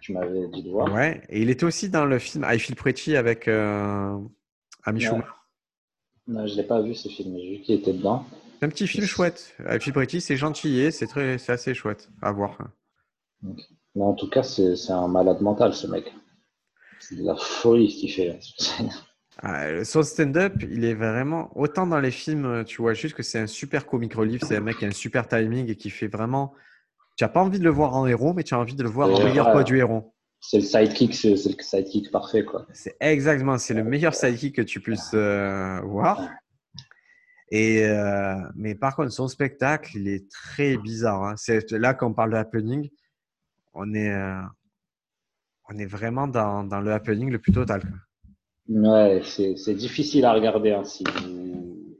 Tu 0.00 0.12
m'avais 0.12 0.46
dit 0.48 0.62
de 0.62 0.70
voir. 0.70 0.92
Ouais, 0.92 1.22
et 1.28 1.42
il 1.42 1.50
était 1.50 1.64
aussi 1.64 1.88
dans 1.88 2.04
le 2.04 2.18
film 2.18 2.46
I 2.48 2.58
Feel 2.58 2.76
Pretty 2.76 3.16
avec 3.16 3.48
euh, 3.48 4.16
Amy 4.84 5.00
Schumer. 5.00 5.46
Non, 6.28 6.46
je 6.46 6.52
ne 6.52 6.58
l'ai 6.58 6.64
pas 6.64 6.80
vu 6.80 6.94
ce 6.94 7.08
film, 7.08 7.36
j'ai 7.38 7.56
vu 7.56 7.62
qu'il 7.62 7.74
était 7.74 7.92
dedans. 7.92 8.24
C'est 8.58 8.66
un 8.66 8.68
petit 8.68 8.86
film 8.86 9.04
chouette. 9.04 9.56
I 9.60 9.80
Feel 9.80 9.92
Pretty, 9.92 10.20
c'est 10.20 10.36
gentil, 10.36 10.92
c'est 10.92 11.06
très, 11.06 11.38
c'est 11.38 11.52
assez 11.52 11.74
chouette 11.74 12.08
à 12.22 12.32
voir. 12.32 12.58
Mais 13.42 14.02
en 14.02 14.14
tout 14.14 14.28
cas, 14.28 14.42
c'est, 14.42 14.76
c'est 14.76 14.92
un 14.92 15.08
malade 15.08 15.40
mental, 15.40 15.74
ce 15.74 15.86
mec. 15.86 16.12
C'est 17.00 17.16
de 17.16 17.24
la 17.24 17.36
folie 17.36 17.90
ce 17.90 18.00
qu'il 18.00 18.12
fait. 18.12 18.38
Ah, 19.42 19.84
son 19.84 20.02
stand-up, 20.02 20.54
il 20.62 20.84
est 20.84 20.94
vraiment 20.94 21.50
autant 21.58 21.86
dans 21.86 21.98
les 22.00 22.12
films, 22.12 22.64
tu 22.64 22.80
vois 22.80 22.94
juste 22.94 23.16
que 23.16 23.22
c'est 23.22 23.40
un 23.40 23.46
super 23.46 23.86
comic 23.86 24.14
relief, 24.14 24.42
c'est 24.46 24.56
un 24.56 24.60
mec 24.60 24.78
qui 24.78 24.84
a 24.84 24.88
un 24.88 24.92
super 24.92 25.26
timing 25.26 25.68
et 25.68 25.76
qui 25.76 25.90
fait 25.90 26.06
vraiment. 26.06 26.54
Tu 27.16 27.24
n'as 27.24 27.28
pas 27.28 27.42
envie 27.42 27.58
de 27.58 27.64
le 27.64 27.70
voir 27.70 27.94
en 27.96 28.06
héros, 28.06 28.32
mais 28.32 28.44
tu 28.44 28.54
as 28.54 28.58
envie 28.58 28.74
de 28.74 28.82
le 28.82 28.88
voir 28.88 29.10
en 29.10 29.24
meilleur 29.24 29.50
poids 29.52 29.64
du 29.64 29.78
héros. 29.78 30.14
C'est 30.40 30.58
le 30.58 30.64
sidekick, 30.64 31.14
c'est 31.14 31.30
le 31.30 31.36
sidekick 31.36 32.10
parfait 32.10 32.44
quoi. 32.44 32.66
C'est 32.72 32.96
exactement, 33.00 33.58
c'est 33.58 33.74
le 33.74 33.82
meilleur 33.82 34.14
sidekick 34.14 34.56
que 34.56 34.62
tu 34.62 34.80
puisses 34.80 35.12
euh, 35.14 35.80
voir. 35.80 36.20
Et 37.50 37.84
euh, 37.84 38.36
mais 38.54 38.74
par 38.74 38.94
contre, 38.94 39.10
son 39.10 39.26
spectacle, 39.26 39.96
il 39.96 40.08
est 40.08 40.30
très 40.30 40.76
bizarre. 40.76 41.24
Hein. 41.24 41.34
C'est 41.36 41.70
là 41.72 41.94
quand 41.94 42.08
on 42.08 42.14
parle 42.14 42.32
de 42.32 42.36
happening, 42.36 42.90
on 43.72 43.94
est 43.94 44.12
euh, 44.12 44.42
on 45.68 45.78
est 45.78 45.86
vraiment 45.86 46.28
dans, 46.28 46.62
dans 46.62 46.80
le 46.80 46.92
happening 46.92 47.30
le 47.30 47.38
plus 47.38 47.52
total. 47.52 47.80
Quoi. 47.80 47.98
Ouais, 48.68 49.22
c'est 49.24 49.74
difficile 49.74 50.24
à 50.24 50.32
regarder. 50.32 50.72
Hein, 50.72 50.84
si, 50.84 51.04
vous, 51.04 51.96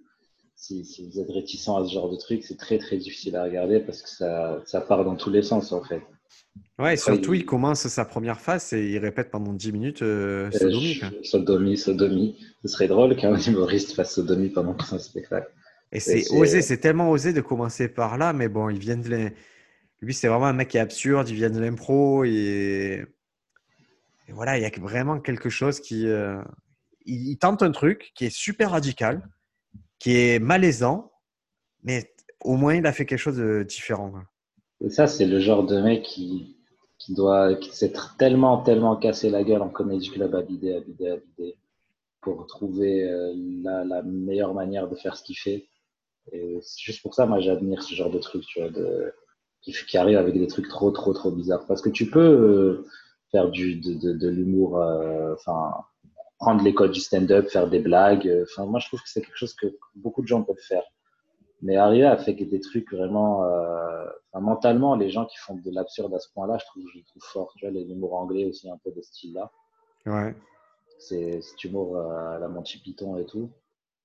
si, 0.57 1.09
vous 1.11 1.21
êtes 1.21 1.31
réticent 1.31 1.69
à 1.69 1.85
ce 1.85 1.93
genre 1.93 2.11
de 2.11 2.17
truc, 2.17 2.43
c'est 2.43 2.57
très 2.57 2.79
très 2.79 2.97
difficile 2.97 3.37
à 3.37 3.45
regarder 3.45 3.81
parce 3.81 4.03
que 4.03 4.09
ça, 4.09 4.63
ça 4.65 4.81
part 4.81 5.05
dans 5.05 5.17
tous 5.17 5.31
les 5.31 5.43
sens 5.43 5.73
en 5.73 5.83
fait. 5.83 6.03
Ouais, 6.79 6.95
et 6.95 6.97
surtout, 6.97 7.35
il... 7.35 7.45
commence 7.45 7.87
sa 7.87 8.05
première 8.05 8.41
phase 8.41 8.73
et 8.73 8.93
il 8.93 8.99
répète 8.99 9.31
pendant 9.31 9.53
10 9.53 9.73
minutes 9.73 10.03
euh, 10.03 10.49
euh 10.49 10.59
sodomie. 10.59 11.01
sodomie, 11.23 11.77
sodomie. 11.77 12.37
Ce 12.63 12.69
serait 12.69 12.89
drôle 12.89 13.15
qu'un 13.17 13.37
humoriste 13.47 13.95
fasse 13.95 14.15
sodomie 14.15 14.49
pendant 14.49 14.77
son 14.79 14.99
spectacle. 14.99 15.51
Et 15.93 16.01
c'est 16.01 16.29
osé, 16.33 16.63
c'est 16.63 16.79
tellement 16.79 17.11
osé 17.11 17.33
de 17.33 17.41
commencer 17.41 17.89
par 17.89 18.19
là, 18.19 18.33
mais 18.33 18.49
bon, 18.49 18.69
il 18.69 18.79
vient 18.79 18.97
de. 18.97 19.31
Lui, 20.01 20.13
c'est 20.13 20.27
vraiment 20.27 20.47
un 20.47 20.53
mec 20.53 20.69
qui 20.69 20.77
est 20.77 20.81
absurde, 20.81 21.29
il 21.29 21.37
vient 21.37 21.51
de 21.51 21.61
l'impro 21.61 22.25
et... 22.25 23.07
et... 24.29 24.33
voilà, 24.33 24.59
il 24.59 24.63
y 24.63 24.67
a 24.67 24.71
vraiment 24.81 25.21
quelque 25.21 25.49
chose 25.49 25.81
qui. 25.81 26.07
Euh, 26.07 26.43
il, 27.07 27.37
tente 27.39 27.63
un 27.63 27.71
truc 27.71 28.13
qui 28.15 28.27
est 28.27 28.35
super 28.35 28.71
radical, 28.71 29.23
qui 29.99 30.17
est 30.17 30.39
malaisant, 30.39 31.13
mais 31.83 32.15
au 32.41 32.57
moins 32.57 32.75
il 32.75 32.87
a 32.87 32.93
fait 32.93 33.07
quelque 33.07 33.19
chose 33.19 33.37
de 33.37 33.63
différent. 33.63 34.13
Et 34.81 34.91
ça, 34.91 35.07
c'est 35.07 35.27
le 35.27 35.41
genre 35.41 35.65
de 35.65 35.81
mec 35.81 36.03
qui, 36.03 36.57
doit, 37.11 37.55
qui 37.57 37.75
s'est 37.75 37.93
tellement, 38.19 38.63
tellement 38.63 38.97
cassé 38.97 39.31
la 39.31 39.45
gueule 39.45 39.63
en 39.63 39.69
comédie 39.69 40.11
club 40.11 40.35
à 40.35 40.43
bider, 40.43 40.75
à 40.75 40.81
bider, 40.81 41.09
à 41.09 41.17
bider, 41.17 41.57
pour 42.21 42.47
trouver 42.47 43.05
euh, 43.05 43.33
la, 43.63 44.03
meilleure 44.03 44.55
manière 44.55 44.89
de 44.89 44.97
faire 44.97 45.17
ce 45.17 45.23
qu'il 45.23 45.39
fait. 45.39 45.69
Et 46.33 46.59
c'est 46.63 46.81
juste 46.81 47.03
pour 47.03 47.15
ça, 47.15 47.27
moi, 47.27 47.41
j'admire 47.41 47.83
ce 47.83 47.95
genre 47.95 48.11
de 48.11 48.19
truc, 48.19 48.45
tu 48.47 48.61
vois, 48.61 48.71
de, 48.71 49.13
qui, 49.63 49.73
qui, 49.73 49.97
arrive 49.99 50.17
avec 50.17 50.35
des 50.35 50.47
trucs 50.47 50.69
trop, 50.69 50.91
trop, 50.91 51.13
trop 51.13 51.31
bizarres. 51.31 51.67
Parce 51.67 51.83
que 51.83 51.91
tu 51.91 52.11
peux 52.11 52.21
euh, 52.21 52.87
faire 53.35 53.51
du, 53.51 53.75
de, 53.81 53.95
de, 53.95 54.13
de 54.13 54.29
l'humour, 54.29 54.81
euh, 54.81 55.35
enfin, 55.35 55.85
prendre 56.39 56.63
les 56.63 56.73
codes 56.73 56.93
du 56.93 57.01
stand-up, 57.01 57.49
faire 57.49 57.69
des 57.69 57.81
blagues. 57.81 58.31
Enfin, 58.45 58.65
moi, 58.65 58.79
je 58.79 58.87
trouve 58.87 59.03
que 59.03 59.09
c'est 59.09 59.23
quelque 59.23 59.37
chose 59.37 59.55
que 59.55 59.67
beaucoup 59.97 60.23
de 60.23 60.29
gens 60.29 60.45
peuvent 60.45 60.57
faire. 60.57 60.85
Mais 61.61 61.77
arriver 61.77 62.07
à 62.07 62.17
faire 62.17 62.37
des 62.37 62.61
trucs 62.61 62.93
vraiment, 62.93 63.45
euh, 63.45 64.07
mentalement, 64.35 64.95
les 64.95 65.11
gens 65.11 65.25
qui 65.27 65.37
font 65.39 65.57
de 65.57 65.71
l'absurde 65.73 66.15
à 66.15 66.21
ce 66.21 66.29
point-là, 66.33 66.59
je 66.59 66.67
trouve, 66.67 66.85
je 66.95 67.01
trouve 67.01 67.23
fort. 67.23 67.53
Tu 67.57 67.65
vois, 67.65 67.73
les 67.73 67.91
humours 67.91 68.15
anglais 68.15 68.45
aussi, 68.45 68.71
un 68.71 68.79
peu 68.85 68.93
de 68.93 69.03
style-là. 69.03 69.51
Ouais. 70.07 70.37
C'est 70.99 71.41
cet 71.41 71.65
humour 71.65 71.97
euh, 71.97 72.37
à 72.37 72.39
la 72.39 72.47
Monty 72.47 72.79
Python 72.79 73.17
et 73.17 73.27
tout. 73.27 73.51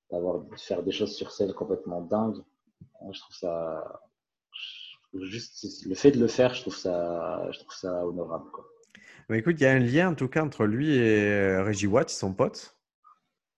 D'avoir, 0.10 0.42
faire 0.58 0.82
des 0.82 0.92
choses 0.92 1.14
sur 1.16 1.32
scène 1.32 1.54
complètement 1.54 2.02
dingues. 2.02 2.42
Je 3.12 3.20
trouve 3.20 3.36
ça, 3.36 4.02
juste 5.14 5.86
le 5.86 5.94
fait 5.94 6.12
de 6.12 6.20
le 6.20 6.28
faire, 6.28 6.56
je 6.56 6.62
trouve 6.62 6.76
ça, 6.76 7.48
je 7.52 7.60
trouve 7.60 7.76
ça 7.76 8.08
honorable. 8.08 8.50
Quoi. 8.52 8.66
Bah, 9.30 9.38
écoute, 9.38 9.58
il 9.60 9.64
y 9.64 9.68
a 9.68 9.72
un 9.72 9.80
lien 9.80 10.10
en 10.10 10.16
tout 10.16 10.28
cas 10.28 10.44
entre 10.44 10.66
lui 10.66 10.96
et 10.98 11.24
euh, 11.24 11.64
Reggie 11.64 11.86
Watt, 11.86 12.12
ils 12.12 12.16
sont 12.16 12.34
potes. 12.34 12.76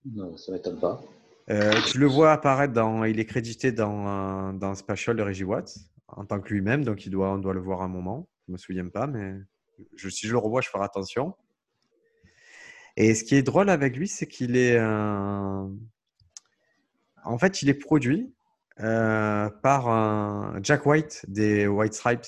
Non, 0.04 0.36
ça 0.36 0.52
m'étonne 0.52 0.78
pas. 0.78 1.02
Euh, 1.48 1.72
tu 1.90 1.98
le 1.98 2.06
vois 2.06 2.32
apparaître 2.32 2.74
dans. 2.74 3.04
Il 3.04 3.18
est 3.18 3.24
crédité 3.24 3.72
dans, 3.72 4.52
dans 4.52 4.68
un 4.68 4.74
special 4.74 5.16
de 5.16 5.22
Reggie 5.22 5.44
Watts 5.44 5.78
en 6.08 6.26
tant 6.26 6.40
que 6.40 6.52
lui-même, 6.52 6.84
donc 6.84 7.06
il 7.06 7.10
doit, 7.10 7.30
on 7.30 7.38
doit 7.38 7.54
le 7.54 7.60
voir 7.60 7.80
un 7.80 7.88
moment. 7.88 8.28
Je 8.46 8.52
ne 8.52 8.54
me 8.54 8.58
souviens 8.58 8.86
pas, 8.88 9.06
mais 9.06 9.34
je, 9.96 10.10
si 10.10 10.26
je 10.26 10.32
le 10.32 10.38
revois, 10.38 10.60
je 10.60 10.68
ferai 10.68 10.84
attention. 10.84 11.34
Et 12.98 13.14
ce 13.14 13.24
qui 13.24 13.34
est 13.34 13.42
drôle 13.42 13.70
avec 13.70 13.96
lui, 13.96 14.08
c'est 14.08 14.26
qu'il 14.26 14.56
est. 14.56 14.78
En 14.78 15.78
fait, 17.38 17.62
il 17.62 17.70
est 17.70 17.74
produit 17.74 18.34
euh, 18.80 19.48
par 19.62 19.88
un 19.88 20.58
Jack 20.62 20.84
White 20.84 21.24
des 21.28 21.66
White 21.66 21.94
Stripes. 21.94 22.26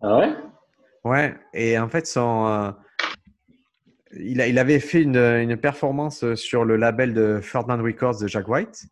Ah 0.00 0.18
ouais? 0.18 0.34
Ouais, 1.04 1.34
et 1.52 1.78
en 1.78 1.88
fait, 1.88 2.06
son, 2.06 2.46
euh, 2.46 2.70
il, 4.12 4.40
avait 4.58 4.78
fait 4.78 5.02
une, 5.02 5.56
performance 5.56 6.34
sur 6.34 6.64
le 6.64 6.76
label 6.76 7.12
de 7.12 7.40
Ferdinand 7.42 7.82
Records 7.82 8.20
de 8.20 8.28
Jack 8.28 8.48
White. 8.48 8.86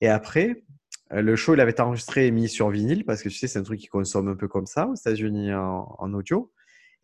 Et 0.00 0.08
après, 0.08 0.64
le 1.10 1.36
show, 1.36 1.54
il 1.54 1.60
avait 1.60 1.70
été 1.70 1.82
enregistré 1.82 2.26
et 2.26 2.30
mis 2.30 2.48
sur 2.48 2.70
vinyle 2.70 3.04
parce 3.04 3.22
que 3.22 3.28
tu 3.28 3.36
sais, 3.36 3.46
c'est 3.46 3.58
un 3.58 3.62
truc 3.62 3.78
qui 3.78 3.86
consomme 3.86 4.28
un 4.28 4.34
peu 4.34 4.48
comme 4.48 4.66
ça 4.66 4.88
aux 4.88 4.94
États-Unis 4.94 5.54
en, 5.54 6.12
audio. 6.14 6.50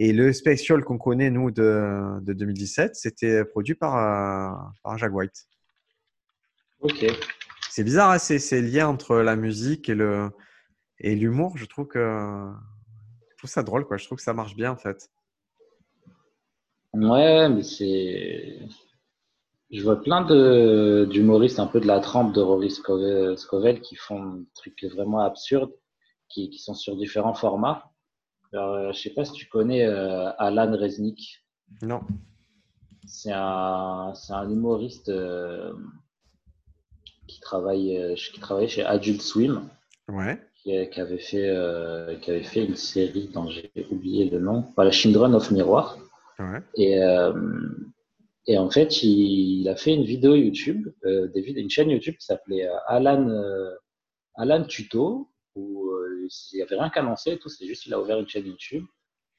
Et 0.00 0.12
le 0.12 0.32
special 0.32 0.82
qu'on 0.82 0.98
connaît, 0.98 1.30
nous, 1.30 1.50
de, 1.50 2.18
2017, 2.22 2.96
c'était 2.96 3.44
produit 3.44 3.74
par, 3.74 4.72
par 4.82 4.98
Jack 4.98 5.14
White. 5.14 5.46
Ok. 6.80 7.06
C'est 7.70 7.84
bizarre, 7.84 8.10
hein, 8.10 8.18
ces, 8.18 8.62
liens 8.62 8.88
entre 8.88 9.16
la 9.18 9.36
musique 9.36 9.88
et 9.88 11.14
l'humour. 11.14 11.56
Je 11.56 11.64
trouve 11.64 11.86
que 11.86 12.50
trouve 13.38 13.50
ça 13.50 13.62
drôle, 13.62 13.86
quoi. 13.86 13.96
Je 13.96 14.04
trouve 14.04 14.18
que 14.18 14.24
ça 14.24 14.34
marche 14.34 14.54
bien, 14.54 14.72
en 14.72 14.76
fait. 14.76 15.10
Ouais, 16.92 17.48
mais 17.48 17.62
c'est. 17.62 18.58
Je 19.70 19.82
vois 19.82 20.00
plein 20.00 20.24
d'humoristes 21.06 21.58
un 21.58 21.66
peu 21.66 21.80
de 21.80 21.86
la 21.86 22.00
trempe 22.00 22.34
de 22.34 22.40
Rory 22.40 22.70
Scovel, 22.70 23.80
qui 23.80 23.96
font 23.96 24.24
des 24.34 24.46
trucs 24.54 24.82
vraiment 24.84 25.20
absurdes, 25.20 25.74
qui, 26.28 26.48
qui 26.48 26.58
sont 26.58 26.74
sur 26.74 26.96
différents 26.96 27.34
formats. 27.34 27.92
Alors, 28.52 28.74
euh, 28.74 28.92
je 28.92 28.98
sais 28.98 29.10
pas 29.10 29.24
si 29.24 29.32
tu 29.32 29.46
connais 29.46 29.84
euh, 29.84 30.30
Alan 30.38 30.74
Resnick. 30.74 31.44
Non. 31.82 32.00
C'est 33.06 33.32
un, 33.32 34.14
un, 34.30 34.50
humoriste 34.50 35.10
euh, 35.10 35.74
qui, 37.26 37.40
travaille, 37.40 38.14
qui 38.16 38.40
travaillait 38.40 38.68
chez 38.68 38.84
Adult 38.84 39.20
Swim. 39.20 39.68
Ouais. 40.08 40.42
Qui, 40.62 40.74
avait 40.74 41.18
fait, 41.18 41.56
qui 42.20 42.30
avait 42.30 42.42
fait 42.42 42.64
une 42.64 42.76
série 42.76 43.30
dont 43.32 43.48
j'ai 43.48 43.70
oublié 43.90 44.28
le 44.28 44.38
nom. 44.38 44.66
Voilà, 44.76 44.90
Children 44.90 45.34
of 45.34 45.50
Miroir. 45.50 45.98
Et, 46.74 47.02
euh, 47.02 47.32
et 48.46 48.58
en 48.58 48.70
fait, 48.70 49.02
il, 49.02 49.68
a 49.68 49.76
fait 49.76 49.94
une 49.94 50.04
vidéo 50.04 50.34
YouTube, 50.34 50.88
euh, 51.04 51.28
des 51.28 51.40
une 51.40 51.70
chaîne 51.70 51.90
YouTube 51.90 52.16
qui 52.18 52.24
s'appelait 52.24 52.66
euh, 52.66 52.76
Alan, 52.86 53.28
Alan 54.36 54.64
Tuto, 54.64 55.28
où 55.54 55.90
il 56.22 56.56
n'y 56.56 56.62
avait 56.62 56.76
rien 56.76 56.90
qu'à 56.90 57.02
lancer 57.02 57.32
et 57.32 57.38
tout, 57.38 57.48
c'est 57.48 57.66
juste 57.66 57.86
il 57.86 57.94
a 57.94 58.00
ouvert 58.00 58.18
une 58.18 58.28
chaîne 58.28 58.46
YouTube 58.46 58.84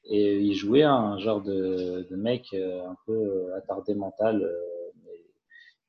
et 0.04 0.38
il 0.38 0.54
jouait 0.54 0.82
un 0.82 1.18
genre 1.18 1.42
de, 1.42 2.06
de 2.10 2.16
mec 2.16 2.54
un 2.54 2.96
peu 3.06 3.52
attardé 3.54 3.94
mental 3.94 4.46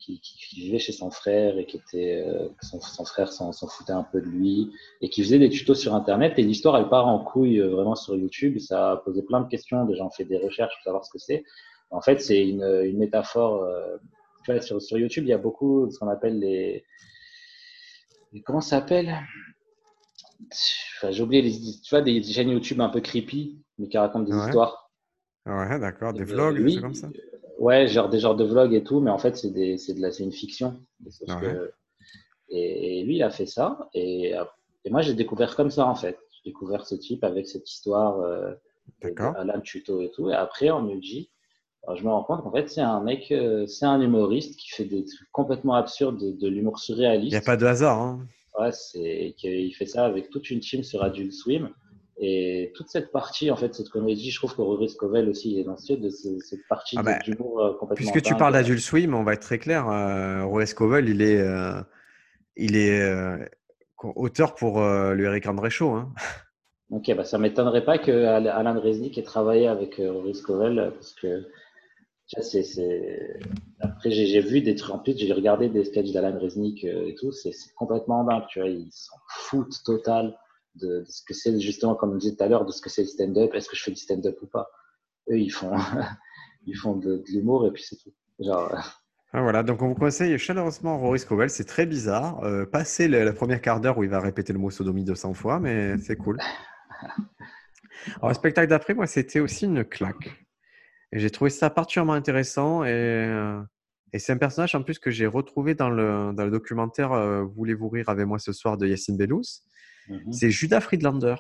qui, 0.02 0.20
qui, 0.20 0.60
vivait 0.62 0.80
chez 0.80 0.92
son 0.92 1.12
frère 1.12 1.58
et 1.58 1.66
qui 1.66 1.78
était 1.78 2.26
son, 2.62 2.82
son, 2.82 3.06
frère 3.06 3.32
s'en 3.32 3.52
foutait 3.54 3.94
un 3.94 4.04
peu 4.04 4.20
de 4.20 4.26
lui 4.26 4.72
et 5.02 5.10
qui 5.10 5.24
faisait 5.24 5.40
des 5.40 5.50
tutos 5.50 5.76
sur 5.76 5.94
internet. 5.96 6.34
Et 6.38 6.44
l'histoire 6.44 6.78
elle 6.78 6.90
part 6.90 7.08
en 7.08 7.20
couille 7.24 7.60
vraiment 7.60 7.96
sur 7.96 8.16
YouTube. 8.16 8.58
Ça 8.60 8.92
a 8.92 8.98
posé 8.98 9.22
plein 9.22 9.42
de 9.42 9.48
questions. 9.48 9.86
Des 9.86 9.96
gens 9.96 10.08
ont 10.08 10.12
fait 10.12 10.26
des 10.26 10.38
recherches 10.38 10.74
pour 10.76 10.84
savoir 10.84 11.06
ce 11.06 11.12
que 11.12 11.20
c'est. 11.20 11.44
En 11.92 12.02
fait 12.02 12.22
c'est 12.22 12.48
une, 12.48 12.64
une, 12.64 12.98
métaphore 12.98 13.68
tu 14.44 14.52
vois, 14.52 14.62
sur, 14.62 14.82
sur, 14.82 14.98
YouTube 14.98 15.26
il 15.26 15.30
y 15.30 15.34
a 15.34 15.38
beaucoup 15.38 15.86
de 15.86 15.92
ce 15.92 16.00
qu'on 16.00 16.10
appelle 16.10 16.40
les, 16.40 16.84
comment 18.46 18.62
ça 18.62 18.80
s'appelle? 18.80 19.16
Enfin, 20.98 21.12
j'ai 21.12 21.24
oublié 21.24 21.42
les, 21.42 21.52
tu 21.52 21.90
vois 21.90 22.02
des 22.02 22.24
chaînes 22.24 22.50
YouTube 22.50 22.82
un 22.82 22.90
peu 22.90 23.02
creepy 23.02 23.60
mais 23.78 23.88
qui 23.88 23.98
racontent 23.98 24.26
des 24.26 24.46
histoires. 24.46 24.90
Ouais 25.46 25.80
d'accord. 25.80 26.14
Des 26.14 26.24
vlogs 26.24 26.60
oui, 26.60 26.80
comme 26.80 26.94
ça 26.94 27.10
Ouais, 27.62 27.88
genre 27.88 28.10
des 28.10 28.18
genres 28.18 28.36
de 28.36 28.44
vlogs 28.44 28.74
et 28.74 28.84
tout, 28.84 29.02
mais 29.02 29.12
en 29.12 29.20
fait, 29.20 29.38
c'est 29.38 29.52
de 29.52 30.02
la, 30.02 30.10
une 30.20 30.32
fiction. 30.32 30.82
Ah 31.28 31.40
et, 32.50 33.04
lui, 33.04 33.18
il 33.18 33.24
a 33.24 33.30
fait 33.30 33.46
ça. 33.46 33.88
Et, 33.94 34.34
et 34.84 34.90
moi, 34.90 35.04
j'ai 35.04 35.14
découvert 35.14 35.56
comme 35.56 35.70
ça, 35.70 35.86
en 35.86 35.94
fait. 35.94 36.18
J'ai 36.32 36.50
découvert 36.50 36.88
ce 36.88 36.96
type 36.96 37.24
avec 37.24 37.48
cette 37.48 37.70
histoire 37.70 38.20
euh, 38.20 38.54
Alan 39.38 39.62
Tuto 39.62 40.02
et 40.02 40.10
tout. 40.10 40.32
Et 40.32 40.34
après, 40.34 40.72
on 40.72 40.82
me 40.82 41.00
dit, 41.00 41.30
je 41.96 42.04
me 42.04 42.10
rends 42.10 42.24
compte 42.24 42.42
qu'en 42.42 42.52
fait, 42.52 42.68
c'est 42.68 42.82
un 42.82 43.00
mec, 43.00 43.32
euh, 43.32 43.68
c'est 43.68 43.86
un 43.86 44.02
humoriste 44.02 44.60
qui 44.60 44.70
fait 44.72 44.86
des 44.86 45.06
trucs 45.06 45.32
complètement 45.32 45.76
absurdes, 45.76 46.18
de, 46.18 46.48
l'humour 46.48 46.80
surréaliste. 46.80 47.32
Il 47.32 47.36
n'y 47.36 47.44
a 47.44 47.46
pas 47.46 47.58
de 47.58 47.66
hasard. 47.68 48.02
Hein. 48.02 48.26
Ouais, 48.60 48.72
c'est, 48.72 49.36
il 49.44 49.74
fait 49.74 49.86
ça 49.86 50.04
avec 50.04 50.32
toute 50.32 50.50
une 50.50 50.62
team 50.62 50.84
sur 50.84 51.04
Adult 51.04 51.32
Swim. 51.32 51.70
Et 52.24 52.72
toute 52.76 52.88
cette 52.88 53.12
partie, 53.12 53.50
en 53.50 53.56
fait, 53.56 53.74
cette 53.74 53.90
comédie, 53.90 54.30
je 54.30 54.38
trouve 54.38 54.56
que 54.56 54.62
Rory 54.62 54.88
Scovel 54.90 55.28
aussi 55.28 55.60
est 55.60 55.64
dans 55.64 55.74
de 55.74 56.10
cette 56.10 56.68
partie 56.70 56.96
ah 57.00 57.02
bah, 57.02 57.18
d'humour 57.18 57.60
euh, 57.60 57.74
complètement. 57.74 57.96
Puisque 57.96 58.22
tu 58.22 58.36
parles 58.36 58.54
d'Adult 58.54 58.80
Swim, 58.80 59.16
on 59.16 59.24
va 59.24 59.34
être 59.34 59.42
très 59.42 59.58
clair. 59.58 59.90
Euh, 59.90 60.46
Rory 60.46 60.68
Scovel, 60.68 61.10
il 61.10 61.24
est, 61.24 61.42
euh, 61.42 61.82
il 62.56 62.76
est 62.76 63.02
euh, 63.02 63.44
auteur 64.04 64.54
pour 64.54 64.80
le 64.80 65.24
Eric 65.24 65.48
André 65.48 65.72
Show. 65.72 65.94
Hein. 65.94 66.14
Ok, 66.92 67.12
bah 67.16 67.24
ça 67.24 67.40
m'étonnerait 67.40 67.86
pas 67.86 67.98
que 67.98 68.12
Alan 68.12 68.80
Resnick 68.80 69.18
ait 69.18 69.24
travaillé 69.24 69.68
avec 69.68 69.96
Rory 69.96 70.36
Scovel 70.36 70.92
parce 70.94 71.14
que 71.14 71.48
c'est, 72.28 73.40
après 73.80 74.12
j'ai 74.12 74.42
vu 74.42 74.62
des 74.62 74.76
trucs 74.76 74.94
en 74.94 75.00
plus, 75.00 75.18
j'ai 75.18 75.32
regardé 75.32 75.70
des 75.70 75.86
sketchs 75.86 76.12
d'Alan 76.12 76.38
Resnick 76.38 76.84
et 76.84 77.16
tout, 77.18 77.32
c'est 77.32 77.52
complètement 77.76 78.26
dingue, 78.26 78.44
tu 78.50 78.60
vois, 78.60 78.68
ils 78.68 78.92
s'en 78.92 79.16
foutent 79.30 79.82
total 79.86 80.38
de, 80.76 81.04
ce 81.08 81.22
que 81.24 81.34
c'est 81.34 81.60
justement, 81.60 81.96
comme 81.96 82.12
on 82.12 82.16
disait 82.16 82.36
tout 82.36 82.44
à 82.44 82.48
l'heure, 82.48 82.66
de 82.66 82.72
ce 82.72 82.82
que 82.82 82.90
c'est 82.90 83.02
le 83.02 83.08
stand-up. 83.08 83.54
Est-ce 83.54 83.70
que 83.70 83.76
je 83.76 83.84
fais 83.84 83.92
du 83.92 83.98
stand-up 83.98 84.38
ou 84.42 84.48
pas? 84.48 84.70
Eux, 85.30 85.40
ils 85.40 85.52
font, 85.52 85.72
ils 86.66 86.76
font 86.76 86.96
de, 86.96 87.24
l'humour 87.28 87.68
et 87.68 87.72
puis 87.72 87.84
c'est 87.84 87.98
tout. 87.98 88.14
Genre, 88.40 88.74
ah, 89.34 89.42
voilà, 89.42 89.64
donc 89.64 89.82
on 89.82 89.88
vous 89.88 89.96
conseille 89.96 90.38
chaleureusement 90.38 91.00
Rory 91.00 91.20
Scovel. 91.20 91.50
C'est 91.50 91.64
très 91.64 91.86
bizarre. 91.86 92.44
Euh, 92.44 92.66
passer 92.66 93.08
le, 93.08 93.34
premier 93.34 93.62
quart 93.62 93.80
d'heure 93.80 93.98
où 93.98 94.04
il 94.04 94.10
va 94.10 94.20
répéter 94.20 94.52
le 94.52 94.60
mot 94.60 94.70
sodomie 94.70 95.06
200 95.06 95.34
fois, 95.34 95.60
mais 95.60 95.98
c'est 96.00 96.18
cool. 96.18 96.38
Alors, 98.18 98.30
le 98.30 98.34
spectacle 98.34 98.68
d'après, 98.68 98.94
moi, 98.94 99.08
c'était 99.08 99.40
aussi 99.40 99.66
une 99.66 99.86
claque. 99.86 100.46
Et 101.14 101.20
j'ai 101.20 101.30
trouvé 101.30 101.50
ça 101.50 101.70
particulièrement 101.70 102.14
intéressant 102.14 102.84
et, 102.84 102.90
euh, 102.90 103.62
Et 104.12 104.20
c'est 104.20 104.34
un 104.34 104.38
personnage 104.38 104.76
en 104.76 104.84
plus 104.84 105.00
que 105.00 105.12
j'ai 105.12 105.28
retrouvé 105.28 105.76
dans 105.76 105.90
le, 105.90 106.34
dans 106.34 106.44
le 106.44 106.52
documentaire 106.52 107.14
euh, 107.14 107.44
Voulez-vous 107.44 107.90
rire 107.90 108.10
avec 108.10 108.26
moi 108.26 108.40
ce 108.40 108.52
soir 108.52 108.78
de 108.78 108.88
Yacine 108.88 109.18
Bellous. 109.18 109.64
Mhm. 110.08 110.32
C'est 110.32 110.50
Judas 110.50 110.82
Friedlander. 110.82 111.36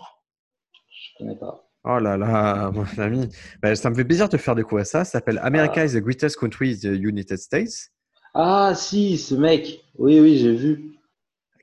Je 0.89 1.09
connais 1.17 1.37
pas. 1.37 1.67
Oh 1.83 1.97
là 1.97 2.17
là, 2.17 2.71
mon 2.73 2.85
ami. 2.97 3.27
Ben, 3.61 3.75
ça 3.75 3.89
me 3.89 3.95
fait 3.95 4.05
plaisir 4.05 4.29
de 4.29 4.37
faire 4.37 4.55
découvrir 4.55 4.85
ça. 4.85 5.03
Ça 5.03 5.13
s'appelle 5.13 5.39
America 5.43 5.83
is 5.83 5.93
the 5.93 6.03
greatest 6.03 6.37
country 6.37 6.73
in 6.73 6.77
the 6.77 6.97
United 6.97 7.37
States. 7.37 7.91
Ah 8.33 8.73
si, 8.75 9.17
ce 9.17 9.35
mec. 9.35 9.83
Oui, 9.97 10.19
oui, 10.19 10.37
j'ai 10.37 10.55
vu. 10.55 10.93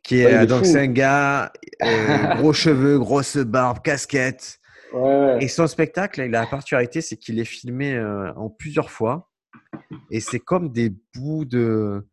Qui 0.03 0.20
est, 0.20 0.26
Ouais, 0.26 0.32
il 0.32 0.42
est 0.42 0.46
donc, 0.46 0.66
c'est 0.66 0.80
un 0.80 0.86
gars, 0.88 1.53
euh, 1.82 2.34
gros 2.36 2.53
cheveux, 2.53 2.99
grosse 2.99 3.36
barbe, 3.36 3.80
casquette. 3.82 4.59
Ouais, 4.92 5.01
ouais. 5.01 5.44
Et 5.44 5.49
son 5.49 5.66
spectacle, 5.66 6.20
il 6.20 6.34
a 6.34 6.40
la 6.40 6.46
particularité, 6.46 7.01
c'est 7.01 7.16
qu'il 7.16 7.38
est 7.38 7.44
filmé 7.44 7.94
euh, 7.94 8.32
en 8.34 8.49
plusieurs 8.49 8.90
fois. 8.90 9.30
Et 10.11 10.20
c'est 10.20 10.40
comme 10.40 10.72
des 10.72 10.92
bouts 11.14 11.44
de. 11.44 12.07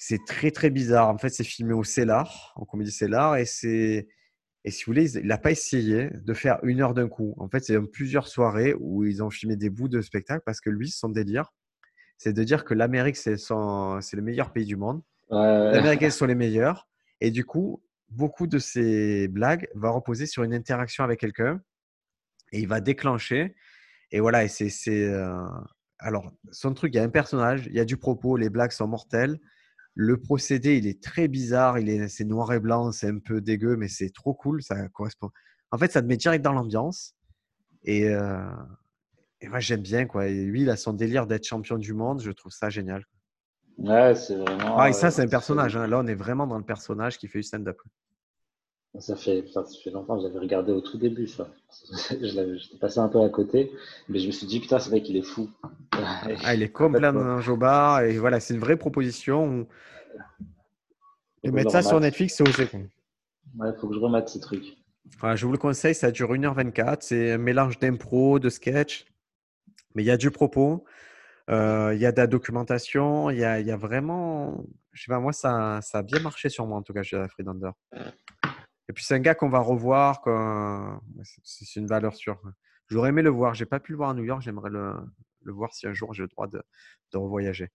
C'est 0.00 0.24
très, 0.26 0.50
très 0.52 0.70
bizarre. 0.70 1.08
En 1.08 1.18
fait, 1.18 1.28
c'est 1.28 1.44
filmé 1.44 1.74
au 1.74 1.82
Cellar, 1.84 2.52
en 2.56 2.64
comédie 2.64 2.92
Cellar. 2.92 3.36
Et 3.36 3.44
c'est. 3.44 4.08
Et 4.64 4.70
si 4.70 4.84
vous 4.84 4.90
voulez, 4.92 5.16
il 5.18 5.26
n'a 5.26 5.38
pas 5.38 5.50
essayé 5.50 6.10
de 6.14 6.34
faire 6.34 6.58
une 6.62 6.80
heure 6.80 6.94
d'un 6.94 7.08
coup. 7.08 7.34
En 7.38 7.48
fait, 7.48 7.64
c'est 7.64 7.80
plusieurs 7.80 8.28
soirées 8.28 8.74
où 8.78 9.04
ils 9.04 9.22
ont 9.22 9.30
filmé 9.30 9.56
des 9.56 9.70
bouts 9.70 9.88
de 9.88 10.00
spectacle 10.00 10.42
parce 10.44 10.60
que 10.60 10.70
lui, 10.70 10.90
son 10.90 11.08
délire, 11.08 11.52
c'est 12.16 12.32
de 12.32 12.44
dire 12.44 12.64
que 12.64 12.74
l'Amérique, 12.74 13.16
c'est 13.16 13.36
son- 13.36 13.98
le 14.12 14.22
meilleur 14.22 14.52
pays 14.52 14.66
du 14.66 14.76
monde. 14.76 15.02
Ouais. 15.30 15.72
Les 15.72 15.78
Américains 15.78 16.10
sont 16.10 16.26
les 16.26 16.34
meilleurs. 16.34 16.88
Et 17.20 17.30
du 17.30 17.44
coup, 17.44 17.82
beaucoup 18.08 18.46
de 18.46 18.58
ces 18.58 19.26
blagues 19.28 19.68
vont 19.74 19.92
reposer 19.94 20.26
sur 20.26 20.42
une 20.44 20.54
interaction 20.54 21.02
avec 21.04 21.20
quelqu'un. 21.20 21.60
Et 22.52 22.60
il 22.60 22.68
va 22.68 22.80
déclencher. 22.80 23.54
Et 24.10 24.20
voilà, 24.20 24.44
et 24.44 24.48
c'est. 24.48 24.68
c'est, 24.70 25.04
euh, 25.08 25.44
Alors, 25.98 26.30
son 26.52 26.74
truc, 26.74 26.94
il 26.94 26.96
y 26.98 27.00
a 27.00 27.04
un 27.04 27.08
personnage, 27.10 27.66
il 27.66 27.74
y 27.74 27.80
a 27.80 27.84
du 27.84 27.96
propos, 27.96 28.36
les 28.36 28.50
blagues 28.50 28.70
sont 28.72 28.86
mortelles. 28.86 29.38
Le 30.00 30.16
procédé, 30.16 30.78
il 30.78 30.86
est 30.86 31.02
très 31.02 31.26
bizarre. 31.26 31.76
Il 31.80 31.88
est, 31.88 32.06
c'est 32.06 32.24
noir 32.24 32.52
et 32.52 32.60
blanc, 32.60 32.92
c'est 32.92 33.08
un 33.08 33.18
peu 33.18 33.40
dégueu, 33.40 33.76
mais 33.76 33.88
c'est 33.88 34.10
trop 34.10 34.32
cool. 34.32 34.62
Ça 34.62 34.88
correspond. 34.90 35.30
En 35.72 35.78
fait, 35.78 35.90
ça 35.90 36.00
te 36.00 36.06
met 36.06 36.16
direct 36.16 36.44
dans 36.44 36.52
l'ambiance. 36.52 37.16
Et, 37.82 38.08
euh, 38.08 38.48
et 39.40 39.48
moi, 39.48 39.58
j'aime 39.58 39.82
bien. 39.82 40.06
Quoi. 40.06 40.28
Et 40.28 40.44
lui, 40.44 40.62
il 40.62 40.70
a 40.70 40.76
son 40.76 40.92
délire 40.92 41.26
d'être 41.26 41.44
champion 41.44 41.78
du 41.78 41.94
monde. 41.94 42.22
Je 42.22 42.30
trouve 42.30 42.52
ça 42.52 42.70
génial. 42.70 43.04
Ouais, 43.76 44.14
c'est 44.14 44.36
vraiment. 44.36 44.78
Ah, 44.78 44.88
et 44.88 44.92
ça, 44.92 45.08
euh, 45.08 45.10
c'est 45.10 45.22
un 45.22 45.28
personnage. 45.28 45.76
hein. 45.76 45.88
Là, 45.88 45.98
on 45.98 46.06
est 46.06 46.14
vraiment 46.14 46.46
dans 46.46 46.58
le 46.58 46.64
personnage 46.64 47.18
qui 47.18 47.26
fait 47.26 47.40
du 47.40 47.42
stand-up. 47.42 47.80
Ça 48.98 49.14
fait, 49.16 49.44
ça 49.52 49.64
fait 49.82 49.90
longtemps, 49.90 50.20
j'avais 50.20 50.38
regardé 50.38 50.72
au 50.72 50.80
tout 50.80 50.98
début, 50.98 51.26
ça. 51.28 51.48
J'étais 52.20 52.78
passé 52.80 52.98
un 52.98 53.08
peu 53.08 53.20
à 53.22 53.28
côté, 53.28 53.70
mais 54.08 54.18
je 54.18 54.26
me 54.26 54.32
suis 54.32 54.46
dit, 54.46 54.60
putain, 54.60 54.78
c'est 54.78 54.90
vrai 54.90 55.02
qu'il 55.02 55.16
est 55.16 55.22
fou. 55.22 55.50
Ah, 56.44 56.54
il 56.54 56.62
est 56.62 56.68
complètement 56.70 57.40
jobard. 57.40 58.02
Et 58.02 58.18
voilà, 58.18 58.38
c'est 58.40 58.54
une 58.54 58.60
vraie 58.60 58.76
proposition. 58.76 59.66
Et 61.42 61.50
mettre 61.50 61.70
ça 61.72 61.82
sur. 61.82 61.98
Netflix, 62.00 62.34
c'est 62.36 62.48
osé. 62.48 62.68
Ouais, 63.58 63.72
faut 63.80 63.88
que 63.88 63.94
je 63.94 63.98
remette 63.98 64.28
ces 64.28 64.38
trucs. 64.40 64.76
Voilà, 65.18 65.34
je 65.36 65.46
vous 65.46 65.52
le 65.52 65.58
conseille, 65.58 65.94
ça 65.94 66.10
dure 66.10 66.32
1h24. 66.32 66.98
C'est 67.00 67.32
un 67.32 67.38
mélange 67.38 67.78
d'impro, 67.78 68.38
de 68.38 68.48
sketch. 68.48 69.06
Mais 69.94 70.02
il 70.02 70.06
y 70.06 70.10
a 70.10 70.16
du 70.16 70.30
propos. 70.30 70.84
euh, 71.50 71.92
Il 71.94 72.00
y 72.00 72.06
a 72.06 72.12
de 72.12 72.18
la 72.18 72.26
documentation. 72.26 73.30
Il 73.30 73.38
y 73.38 73.44
a, 73.44 73.58
il 73.60 73.66
y 73.66 73.70
a 73.72 73.76
vraiment. 73.76 74.64
Je 74.92 75.02
sais 75.02 75.08
pas, 75.08 75.18
moi, 75.20 75.32
ça, 75.32 75.80
ça 75.82 75.98
a 75.98 76.02
bien 76.02 76.20
marché 76.20 76.48
sur 76.48 76.66
moi, 76.66 76.78
en 76.78 76.82
tout 76.82 76.92
cas, 76.92 77.02
chez 77.02 77.24
Freelander. 77.28 77.70
Et 78.88 78.92
puis, 78.92 79.04
c'est 79.04 79.14
un 79.14 79.20
gars 79.20 79.34
qu'on 79.34 79.48
va 79.48 79.60
revoir. 79.60 80.22
C'est 81.22 81.40
c'est 81.44 81.80
une 81.80 81.86
valeur 81.86 82.14
sûre. 82.14 82.40
J'aurais 82.88 83.10
aimé 83.10 83.22
le 83.22 83.30
voir. 83.30 83.54
J'ai 83.54 83.66
pas 83.66 83.80
pu 83.80 83.92
le 83.92 83.98
voir 83.98 84.10
à 84.10 84.14
New 84.14 84.24
York. 84.24 84.40
J'aimerais 84.42 84.70
le, 84.70 84.94
le 85.42 85.52
voir 85.52 85.74
si 85.74 85.86
un 85.86 85.92
jour 85.92 86.14
j'ai 86.14 86.22
le 86.22 86.28
droit 86.28 86.46
de, 86.46 86.62
de 87.12 87.18
revoyager. 87.18 87.70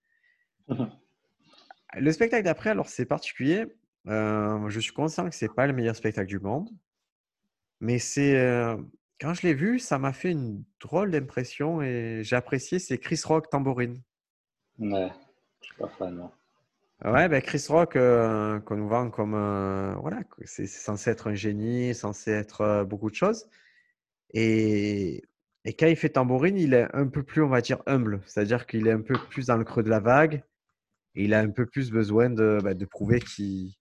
Le 1.95 2.11
spectacle 2.11 2.43
d'après, 2.43 2.71
alors 2.71 2.89
c'est 2.89 3.05
particulier. 3.05 3.65
Euh, 4.07 4.67
je 4.69 4.79
suis 4.79 4.93
conscient 4.93 5.29
que 5.29 5.35
c'est 5.35 5.53
pas 5.53 5.67
le 5.67 5.73
meilleur 5.73 5.95
spectacle 5.95 6.27
du 6.27 6.39
monde, 6.39 6.69
mais 7.79 7.99
c'est 7.99 8.35
euh, 8.37 8.75
quand 9.21 9.33
je 9.33 9.43
l'ai 9.43 9.53
vu, 9.53 9.79
ça 9.79 9.99
m'a 9.99 10.11
fait 10.11 10.31
une 10.31 10.63
drôle 10.81 11.11
d'impression 11.11 11.81
et 11.81 12.21
j'ai 12.23 12.35
apprécié. 12.35 12.79
C'est 12.79 12.97
Chris 12.97 13.21
Rock 13.23 13.49
tambourine. 13.49 14.01
Ouais, 14.79 15.11
je 15.61 15.67
suis 15.67 15.75
pas 15.77 15.87
fan, 15.87 16.15
non. 16.15 16.31
Ouais, 17.03 17.27
ben 17.27 17.41
Chris 17.41 17.65
Rock 17.67 17.97
euh, 17.97 18.61
qu'on 18.61 18.77
nous 18.77 18.87
vend 18.87 19.09
comme 19.09 19.35
euh, 19.35 19.93
voilà, 19.95 20.21
c'est 20.45 20.67
censé 20.67 21.09
être 21.09 21.27
un 21.27 21.33
génie, 21.33 21.93
censé 21.93 22.31
être 22.31 22.61
euh, 22.61 22.85
beaucoup 22.85 23.09
de 23.09 23.15
choses. 23.15 23.45
Et, 24.33 25.21
et 25.65 25.73
quand 25.73 25.87
il 25.87 25.97
fait 25.97 26.09
tambourine, 26.09 26.57
il 26.57 26.73
est 26.73 26.87
un 26.93 27.07
peu 27.07 27.23
plus, 27.23 27.43
on 27.43 27.49
va 27.49 27.59
dire, 27.59 27.83
humble, 27.87 28.21
c'est-à-dire 28.25 28.65
qu'il 28.65 28.87
est 28.87 28.91
un 28.91 29.01
peu 29.01 29.15
plus 29.29 29.47
dans 29.47 29.57
le 29.57 29.65
creux 29.65 29.83
de 29.83 29.89
la 29.89 29.99
vague. 29.99 30.43
Et 31.15 31.25
il 31.25 31.33
a 31.33 31.39
un 31.41 31.49
peu 31.49 31.65
plus 31.65 31.91
besoin 31.91 32.29
de, 32.29 32.59
bah, 32.63 32.73
de 32.73 32.85
prouver 32.85 33.19
qu'il. 33.19 33.73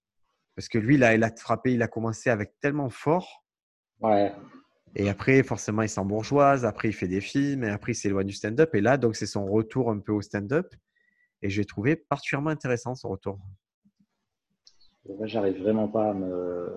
Parce 0.55 0.67
que 0.67 0.77
lui, 0.77 0.97
là, 0.97 1.15
il 1.15 1.23
a 1.23 1.31
frappé, 1.35 1.73
il 1.73 1.81
a 1.81 1.87
commencé 1.87 2.29
avec 2.29 2.59
tellement 2.59 2.89
fort. 2.89 3.43
Ouais, 4.01 4.33
Et 4.95 5.09
après, 5.09 5.41
forcément, 5.43 5.81
il 5.81 5.89
s'embourgeoise. 5.89 6.65
Après, 6.65 6.89
il 6.89 6.93
fait 6.93 7.07
des 7.07 7.21
films. 7.21 7.63
Et 7.63 7.69
après, 7.69 7.93
il 7.93 7.95
s'éloigne 7.95 8.27
du 8.27 8.33
stand-up. 8.33 8.75
Et 8.75 8.81
là, 8.81 8.97
donc, 8.97 9.15
c'est 9.15 9.25
son 9.25 9.45
retour 9.45 9.89
un 9.89 9.99
peu 9.99 10.11
au 10.11 10.21
stand-up. 10.21 10.73
Et 11.43 11.49
j'ai 11.49 11.65
trouvé 11.65 11.97
particulièrement 11.97 12.49
intéressant 12.51 12.95
ce 12.95 13.05
retour. 13.05 13.37
J'arrive 15.23 15.61
vraiment 15.61 15.89
pas 15.89 16.11
à 16.11 16.13
me, 16.13 16.71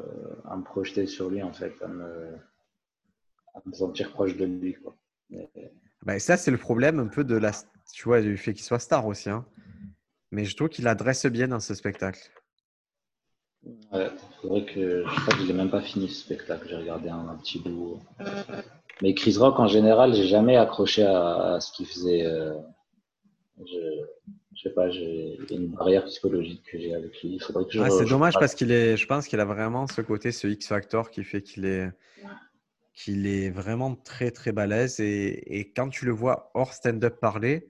à 0.44 0.56
me 0.56 0.64
projeter 0.64 1.06
sur 1.06 1.30
lui, 1.30 1.40
en 1.42 1.52
fait, 1.52 1.72
à 1.82 1.86
me, 1.86 2.34
à 3.54 3.62
me 3.64 3.72
sentir 3.72 4.10
proche 4.12 4.36
de 4.36 4.44
lui, 4.44 4.74
quoi. 4.74 4.96
Mais- 5.30 5.48
Bah, 6.02 6.18
ça, 6.18 6.36
c'est 6.36 6.50
le 6.50 6.58
problème 6.58 6.98
un 6.98 7.06
peu 7.06 7.22
de 7.22 7.36
la, 7.36 7.52
tu 7.92 8.02
vois, 8.04 8.20
du 8.20 8.36
fait 8.36 8.52
qu'il 8.54 8.64
soit 8.64 8.80
star 8.80 9.06
aussi. 9.06 9.30
hein. 9.30 9.46
Mais 10.32 10.44
je 10.44 10.56
trouve 10.56 10.68
qu'il 10.68 10.88
adresse 10.88 11.24
bien 11.26 11.46
dans 11.46 11.60
ce 11.60 11.74
spectacle. 11.74 12.18
Ouais, 13.92 14.10
faudrait 14.42 14.64
que. 14.64 15.04
Je 15.06 15.20
crois 15.20 15.34
que 15.34 15.40
je 15.42 15.46
l'ai 15.46 15.52
même 15.52 15.70
pas 15.70 15.80
fini 15.80 16.08
ce 16.08 16.20
spectacle, 16.24 16.66
j'ai 16.68 16.76
regardé 16.76 17.08
un, 17.08 17.28
un 17.28 17.36
petit 17.36 17.60
bout. 17.60 18.00
Mais 19.02 19.14
Chris 19.14 19.36
Rock, 19.38 19.60
en 19.60 19.68
général, 19.68 20.12
j'ai 20.14 20.26
jamais 20.26 20.56
accroché 20.56 21.04
à, 21.04 21.54
à 21.54 21.60
ce 21.60 21.70
qu'il 21.72 21.86
faisait. 21.86 22.26
euh, 22.26 22.54
je, 23.58 24.06
je 24.56 24.62
sais 24.62 24.74
pas, 24.74 24.88
j'ai 24.90 25.38
une 25.50 25.68
barrière 25.68 26.04
psychologique 26.06 26.62
que 26.70 26.78
j'ai 26.78 26.94
avec 26.94 27.22
lui. 27.22 27.34
Il 27.34 27.42
faudrait 27.42 27.64
que 27.64 27.72
je. 27.72 27.80
Ah, 27.80 27.90
c'est 27.90 28.06
dommage 28.06 28.34
parce 28.34 28.54
qu'il 28.54 28.72
est, 28.72 28.96
je 28.96 29.06
pense 29.06 29.28
qu'il 29.28 29.38
a 29.40 29.44
vraiment 29.44 29.86
ce 29.86 30.00
côté, 30.00 30.32
ce 30.32 30.46
X 30.46 30.68
Factor 30.68 31.10
qui 31.10 31.24
fait 31.24 31.42
qu'il 31.42 31.66
est, 31.66 31.90
qu'il 32.94 33.26
est 33.26 33.50
vraiment 33.50 33.94
très 33.94 34.30
très 34.30 34.52
balèze 34.52 34.98
et, 35.00 35.58
et 35.58 35.70
quand 35.70 35.90
tu 35.90 36.06
le 36.06 36.12
vois 36.12 36.50
hors 36.54 36.72
stand-up 36.72 37.20
parler, 37.20 37.68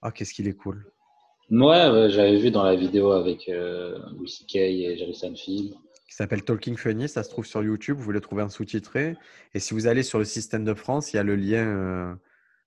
ah 0.00 0.10
qu'est-ce 0.10 0.32
qu'il 0.32 0.48
est 0.48 0.54
cool. 0.54 0.90
Ouais, 1.50 1.90
ouais, 1.90 2.10
j'avais 2.10 2.38
vu 2.38 2.50
dans 2.50 2.64
la 2.64 2.74
vidéo 2.74 3.12
avec 3.12 3.48
euh, 3.48 3.98
Louis 4.16 4.46
et 4.54 4.96
Jerry 4.96 5.14
Seinfeld. 5.14 5.74
Qui 6.08 6.14
s'appelle 6.14 6.42
Talking 6.42 6.76
Funny, 6.76 7.08
ça 7.08 7.22
se 7.22 7.30
trouve 7.30 7.46
sur 7.46 7.62
YouTube, 7.62 7.98
vous 7.98 8.10
le 8.10 8.20
trouvez 8.20 8.42
en 8.42 8.48
sous-titré. 8.48 9.16
Et 9.54 9.60
si 9.60 9.74
vous 9.74 9.86
allez 9.86 10.02
sur 10.02 10.18
le 10.18 10.24
site 10.24 10.44
Stand-up 10.44 10.78
France, 10.78 11.12
il 11.12 11.16
y 11.16 11.18
a 11.18 11.22
le 11.22 11.36
lien 11.36 11.66
euh, 11.66 12.14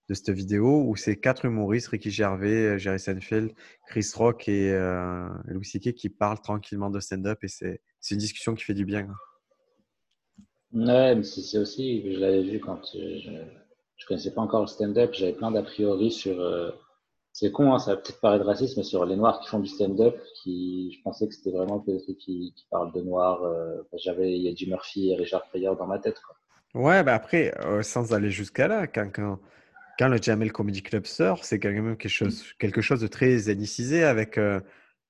de 0.09 0.13
cette 0.15 0.31
vidéo 0.31 0.83
où 0.87 0.95
c'est 0.95 1.17
quatre 1.17 1.45
humoristes, 1.45 1.89
Ricky 1.89 2.09
Gervais, 2.11 2.79
Jerry 2.79 2.99
Seinfeld, 2.99 3.51
Chris 3.87 4.11
Rock 4.15 4.49
et 4.49 4.71
euh, 4.73 5.29
Louis 5.45 5.65
C.K. 5.65 5.93
qui 5.93 6.09
parlent 6.09 6.41
tranquillement 6.41 6.89
de 6.89 6.99
stand-up 6.99 7.37
et 7.43 7.47
c'est 7.47 7.79
une 8.11 8.17
discussion 8.17 8.55
qui 8.55 8.63
fait 8.63 8.73
du 8.73 8.85
bien. 8.85 9.07
Ouais, 10.73 11.15
mais 11.15 11.23
c'est 11.23 11.57
aussi, 11.57 12.13
je 12.13 12.19
l'avais 12.19 12.43
vu 12.43 12.59
quand 12.59 12.81
euh, 12.95 13.19
je, 13.23 13.31
je 13.97 14.05
connaissais 14.07 14.33
pas 14.33 14.41
encore 14.41 14.61
le 14.61 14.67
stand-up, 14.67 15.11
j'avais 15.13 15.33
plein 15.33 15.51
d'a 15.51 15.63
priori 15.63 16.11
sur. 16.11 16.39
euh, 16.39 16.71
c'est 17.31 17.51
con, 17.51 17.73
hein, 17.73 17.79
ça 17.79 17.91
va 17.95 18.01
peut-être 18.01 18.19
paraître 18.19 18.45
raciste, 18.45 18.77
mais 18.77 18.83
sur 18.83 19.05
les 19.05 19.15
noirs 19.15 19.39
qui 19.39 19.47
font 19.47 19.59
du 19.59 19.69
stand-up, 19.69 20.19
qui, 20.41 20.91
je 20.91 21.01
pensais 21.03 21.27
que 21.27 21.33
c'était 21.33 21.51
vraiment 21.51 21.79
que 21.79 21.91
des 21.91 22.01
trucs 22.01 22.17
qui, 22.17 22.53
qui 22.55 22.65
parlent 22.69 22.91
de 22.93 23.01
noirs. 23.01 23.43
euh, 23.43 23.81
j'avais, 23.97 24.33
il 24.35 24.41
y 24.43 24.49
a 24.49 24.55
Jim 24.55 24.71
Murphy 24.71 25.11
et 25.11 25.15
Richard 25.15 25.47
Pryor 25.49 25.77
dans 25.77 25.87
ma 25.87 25.99
tête, 25.99 26.19
quoi. 26.25 26.35
Ouais, 26.75 27.03
bah 27.03 27.15
après, 27.15 27.53
euh, 27.65 27.81
sans 27.81 28.13
aller 28.13 28.29
jusqu'à 28.29 28.67
là, 28.67 28.85
quand, 28.87 29.09
quand, 29.13 29.39
quand 29.99 30.07
le 30.07 30.17
Jamel 30.21 30.53
Comedy 30.53 30.81
Club 30.81 31.05
sort, 31.05 31.43
c'est 31.43 31.59
quand 31.59 31.69
même 31.69 31.97
quelque 31.97 32.09
chose, 32.09 32.45
quelque 32.57 32.79
chose 32.81 33.01
de 33.01 33.07
très 33.07 33.49
ethnicisé 33.49 34.05
avec 34.05 34.37
euh, 34.37 34.61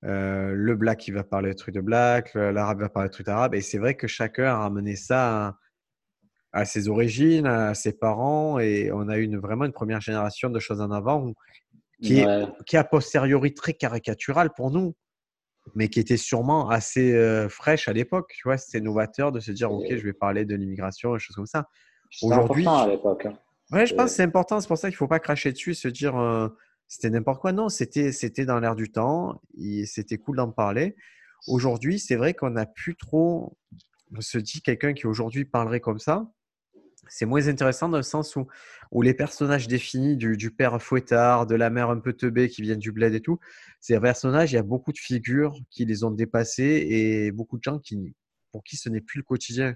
euh, 0.04 0.50
le 0.52 0.74
black 0.74 0.98
qui 0.98 1.12
va 1.12 1.22
parler 1.22 1.50
de 1.50 1.54
trucs 1.54 1.76
de 1.76 1.80
black, 1.80 2.34
l'arabe 2.34 2.80
va 2.80 2.88
parler 2.88 3.08
de 3.08 3.12
trucs 3.12 3.26
d'arabe. 3.26 3.54
Et 3.54 3.60
c'est 3.60 3.78
vrai 3.78 3.94
que 3.94 4.08
chacun 4.08 4.46
a 4.46 4.56
ramené 4.58 4.96
ça 4.96 5.46
à, 5.46 5.58
à 6.52 6.64
ses 6.64 6.88
origines, 6.88 7.46
à 7.46 7.74
ses 7.74 7.92
parents. 7.92 8.58
Et 8.58 8.90
on 8.92 9.08
a 9.08 9.16
eu 9.18 9.22
une, 9.22 9.38
vraiment 9.38 9.64
une 9.64 9.72
première 9.72 10.00
génération 10.00 10.50
de 10.50 10.58
choses 10.58 10.80
en 10.80 10.90
avant 10.90 11.32
qui, 12.02 12.18
est, 12.20 12.26
qui 12.66 12.74
est 12.74 12.80
a 12.80 12.84
posteriori 12.84 13.54
très 13.54 13.74
caricaturale 13.74 14.50
pour 14.56 14.72
nous, 14.72 14.96
mais 15.76 15.86
qui 15.88 16.00
était 16.00 16.16
sûrement 16.16 16.68
assez 16.68 17.14
euh, 17.14 17.48
fraîche 17.48 17.86
à 17.86 17.92
l'époque. 17.92 18.32
Tu 18.34 18.42
vois, 18.48 18.56
c'était 18.58 18.80
novateur 18.80 19.30
de 19.30 19.38
se 19.38 19.52
dire, 19.52 19.70
OK, 19.70 19.84
je 19.96 20.02
vais 20.04 20.14
parler 20.14 20.44
de 20.44 20.56
l'immigration 20.56 21.14
et 21.14 21.18
des 21.18 21.22
choses 21.22 21.36
comme 21.36 21.46
ça. 21.46 21.68
Aujourd'hui- 22.22 22.66
à 22.66 22.88
l'époque. 22.88 23.26
hein. 23.26 23.38
Ouais, 23.72 23.86
je 23.86 23.94
Euh, 23.94 23.96
pense 23.96 24.10
que 24.10 24.16
c'est 24.16 24.22
important. 24.22 24.60
C'est 24.60 24.68
pour 24.68 24.78
ça 24.78 24.88
qu'il 24.88 24.94
ne 24.94 24.98
faut 24.98 25.08
pas 25.08 25.20
cracher 25.20 25.52
dessus 25.52 25.70
et 25.72 25.74
se 25.74 25.88
dire 25.88 26.16
euh, 26.16 26.48
c'était 26.88 27.10
n'importe 27.10 27.40
quoi. 27.40 27.52
Non, 27.52 27.68
c'était 27.68 28.12
c'était 28.12 28.44
dans 28.44 28.58
l'air 28.60 28.74
du 28.76 28.90
temps. 28.90 29.40
et 29.58 29.86
C'était 29.86 30.18
cool 30.18 30.36
d'en 30.36 30.50
parler. 30.50 30.96
Aujourd'hui, 31.46 31.98
c'est 31.98 32.16
vrai 32.16 32.34
qu'on 32.34 32.50
n'a 32.50 32.66
plus 32.66 32.96
trop. 32.96 33.56
On 34.16 34.20
se 34.20 34.38
dit 34.38 34.60
quelqu'un 34.62 34.92
qui 34.92 35.06
aujourd'hui 35.06 35.44
parlerait 35.44 35.80
comme 35.80 36.00
ça, 36.00 36.30
c'est 37.08 37.26
moins 37.26 37.48
intéressant 37.48 37.88
dans 37.88 37.96
le 37.96 38.02
sens 38.02 38.36
où, 38.36 38.46
où 38.90 39.02
les 39.02 39.14
personnages 39.14 39.68
définis 39.68 40.16
du, 40.16 40.36
du, 40.36 40.50
père 40.50 40.80
fouettard, 40.82 41.46
de 41.46 41.54
la 41.54 41.70
mère 41.70 41.90
un 41.90 41.98
peu 42.00 42.12
teubée 42.12 42.48
qui 42.48 42.62
vient 42.62 42.76
du 42.76 42.92
bled 42.92 43.14
et 43.14 43.20
tout, 43.20 43.38
ces 43.80 43.98
personnages, 44.00 44.52
il 44.52 44.56
y 44.56 44.58
a 44.58 44.62
beaucoup 44.62 44.92
de 44.92 44.98
figures 44.98 45.56
qui 45.70 45.84
les 45.84 46.04
ont 46.04 46.10
dépassés 46.10 46.86
et 46.90 47.32
beaucoup 47.32 47.56
de 47.58 47.62
gens 47.62 47.78
qui, 47.78 48.14
pour 48.52 48.64
qui 48.64 48.76
ce 48.76 48.88
n'est 48.88 49.00
plus 49.00 49.18
le 49.18 49.24
quotidien, 49.24 49.74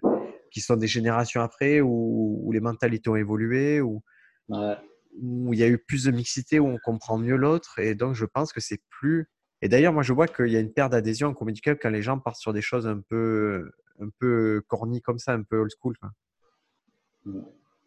qui 0.55 0.61
sont 0.61 0.76
des 0.76 0.86
générations 0.86 1.42
après, 1.42 1.80
où, 1.82 2.40
où 2.44 2.52
les 2.52 2.61
mentalités 2.61 3.11
ont 3.11 3.16
évolué, 3.16 3.80
où, 3.82 4.02
Ouais. 4.48 4.76
où 5.20 5.52
il 5.52 5.59
y 5.59 5.62
a 5.64 5.68
eu 5.68 5.78
plus 5.78 6.05
de 6.05 6.11
mixité, 6.12 6.59
où 6.61 6.66
on 6.68 6.78
comprend 6.78 7.18
mieux 7.18 7.36
l'autre. 7.36 7.78
Et 7.78 7.94
donc, 7.94 8.14
je 8.14 8.24
pense 8.24 8.52
que 8.52 8.61
c'est 8.61 8.80
plus. 8.88 9.28
Et 9.62 9.68
d'ailleurs, 9.68 9.92
moi, 9.92 10.02
je 10.02 10.12
vois 10.12 10.28
qu'il 10.28 10.48
y 10.48 10.57
a 10.57 10.61
une 10.61 10.72
perte 10.72 10.92
d'adhésion 10.92 11.28
en 11.28 11.34
comedy 11.34 11.61
club 11.61 11.78
quand 11.80 11.90
les 11.90 12.02
gens 12.02 12.18
partent 12.18 12.40
sur 12.40 12.52
des 12.52 12.61
choses 12.62 12.86
un 12.86 13.00
peu, 13.00 13.70
un 14.00 14.09
peu 14.18 14.62
corny 14.68 15.00
comme 15.02 15.18
ça, 15.18 15.32
un 15.32 15.42
peu 15.42 15.59
old 15.59 15.70
school. 15.80 15.96
quoi. 15.98 16.11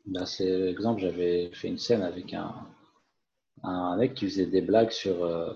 Ben, 0.05 0.25
c'est 0.25 0.49
l'exemple, 0.59 1.01
j'avais 1.01 1.51
fait 1.53 1.67
une 1.67 1.77
scène 1.77 2.01
avec 2.01 2.33
un, 2.33 2.53
un 3.63 3.97
mec 3.97 4.13
qui 4.15 4.25
faisait 4.25 4.45
des 4.47 4.61
blagues 4.61 4.91
sur, 4.91 5.23
euh, 5.23 5.53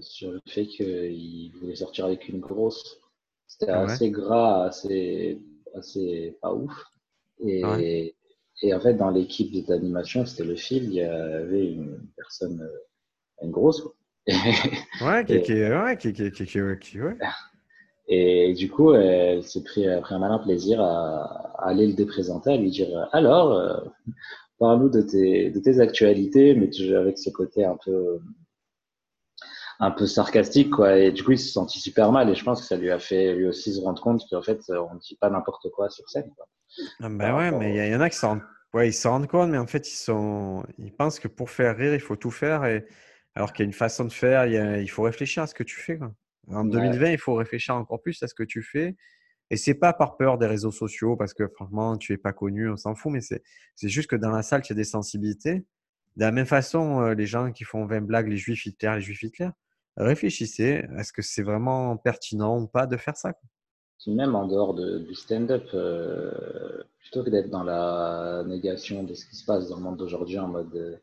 sur 0.00 0.32
le 0.32 0.40
fait 0.46 0.66
qu'il 0.66 1.52
voulait 1.60 1.76
sortir 1.76 2.04
avec 2.06 2.28
une 2.28 2.40
grosse. 2.40 3.00
C'était 3.46 3.70
Ah 3.70 3.84
ouais. 3.84 3.92
assez 3.92 4.10
gras, 4.10 4.64
assez, 4.66 5.40
assez 5.78 6.36
pas 6.40 6.52
ouf. 6.54 6.72
Et, 7.44 7.64
Ouais. 7.64 8.14
et 8.62 8.74
en 8.74 8.80
fait, 8.80 8.94
dans 8.94 9.10
l'équipe 9.10 9.52
d'animation, 9.66 10.24
c'était 10.26 10.44
le 10.48 10.56
film, 10.56 10.84
il 10.86 10.94
y 10.94 11.02
avait 11.02 11.72
une 11.72 12.00
personne, 12.16 12.60
euh, 12.62 13.44
une 13.44 13.50
grosse. 13.50 13.82
quoi. 13.82 13.92
Ouais, 15.02 15.24
qui, 15.24 15.34
Et- 15.34 15.42
qui, 15.42 15.52
ouais, 15.54 15.96
qui, 15.98 16.12
qui, 16.12 16.30
qui, 16.32 16.46
qui- 16.46 16.78
qui- 16.80 17.00
ouais. 17.00 17.16
Et 18.08 18.54
du 18.54 18.70
coup, 18.70 18.94
elle 18.94 19.42
s'est 19.42 19.64
pris, 19.64 19.86
a 19.88 20.00
pris 20.00 20.14
un 20.14 20.20
malin 20.20 20.38
plaisir 20.38 20.80
à, 20.80 21.24
à 21.58 21.68
aller 21.70 21.88
le 21.88 21.92
déprésenter, 21.94 22.50
à 22.52 22.56
lui 22.56 22.70
dire 22.70 23.08
Alors, 23.12 23.52
euh, 23.52 23.78
parle-nous 24.60 24.88
de 24.90 25.02
tes, 25.02 25.50
de 25.50 25.58
tes 25.60 25.80
actualités, 25.80 26.54
mais 26.54 26.70
toujours 26.70 26.98
avec 26.98 27.18
ce 27.18 27.30
côté 27.30 27.64
un 27.64 27.76
peu, 27.84 28.20
un 29.78 29.90
peu 29.90 30.06
sarcastique, 30.06 30.70
quoi. 30.70 30.96
Et 30.98 31.12
du 31.12 31.22
coup, 31.22 31.32
il 31.32 31.38
se 31.38 31.50
sentit 31.52 31.80
super 31.80 32.12
mal, 32.12 32.28
et 32.30 32.34
je 32.34 32.44
pense 32.44 32.60
que 32.60 32.66
ça 32.66 32.76
lui 32.76 32.90
a 32.90 32.98
fait 32.98 33.34
lui 33.34 33.46
aussi 33.46 33.74
se 33.74 33.80
rendre 33.80 34.00
compte 34.02 34.22
qu'en 34.30 34.42
fait, 34.42 34.60
on 34.70 34.94
ne 34.94 34.98
dit 35.00 35.16
pas 35.20 35.30
n'importe 35.30 35.68
quoi 35.70 35.90
sur 35.90 36.08
scène. 36.08 36.30
Quoi. 36.36 36.46
Ah 37.00 37.08
ben 37.08 37.36
ouais, 37.36 37.50
mais 37.52 37.86
il 37.88 37.92
y, 37.92 37.96
en 37.96 38.00
a 38.00 38.10
qui 38.10 38.16
s'en 38.16 38.28
rendent, 38.30 38.42
ouais, 38.74 38.90
ils 38.90 39.06
rendent 39.08 39.26
compte, 39.26 39.50
mais 39.50 39.58
en 39.58 39.66
fait, 39.66 39.88
ils 39.88 39.96
sont, 39.96 40.64
ils 40.78 40.92
pensent 40.94 41.18
que 41.20 41.28
pour 41.28 41.50
faire 41.50 41.76
rire, 41.76 41.94
il 41.94 42.00
faut 42.00 42.16
tout 42.16 42.30
faire, 42.30 42.64
et 42.64 42.86
alors 43.34 43.52
qu'il 43.52 43.64
y 43.64 43.66
a 43.66 43.68
une 43.68 43.72
façon 43.74 44.04
de 44.04 44.12
faire, 44.12 44.46
il, 44.46 44.52
y 44.54 44.56
a- 44.58 44.80
il 44.80 44.88
faut 44.88 45.02
réfléchir 45.02 45.42
à 45.42 45.46
ce 45.46 45.54
que 45.54 45.62
tu 45.62 45.76
fais, 45.76 45.98
quoi. 45.98 46.12
En 46.48 46.64
Ouais. 46.64 46.70
2020, 46.70 47.10
il 47.10 47.18
faut 47.18 47.34
réfléchir 47.34 47.74
encore 47.74 48.00
plus 48.00 48.22
à 48.22 48.28
ce 48.28 48.34
que 48.34 48.44
tu 48.44 48.62
fais, 48.62 48.96
et 49.50 49.56
c'est 49.56 49.74
pas 49.74 49.92
par 49.92 50.16
peur 50.16 50.38
des 50.38 50.46
réseaux 50.46 50.72
sociaux, 50.72 51.16
parce 51.16 51.34
que 51.34 51.46
franchement, 51.48 51.96
tu 51.98 52.12
es 52.12 52.16
pas 52.16 52.32
connu, 52.32 52.70
on 52.70 52.76
s'en 52.76 52.94
fout, 52.94 53.12
mais 53.12 53.20
c'est, 53.20 53.42
c'est 53.76 53.88
juste 53.88 54.08
que 54.10 54.16
dans 54.16 54.30
la 54.30 54.42
salle, 54.42 54.62
tu 54.62 54.72
as 54.72 54.76
des 54.76 54.84
sensibilités. 54.84 55.64
De 56.16 56.24
la 56.24 56.32
même 56.32 56.46
façon, 56.46 57.02
euh, 57.02 57.14
les 57.14 57.26
gens 57.26 57.52
qui 57.52 57.64
font 57.64 57.84
20 57.86 58.00
blagues, 58.00 58.28
les 58.28 58.38
juifs 58.38 58.64
Hitler, 58.66 58.92
les 58.96 59.00
juifs 59.02 59.22
Hitler, 59.22 59.50
réfléchissez, 59.96 60.84
est-ce 60.98 61.12
que 61.12 61.22
c'est 61.22 61.42
vraiment 61.42 61.96
pertinent 61.96 62.60
ou 62.60 62.66
pas 62.66 62.86
de 62.86 62.96
faire 62.96 63.16
ça. 63.16 63.32
Puis 63.98 64.14
même 64.14 64.34
en 64.34 64.46
dehors 64.46 64.74
de, 64.74 64.98
du 64.98 65.14
stand-up, 65.14 65.68
euh, 65.74 66.82
plutôt 67.00 67.24
que 67.24 67.30
d'être 67.30 67.50
dans 67.50 67.64
la 67.64 68.44
négation 68.46 69.02
de 69.04 69.14
ce 69.14 69.26
qui 69.26 69.36
se 69.36 69.44
passe 69.44 69.68
dans 69.68 69.76
le 69.76 69.82
monde 69.82 69.96
d'aujourd'hui, 69.96 70.38
en 70.38 70.48
mode 70.48 70.74
euh, 70.76 70.96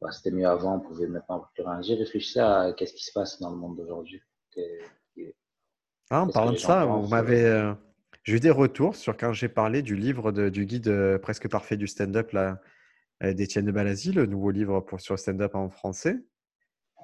bah, 0.00 0.10
c'était 0.10 0.30
mieux 0.30 0.46
avant, 0.46 0.76
on 0.76 0.80
pouvait 0.80 1.06
maintenant 1.06 1.44
plus 1.54 1.62
rien 1.62 1.80
dire, 1.80 1.98
réfléchissez 1.98 2.40
à 2.40 2.72
qu'est-ce 2.76 2.94
qui 2.94 3.04
se 3.04 3.12
passe 3.12 3.40
dans 3.40 3.50
le 3.50 3.56
monde 3.56 3.76
d'aujourd'hui. 3.76 4.22
Ah, 6.10 6.22
en 6.22 6.28
parlant 6.28 6.52
de 6.52 6.56
ça, 6.56 6.84
vous 6.86 7.02
pensent, 7.02 7.10
m'avez, 7.10 7.44
euh, 7.44 7.72
j'ai 8.24 8.36
eu 8.36 8.40
des 8.40 8.50
retours 8.50 8.96
sur 8.96 9.16
quand 9.16 9.32
j'ai 9.32 9.48
parlé 9.48 9.82
du 9.82 9.94
livre 9.94 10.32
de- 10.32 10.48
du 10.48 10.64
guide 10.64 10.88
euh, 10.88 11.18
presque 11.18 11.48
parfait 11.48 11.76
du 11.76 11.86
stand-up 11.86 12.34
euh, 12.34 13.34
d'Étienne 13.34 13.66
de 13.66 13.72
Balazy, 13.72 14.12
le 14.12 14.26
nouveau 14.26 14.50
livre 14.50 14.80
pour, 14.80 15.00
sur 15.00 15.14
le 15.14 15.18
stand-up 15.18 15.54
en 15.54 15.70
français. 15.70 16.16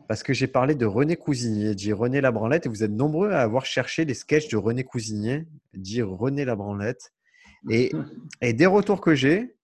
Parce 0.09 0.23
que 0.23 0.33
j'ai 0.33 0.47
parlé 0.47 0.75
de 0.75 0.87
René 0.87 1.17
Cousinier, 1.17 1.75
dit 1.75 1.93
René 1.93 2.21
Labranlette, 2.21 2.67
et 2.67 2.69
vous 2.69 2.85
êtes 2.85 2.93
nombreux 2.93 3.31
à 3.31 3.41
avoir 3.41 3.67
cherché 3.67 4.05
les 4.05 4.15
sketchs 4.15 4.49
de 4.49 4.57
René 4.57 4.85
Cousinier, 4.85 5.47
dire 5.75 6.09
René 6.09 6.45
Labranlette. 6.45 7.13
Et, 7.71 7.93
et 8.41 8.53
des 8.53 8.67
retours 8.67 9.01
que 9.01 9.15
j'ai, 9.15 9.57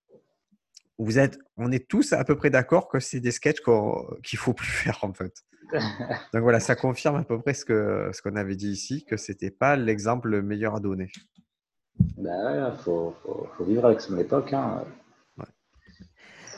vous 0.99 1.19
êtes, 1.19 1.39
on 1.57 1.71
est 1.73 1.89
tous 1.89 2.13
à 2.13 2.25
peu 2.25 2.37
près 2.37 2.51
d'accord 2.51 2.89
que 2.89 3.01
c'est 3.01 3.21
des 3.21 3.31
sketchs 3.31 3.63
qu'il 4.25 4.39
faut 4.39 4.55
plus 4.55 4.67
faire 4.71 4.99
en 5.03 5.13
fait. 5.13 5.35
Donc 5.73 6.43
voilà, 6.43 6.61
ça 6.61 6.75
confirme 6.77 7.17
à 7.17 7.25
peu 7.25 7.41
près 7.41 7.55
ce 7.55 7.65
que 7.65 8.11
ce 8.13 8.21
qu'on 8.21 8.37
avait 8.37 8.57
dit 8.57 8.71
ici, 8.71 9.05
que 9.05 9.17
c'était 9.17 9.51
pas 9.51 9.77
l'exemple 9.77 10.29
le 10.29 10.43
meilleur 10.43 10.75
à 10.75 10.81
donner. 10.81 11.11
Ouais, 12.17 12.71
faut, 12.85 13.15
faut, 13.23 13.47
faut 13.57 13.65
vivre 13.65 13.87
avec 13.87 14.01
son 14.01 14.19
époque. 14.19 14.53
Hein. 14.53 14.85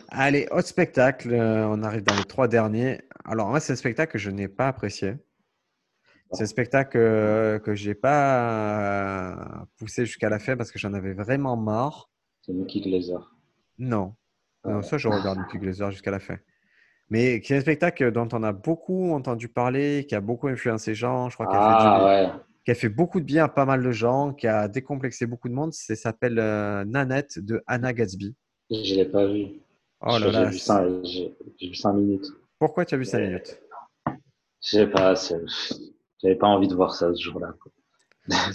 Allez, 0.09 0.46
autre 0.50 0.68
spectacle, 0.68 1.32
euh, 1.32 1.66
on 1.68 1.82
arrive 1.82 2.02
dans 2.05 2.14
les 2.16 2.24
trois 2.24 2.48
derniers. 2.48 3.00
Alors 3.24 3.48
moi, 3.48 3.61
c'est 3.61 3.72
un 3.72 3.76
spectacle 3.76 4.12
que 4.12 4.18
je 4.18 4.30
n'ai 4.30 4.48
pas 4.48 4.68
apprécié. 4.68 5.14
C'est 6.32 6.44
un 6.44 6.46
spectacle 6.46 6.98
euh, 6.98 7.59
que 7.59 7.74
j'ai 7.74 7.94
pas 7.94 9.30
euh, 9.32 9.64
poussé 9.78 10.05
jusqu'à 10.05 10.28
la 10.28 10.38
fin 10.38 10.57
parce 10.57 10.72
que 10.72 10.78
j'en 10.78 10.92
avais 10.94 11.12
vraiment 11.14 11.57
marre. 11.57 12.11
C'est 12.42 12.52
Mickey 12.52 12.80
Glazer. 12.80 13.30
Non, 13.78 14.14
non, 14.64 14.82
ça 14.82 14.98
je 14.98 15.09
regarde 15.09 15.38
Nicky 15.38 15.59
Glazer 15.59 15.90
jusqu'à 15.90 16.11
la 16.11 16.18
fin. 16.20 16.36
Mais 17.11 17.40
qui 17.40 17.52
est 17.52 17.57
un 17.59 17.61
spectacle 17.61 18.11
dont 18.12 18.28
on 18.32 18.42
a 18.42 18.52
beaucoup 18.52 19.12
entendu 19.12 19.48
parler, 19.48 20.07
qui 20.09 20.14
a 20.14 20.20
beaucoup 20.20 20.48
influencé 20.48 20.92
les 20.92 20.94
gens. 20.96 21.28
Je 21.28 21.34
crois 21.34 21.46
qu'il 21.46 21.57
a 21.57 21.61
fait 21.61 21.84
du- 21.84 21.90
Ah 21.90 22.05
ouais. 22.05 22.28
qui 22.64 22.70
a 22.70 22.74
fait 22.74 22.88
beaucoup 22.88 23.20
de 23.20 23.24
bien 23.26 23.44
à 23.44 23.48
pas 23.48 23.64
mal 23.64 23.82
de 23.82 23.90
gens, 23.92 24.32
qui 24.32 24.46
a 24.48 24.66
décomplexé 24.68 25.26
beaucoup 25.26 25.48
de 25.48 25.55
monde. 25.55 25.72
Ça 25.72 25.94
s'appelle 25.94 26.38
euh, 26.38 26.84
Nanette 26.84 27.38
de 27.38 27.62
Anna 27.66 27.92
Gatsby. 27.92 28.34
Je 28.70 28.94
l'ai 28.94 29.05
pas 29.05 29.26
vu. 29.26 29.61
Oh 30.07 30.18
là 30.18 30.18
J'ai 30.18 30.30
là, 30.30 30.50
j'ai 30.50 31.68
vu 31.68 31.74
cinq 31.74 31.94
minutes. 31.94 32.26
pourquoi 32.59 32.84
tu 32.84 32.94
as 32.94 32.98
vu 32.98 33.05
5 33.07 33.18
Ouais. 33.18 33.26
minutes? 33.26 33.61
Je 34.62 34.70
sais 34.70 34.86
pas, 34.86 35.14
j'avais 36.22 36.36
pas 36.36 36.46
envie 36.46 36.68
de 36.68 36.74
voir 36.74 36.94
ça 36.94 37.12
ce 37.14 37.22
jour-là. 37.22 37.55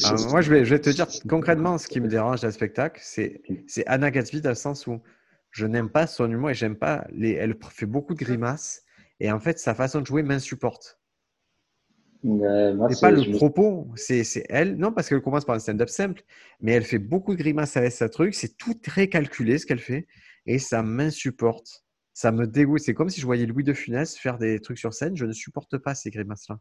Ah, 0.03 0.13
Moi, 0.29 0.41
je 0.41 0.51
vais, 0.51 0.65
je 0.65 0.69
vais 0.75 0.79
te 0.81 0.89
dire 0.89 1.07
concrètement 1.27 1.77
ce 1.77 1.87
qui 1.87 1.99
me 1.99 2.07
dérange 2.07 2.41
dans 2.41 2.47
le 2.47 2.51
spectacle, 2.53 2.99
c'est 3.03 3.41
c'est 3.67 3.85
Anna 3.87 4.11
Gatsby 4.11 4.41
dans 4.41 4.49
le 4.49 4.55
sens 4.55 4.85
où 4.87 5.01
je 5.51 5.65
n'aime 5.65 5.89
pas 5.89 6.05
son 6.07 6.29
humour 6.29 6.51
et 6.51 6.53
j'aime 6.53 6.75
pas 6.75 7.05
les. 7.11 7.31
Elle 7.33 7.55
fait 7.71 7.85
beaucoup 7.87 8.13
de 8.13 8.19
grimaces 8.19 8.83
et 9.19 9.31
en 9.31 9.39
fait, 9.39 9.59
sa 9.59 9.73
façon 9.73 10.01
de 10.01 10.05
jouer 10.05 10.23
m'insupporte. 10.23 10.99
Moi, 12.23 12.89
C'est 12.89 13.01
pas 13.01 13.11
le 13.11 13.23
propos, 13.37 13.87
c'est 13.95 14.23
c'est 14.23 14.45
elle. 14.49 14.77
Non, 14.77 14.91
parce 14.91 15.09
qu'elle 15.09 15.21
commence 15.21 15.45
par 15.45 15.55
un 15.55 15.59
stand-up 15.59 15.89
simple, 15.89 16.21
mais 16.61 16.73
elle 16.73 16.83
fait 16.83 16.99
beaucoup 16.99 17.33
de 17.33 17.39
grimaces 17.39 17.77
avec 17.77 17.91
sa 17.91 18.09
truc. 18.09 18.33
C'est 18.35 18.57
tout 18.57 18.73
très 18.73 19.07
calculé 19.07 19.57
ce 19.57 19.65
qu'elle 19.65 19.79
fait 19.79 20.05
et 20.49 20.57
ça 20.59 20.81
m'insupporte. 20.81 21.85
Ça 22.13 22.31
me 22.31 22.47
dégoûte. 22.47 22.81
C'est 22.81 22.95
comme 22.95 23.09
si 23.09 23.21
je 23.21 23.25
voyais 23.27 23.45
Louis 23.45 23.63
de 23.63 23.71
Funès 23.73 24.17
faire 24.17 24.39
des 24.39 24.59
trucs 24.59 24.79
sur 24.79 24.93
scène. 24.95 25.15
Je 25.15 25.25
ne 25.25 25.31
supporte 25.31 25.77
pas 25.77 25.93
ces 25.93 26.09
grimaces-là. 26.09 26.59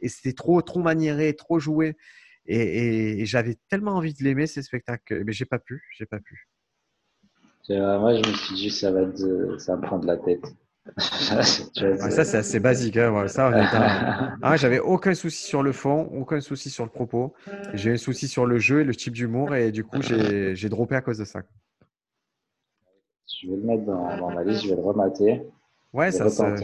Et 0.00 0.08
c'était 0.08 0.34
trop, 0.34 0.60
trop 0.60 0.80
maniéré, 0.80 1.34
trop 1.34 1.58
joué. 1.58 1.96
Et, 2.46 2.58
et- 2.58 3.20
et 3.22 3.26
j'avais 3.26 3.56
tellement 3.70 3.92
envie 3.96 4.12
de 4.12 4.22
l'aimer, 4.22 4.46
ces 4.46 4.62
spectacles. 4.62 5.24
Mais 5.24 5.32
j'ai 5.32 5.46
pas 5.46 5.58
pu. 5.58 5.82
J'ai 5.96 6.04
pas 6.06 6.20
pu. 6.20 6.46
Moi, 7.70 8.14
je 8.16 8.28
me 8.28 8.34
suis 8.34 8.54
dit, 8.54 8.70
ça 8.70 8.92
va, 8.92 9.06
te- 9.06 9.56
ça 9.58 9.76
va 9.76 9.80
me 9.80 9.86
prendre 9.86 10.06
la 10.06 10.18
tête. 10.18 10.42
Ouais, 12.04 12.10
ça, 12.10 12.24
c'est 12.24 12.36
assez 12.36 12.60
basique. 12.60 12.96
hein, 12.98 13.12
ouais, 13.12 13.28
dans- 13.28 13.52
Ah, 14.42 14.56
j'avais 14.56 14.80
aucun 14.80 15.14
souci 15.14 15.42
sur 15.44 15.62
le 15.62 15.72
fond, 15.72 16.02
aucun 16.12 16.40
souci 16.40 16.68
sur 16.68 16.84
le 16.84 16.90
propos. 16.90 17.32
J'ai 17.72 17.92
un 17.92 17.96
souci 17.96 18.28
sur 18.28 18.44
le 18.44 18.58
jeu 18.58 18.80
et 18.80 18.84
le 18.84 18.94
type 18.94 19.14
d'humour. 19.14 19.54
Et 19.54 19.72
du 19.72 19.84
coup, 19.84 20.02
j'ai 20.02 20.54
j'ai 20.54 20.68
droppé 20.68 20.96
à 20.96 21.00
cause 21.00 21.18
de 21.18 21.24
ça. 21.24 21.42
Je 23.40 23.48
vais 23.48 23.56
le 23.56 23.62
mettre 23.62 23.84
dans, 23.84 24.18
dans 24.18 24.30
ma 24.30 24.44
liste, 24.44 24.64
je 24.64 24.70
vais 24.70 24.76
le 24.76 24.82
remater. 24.82 25.42
Ouais, 25.92 26.10
je 26.10 26.16
ça, 26.16 26.28
ça- 26.30 26.54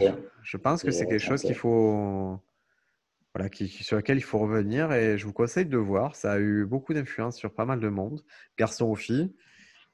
je 0.43 0.57
pense 0.57 0.83
que 0.83 0.91
c'est 0.91 1.05
quelque 1.05 1.19
chose 1.19 1.43
qu'il 1.43 1.55
faut, 1.55 2.39
voilà, 3.35 3.49
qui, 3.49 3.67
sur 3.67 3.97
lequel 3.97 4.17
il 4.17 4.21
faut 4.23 4.39
revenir 4.39 4.91
et 4.91 5.17
je 5.17 5.25
vous 5.25 5.33
conseille 5.33 5.65
de 5.65 5.77
voir. 5.77 6.15
Ça 6.15 6.33
a 6.33 6.39
eu 6.39 6.65
beaucoup 6.65 6.93
d'influence 6.93 7.37
sur 7.37 7.53
pas 7.53 7.65
mal 7.65 7.79
de 7.79 7.89
monde, 7.89 8.23
garçons 8.57 8.87
ou 8.87 8.95
filles. 8.95 9.33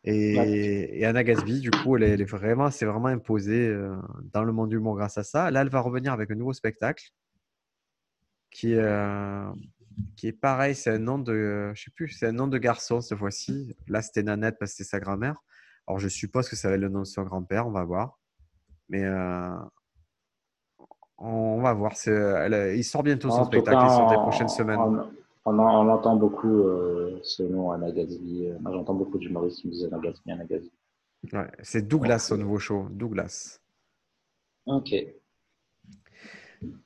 Et, 0.04 1.00
et 1.00 1.06
Anna 1.06 1.24
Gatsby, 1.24 1.60
du 1.62 1.72
coup, 1.72 1.98
elle 1.98 2.04
est, 2.04 2.10
elle 2.12 2.22
est 2.22 2.26
vraiment, 2.26 2.70
c'est 2.70 2.86
vraiment 2.86 3.08
imposée 3.08 3.68
euh, 3.68 3.96
dans 4.34 4.44
le 4.44 4.54
monde 4.54 4.70
du 4.70 4.76
humour 4.78 4.96
grâce 4.96 5.18
à 5.18 5.24
ça. 5.24 5.50
Là, 5.50 5.62
elle 5.62 5.70
va 5.70 5.80
revenir 5.80 6.14
avec 6.14 6.30
un 6.30 6.36
nouveau 6.36 6.54
spectacle 6.54 7.04
qui, 8.52 8.74
est, 8.74 8.78
euh, 8.78 9.50
qui 10.16 10.28
est 10.28 10.32
pareil. 10.34 10.76
C'est 10.76 10.92
un 10.92 11.00
nom 11.00 11.18
de, 11.18 11.72
je 11.74 11.84
sais 11.86 11.92
plus, 11.92 12.10
c'est 12.10 12.28
un 12.28 12.32
nom 12.34 12.48
de 12.48 12.58
garçon 12.60 13.02
cette 13.02 13.18
fois-ci. 13.18 13.76
Là, 13.88 14.04
c'était 14.04 14.22
Nanette 14.24 14.58
parce 14.60 14.72
que 14.74 14.78
c'était 14.78 14.90
sa 14.90 15.00
grand-mère. 15.00 15.42
Alors, 15.88 16.00
je 16.00 16.08
suppose 16.08 16.50
que 16.50 16.56
ça 16.56 16.70
va 16.70 16.76
être 16.76 16.82
le 16.82 16.90
nom 16.90 17.00
de 17.00 17.06
son 17.06 17.24
grand-père. 17.24 17.68
On 17.68 17.72
va 17.72 17.84
voir. 17.84 18.20
Mais 18.90 19.04
euh, 19.04 19.56
on 21.18 21.62
va 21.62 21.74
voir. 21.74 21.94
Elle- 22.08 22.76
il 22.78 22.84
sort 22.84 23.04
bientôt 23.04 23.30
son 23.30 23.42
En 23.42 23.46
spectacle. 23.46 23.78
cas, 23.78 23.86
il 23.86 23.90
sort 23.96 24.10
des 24.10 24.18
prochaines 24.18 24.50
semaines. 24.50 24.80
On, 24.80 25.08
on, 25.46 25.60
en- 25.60 25.86
on 25.88 25.90
entend 25.90 26.16
beaucoup 26.16 26.64
euh, 26.64 27.20
ce 27.24 27.44
nom, 27.44 27.72
Anna 27.72 27.92
Gatsby. 27.92 28.48
Euh, 28.48 28.58
Moi, 28.60 28.72
j'entends 28.72 28.96
beaucoup 28.96 29.18
d'humoristes 29.18 29.60
qui 29.62 29.68
me 29.68 29.74
disent 29.74 29.86
Anna 29.86 30.00
Gatsby, 30.00 30.32
Anna 30.32 30.46
Gatsby. 30.46 30.72
Ouais, 31.34 31.48
c'est 31.64 31.88
Douglas, 31.88 32.20
son 32.20 32.38
nouveau 32.38 32.60
show. 32.60 32.88
Douglas. 32.92 33.60
Ok. 34.68 34.94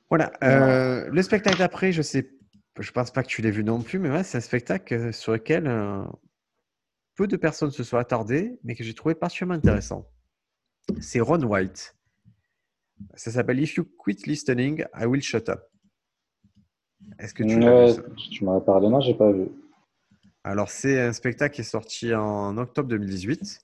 Voilà. 0.08 0.32
euh, 0.42 1.08
le 1.10 1.22
spectacle 1.22 1.58
d'après, 1.58 1.92
je 1.92 2.02
sais, 2.02 2.30
je 2.78 2.90
pense 2.92 3.10
pas 3.10 3.22
que 3.22 3.28
tu 3.28 3.42
l'aies 3.42 3.50
vu 3.50 3.64
non 3.64 3.80
plus, 3.82 3.98
mais 3.98 4.10
ouais, 4.10 4.24
c'est 4.24 4.38
un 4.38 4.42
spectacle 4.42 4.94
euh, 4.94 5.12
sur 5.12 5.32
lequel 5.32 5.66
euh, 5.66 6.02
peu 7.14 7.26
de 7.26 7.36
personnes 7.36 7.70
se 7.70 7.84
sont 7.84 7.96
attardées, 7.96 8.58
mais 8.64 8.74
que 8.74 8.84
j'ai 8.84 8.94
trouvé 8.94 9.14
particulièrement 9.14 9.58
intéressant. 9.58 10.10
C'est 11.00 11.20
Ron 11.20 11.42
White. 11.42 11.96
Ça 13.14 13.30
s'appelle 13.30 13.60
If 13.60 13.76
You 13.76 13.84
Quit 13.98 14.18
Listening, 14.26 14.84
I 14.94 15.04
Will 15.06 15.22
Shut 15.22 15.48
Up. 15.48 15.62
Est-ce 17.18 17.34
que 17.34 17.42
tu 17.44 17.58
l'as 17.58 17.92
vu 17.92 18.02
Tu 18.30 18.44
m'en 18.44 18.58
as 18.58 18.60
parlé, 18.60 18.88
non, 18.88 19.00
j'ai 19.00 19.14
pas 19.14 19.32
vu. 19.32 19.48
Alors, 20.44 20.70
c'est 20.70 21.00
un 21.00 21.12
spectacle 21.12 21.54
qui 21.54 21.60
est 21.60 21.64
sorti 21.64 22.14
en 22.14 22.56
octobre 22.56 22.88
2018. 22.88 23.60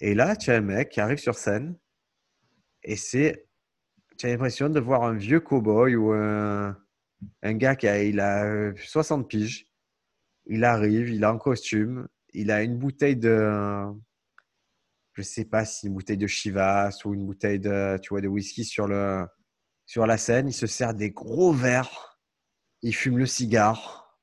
Et 0.00 0.14
là, 0.14 0.36
tu 0.36 0.50
as 0.50 0.56
un 0.56 0.60
mec 0.62 0.90
qui 0.90 1.00
arrive 1.00 1.18
sur 1.18 1.34
scène 1.34 1.76
et 2.82 2.96
c'est. 2.96 3.46
Tu 4.16 4.26
as 4.26 4.30
l'impression 4.30 4.68
de 4.68 4.80
voir 4.80 5.02
un 5.02 5.14
vieux 5.14 5.40
cow-boy 5.40 5.96
ou 5.96 6.12
un, 6.12 6.76
un 7.42 7.54
gars 7.54 7.76
qui 7.76 7.88
a, 7.88 8.02
il 8.02 8.20
a 8.20 8.72
60 8.76 9.28
piges. 9.28 9.66
Il 10.46 10.64
arrive, 10.64 11.10
il 11.10 11.22
est 11.22 11.26
en 11.26 11.38
costume, 11.38 12.08
il 12.34 12.50
a 12.50 12.62
une 12.62 12.78
bouteille 12.78 13.16
de. 13.16 13.84
Je 15.14 15.22
sais 15.22 15.44
pas 15.44 15.64
si 15.64 15.86
une 15.86 15.94
bouteille 15.94 16.16
de 16.16 16.26
Chivas 16.26 17.00
ou 17.04 17.14
une 17.14 17.26
bouteille 17.26 17.58
de, 17.58 17.98
tu 17.98 18.10
vois, 18.10 18.20
de 18.20 18.28
whisky 18.28 18.64
sur, 18.64 18.86
le, 18.86 19.26
sur 19.84 20.06
la 20.06 20.16
scène. 20.16 20.48
Il 20.48 20.52
se 20.54 20.66
sert 20.66 20.94
des 20.94 21.10
gros 21.10 21.52
verres. 21.52 22.20
Il 22.82 22.94
fume 22.94 23.18
le 23.18 23.26
cigare. 23.26 24.18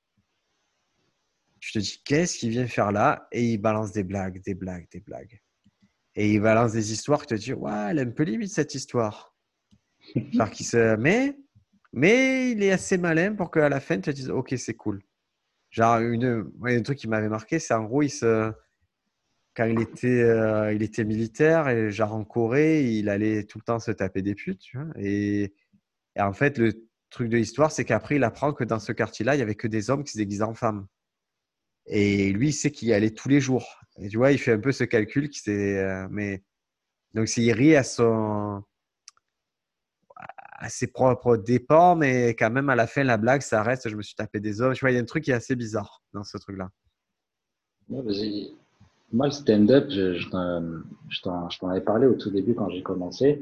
Tu 1.60 1.74
te 1.74 1.80
dis, 1.80 2.02
qu'est-ce 2.04 2.38
qu'il 2.38 2.50
vient 2.50 2.68
faire 2.68 2.92
là? 2.92 3.28
Et 3.32 3.44
il 3.44 3.58
balance 3.58 3.92
des 3.92 4.04
blagues, 4.04 4.42
des 4.44 4.56
blagues, 4.56 4.88
des 4.92 5.02
blagues. 5.02 5.42
Et 6.16 6.34
il 6.34 6.42
balance 6.42 6.72
des 6.72 6.94
histoires 6.94 7.22
que 7.22 7.28
tu 7.28 7.36
te 7.36 7.44
dis, 7.44 7.54
ouais, 7.54 7.88
elle 7.90 8.00
est 8.00 8.04
un 8.04 8.12
peu 8.12 8.24
limite 8.24 8.52
cette 8.52 8.74
histoire. 8.74 9.36
Genre 10.32 10.50
qui 10.50 10.64
se... 10.64 10.96
mais, 10.96 11.38
mais 11.94 12.52
il 12.52 12.64
est 12.64 12.72
assez 12.72 12.98
malin 12.98 13.36
pour 13.36 13.52
qu'à 13.52 13.70
la 13.70 13.80
fin, 13.80 13.96
tu 13.98 14.04
te 14.04 14.12
dises, 14.12 14.30
ok, 14.30 14.56
c'est 14.58 14.76
cool. 14.76 15.04
Genre, 15.70 16.00
une, 16.00 16.50
un 16.64 16.82
truc 16.82 16.98
qui 16.98 17.08
m'avait 17.08 17.30
marqué, 17.30 17.60
c'est 17.60 17.74
en 17.74 17.84
gros, 17.84 18.02
il 18.02 18.10
se, 18.10 18.52
quand 19.58 19.66
il 19.66 19.82
était, 19.82 20.22
euh, 20.22 20.72
il 20.72 20.84
était 20.84 21.04
militaire, 21.04 21.68
et 21.68 21.92
genre 21.92 22.14
en 22.14 22.24
Corée, 22.24 22.84
il 22.92 23.10
allait 23.10 23.44
tout 23.44 23.58
le 23.58 23.64
temps 23.64 23.80
se 23.80 23.92
taper 23.92 24.22
des 24.22 24.36
putes. 24.36 24.72
Et, 24.98 25.54
en 26.18 26.34
fait, 26.34 26.60
le 26.60 26.88
truc 27.10 27.30
de 27.30 27.38
l'histoire, 27.38 27.72
c'est 27.72 27.84
qu'après, 27.84 28.18
il 28.18 28.24
apprend 28.24 28.54
que 28.54 28.64
dans 28.64 28.80
ce 28.80 28.92
quartier-là, 28.92 29.34
il 29.34 29.38
n'y 29.38 29.44
avait 29.44 29.56
que 29.56 29.68
des 29.68 29.90
hommes 29.90 30.04
qui 30.04 30.14
se 30.14 30.18
déguisaient 30.20 30.44
en 30.44 30.54
femmes. 30.54 30.88
Et 31.88 32.32
lui, 32.32 32.50
il 32.50 32.54
sait 32.54 32.72
qu'il 32.72 32.88
y 32.90 32.94
allait 32.94 33.12
tous 33.12 33.30
les 33.30 33.42
jours. 33.42 33.80
Et 34.00 34.10
tu 34.10 34.18
vois, 34.18 34.32
il 34.32 34.38
fait 34.38 34.52
un 34.52 34.60
peu 34.60 34.72
ce 34.72 34.84
calcul 34.84 35.30
qui. 35.30 35.42
Euh, 35.50 36.08
mais 36.12 36.44
donc, 37.14 37.36
il 37.38 37.52
rit 37.52 37.76
à 37.76 37.84
son 37.84 38.64
à 40.58 40.70
ses 40.70 40.88
propres 40.88 41.38
dépens, 41.38 41.96
mais 41.96 42.30
quand 42.30 42.50
même 42.50 42.70
à 42.70 42.76
la 42.76 42.88
fin, 42.88 43.04
la 43.04 43.18
blague, 43.18 43.42
ça 43.42 43.64
reste. 43.64 43.90
Je 43.90 43.96
me 43.96 44.02
suis 44.02 44.16
tapé 44.16 44.40
des 44.40 44.62
hommes. 44.62 44.74
Tu 44.74 44.82
vois, 44.82 44.92
il 44.92 44.96
y 44.96 44.98
a 44.98 45.02
un 45.02 45.06
truc 45.06 45.24
qui 45.24 45.32
est 45.32 45.36
assez 45.36 45.56
bizarre 45.56 46.02
dans 46.14 46.24
ce 46.24 46.38
truc-là. 46.38 46.70
moi, 47.90 48.04
le 49.28 49.32
stand-up, 49.32 49.86
je, 49.90 50.30
t'en 51.22 51.70
avais 51.70 51.82
parlé 51.82 52.08
au 52.08 52.16
tout 52.16 52.32
début 52.32 52.56
quand 52.56 52.70
j'ai 52.70 52.84
commencé. 52.84 53.42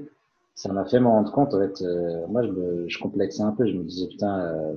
Ça 0.53 0.72
m'a 0.72 0.86
fait 0.86 0.99
me 0.99 1.07
rendre 1.07 1.32
compte, 1.32 1.53
en 1.53 1.59
fait, 1.59 1.82
euh, 1.82 2.28
moi, 2.28 2.43
je, 2.43 2.86
je, 2.88 2.99
complexais 2.99 3.41
un 3.41 3.51
peu. 3.51 3.68
Je 3.68 3.74
me 3.74 3.84
disais, 3.84 4.07
putain, 4.07 4.39
euh, 4.39 4.76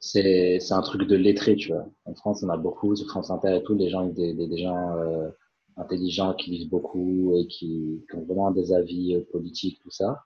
c'est 0.00 0.72
un 0.72 0.82
truc 0.82 1.06
de 1.06 1.16
lettré, 1.16 1.56
tu 1.56 1.72
vois. 1.72 1.86
En 2.04 2.14
France, 2.14 2.42
on 2.42 2.48
a 2.48 2.56
beaucoup, 2.56 2.94
sur 2.94 3.06
France 3.08 3.30
Inter 3.30 3.56
et 3.56 3.62
tout, 3.62 3.74
des 3.74 3.90
gens, 3.90 4.06
des, 4.06 4.34
des, 4.34 4.58
gens 4.58 4.96
euh, 4.96 5.28
intelligents 5.76 6.34
qui 6.34 6.50
lisent 6.50 6.68
beaucoup 6.68 7.36
et 7.36 7.46
qui, 7.46 8.02
qui, 8.08 8.16
ont 8.16 8.24
vraiment 8.24 8.50
des 8.50 8.72
avis 8.72 9.16
euh, 9.16 9.26
politiques, 9.32 9.80
tout 9.82 9.90
ça. 9.90 10.22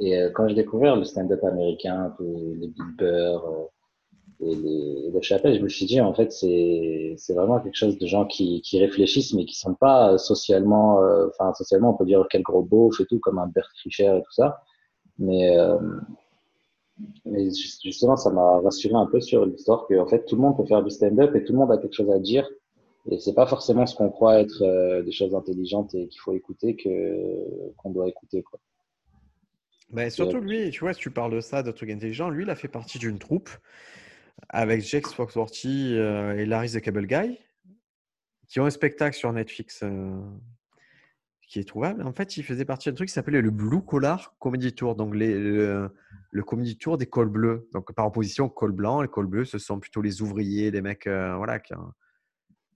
Et 0.00 0.16
euh, 0.18 0.30
quand 0.30 0.48
j'ai 0.48 0.54
découvert 0.54 0.96
le 0.96 1.04
stand-up 1.04 1.42
américain, 1.44 2.14
les 2.20 2.68
Big 2.68 2.96
Burr 2.98 3.68
et 4.40 4.54
les, 4.54 5.10
les 5.10 5.22
Chappelle, 5.22 5.56
je 5.56 5.62
me 5.62 5.68
suis 5.68 5.86
dit, 5.86 6.00
en 6.00 6.14
fait, 6.14 6.32
c'est 6.32 7.34
vraiment 7.34 7.60
quelque 7.60 7.76
chose 7.76 7.98
de 7.98 8.06
gens 8.06 8.26
qui, 8.26 8.60
qui 8.62 8.80
réfléchissent, 8.80 9.34
mais 9.34 9.44
qui 9.44 9.56
sont 9.56 9.74
pas 9.74 10.18
socialement, 10.18 11.00
enfin, 11.28 11.54
socialement, 11.54 11.90
on 11.90 11.96
peut 11.96 12.06
dire 12.06 12.26
quel 12.30 12.42
gros 12.42 12.62
beauf 12.62 13.00
et 13.00 13.06
tout, 13.06 13.20
comme 13.20 13.38
un 13.38 13.46
Bert 13.46 13.70
Krischer 13.76 14.16
et 14.18 14.22
tout 14.22 14.32
ça. 14.32 14.62
Mais 15.18 15.56
justement, 17.82 18.16
ça 18.16 18.30
m'a 18.30 18.60
rassuré 18.60 18.94
un 18.94 19.06
peu 19.06 19.20
sur 19.20 19.46
l'histoire 19.46 19.86
que 19.86 19.98
en 19.98 20.06
fait, 20.06 20.24
tout 20.24 20.36
le 20.36 20.42
monde 20.42 20.56
peut 20.56 20.66
faire 20.66 20.82
du 20.82 20.90
stand-up 20.90 21.34
et 21.34 21.44
tout 21.44 21.52
le 21.52 21.58
monde 21.58 21.72
a 21.72 21.78
quelque 21.78 21.94
chose 21.94 22.10
à 22.10 22.18
dire. 22.18 22.48
Et 23.10 23.18
c'est 23.18 23.34
pas 23.34 23.46
forcément 23.46 23.86
ce 23.86 23.96
qu'on 23.96 24.10
croit 24.10 24.40
être 24.40 24.62
euh, 24.62 25.02
des 25.02 25.12
choses 25.12 25.34
intelligentes 25.34 25.94
et 25.94 26.06
qu'il 26.06 26.20
faut 26.20 26.32
écouter 26.32 26.76
que 26.76 27.72
qu'on 27.76 27.90
doit 27.90 28.08
écouter 28.08 28.42
quoi. 28.42 28.60
Mais 29.92 30.10
surtout 30.10 30.40
lui, 30.40 30.70
tu 30.70 30.80
vois, 30.80 30.94
si 30.94 31.00
tu 31.00 31.10
parles 31.10 31.34
de 31.34 31.40
ça, 31.40 31.62
de 31.62 31.70
trucs 31.70 31.90
intelligents, 31.90 32.30
lui, 32.30 32.44
il 32.44 32.50
a 32.50 32.56
fait 32.56 32.68
partie 32.68 32.98
d'une 32.98 33.18
troupe 33.18 33.50
avec 34.48 34.82
Jax 34.82 35.12
Foxworthy 35.12 35.96
euh, 35.96 36.36
et 36.36 36.46
Larry 36.46 36.70
the 36.70 36.80
Cable 36.80 37.06
Guy 37.06 37.38
qui 38.52 38.60
ont 38.60 38.66
un 38.66 38.70
spectacle 38.70 39.16
sur 39.16 39.32
Netflix 39.32 39.80
euh, 39.82 40.20
qui 41.48 41.58
est 41.58 41.64
trouvable. 41.64 42.02
En 42.02 42.12
fait, 42.12 42.36
il 42.36 42.44
faisait 42.44 42.66
partie 42.66 42.90
d'un 42.90 42.94
truc 42.94 43.08
qui 43.08 43.14
s'appelait 43.14 43.40
le 43.40 43.50
Blue 43.50 43.80
Collar 43.80 44.34
Comedy 44.38 44.74
Tour, 44.74 44.94
donc 44.94 45.14
les, 45.14 45.38
le, 45.38 45.90
le, 46.30 46.42
Comedy 46.42 46.76
Tour 46.76 46.98
des 46.98 47.06
cols 47.06 47.30
bleus. 47.30 47.66
Donc 47.72 47.94
par 47.94 48.06
opposition 48.06 48.44
au 48.44 48.50
col 48.50 48.72
blanc, 48.72 49.00
les 49.00 49.08
cols 49.08 49.26
bleus, 49.26 49.46
ce 49.46 49.56
sont 49.56 49.80
plutôt 49.80 50.02
les 50.02 50.20
ouvriers, 50.20 50.70
les 50.70 50.82
mecs 50.82 51.06
euh, 51.06 51.34
voilà, 51.36 51.60
qui, 51.60 51.72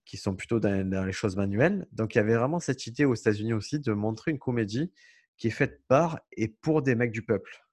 qui, 0.06 0.16
sont 0.16 0.34
plutôt 0.34 0.60
dans, 0.60 1.04
les 1.04 1.12
choses 1.12 1.36
manuelles. 1.36 1.86
Donc 1.92 2.14
il 2.14 2.18
y 2.18 2.20
avait 2.22 2.36
vraiment 2.36 2.58
cette 2.58 2.86
idée 2.86 3.04
aux 3.04 3.14
États-Unis 3.14 3.52
aussi 3.52 3.78
de 3.78 3.92
montrer 3.92 4.30
une 4.30 4.38
comédie 4.38 4.90
qui 5.36 5.48
est 5.48 5.50
faite 5.50 5.82
par 5.88 6.20
et 6.32 6.48
pour 6.48 6.82
des 6.82 6.94
mecs 6.94 7.12
du 7.12 7.22
peuple. 7.22 7.64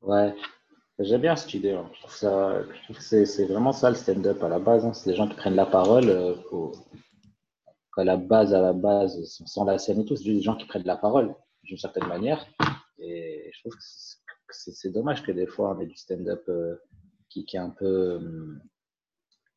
Ouais, 0.00 0.34
j'aime 0.98 1.20
bien 1.20 1.36
cette 1.36 1.54
idée. 1.54 1.72
Hein. 1.72 1.90
Je 1.94 1.98
trouve, 2.00 2.14
ça, 2.14 2.62
que 2.88 3.24
c'est, 3.24 3.46
vraiment 3.46 3.72
ça 3.72 3.90
le 3.90 3.96
stand-up 3.96 4.42
à 4.42 4.48
la 4.48 4.58
base. 4.58 4.84
Hein. 4.84 4.94
C'est 4.94 5.10
des 5.10 5.16
gens 5.16 5.28
qui 5.28 5.36
prennent 5.36 5.56
la 5.56 5.66
parole. 5.66 6.08
Euh, 6.08 6.34
à 7.96 8.04
la 8.04 8.16
base, 8.16 8.54
à 8.54 8.60
la 8.60 8.72
base, 8.72 9.20
sans 9.24 9.64
la 9.64 9.76
scène 9.78 10.00
et 10.00 10.04
tout, 10.04 10.14
c'est 10.14 10.22
juste 10.22 10.36
des 10.36 10.42
gens 10.42 10.56
qui 10.56 10.66
prennent 10.66 10.84
la 10.84 10.96
parole 10.96 11.34
d'une 11.64 11.78
certaine 11.78 12.06
manière. 12.06 12.46
Et 12.98 13.50
je 13.52 13.60
trouve 13.60 13.74
que 13.74 13.82
c'est 14.50 14.90
dommage 14.90 15.22
que 15.24 15.32
des 15.32 15.46
fois 15.46 15.76
on 15.76 15.80
ait 15.80 15.86
du 15.86 15.96
stand-up 15.96 16.44
euh, 16.48 16.76
qui, 17.28 17.44
est 17.52 17.58
un 17.58 17.70
peu 17.70 18.20
euh, 18.20 18.56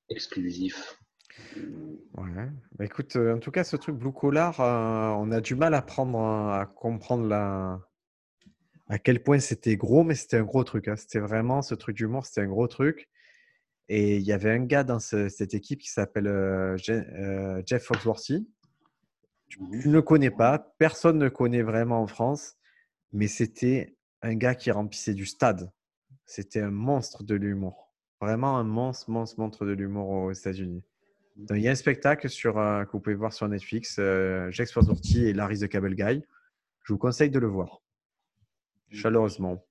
exclusif. 0.10 1.01
Ouais. 2.14 2.50
Bah, 2.78 2.86
écoute, 2.86 3.16
euh, 3.16 3.36
en 3.36 3.40
tout 3.40 3.52
cas, 3.52 3.64
ce 3.64 3.76
truc 3.76 3.96
Blue 3.96 4.12
Collar, 4.12 4.60
on 4.60 5.32
a 5.32 5.42
du 5.42 5.56
mal 5.56 5.74
à 5.74 5.82
prendre, 5.82 6.20
à 6.20 6.66
comprendre 6.66 7.26
la... 7.28 7.80
à 8.88 9.00
quel 9.00 9.24
point 9.24 9.40
c'était 9.40 9.78
gros, 9.78 10.04
mais 10.04 10.16
c'était 10.16 10.38
un 10.38 10.44
gros 10.44 10.64
truc. 10.64 10.88
Hein. 10.88 10.96
C'était 10.96 11.20
vraiment 11.20 11.62
ce 11.62 11.76
truc 11.76 11.98
d'humour, 11.98 12.26
c'était 12.26 12.42
un 12.42 12.48
gros 12.48 12.68
truc. 12.68 13.10
Et 13.94 14.16
il 14.16 14.24
y 14.24 14.32
avait 14.32 14.52
un 14.52 14.64
gars 14.64 14.86
dans 14.86 15.00
cette 15.00 15.54
équipe 15.54 15.82
qui 15.82 15.90
s'appelle 15.90 16.28
euh, 16.28 16.78
euh, 16.90 17.62
Jeff 17.66 17.84
Foxworthy. 17.84 18.48
Je 19.50 19.60
ne 19.60 19.94
le 19.94 20.02
connais 20.02 20.32
pas, 20.32 20.60
personne 20.78 21.18
ne 21.18 21.26
le 21.26 21.30
connaît 21.30 21.62
vraiment 21.62 22.02
en 22.02 22.08
France, 22.08 22.56
mais 23.12 23.28
c'était 23.28 23.98
un 24.22 24.36
gars 24.36 24.56
qui 24.56 24.72
remplissait 24.72 25.14
du 25.14 25.26
stade. 25.26 25.74
C'était 26.26 26.62
un 26.62 26.72
monstre 26.72 27.24
de 27.26 27.36
l'humour. 27.36 27.94
Vraiment 28.22 28.58
un 28.58 28.64
monstre, 28.64 29.10
monstre, 29.10 29.40
monstre 29.42 29.66
de 29.66 29.74
l'humour 29.74 30.08
aux 30.10 30.32
États-Unis. 30.32 30.86
Il 31.38 31.62
y 31.62 31.68
a 31.68 31.72
un 31.72 31.76
spectacle 31.76 32.30
sur, 32.30 32.58
euh, 32.58 32.84
que 32.86 32.92
vous 32.92 33.00
pouvez 33.00 33.16
voir 33.16 33.34
sur 33.34 33.48
Netflix, 33.48 33.96
Jeff 34.50 34.72
Foxworthy 34.72 35.26
et 35.28 35.34
Larry 35.34 35.60
the 35.60 35.68
Cable 35.68 35.96
Guy. 35.96 36.24
Je 36.84 36.94
vous 36.94 37.00
conseille 37.00 37.30
de 37.30 37.40
le 37.40 37.48
voir, 37.48 37.82
chaleureusement. 38.90 39.66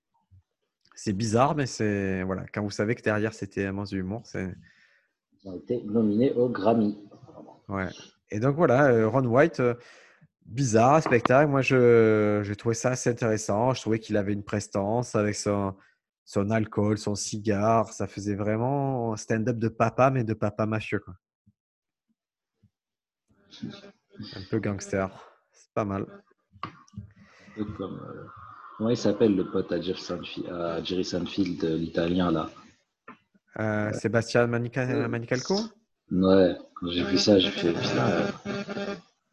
C'est 0.95 1.13
bizarre, 1.13 1.55
mais 1.55 1.67
c'est 1.67 2.23
voilà. 2.23 2.45
Quand 2.53 2.63
vous 2.63 2.71
savez 2.71 2.95
que 2.95 3.03
derrière 3.03 3.33
c'était 3.33 3.67
un 3.67 3.73
monstre 3.73 3.95
d'humour, 3.95 4.23
c'est. 4.25 4.55
Ils 5.43 5.49
ont 5.49 5.57
été 5.57 5.83
nominés 5.85 6.33
au 6.33 6.49
Grammy. 6.49 6.99
Ouais. 7.69 7.89
Et 8.31 8.41
donc 8.41 8.57
voilà, 8.57 8.87
euh, 8.87 9.09
Ron 9.09 9.25
White, 9.25 9.61
euh, 9.61 9.75
bizarre 10.45 11.03
spectacle. 11.03 11.51
Moi, 11.51 11.63
je 11.63 12.43
j'ai 12.45 12.57
trouvé 12.57 12.75
ça 12.75 12.91
assez 12.91 13.11
intéressant. 13.11 13.73
Je 13.75 13.81
trouvais 13.81 13.99
qu'il 13.99 14.17
avait 14.17 14.33
une 14.33 14.45
prestance 14.45 15.15
avec 15.15 15.35
son 15.35 15.75
son 16.25 16.51
alcool, 16.51 16.99
son 16.99 17.15
cigare. 17.15 17.93
Ça 17.93 18.07
faisait 18.07 18.37
vraiment 18.37 19.17
stand-up 19.17 19.57
de 19.59 19.69
papa, 19.69 20.11
mais 20.11 20.23
de 20.25 20.35
papa 20.35 20.67
mafieux 20.67 21.01
quoi. 21.01 21.15
Un 23.63 24.43
peu 24.51 24.59
gangster. 24.59 25.11
C'est 25.53 25.73
pas 25.75 25.85
mal. 25.85 26.07
Comme, 27.77 28.01
euh, 28.01 28.25
Comment 28.81 28.91
il 28.91 28.97
s'appelle 28.97 29.37
le 29.37 29.45
pote 29.45 29.71
à, 29.73 29.81
Jerry 29.81 31.05
Sanfield, 31.05 31.63
l'italien 31.65 32.31
là? 32.33 32.49
Euh, 33.59 33.93
Sébastien 33.93 34.47
Manica... 34.47 34.87
Manicalco? 35.07 35.55
Ouais, 36.11 36.57
quand 36.75 36.91
j'ai 36.91 37.05
vu 37.05 37.19
ça, 37.19 37.39
j'ai 37.39 37.51
fait 37.51 37.75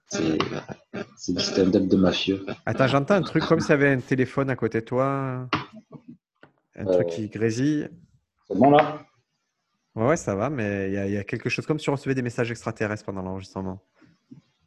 c'est 0.09 1.33
du 1.33 1.41
stand-up 1.41 1.87
de 1.87 1.95
mafieux. 1.95 2.45
Attends, 2.65 2.87
j'entends 2.87 3.15
un 3.15 3.21
truc 3.21 3.43
comme 3.45 3.61
s'il 3.61 3.69
y 3.69 3.73
avait 3.73 3.91
un 3.91 3.99
téléphone 3.99 4.49
à 4.49 4.55
côté 4.55 4.81
de 4.81 4.85
toi. 4.85 5.47
Un 6.75 6.85
truc 6.85 7.07
qui 7.07 7.29
grésille. 7.29 7.89
C'est 8.47 8.57
bon 8.57 8.71
là? 8.71 9.05
Ouais, 9.95 10.07
ouais, 10.07 10.17
ça 10.17 10.35
va, 10.35 10.49
mais 10.49 10.91
il 10.91 11.09
y, 11.09 11.13
y, 11.13 11.17
a 11.17 11.23
quelque 11.23 11.49
chose 11.49 11.65
comme 11.65 11.79
si 11.79 11.89
on 11.89 11.93
recevait 11.93 12.15
des 12.15 12.21
messages 12.21 12.51
extraterrestres 12.51 13.05
pendant 13.05 13.21
l'enregistrement. 13.21 13.81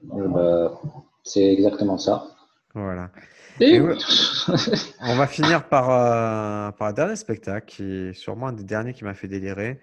Bah, 0.02 0.81
c'est 1.22 1.52
exactement 1.52 1.98
ça. 1.98 2.27
Voilà. 2.74 3.10
on 5.02 5.16
va 5.16 5.27
finir 5.27 5.68
par, 5.68 5.90
euh, 5.90 6.70
par 6.72 6.89
un 6.89 6.93
dernier 6.93 7.16
spectacle 7.16 7.66
qui 7.66 7.82
est 7.82 8.12
sûrement 8.14 8.48
un 8.48 8.52
des 8.52 8.64
derniers 8.64 8.94
qui 8.94 9.05
m'a 9.05 9.14
fait 9.14 9.28
délirer. 9.28 9.81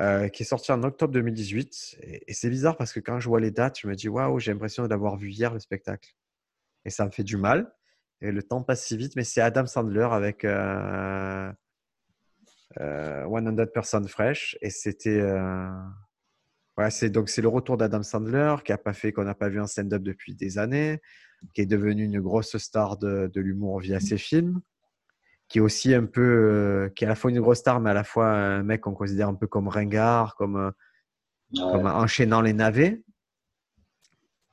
euh, 0.00 0.28
qui 0.28 0.42
est 0.44 0.46
sorti 0.46 0.72
en 0.72 0.82
octobre 0.84 1.12
2018. 1.12 1.98
Et, 2.02 2.32
c'est 2.32 2.48
bizarre 2.48 2.76
parce 2.76 2.92
que 2.92 3.00
quand 3.00 3.20
je 3.20 3.28
vois 3.28 3.40
les 3.40 3.50
dates, 3.50 3.80
je 3.80 3.88
me 3.88 3.94
dis 3.94 4.08
waouh, 4.08 4.38
j'ai 4.38 4.52
l'impression 4.52 4.86
d'avoir 4.86 5.16
vu 5.16 5.30
hier 5.30 5.52
le 5.52 5.60
spectacle. 5.60 6.14
Et 6.84 6.90
ça 6.90 7.04
me 7.04 7.10
fait 7.10 7.24
du 7.24 7.36
mal. 7.36 7.72
Et 8.20 8.30
le 8.32 8.42
temps 8.42 8.62
passe 8.62 8.84
si 8.84 8.96
vite, 8.96 9.16
mais 9.16 9.24
c'est 9.24 9.40
Adam 9.40 9.66
Sandler 9.66 10.08
avec 10.10 10.44
euh, 10.44 11.52
100% 12.78 14.06
Fresh. 14.08 14.56
Et 14.62 14.70
c'était. 14.70 15.20
Ouais, 16.78 16.90
c'est 16.90 17.10
donc 17.10 17.28
c'est 17.28 17.42
le 17.42 17.48
retour 17.48 17.76
d'Adam 17.76 18.02
Sandler 18.02 18.56
qui 18.64 18.72
a 18.72 18.78
pas 18.78 18.94
fait 18.94 19.12
qu'on 19.12 19.24
n'a 19.24 19.34
pas 19.34 19.50
vu 19.50 19.60
un 19.60 19.66
stand-up 19.66 20.02
depuis 20.02 20.34
des 20.34 20.56
années, 20.56 21.00
qui 21.52 21.60
est 21.60 21.66
devenu 21.66 22.04
une 22.04 22.20
grosse 22.20 22.56
star 22.56 22.96
de, 22.96 23.30
de 23.32 23.40
l'humour 23.40 23.80
via 23.80 24.00
ses 24.00 24.16
films, 24.16 24.60
qui 25.48 25.58
est 25.58 25.60
aussi 25.60 25.92
un 25.92 26.06
peu, 26.06 26.22
euh, 26.22 26.88
qui 26.90 27.04
est 27.04 27.06
à 27.06 27.10
la 27.10 27.14
fois 27.14 27.30
une 27.30 27.40
grosse 27.40 27.58
star, 27.58 27.78
mais 27.80 27.90
à 27.90 27.94
la 27.94 28.04
fois 28.04 28.28
un 28.30 28.62
mec 28.62 28.80
qu'on 28.80 28.94
considère 28.94 29.28
un 29.28 29.34
peu 29.34 29.46
comme 29.46 29.68
ringard, 29.68 30.34
comme, 30.36 30.56
euh, 30.56 30.70
comme 31.54 31.86
enchaînant 31.86 32.40
les 32.40 32.54
navets. 32.54 33.02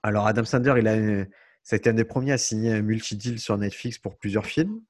Alors 0.03 0.27
Adam 0.27 0.43
Sandler, 0.43 0.75
il 0.79 0.87
a, 0.89 1.25
ça 1.63 1.75
a 1.75 1.77
été 1.77 1.89
un 1.89 1.93
des 1.93 2.03
premiers 2.03 2.33
à 2.33 2.37
signer 2.37 2.73
un 2.73 2.81
multi-deal 2.81 3.39
sur 3.39 3.57
Netflix 3.57 3.97
pour 3.97 4.17
plusieurs 4.17 4.45
films, 4.45 4.81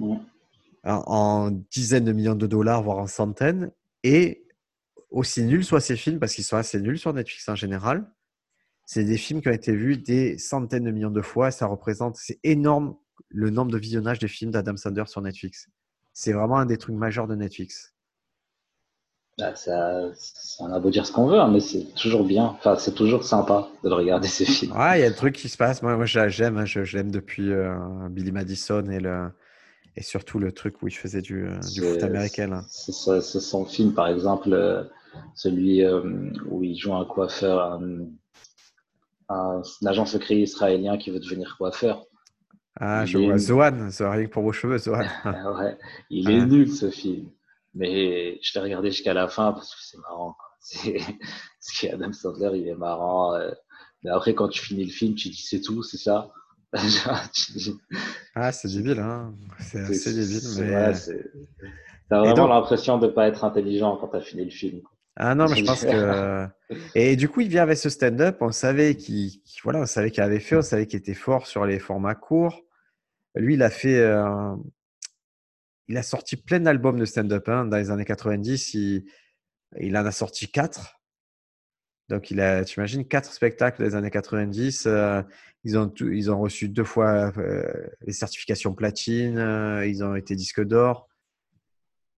en, 0.00 0.18
en 0.82 1.50
dizaines 1.70 2.04
de 2.04 2.12
millions 2.12 2.34
de 2.34 2.48
dollars, 2.48 2.82
voire 2.82 2.98
en 2.98 3.06
centaines, 3.06 3.70
et 4.02 4.43
aussi 5.14 5.44
nuls 5.44 5.64
soient 5.64 5.80
ces 5.80 5.96
films, 5.96 6.18
parce 6.18 6.34
qu'ils 6.34 6.44
sont 6.44 6.56
assez 6.56 6.80
nuls 6.80 6.98
sur 6.98 7.12
Netflix 7.12 7.48
en 7.48 7.54
général, 7.54 8.10
c'est 8.84 9.04
des 9.04 9.16
films 9.16 9.40
qui 9.40 9.48
ont 9.48 9.52
été 9.52 9.74
vus 9.74 9.96
des 9.96 10.36
centaines 10.36 10.84
de 10.84 10.90
millions 10.90 11.10
de 11.10 11.22
fois. 11.22 11.50
Ça 11.50 11.66
représente, 11.66 12.16
c'est 12.16 12.38
énorme 12.42 12.96
le 13.28 13.48
nombre 13.50 13.70
de 13.70 13.78
visionnages 13.78 14.18
des 14.18 14.28
films 14.28 14.50
d'Adam 14.50 14.76
Sandler 14.76 15.06
sur 15.06 15.22
Netflix. 15.22 15.68
C'est 16.12 16.32
vraiment 16.32 16.58
un 16.58 16.66
des 16.66 16.76
trucs 16.76 16.96
majeurs 16.96 17.26
de 17.26 17.34
Netflix. 17.34 17.94
Bah, 19.38 19.54
ça, 19.56 20.10
on 20.60 20.72
a 20.72 20.78
beau 20.78 20.90
dire 20.90 21.06
ce 21.06 21.12
qu'on 21.12 21.26
veut, 21.26 21.40
hein, 21.40 21.50
mais 21.50 21.60
c'est 21.60 21.92
toujours 21.94 22.24
bien. 22.24 22.44
Enfin, 22.44 22.76
c'est 22.76 22.94
toujours 22.94 23.24
sympa 23.24 23.68
de 23.82 23.90
regarder 23.90 24.28
ces 24.28 24.44
films. 24.44 24.72
Ouais, 24.72 24.98
il 24.98 25.02
y 25.02 25.06
a 25.06 25.10
des 25.10 25.16
trucs 25.16 25.34
qui 25.34 25.48
se 25.48 25.56
passent. 25.56 25.82
Moi, 25.82 25.96
moi 25.96 26.06
j'aime. 26.06 26.58
Hein, 26.58 26.64
je, 26.66 26.96
l'aime 26.96 27.10
depuis 27.10 27.52
euh, 27.52 27.74
Billy 28.10 28.30
Madison 28.30 28.88
et 28.90 29.00
le, 29.00 29.30
et 29.96 30.02
surtout 30.02 30.38
le 30.38 30.52
truc 30.52 30.82
où 30.82 30.88
il 30.88 30.94
faisait 30.94 31.22
du, 31.22 31.46
euh, 31.46 31.58
du 31.72 31.80
foot 31.80 32.02
américain. 32.02 32.64
C'est 32.68 32.92
son 32.92 33.64
film, 33.64 33.92
par 33.92 34.08
exemple, 34.08 34.52
euh, 34.52 34.84
celui 35.34 35.82
euh, 35.82 36.30
où 36.48 36.62
il 36.62 36.76
joue 36.76 36.94
un 36.94 37.04
coiffeur, 37.04 37.80
un, 39.28 39.62
agent 39.86 40.06
secret 40.06 40.36
israélien 40.36 40.98
qui 40.98 41.10
veut 41.10 41.20
devenir 41.20 41.56
coiffeur. 41.58 42.04
Ah, 42.76 43.06
je 43.06 43.18
vois. 43.18 43.38
Zohan, 43.38 43.90
ça 43.90 44.10
rien 44.10 44.26
pour 44.26 44.42
vos 44.42 44.52
cheveux, 44.52 44.78
Zohan. 44.78 45.06
ouais, 45.24 45.78
il 46.10 46.30
est 46.30 46.46
nul 46.46 46.70
ce 46.70 46.90
film. 46.90 47.30
Mais 47.74 48.38
je 48.42 48.52
l'ai 48.54 48.60
regardé 48.60 48.90
jusqu'à 48.90 49.14
la 49.14 49.28
fin 49.28 49.52
parce 49.52 49.74
que 49.74 49.80
c'est 49.82 49.98
marrant. 49.98 50.36
Parce 50.74 51.78
qu'Adam 51.78 52.12
Sandler, 52.12 52.58
il 52.58 52.68
est 52.68 52.74
marrant. 52.74 53.38
Mais 54.02 54.10
après, 54.10 54.34
quand 54.34 54.48
tu 54.48 54.62
finis 54.62 54.84
le 54.84 54.90
film, 54.90 55.14
tu 55.14 55.28
dis 55.28 55.42
c'est 55.42 55.60
tout, 55.60 55.82
c'est 55.82 55.98
ça? 55.98 56.30
ah, 58.34 58.52
c'est 58.52 58.68
débile, 58.68 58.98
hein. 58.98 59.32
C'est 59.60 59.80
assez 59.80 60.12
débile. 60.12 60.40
Mais... 60.58 60.92
T'as 62.08 62.20
vraiment 62.20 62.48
l'impression 62.48 62.98
de 62.98 63.06
ne 63.06 63.12
pas 63.12 63.28
être 63.28 63.44
intelligent 63.44 63.96
quand 63.96 64.08
tu 64.08 64.16
as 64.16 64.20
fini 64.20 64.44
le 64.44 64.50
film. 64.50 64.80
Ah 65.16 65.34
non, 65.34 65.48
mais 65.48 65.56
je 65.56 65.64
pense 65.64 65.84
que. 65.84 66.46
Et 66.94 67.16
du 67.16 67.28
coup, 67.28 67.40
il 67.40 67.48
vient 67.48 67.62
avec 67.62 67.78
ce 67.78 67.88
stand-up. 67.88 68.38
On 68.40 68.50
savait 68.50 68.96
qu'il 68.96 69.30
voilà, 69.62 69.80
on 69.80 69.86
savait 69.86 70.10
qu'il 70.10 70.22
avait 70.22 70.40
fait, 70.40 70.56
on 70.56 70.62
savait 70.62 70.86
qu'il 70.86 70.98
était 70.98 71.14
fort 71.14 71.46
sur 71.46 71.66
les 71.66 71.78
formats 71.78 72.16
courts. 72.16 72.62
Lui, 73.36 73.54
il 73.54 73.62
a 73.62 73.70
fait. 73.70 73.98
Euh, 73.98 74.56
il 75.86 75.96
a 75.96 76.02
sorti 76.02 76.36
plein 76.36 76.60
d'albums 76.60 76.98
de 76.98 77.04
stand-up 77.04 77.48
hein. 77.48 77.66
dans 77.66 77.76
les 77.76 77.90
années 77.90 78.04
90. 78.04 78.74
Il... 78.74 79.04
il 79.78 79.96
en 79.96 80.04
a 80.04 80.12
sorti 80.12 80.48
quatre. 80.50 81.00
Donc, 82.08 82.30
il 82.30 82.40
a, 82.40 82.64
tu 82.64 82.80
imagines, 82.80 83.06
quatre 83.06 83.32
spectacles 83.32 83.82
des 83.82 83.94
années 83.94 84.10
90. 84.10 84.86
Euh, 84.86 85.22
ils, 85.62 85.78
ont 85.78 85.92
ils 86.00 86.30
ont 86.30 86.40
reçu 86.40 86.68
deux 86.68 86.84
fois 86.84 87.32
euh, 87.38 87.72
les 88.02 88.12
certifications 88.12 88.74
platine. 88.74 89.38
Ils 89.86 90.02
ont 90.02 90.16
été 90.16 90.34
disques 90.34 90.64
d'or. 90.64 91.08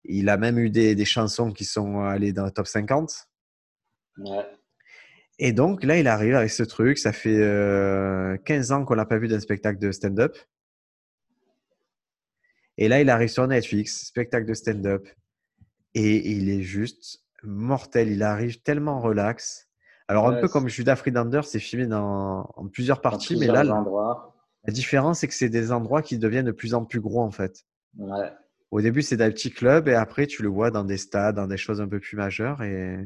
Il 0.05 0.29
a 0.29 0.37
même 0.37 0.59
eu 0.59 0.71
des, 0.71 0.95
des, 0.95 1.05
chansons 1.05 1.51
qui 1.51 1.65
sont 1.65 2.01
allées 2.01 2.33
dans 2.33 2.45
le 2.45 2.51
top 2.51 2.67
50. 2.67 3.29
Ouais. 4.19 4.47
Et 5.39 5.53
donc, 5.53 5.83
là, 5.83 5.99
il 5.99 6.07
arrive 6.07 6.37
avec 6.37 6.51
ce 6.51 6.63
truc. 6.63 6.99
Ça 6.99 7.13
fait 7.13 7.39
15 8.45 8.73
ans 8.73 8.85
qu'on 8.85 8.95
l'a 8.95 9.07
pas 9.07 9.19
vu 9.19 9.29
d'un 9.29 9.41
spectacle 9.41 9.79
de 9.79 9.91
stand-up. 9.91 10.37
Et 12.77 12.89
là, 12.89 13.01
il 13.01 13.11
arrive 13.11 13.29
sur 13.29 13.47
Netflix, 13.47 14.07
spectacle 14.07 14.47
de 14.47 14.55
stand-up. 14.55 15.09
Et 15.95 16.31
il 16.33 16.51
est 16.51 16.63
juste 16.63 17.25
mortel. 17.43 18.11
Il 18.11 18.23
arrive 18.23 18.63
tellement 18.63 19.01
relax. 19.01 19.69
Alors, 20.07 20.29
un 20.29 20.41
peu 20.41 20.49
comme 20.49 20.69
Judas 20.69 20.97
Friedlander, 20.97 21.41
c'est 21.45 21.59
filmé 21.59 21.87
dans, 21.87 22.51
en 22.57 22.69
plusieurs 22.69 23.01
parties, 23.01 23.37
mais 23.37 23.47
là, 23.47 23.65
la 23.65 24.73
différence, 24.73 25.21
c'est 25.21 25.29
que 25.29 25.35
c'est 25.35 25.49
des 25.49 25.73
endroits 25.73 26.03
qui 26.03 26.19
deviennent 26.19 26.47
de 26.47 26.53
plus 26.53 26.75
en 26.75 26.85
plus 26.85 27.01
gros, 27.01 27.23
en 27.23 27.31
fait. 27.31 27.65
Ouais. 27.97 28.31
Au 28.71 28.81
début, 28.81 29.03
c'est 29.03 29.17
dans 29.17 29.27
des 29.27 29.33
petits 29.33 29.51
clubs, 29.51 29.89
et 29.89 29.95
après, 29.95 30.27
tu 30.27 30.43
le 30.43 30.49
vois 30.49 30.71
dans 30.71 30.85
des 30.85 30.97
stades, 30.97 31.37
dans 31.37 31.47
des 31.47 31.57
choses 31.57 31.81
un 31.81 31.89
peu 31.89 32.01
plus 32.01 32.17
majeures. 32.17 32.63
Et... 32.63 32.99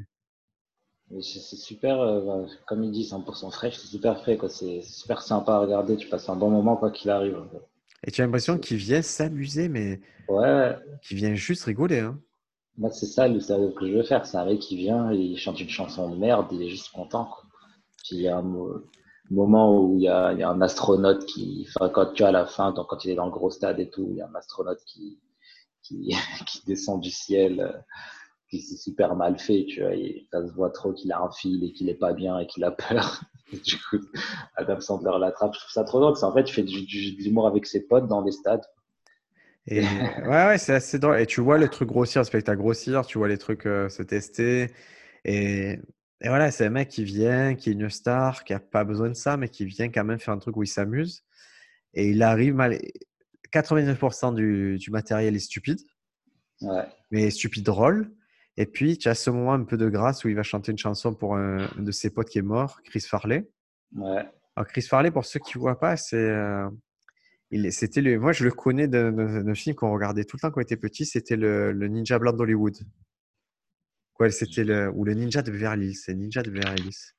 C'est 1.20 1.56
super, 1.56 2.00
euh, 2.00 2.20
bah, 2.20 2.52
comme 2.66 2.84
il 2.84 2.90
dit, 2.90 3.04
100% 3.04 3.50
frais, 3.50 3.70
c'est 3.70 3.86
super 3.86 4.20
frais, 4.20 4.38
C'est 4.48 4.82
super 4.82 5.22
sympa 5.22 5.54
à 5.54 5.58
regarder, 5.60 5.96
tu 5.96 6.08
passes 6.08 6.28
un 6.28 6.36
bon 6.36 6.50
moment, 6.50 6.76
quoi 6.76 6.90
qu'il 6.90 7.10
arrive. 7.10 7.38
Et 8.06 8.10
tu 8.10 8.20
as 8.20 8.24
l'impression 8.24 8.58
qu'il 8.58 8.76
vient 8.76 9.02
s'amuser, 9.02 9.68
mais 9.68 10.00
ouais. 10.28 10.76
qu'il 11.02 11.16
vient 11.16 11.34
juste 11.34 11.64
rigoler. 11.64 12.00
Hein. 12.00 12.20
Moi, 12.76 12.90
c'est 12.90 13.06
ça 13.06 13.26
le 13.26 13.40
cerveau 13.40 13.70
que 13.70 13.86
je 13.88 13.92
veux 13.92 14.02
faire. 14.04 14.24
C'est 14.26 14.36
un 14.36 14.44
mec 14.44 14.60
qui 14.60 14.76
vient, 14.76 15.12
il 15.12 15.36
chante 15.36 15.60
une 15.60 15.68
chanson 15.68 16.10
de 16.10 16.16
merde, 16.16 16.46
il 16.52 16.62
est 16.62 16.68
juste 16.68 16.92
content. 16.92 17.28
il 18.10 18.20
y 18.20 18.28
a 18.28 18.36
un 18.36 18.44
moment 19.30 19.80
où 19.80 19.96
il 19.96 20.02
y, 20.02 20.08
a, 20.08 20.32
il 20.32 20.38
y 20.38 20.42
a, 20.42 20.48
un 20.48 20.60
astronaute 20.60 21.24
qui, 21.26 21.66
enfin, 21.68 21.88
quand 21.88 22.12
tu 22.12 22.22
as 22.22 22.28
à 22.28 22.32
la 22.32 22.46
fin, 22.46 22.72
donc 22.72 22.86
quand 22.88 23.04
il 23.04 23.10
est 23.10 23.14
dans 23.16 23.26
le 23.26 23.32
gros 23.32 23.50
stade 23.50 23.80
et 23.80 23.90
tout, 23.90 24.06
il 24.10 24.16
y 24.18 24.20
a 24.20 24.28
un 24.28 24.34
astronaute 24.34 24.78
qui, 24.86 25.18
qui, 26.46 26.62
descend 26.66 27.00
du 27.00 27.10
ciel, 27.10 27.60
euh, 27.60 27.72
qui 28.50 28.60
c'est 28.60 28.76
super 28.76 29.14
mal 29.16 29.38
fait, 29.38 29.66
tu 29.68 29.82
vois. 29.82 29.94
Et 29.94 30.26
ça 30.32 30.46
se 30.46 30.52
voit 30.52 30.70
trop 30.70 30.92
qu'il 30.92 31.12
a 31.12 31.20
un 31.20 31.30
fil 31.30 31.62
et 31.64 31.72
qu'il 31.72 31.88
est 31.88 31.94
pas 31.94 32.12
bien 32.12 32.38
et 32.38 32.46
qu'il 32.46 32.64
a 32.64 32.70
peur. 32.70 33.22
du 33.52 33.76
coup, 33.76 33.98
Adam 34.56 34.80
Sandler 34.80 35.18
l'attrape. 35.18 35.54
Je 35.54 35.60
trouve 35.60 35.72
ça 35.72 35.84
trop 35.84 36.00
drôle. 36.00 36.14
En 36.22 36.34
fait, 36.34 36.42
il 36.42 36.52
fait 36.52 36.62
du, 36.62 36.84
du, 36.84 37.16
de 37.16 37.22
l'humour 37.22 37.46
avec 37.46 37.66
ses 37.66 37.86
potes 37.86 38.06
dans 38.06 38.22
les 38.22 38.32
stades. 38.32 38.64
Et 39.66 39.82
ouais, 39.82 40.46
ouais 40.46 40.58
c'est 40.58 40.74
assez 40.74 40.98
drôle. 40.98 41.20
Et 41.20 41.26
tu 41.26 41.40
vois 41.40 41.58
les 41.58 41.68
trucs 41.68 41.88
grossir, 41.88 42.22
le 42.22 42.26
spectacle 42.26 42.58
grossir, 42.58 43.06
tu 43.06 43.18
vois 43.18 43.28
les 43.28 43.38
trucs 43.38 43.66
euh, 43.66 43.88
se 43.88 44.02
tester. 44.02 44.70
Et, 45.24 45.78
et 46.20 46.28
voilà, 46.28 46.50
c'est 46.50 46.66
un 46.66 46.70
mec 46.70 46.88
qui 46.88 47.04
vient, 47.04 47.54
qui 47.54 47.70
est 47.70 47.72
une 47.74 47.90
star, 47.90 48.44
qui 48.44 48.52
n'a 48.52 48.60
pas 48.60 48.84
besoin 48.84 49.08
de 49.08 49.14
ça, 49.14 49.36
mais 49.36 49.48
qui 49.48 49.66
vient 49.66 49.88
quand 49.88 50.04
même 50.04 50.18
faire 50.18 50.34
un 50.34 50.38
truc 50.38 50.56
où 50.56 50.62
il 50.62 50.68
s'amuse. 50.68 51.24
Et 51.94 52.10
il 52.10 52.22
arrive 52.22 52.54
mal. 52.54 52.78
99% 53.52 54.34
du, 54.34 54.78
du, 54.78 54.90
matériel 54.90 55.36
est 55.36 55.40
stupide, 55.40 55.80
ouais. 56.62 56.84
mais 57.10 57.30
stupide 57.30 57.64
drôle. 57.64 58.12
Et 58.56 58.66
puis, 58.66 58.98
tu 58.98 59.08
as 59.08 59.14
ce 59.14 59.30
moment 59.30 59.52
un 59.52 59.62
peu 59.62 59.76
de 59.76 59.88
grâce 59.88 60.24
où 60.24 60.28
il 60.28 60.34
va 60.34 60.42
chanter 60.42 60.72
une 60.72 60.78
chanson 60.78 61.14
pour 61.14 61.36
un, 61.36 61.68
de 61.78 61.92
ses 61.92 62.10
potes 62.10 62.28
qui 62.28 62.38
est 62.38 62.42
mort, 62.42 62.80
Chris 62.82 63.00
Farley. 63.00 63.48
Ouais. 63.94 64.26
Alors, 64.56 64.66
Chris 64.66 64.82
Farley, 64.82 65.12
pour 65.12 65.24
ceux 65.24 65.38
qui 65.38 65.56
ne 65.56 65.60
voient 65.60 65.78
pas, 65.78 65.96
c'est. 65.96 66.16
Euh, 66.16 66.68
c'était 67.70 68.00
le, 68.00 68.18
moi, 68.18 68.32
je 68.32 68.44
le 68.44 68.50
connais 68.50 68.88
d'un 68.88 69.54
film 69.54 69.76
qu'on 69.76 69.92
regardait 69.92 70.24
tout 70.24 70.36
le 70.36 70.40
temps 70.40 70.50
quand 70.50 70.58
on 70.58 70.62
était 70.62 70.76
petit. 70.76 71.06
C'était 71.06 71.36
le, 71.36 71.72
Ninja 71.72 72.18
Blanc 72.18 72.32
d'Hollywood. 72.32 72.76
C'était 74.30 74.64
le 74.64 74.90
ou 74.90 75.04
le 75.04 75.14
Ninja 75.14 75.42
de 75.42 75.52
Beverly. 75.52 75.94
C'est 75.94 76.14
Ninja 76.14 76.42
de 76.42 76.50
Beverly 76.50 76.82
Hills. 76.82 77.14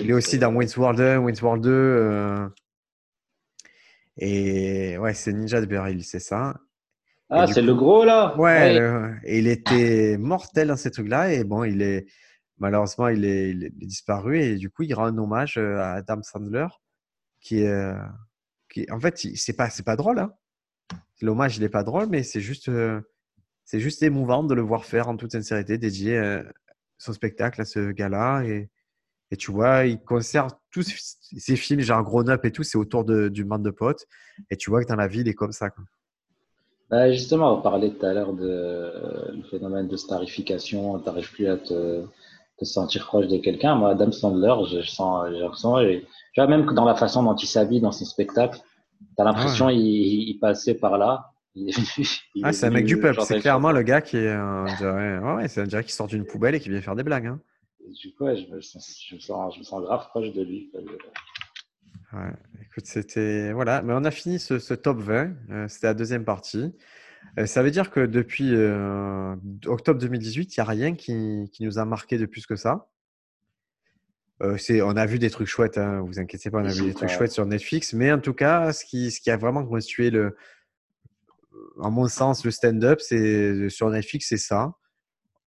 il 0.00 0.10
est 0.10 0.14
aussi 0.14 0.38
dans 0.38 0.54
Wayne's 0.54 0.76
World 0.76 1.00
1, 1.00 1.18
Wayne's 1.18 1.42
World 1.42 1.64
2. 1.64 1.70
Euh, 1.70 2.48
et 4.18 4.98
ouais, 4.98 5.14
c'est 5.14 5.32
Ninja 5.32 5.60
de 5.60 5.88
Hills, 5.90 6.04
c'est 6.04 6.18
ça. 6.20 6.60
Ah, 7.30 7.46
c'est 7.46 7.62
le 7.62 7.74
gros 7.74 8.04
là. 8.04 8.36
Ouais. 8.38 8.78
il 9.26 9.46
était 9.48 10.16
mortel 10.18 10.68
dans 10.68 10.76
ces 10.76 10.90
trucs-là. 10.90 11.32
Et 11.32 11.44
bon, 11.44 11.64
il 11.64 11.82
est 11.82 12.06
malheureusement, 12.58 13.08
il 13.08 13.24
est, 13.24 13.50
il 13.50 13.64
est, 13.64 13.70
disparu. 13.70 14.40
Et 14.40 14.56
du 14.56 14.70
coup, 14.70 14.82
il 14.82 14.94
rend 14.94 15.06
un 15.06 15.18
hommage 15.18 15.56
euh, 15.58 15.78
à 15.78 15.92
Adam 15.94 16.22
Sandler, 16.22 16.66
qui 17.40 17.60
est 17.60 17.68
euh, 17.68 17.94
en 18.90 19.00
fait, 19.00 19.16
c'est 19.16 19.56
pas, 19.56 19.68
pas 19.84 19.96
drôle. 19.96 20.18
Hein. 20.18 20.32
L'hommage, 21.20 21.56
il 21.56 21.62
n'est 21.62 21.68
pas 21.68 21.84
drôle, 21.84 22.08
mais 22.08 22.22
c'est 22.22 22.40
juste, 22.40 22.68
euh, 22.68 23.00
c'est 23.64 23.80
juste 23.80 24.02
émouvant 24.02 24.44
de 24.44 24.54
le 24.54 24.62
voir 24.62 24.84
faire 24.84 25.08
en 25.08 25.16
toute 25.16 25.32
sincérité, 25.32 25.78
dédier 25.78 26.42
son 26.98 27.12
spectacle 27.12 27.60
à 27.60 27.64
ce 27.64 27.90
gars-là. 27.90 28.42
Et, 28.44 28.70
et, 29.30 29.36
tu 29.36 29.52
vois, 29.52 29.84
il 29.84 30.00
conserve 30.00 30.52
tous 30.70 30.86
ses 31.36 31.56
films, 31.56 31.80
genre 31.80 32.02
Grown 32.02 32.28
Up 32.30 32.44
et 32.44 32.52
tout, 32.52 32.62
c'est 32.62 32.78
autour 32.78 33.04
de, 33.04 33.28
du 33.28 33.44
bande 33.44 33.62
de 33.62 33.70
potes. 33.70 34.06
Et 34.50 34.56
tu 34.56 34.70
vois 34.70 34.82
que 34.82 34.88
dans 34.88 34.96
la 34.96 35.08
vie, 35.08 35.20
il 35.20 35.28
est 35.28 35.34
comme 35.34 35.52
ça. 35.52 35.70
Quoi. 35.70 35.84
Bah, 36.90 37.12
justement, 37.12 37.58
on 37.58 37.60
parlait 37.60 37.90
tout 37.90 38.06
à 38.06 38.14
l'heure 38.14 38.32
du 38.32 38.40
de, 38.40 39.42
phénomène 39.50 39.88
de 39.88 39.96
starification. 39.96 40.98
Tu 40.98 41.04
n'arrives 41.04 41.30
plus 41.30 41.46
à 41.46 41.58
te, 41.58 42.04
te, 42.58 42.64
sentir 42.64 43.06
proche 43.06 43.26
de 43.26 43.36
quelqu'un. 43.36 43.74
Moi, 43.74 43.90
Adam 43.90 44.10
Sandler, 44.10 44.54
je 44.70 44.80
sens, 44.80 45.28
j'ai 45.30 45.40
l'impression, 45.40 45.76
tu 45.78 46.40
vois, 46.40 46.46
même 46.46 46.64
que 46.64 46.72
dans 46.72 46.86
la 46.86 46.94
façon 46.94 47.22
dont 47.22 47.36
il 47.36 47.46
s'habille 47.46 47.80
dans 47.80 47.92
ses 47.92 48.06
spectacles, 48.06 48.60
tu 49.00 49.22
as 49.22 49.24
l'impression 49.24 49.68
qu'il 49.68 49.78
il 49.80 50.38
passait 50.38 50.74
par 50.74 50.96
là. 50.96 51.30
ah, 52.42 52.52
c'est 52.52 52.66
un 52.66 52.70
mec 52.70 52.86
du 52.86 52.98
peuple. 52.98 53.20
C'est 53.22 53.40
clairement 53.40 53.72
le 53.72 53.82
gars 53.82 54.00
qui 54.00 54.16
est. 54.16 54.30
un 54.30 55.36
ouais, 55.36 55.48
c'est 55.48 55.60
un 55.60 55.66
dirait 55.66 55.84
qui 55.84 55.92
sort 55.92 56.06
d'une 56.06 56.24
poubelle 56.24 56.54
et 56.54 56.60
qui 56.60 56.70
vient 56.70 56.80
faire 56.80 56.96
des 56.96 57.02
blagues. 57.02 57.26
Hein. 57.26 57.40
Du 57.94 58.12
coup, 58.14 58.26
je, 58.26 58.54
me 58.54 58.60
sens, 58.60 59.02
je, 59.08 59.14
me 59.14 59.20
sens, 59.20 59.54
je, 59.54 59.60
me 59.60 59.64
sens, 59.64 59.82
grave 59.82 60.08
proche 60.08 60.32
de 60.32 60.42
lui. 60.42 60.70
Ouais, 62.12 62.32
écoute, 62.62 62.86
c'était. 62.86 63.52
Voilà, 63.52 63.82
mais 63.82 63.92
on 63.94 64.04
a 64.04 64.10
fini 64.10 64.38
ce, 64.38 64.58
ce 64.58 64.74
top 64.74 64.98
20. 64.98 65.32
Euh, 65.50 65.68
c'était 65.68 65.86
la 65.86 65.94
deuxième 65.94 66.24
partie. 66.24 66.74
Euh, 67.38 67.46
ça 67.46 67.62
veut 67.62 67.70
dire 67.70 67.90
que 67.90 68.00
depuis 68.00 68.54
euh, 68.54 69.36
octobre 69.66 70.00
2018, 70.00 70.56
il 70.56 70.60
n'y 70.60 70.62
a 70.62 70.64
rien 70.64 70.94
qui, 70.94 71.48
qui, 71.52 71.64
nous 71.64 71.78
a 71.78 71.84
marqué 71.84 72.18
de 72.18 72.26
plus 72.26 72.46
que 72.46 72.56
ça. 72.56 72.88
c'est, 74.56 74.82
on 74.82 74.96
a 74.96 75.06
vu 75.06 75.18
des 75.18 75.30
trucs 75.30 75.48
chouettes, 75.48 75.78
hein, 75.78 76.00
vous 76.00 76.18
inquiétez 76.20 76.50
pas, 76.50 76.58
on 76.58 76.64
a 76.64 76.72
vu 76.72 76.84
des 76.84 76.94
trucs 76.94 77.10
chouettes 77.10 77.32
sur 77.32 77.44
Netflix, 77.44 77.92
mais 77.92 78.12
en 78.12 78.20
tout 78.20 78.34
cas, 78.34 78.72
ce 78.72 78.84
qui, 78.84 79.10
ce 79.10 79.20
qui 79.20 79.30
a 79.30 79.36
vraiment 79.36 79.64
constitué 79.66 80.10
le, 80.10 80.36
en 81.78 81.90
mon 81.90 82.06
sens, 82.08 82.44
le 82.44 82.50
stand-up, 82.50 83.00
c'est 83.00 83.68
sur 83.68 83.90
Netflix, 83.90 84.28
c'est 84.28 84.36
ça. 84.36 84.74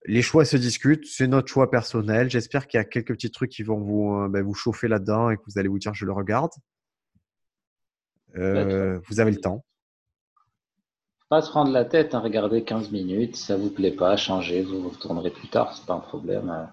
Les 0.08 0.22
choix 0.22 0.46
se 0.46 0.56
discutent, 0.56 1.04
c'est 1.04 1.26
notre 1.26 1.48
choix 1.48 1.70
personnel. 1.70 2.30
J'espère 2.30 2.66
qu'il 2.66 2.78
y 2.78 2.80
a 2.80 2.84
quelques 2.84 3.12
petits 3.12 3.30
trucs 3.30 3.50
qui 3.50 3.62
vont 3.62 3.78
vous, 3.78 4.14
euh, 4.14 4.28
ben, 4.28 4.42
vous 4.42 4.54
chauffer 4.54 4.88
là-dedans 4.88 5.28
et 5.28 5.36
que 5.36 5.42
vous 5.46 5.58
allez 5.58 5.68
vous 5.68 5.78
dire 5.78 5.92
je 5.92 6.06
le 6.06 6.12
regarde. 6.12 6.50
Euh, 8.36 8.98
vous 9.06 9.20
avez 9.20 9.30
le 9.30 9.36
temps. 9.36 9.66
Pas 11.28 11.42
se 11.42 11.50
prendre 11.50 11.70
la 11.72 11.84
tête, 11.84 12.14
hein, 12.14 12.20
regardez 12.20 12.64
15 12.64 12.90
minutes, 12.90 13.36
ça 13.36 13.58
vous 13.58 13.68
plaît 13.68 13.92
pas, 13.92 14.16
changez, 14.16 14.62
vous 14.62 14.80
vous 14.80 14.88
retournerez 14.88 15.30
plus 15.30 15.48
tard, 15.48 15.76
c'est 15.76 15.84
pas 15.84 15.92
un 15.92 16.00
problème. 16.00 16.48
Hein. 16.48 16.70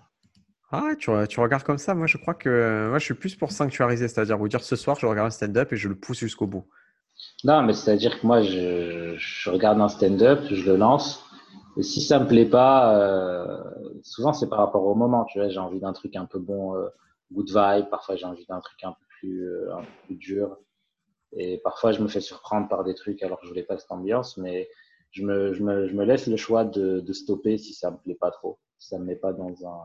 Ah, 0.72 0.92
tu, 0.98 1.12
tu, 1.28 1.40
regardes 1.42 1.64
comme 1.64 1.78
ça. 1.78 1.94
Moi, 1.94 2.08
je 2.08 2.18
crois 2.18 2.36
que 2.36 2.88
moi, 2.88 3.00
je 3.00 3.04
suis 3.04 3.14
plus 3.16 3.36
pour 3.36 3.52
sanctuariser, 3.52 4.08
c'est-à-dire 4.08 4.38
vous 4.38 4.48
dire 4.48 4.64
ce 4.64 4.78
soir, 4.78 4.98
je 4.98 5.06
regarde 5.06 5.28
un 5.28 5.32
stand-up 5.32 5.74
et 5.74 5.76
je 5.76 5.90
le 5.90 5.96
pousse 5.96 6.20
jusqu'au 6.20 6.48
bout. 6.48 6.66
Non, 7.44 7.64
mais 7.64 7.74
c'est-à-dire 7.74 8.20
que 8.20 8.26
moi, 8.26 8.42
je, 8.42 9.16
je 9.18 9.50
regarde 9.50 9.82
un 9.82 9.90
stand-up, 9.90 10.40
je 10.50 10.72
le 10.72 10.78
lance. 10.78 11.25
Et 11.78 11.84
si 11.84 12.02
ça 12.02 12.20
me 12.20 12.28
plaît 12.28 12.46
pas, 12.46 12.98
euh, 12.98 13.64
souvent 14.02 14.34
c'est 14.34 14.48
par 14.50 14.60
rapport 14.60 14.86
au 14.86 14.96
moment. 14.96 15.26
Tu 15.26 15.40
vois, 15.40 15.50
j'ai 15.50 15.60
envie 15.60 15.80
d'un 15.80 15.94
truc 15.94 16.16
un 16.16 16.26
peu 16.26 16.40
bon, 16.40 16.76
euh, 16.76 16.88
good 17.32 17.48
vibe. 17.48 17.90
Parfois, 17.90 18.16
j'ai 18.16 18.26
envie 18.26 18.46
d'un 18.46 18.62
truc 18.62 18.84
un 18.84 18.92
peu 18.92 19.06
plus, 19.20 19.48
euh, 19.48 19.76
un 19.76 19.82
peu 19.82 20.06
plus 20.06 20.16
dur. 20.16 20.58
Et 21.34 21.58
parfois, 21.58 21.92
je 21.92 22.02
me 22.02 22.08
fais 22.08 22.22
surprendre 22.22 22.70
par 22.70 22.84
des 22.84 22.96
trucs 22.96 23.22
alors 23.24 23.40
que 23.40 23.46
je 23.46 23.50
voulais 23.50 23.64
pas 23.64 23.78
cette 23.78 23.92
ambiance. 23.92 24.38
Mais 24.38 24.70
je 25.12 25.24
me, 25.24 25.54
je 25.54 25.64
me, 25.64 25.88
je 25.88 25.94
me 25.94 26.06
laisse 26.06 26.28
le 26.28 26.38
choix 26.38 26.64
de, 26.64 27.02
de 27.02 27.14
stopper 27.14 27.58
si 27.58 27.74
ça 27.74 27.92
me 27.92 27.98
plaît 27.98 28.16
pas 28.16 28.32
trop. 28.32 28.58
Si 28.78 28.90
ça 28.90 29.00
me 29.00 29.06
met 29.06 29.16
pas 29.16 29.34
dans 29.34 29.54
un, 29.68 29.82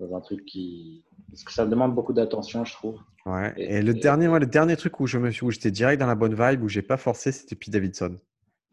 dans 0.00 0.14
un 0.16 0.20
truc 0.20 0.44
qui. 0.44 1.04
Parce 1.30 1.44
que 1.44 1.52
ça 1.52 1.66
demande 1.66 1.94
beaucoup 1.94 2.12
d'attention, 2.12 2.64
je 2.64 2.74
trouve. 2.74 3.00
Ouais. 3.26 3.54
Et, 3.56 3.80
le, 3.80 3.94
dernier, 3.94 4.26
le 4.26 4.46
dernier 4.46 4.76
truc 4.76 5.00
où 5.00 5.06
je 5.06 5.18
me 5.18 5.30
suis, 5.30 5.46
où 5.46 5.50
j'étais 5.50 5.70
direct 5.70 5.98
dans 5.98 6.06
la 6.06 6.14
bonne 6.14 6.34
vibe, 6.34 6.62
où 6.62 6.68
j'ai 6.68 6.82
pas 6.82 6.98
forcé, 6.98 7.32
c'était 7.32 7.56
Pete 7.56 7.70
Davidson. 7.70 8.18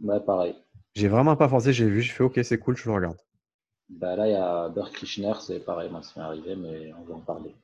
Ouais, 0.03 0.19
pareil. 0.19 0.55
J'ai 0.93 1.07
vraiment 1.07 1.35
pas 1.35 1.47
forcé, 1.47 1.73
j'ai 1.73 1.87
vu, 1.87 2.01
j'ai 2.01 2.11
fait 2.11 2.23
OK, 2.23 2.39
c'est 2.43 2.57
cool, 2.57 2.75
je 2.75 2.89
le 2.89 2.95
regarde. 2.95 3.17
Bah 3.89 4.15
là, 4.15 4.27
il 4.27 4.31
y 4.31 4.35
a 4.35 4.69
Bert 4.69 4.91
Kirchner, 4.91 5.33
c'est 5.41 5.59
pareil, 5.59 5.89
moi, 5.89 6.01
ça 6.01 6.11
m'est 6.17 6.25
arrivé, 6.25 6.55
mais 6.55 6.93
on 6.99 7.03
va 7.03 7.15
en 7.15 7.19
parler. 7.19 7.55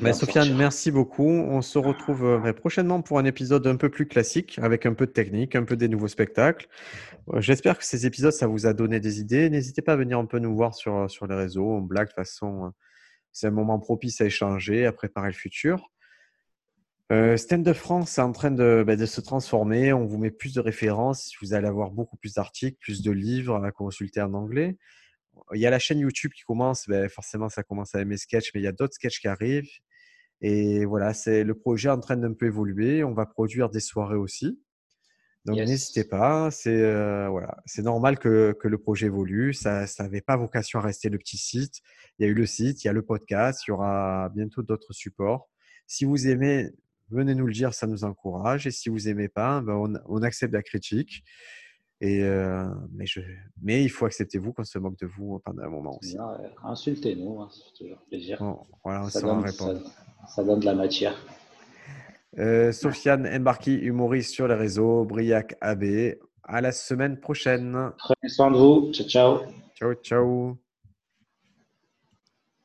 Bah, 0.00 0.12
Sofiane, 0.12 0.56
merci 0.56 0.90
beaucoup. 0.90 1.28
On 1.28 1.62
se 1.62 1.78
retrouve 1.78 2.24
euh, 2.24 2.52
prochainement 2.52 3.00
pour 3.00 3.18
un 3.18 3.24
épisode 3.24 3.66
un 3.66 3.76
peu 3.76 3.88
plus 3.88 4.06
classique, 4.06 4.58
avec 4.60 4.86
un 4.86 4.94
peu 4.94 5.06
de 5.06 5.12
technique, 5.12 5.54
un 5.54 5.64
peu 5.64 5.76
des 5.76 5.88
nouveaux 5.88 6.08
spectacles. 6.08 6.66
Euh, 7.32 7.40
j'espère 7.40 7.78
que 7.78 7.84
ces 7.84 8.06
épisodes, 8.06 8.32
ça 8.32 8.46
vous 8.46 8.66
a 8.66 8.72
donné 8.72 8.98
des 8.98 9.20
idées. 9.20 9.48
N'hésitez 9.50 9.82
pas 9.82 9.92
à 9.92 9.96
venir 9.96 10.18
un 10.18 10.26
peu 10.26 10.38
nous 10.38 10.54
voir 10.54 10.74
sur, 10.74 10.96
euh, 10.96 11.08
sur 11.08 11.26
les 11.26 11.36
réseaux. 11.36 11.68
On 11.68 11.80
blague 11.80 12.08
de 12.08 12.12
toute 12.12 12.16
façon. 12.16 12.72
C'est 13.30 13.46
un 13.46 13.52
moment 13.52 13.78
propice 13.78 14.20
à 14.20 14.26
échanger, 14.26 14.86
à 14.86 14.92
préparer 14.92 15.28
le 15.28 15.34
futur. 15.34 15.90
Stand 17.36 17.62
de 17.62 17.72
France 17.72 18.18
est 18.18 18.22
en 18.22 18.32
train 18.32 18.50
de, 18.50 18.84
bah, 18.86 18.96
de, 18.96 19.06
se 19.06 19.20
transformer. 19.20 19.92
On 19.92 20.06
vous 20.06 20.18
met 20.18 20.30
plus 20.30 20.54
de 20.54 20.60
références. 20.60 21.32
Vous 21.42 21.54
allez 21.54 21.66
avoir 21.66 21.90
beaucoup 21.90 22.16
plus 22.16 22.34
d'articles, 22.34 22.78
plus 22.80 23.02
de 23.02 23.10
livres 23.10 23.62
à 23.64 23.72
consulter 23.72 24.20
en 24.20 24.34
anglais. 24.34 24.76
Il 25.52 25.60
y 25.60 25.66
a 25.66 25.70
la 25.70 25.78
chaîne 25.78 25.98
YouTube 25.98 26.32
qui 26.32 26.42
commence. 26.42 26.88
Ben, 26.88 27.08
forcément, 27.08 27.48
ça 27.48 27.62
commence 27.62 27.94
avec 27.94 28.06
mes 28.06 28.16
sketchs, 28.16 28.52
mais 28.54 28.60
il 28.60 28.64
y 28.64 28.68
a 28.68 28.72
d'autres 28.72 28.94
sketchs 28.94 29.20
qui 29.20 29.28
arrivent. 29.28 29.68
Et 30.40 30.84
voilà, 30.84 31.14
c'est 31.14 31.44
le 31.44 31.54
projet 31.54 31.90
en 31.90 32.00
train 32.00 32.16
d'un 32.16 32.32
peu 32.32 32.46
évoluer. 32.46 33.04
On 33.04 33.14
va 33.14 33.26
produire 33.26 33.70
des 33.70 33.80
soirées 33.80 34.16
aussi. 34.16 34.60
Donc 35.44 35.56
n'hésitez 35.56 36.04
pas, 36.04 36.50
c'est 36.50 36.70
euh, 36.70 37.28
voilà, 37.28 37.58
c'est 37.66 37.82
normal 37.82 38.18
que, 38.18 38.56
que, 38.58 38.66
le 38.66 38.78
projet 38.78 39.06
évolue. 39.06 39.52
Ça 39.52 39.84
n'avait 39.98 40.22
pas 40.22 40.38
vocation 40.38 40.78
à 40.78 40.82
rester 40.82 41.10
le 41.10 41.18
petit 41.18 41.36
site. 41.36 41.82
Il 42.18 42.24
y 42.24 42.28
a 42.28 42.30
eu 42.30 42.34
le 42.34 42.46
site, 42.46 42.82
il 42.82 42.86
y 42.86 42.90
a 42.90 42.94
le 42.94 43.02
podcast, 43.02 43.62
il 43.66 43.70
y 43.70 43.72
aura 43.72 44.30
bientôt 44.34 44.62
d'autres 44.62 44.94
supports. 44.94 45.50
Si 45.86 46.06
vous 46.06 46.28
aimez, 46.28 46.70
venez 47.10 47.34
nous 47.34 47.46
le 47.46 47.52
dire, 47.52 47.74
ça 47.74 47.86
nous 47.86 48.04
encourage. 48.04 48.66
Et 48.66 48.70
si 48.70 48.88
vous 48.88 49.08
aimez 49.08 49.28
pas, 49.28 49.60
ben 49.60 49.74
on, 49.74 49.94
on, 50.06 50.22
accepte 50.22 50.52
la 50.52 50.62
critique. 50.62 51.24
Et 52.00 52.22
euh, 52.22 52.66
mais, 52.92 53.06
je, 53.06 53.20
mais 53.62 53.82
il 53.82 53.88
faut 53.88 54.04
accepter 54.04 54.38
vous 54.38 54.52
qu'on 54.52 54.64
se 54.64 54.78
moque 54.78 54.98
de 54.98 55.06
vous 55.06 55.40
pendant 55.44 55.62
un 55.62 55.70
moment 55.70 55.98
aussi. 56.00 56.16
Insultez-nous, 56.62 57.40
hein, 57.40 57.48
c'est 57.50 57.78
toujours 57.78 58.02
plaisir. 58.08 58.42
voilà, 58.82 59.08
ça, 59.08 59.20
donne, 59.20 59.46
ça, 60.26 60.44
donne, 60.44 60.60
de 60.60 60.66
la 60.66 60.74
matière. 60.74 61.16
Euh, 62.38 62.72
Sofiane 62.72 63.26
Embarki, 63.26 63.74
humoriste 63.74 64.32
sur 64.32 64.48
les 64.48 64.54
réseaux, 64.54 65.04
Briac 65.04 65.56
AB. 65.60 66.16
À 66.42 66.60
la 66.60 66.72
semaine 66.72 67.18
prochaine. 67.18 67.92
Prenez 67.96 68.28
soin 68.28 68.50
de 68.50 68.56
vous. 68.56 68.92
Ciao, 68.92 69.06
ciao. 69.06 69.38
Ciao, 69.76 69.94
ciao. 69.94 70.63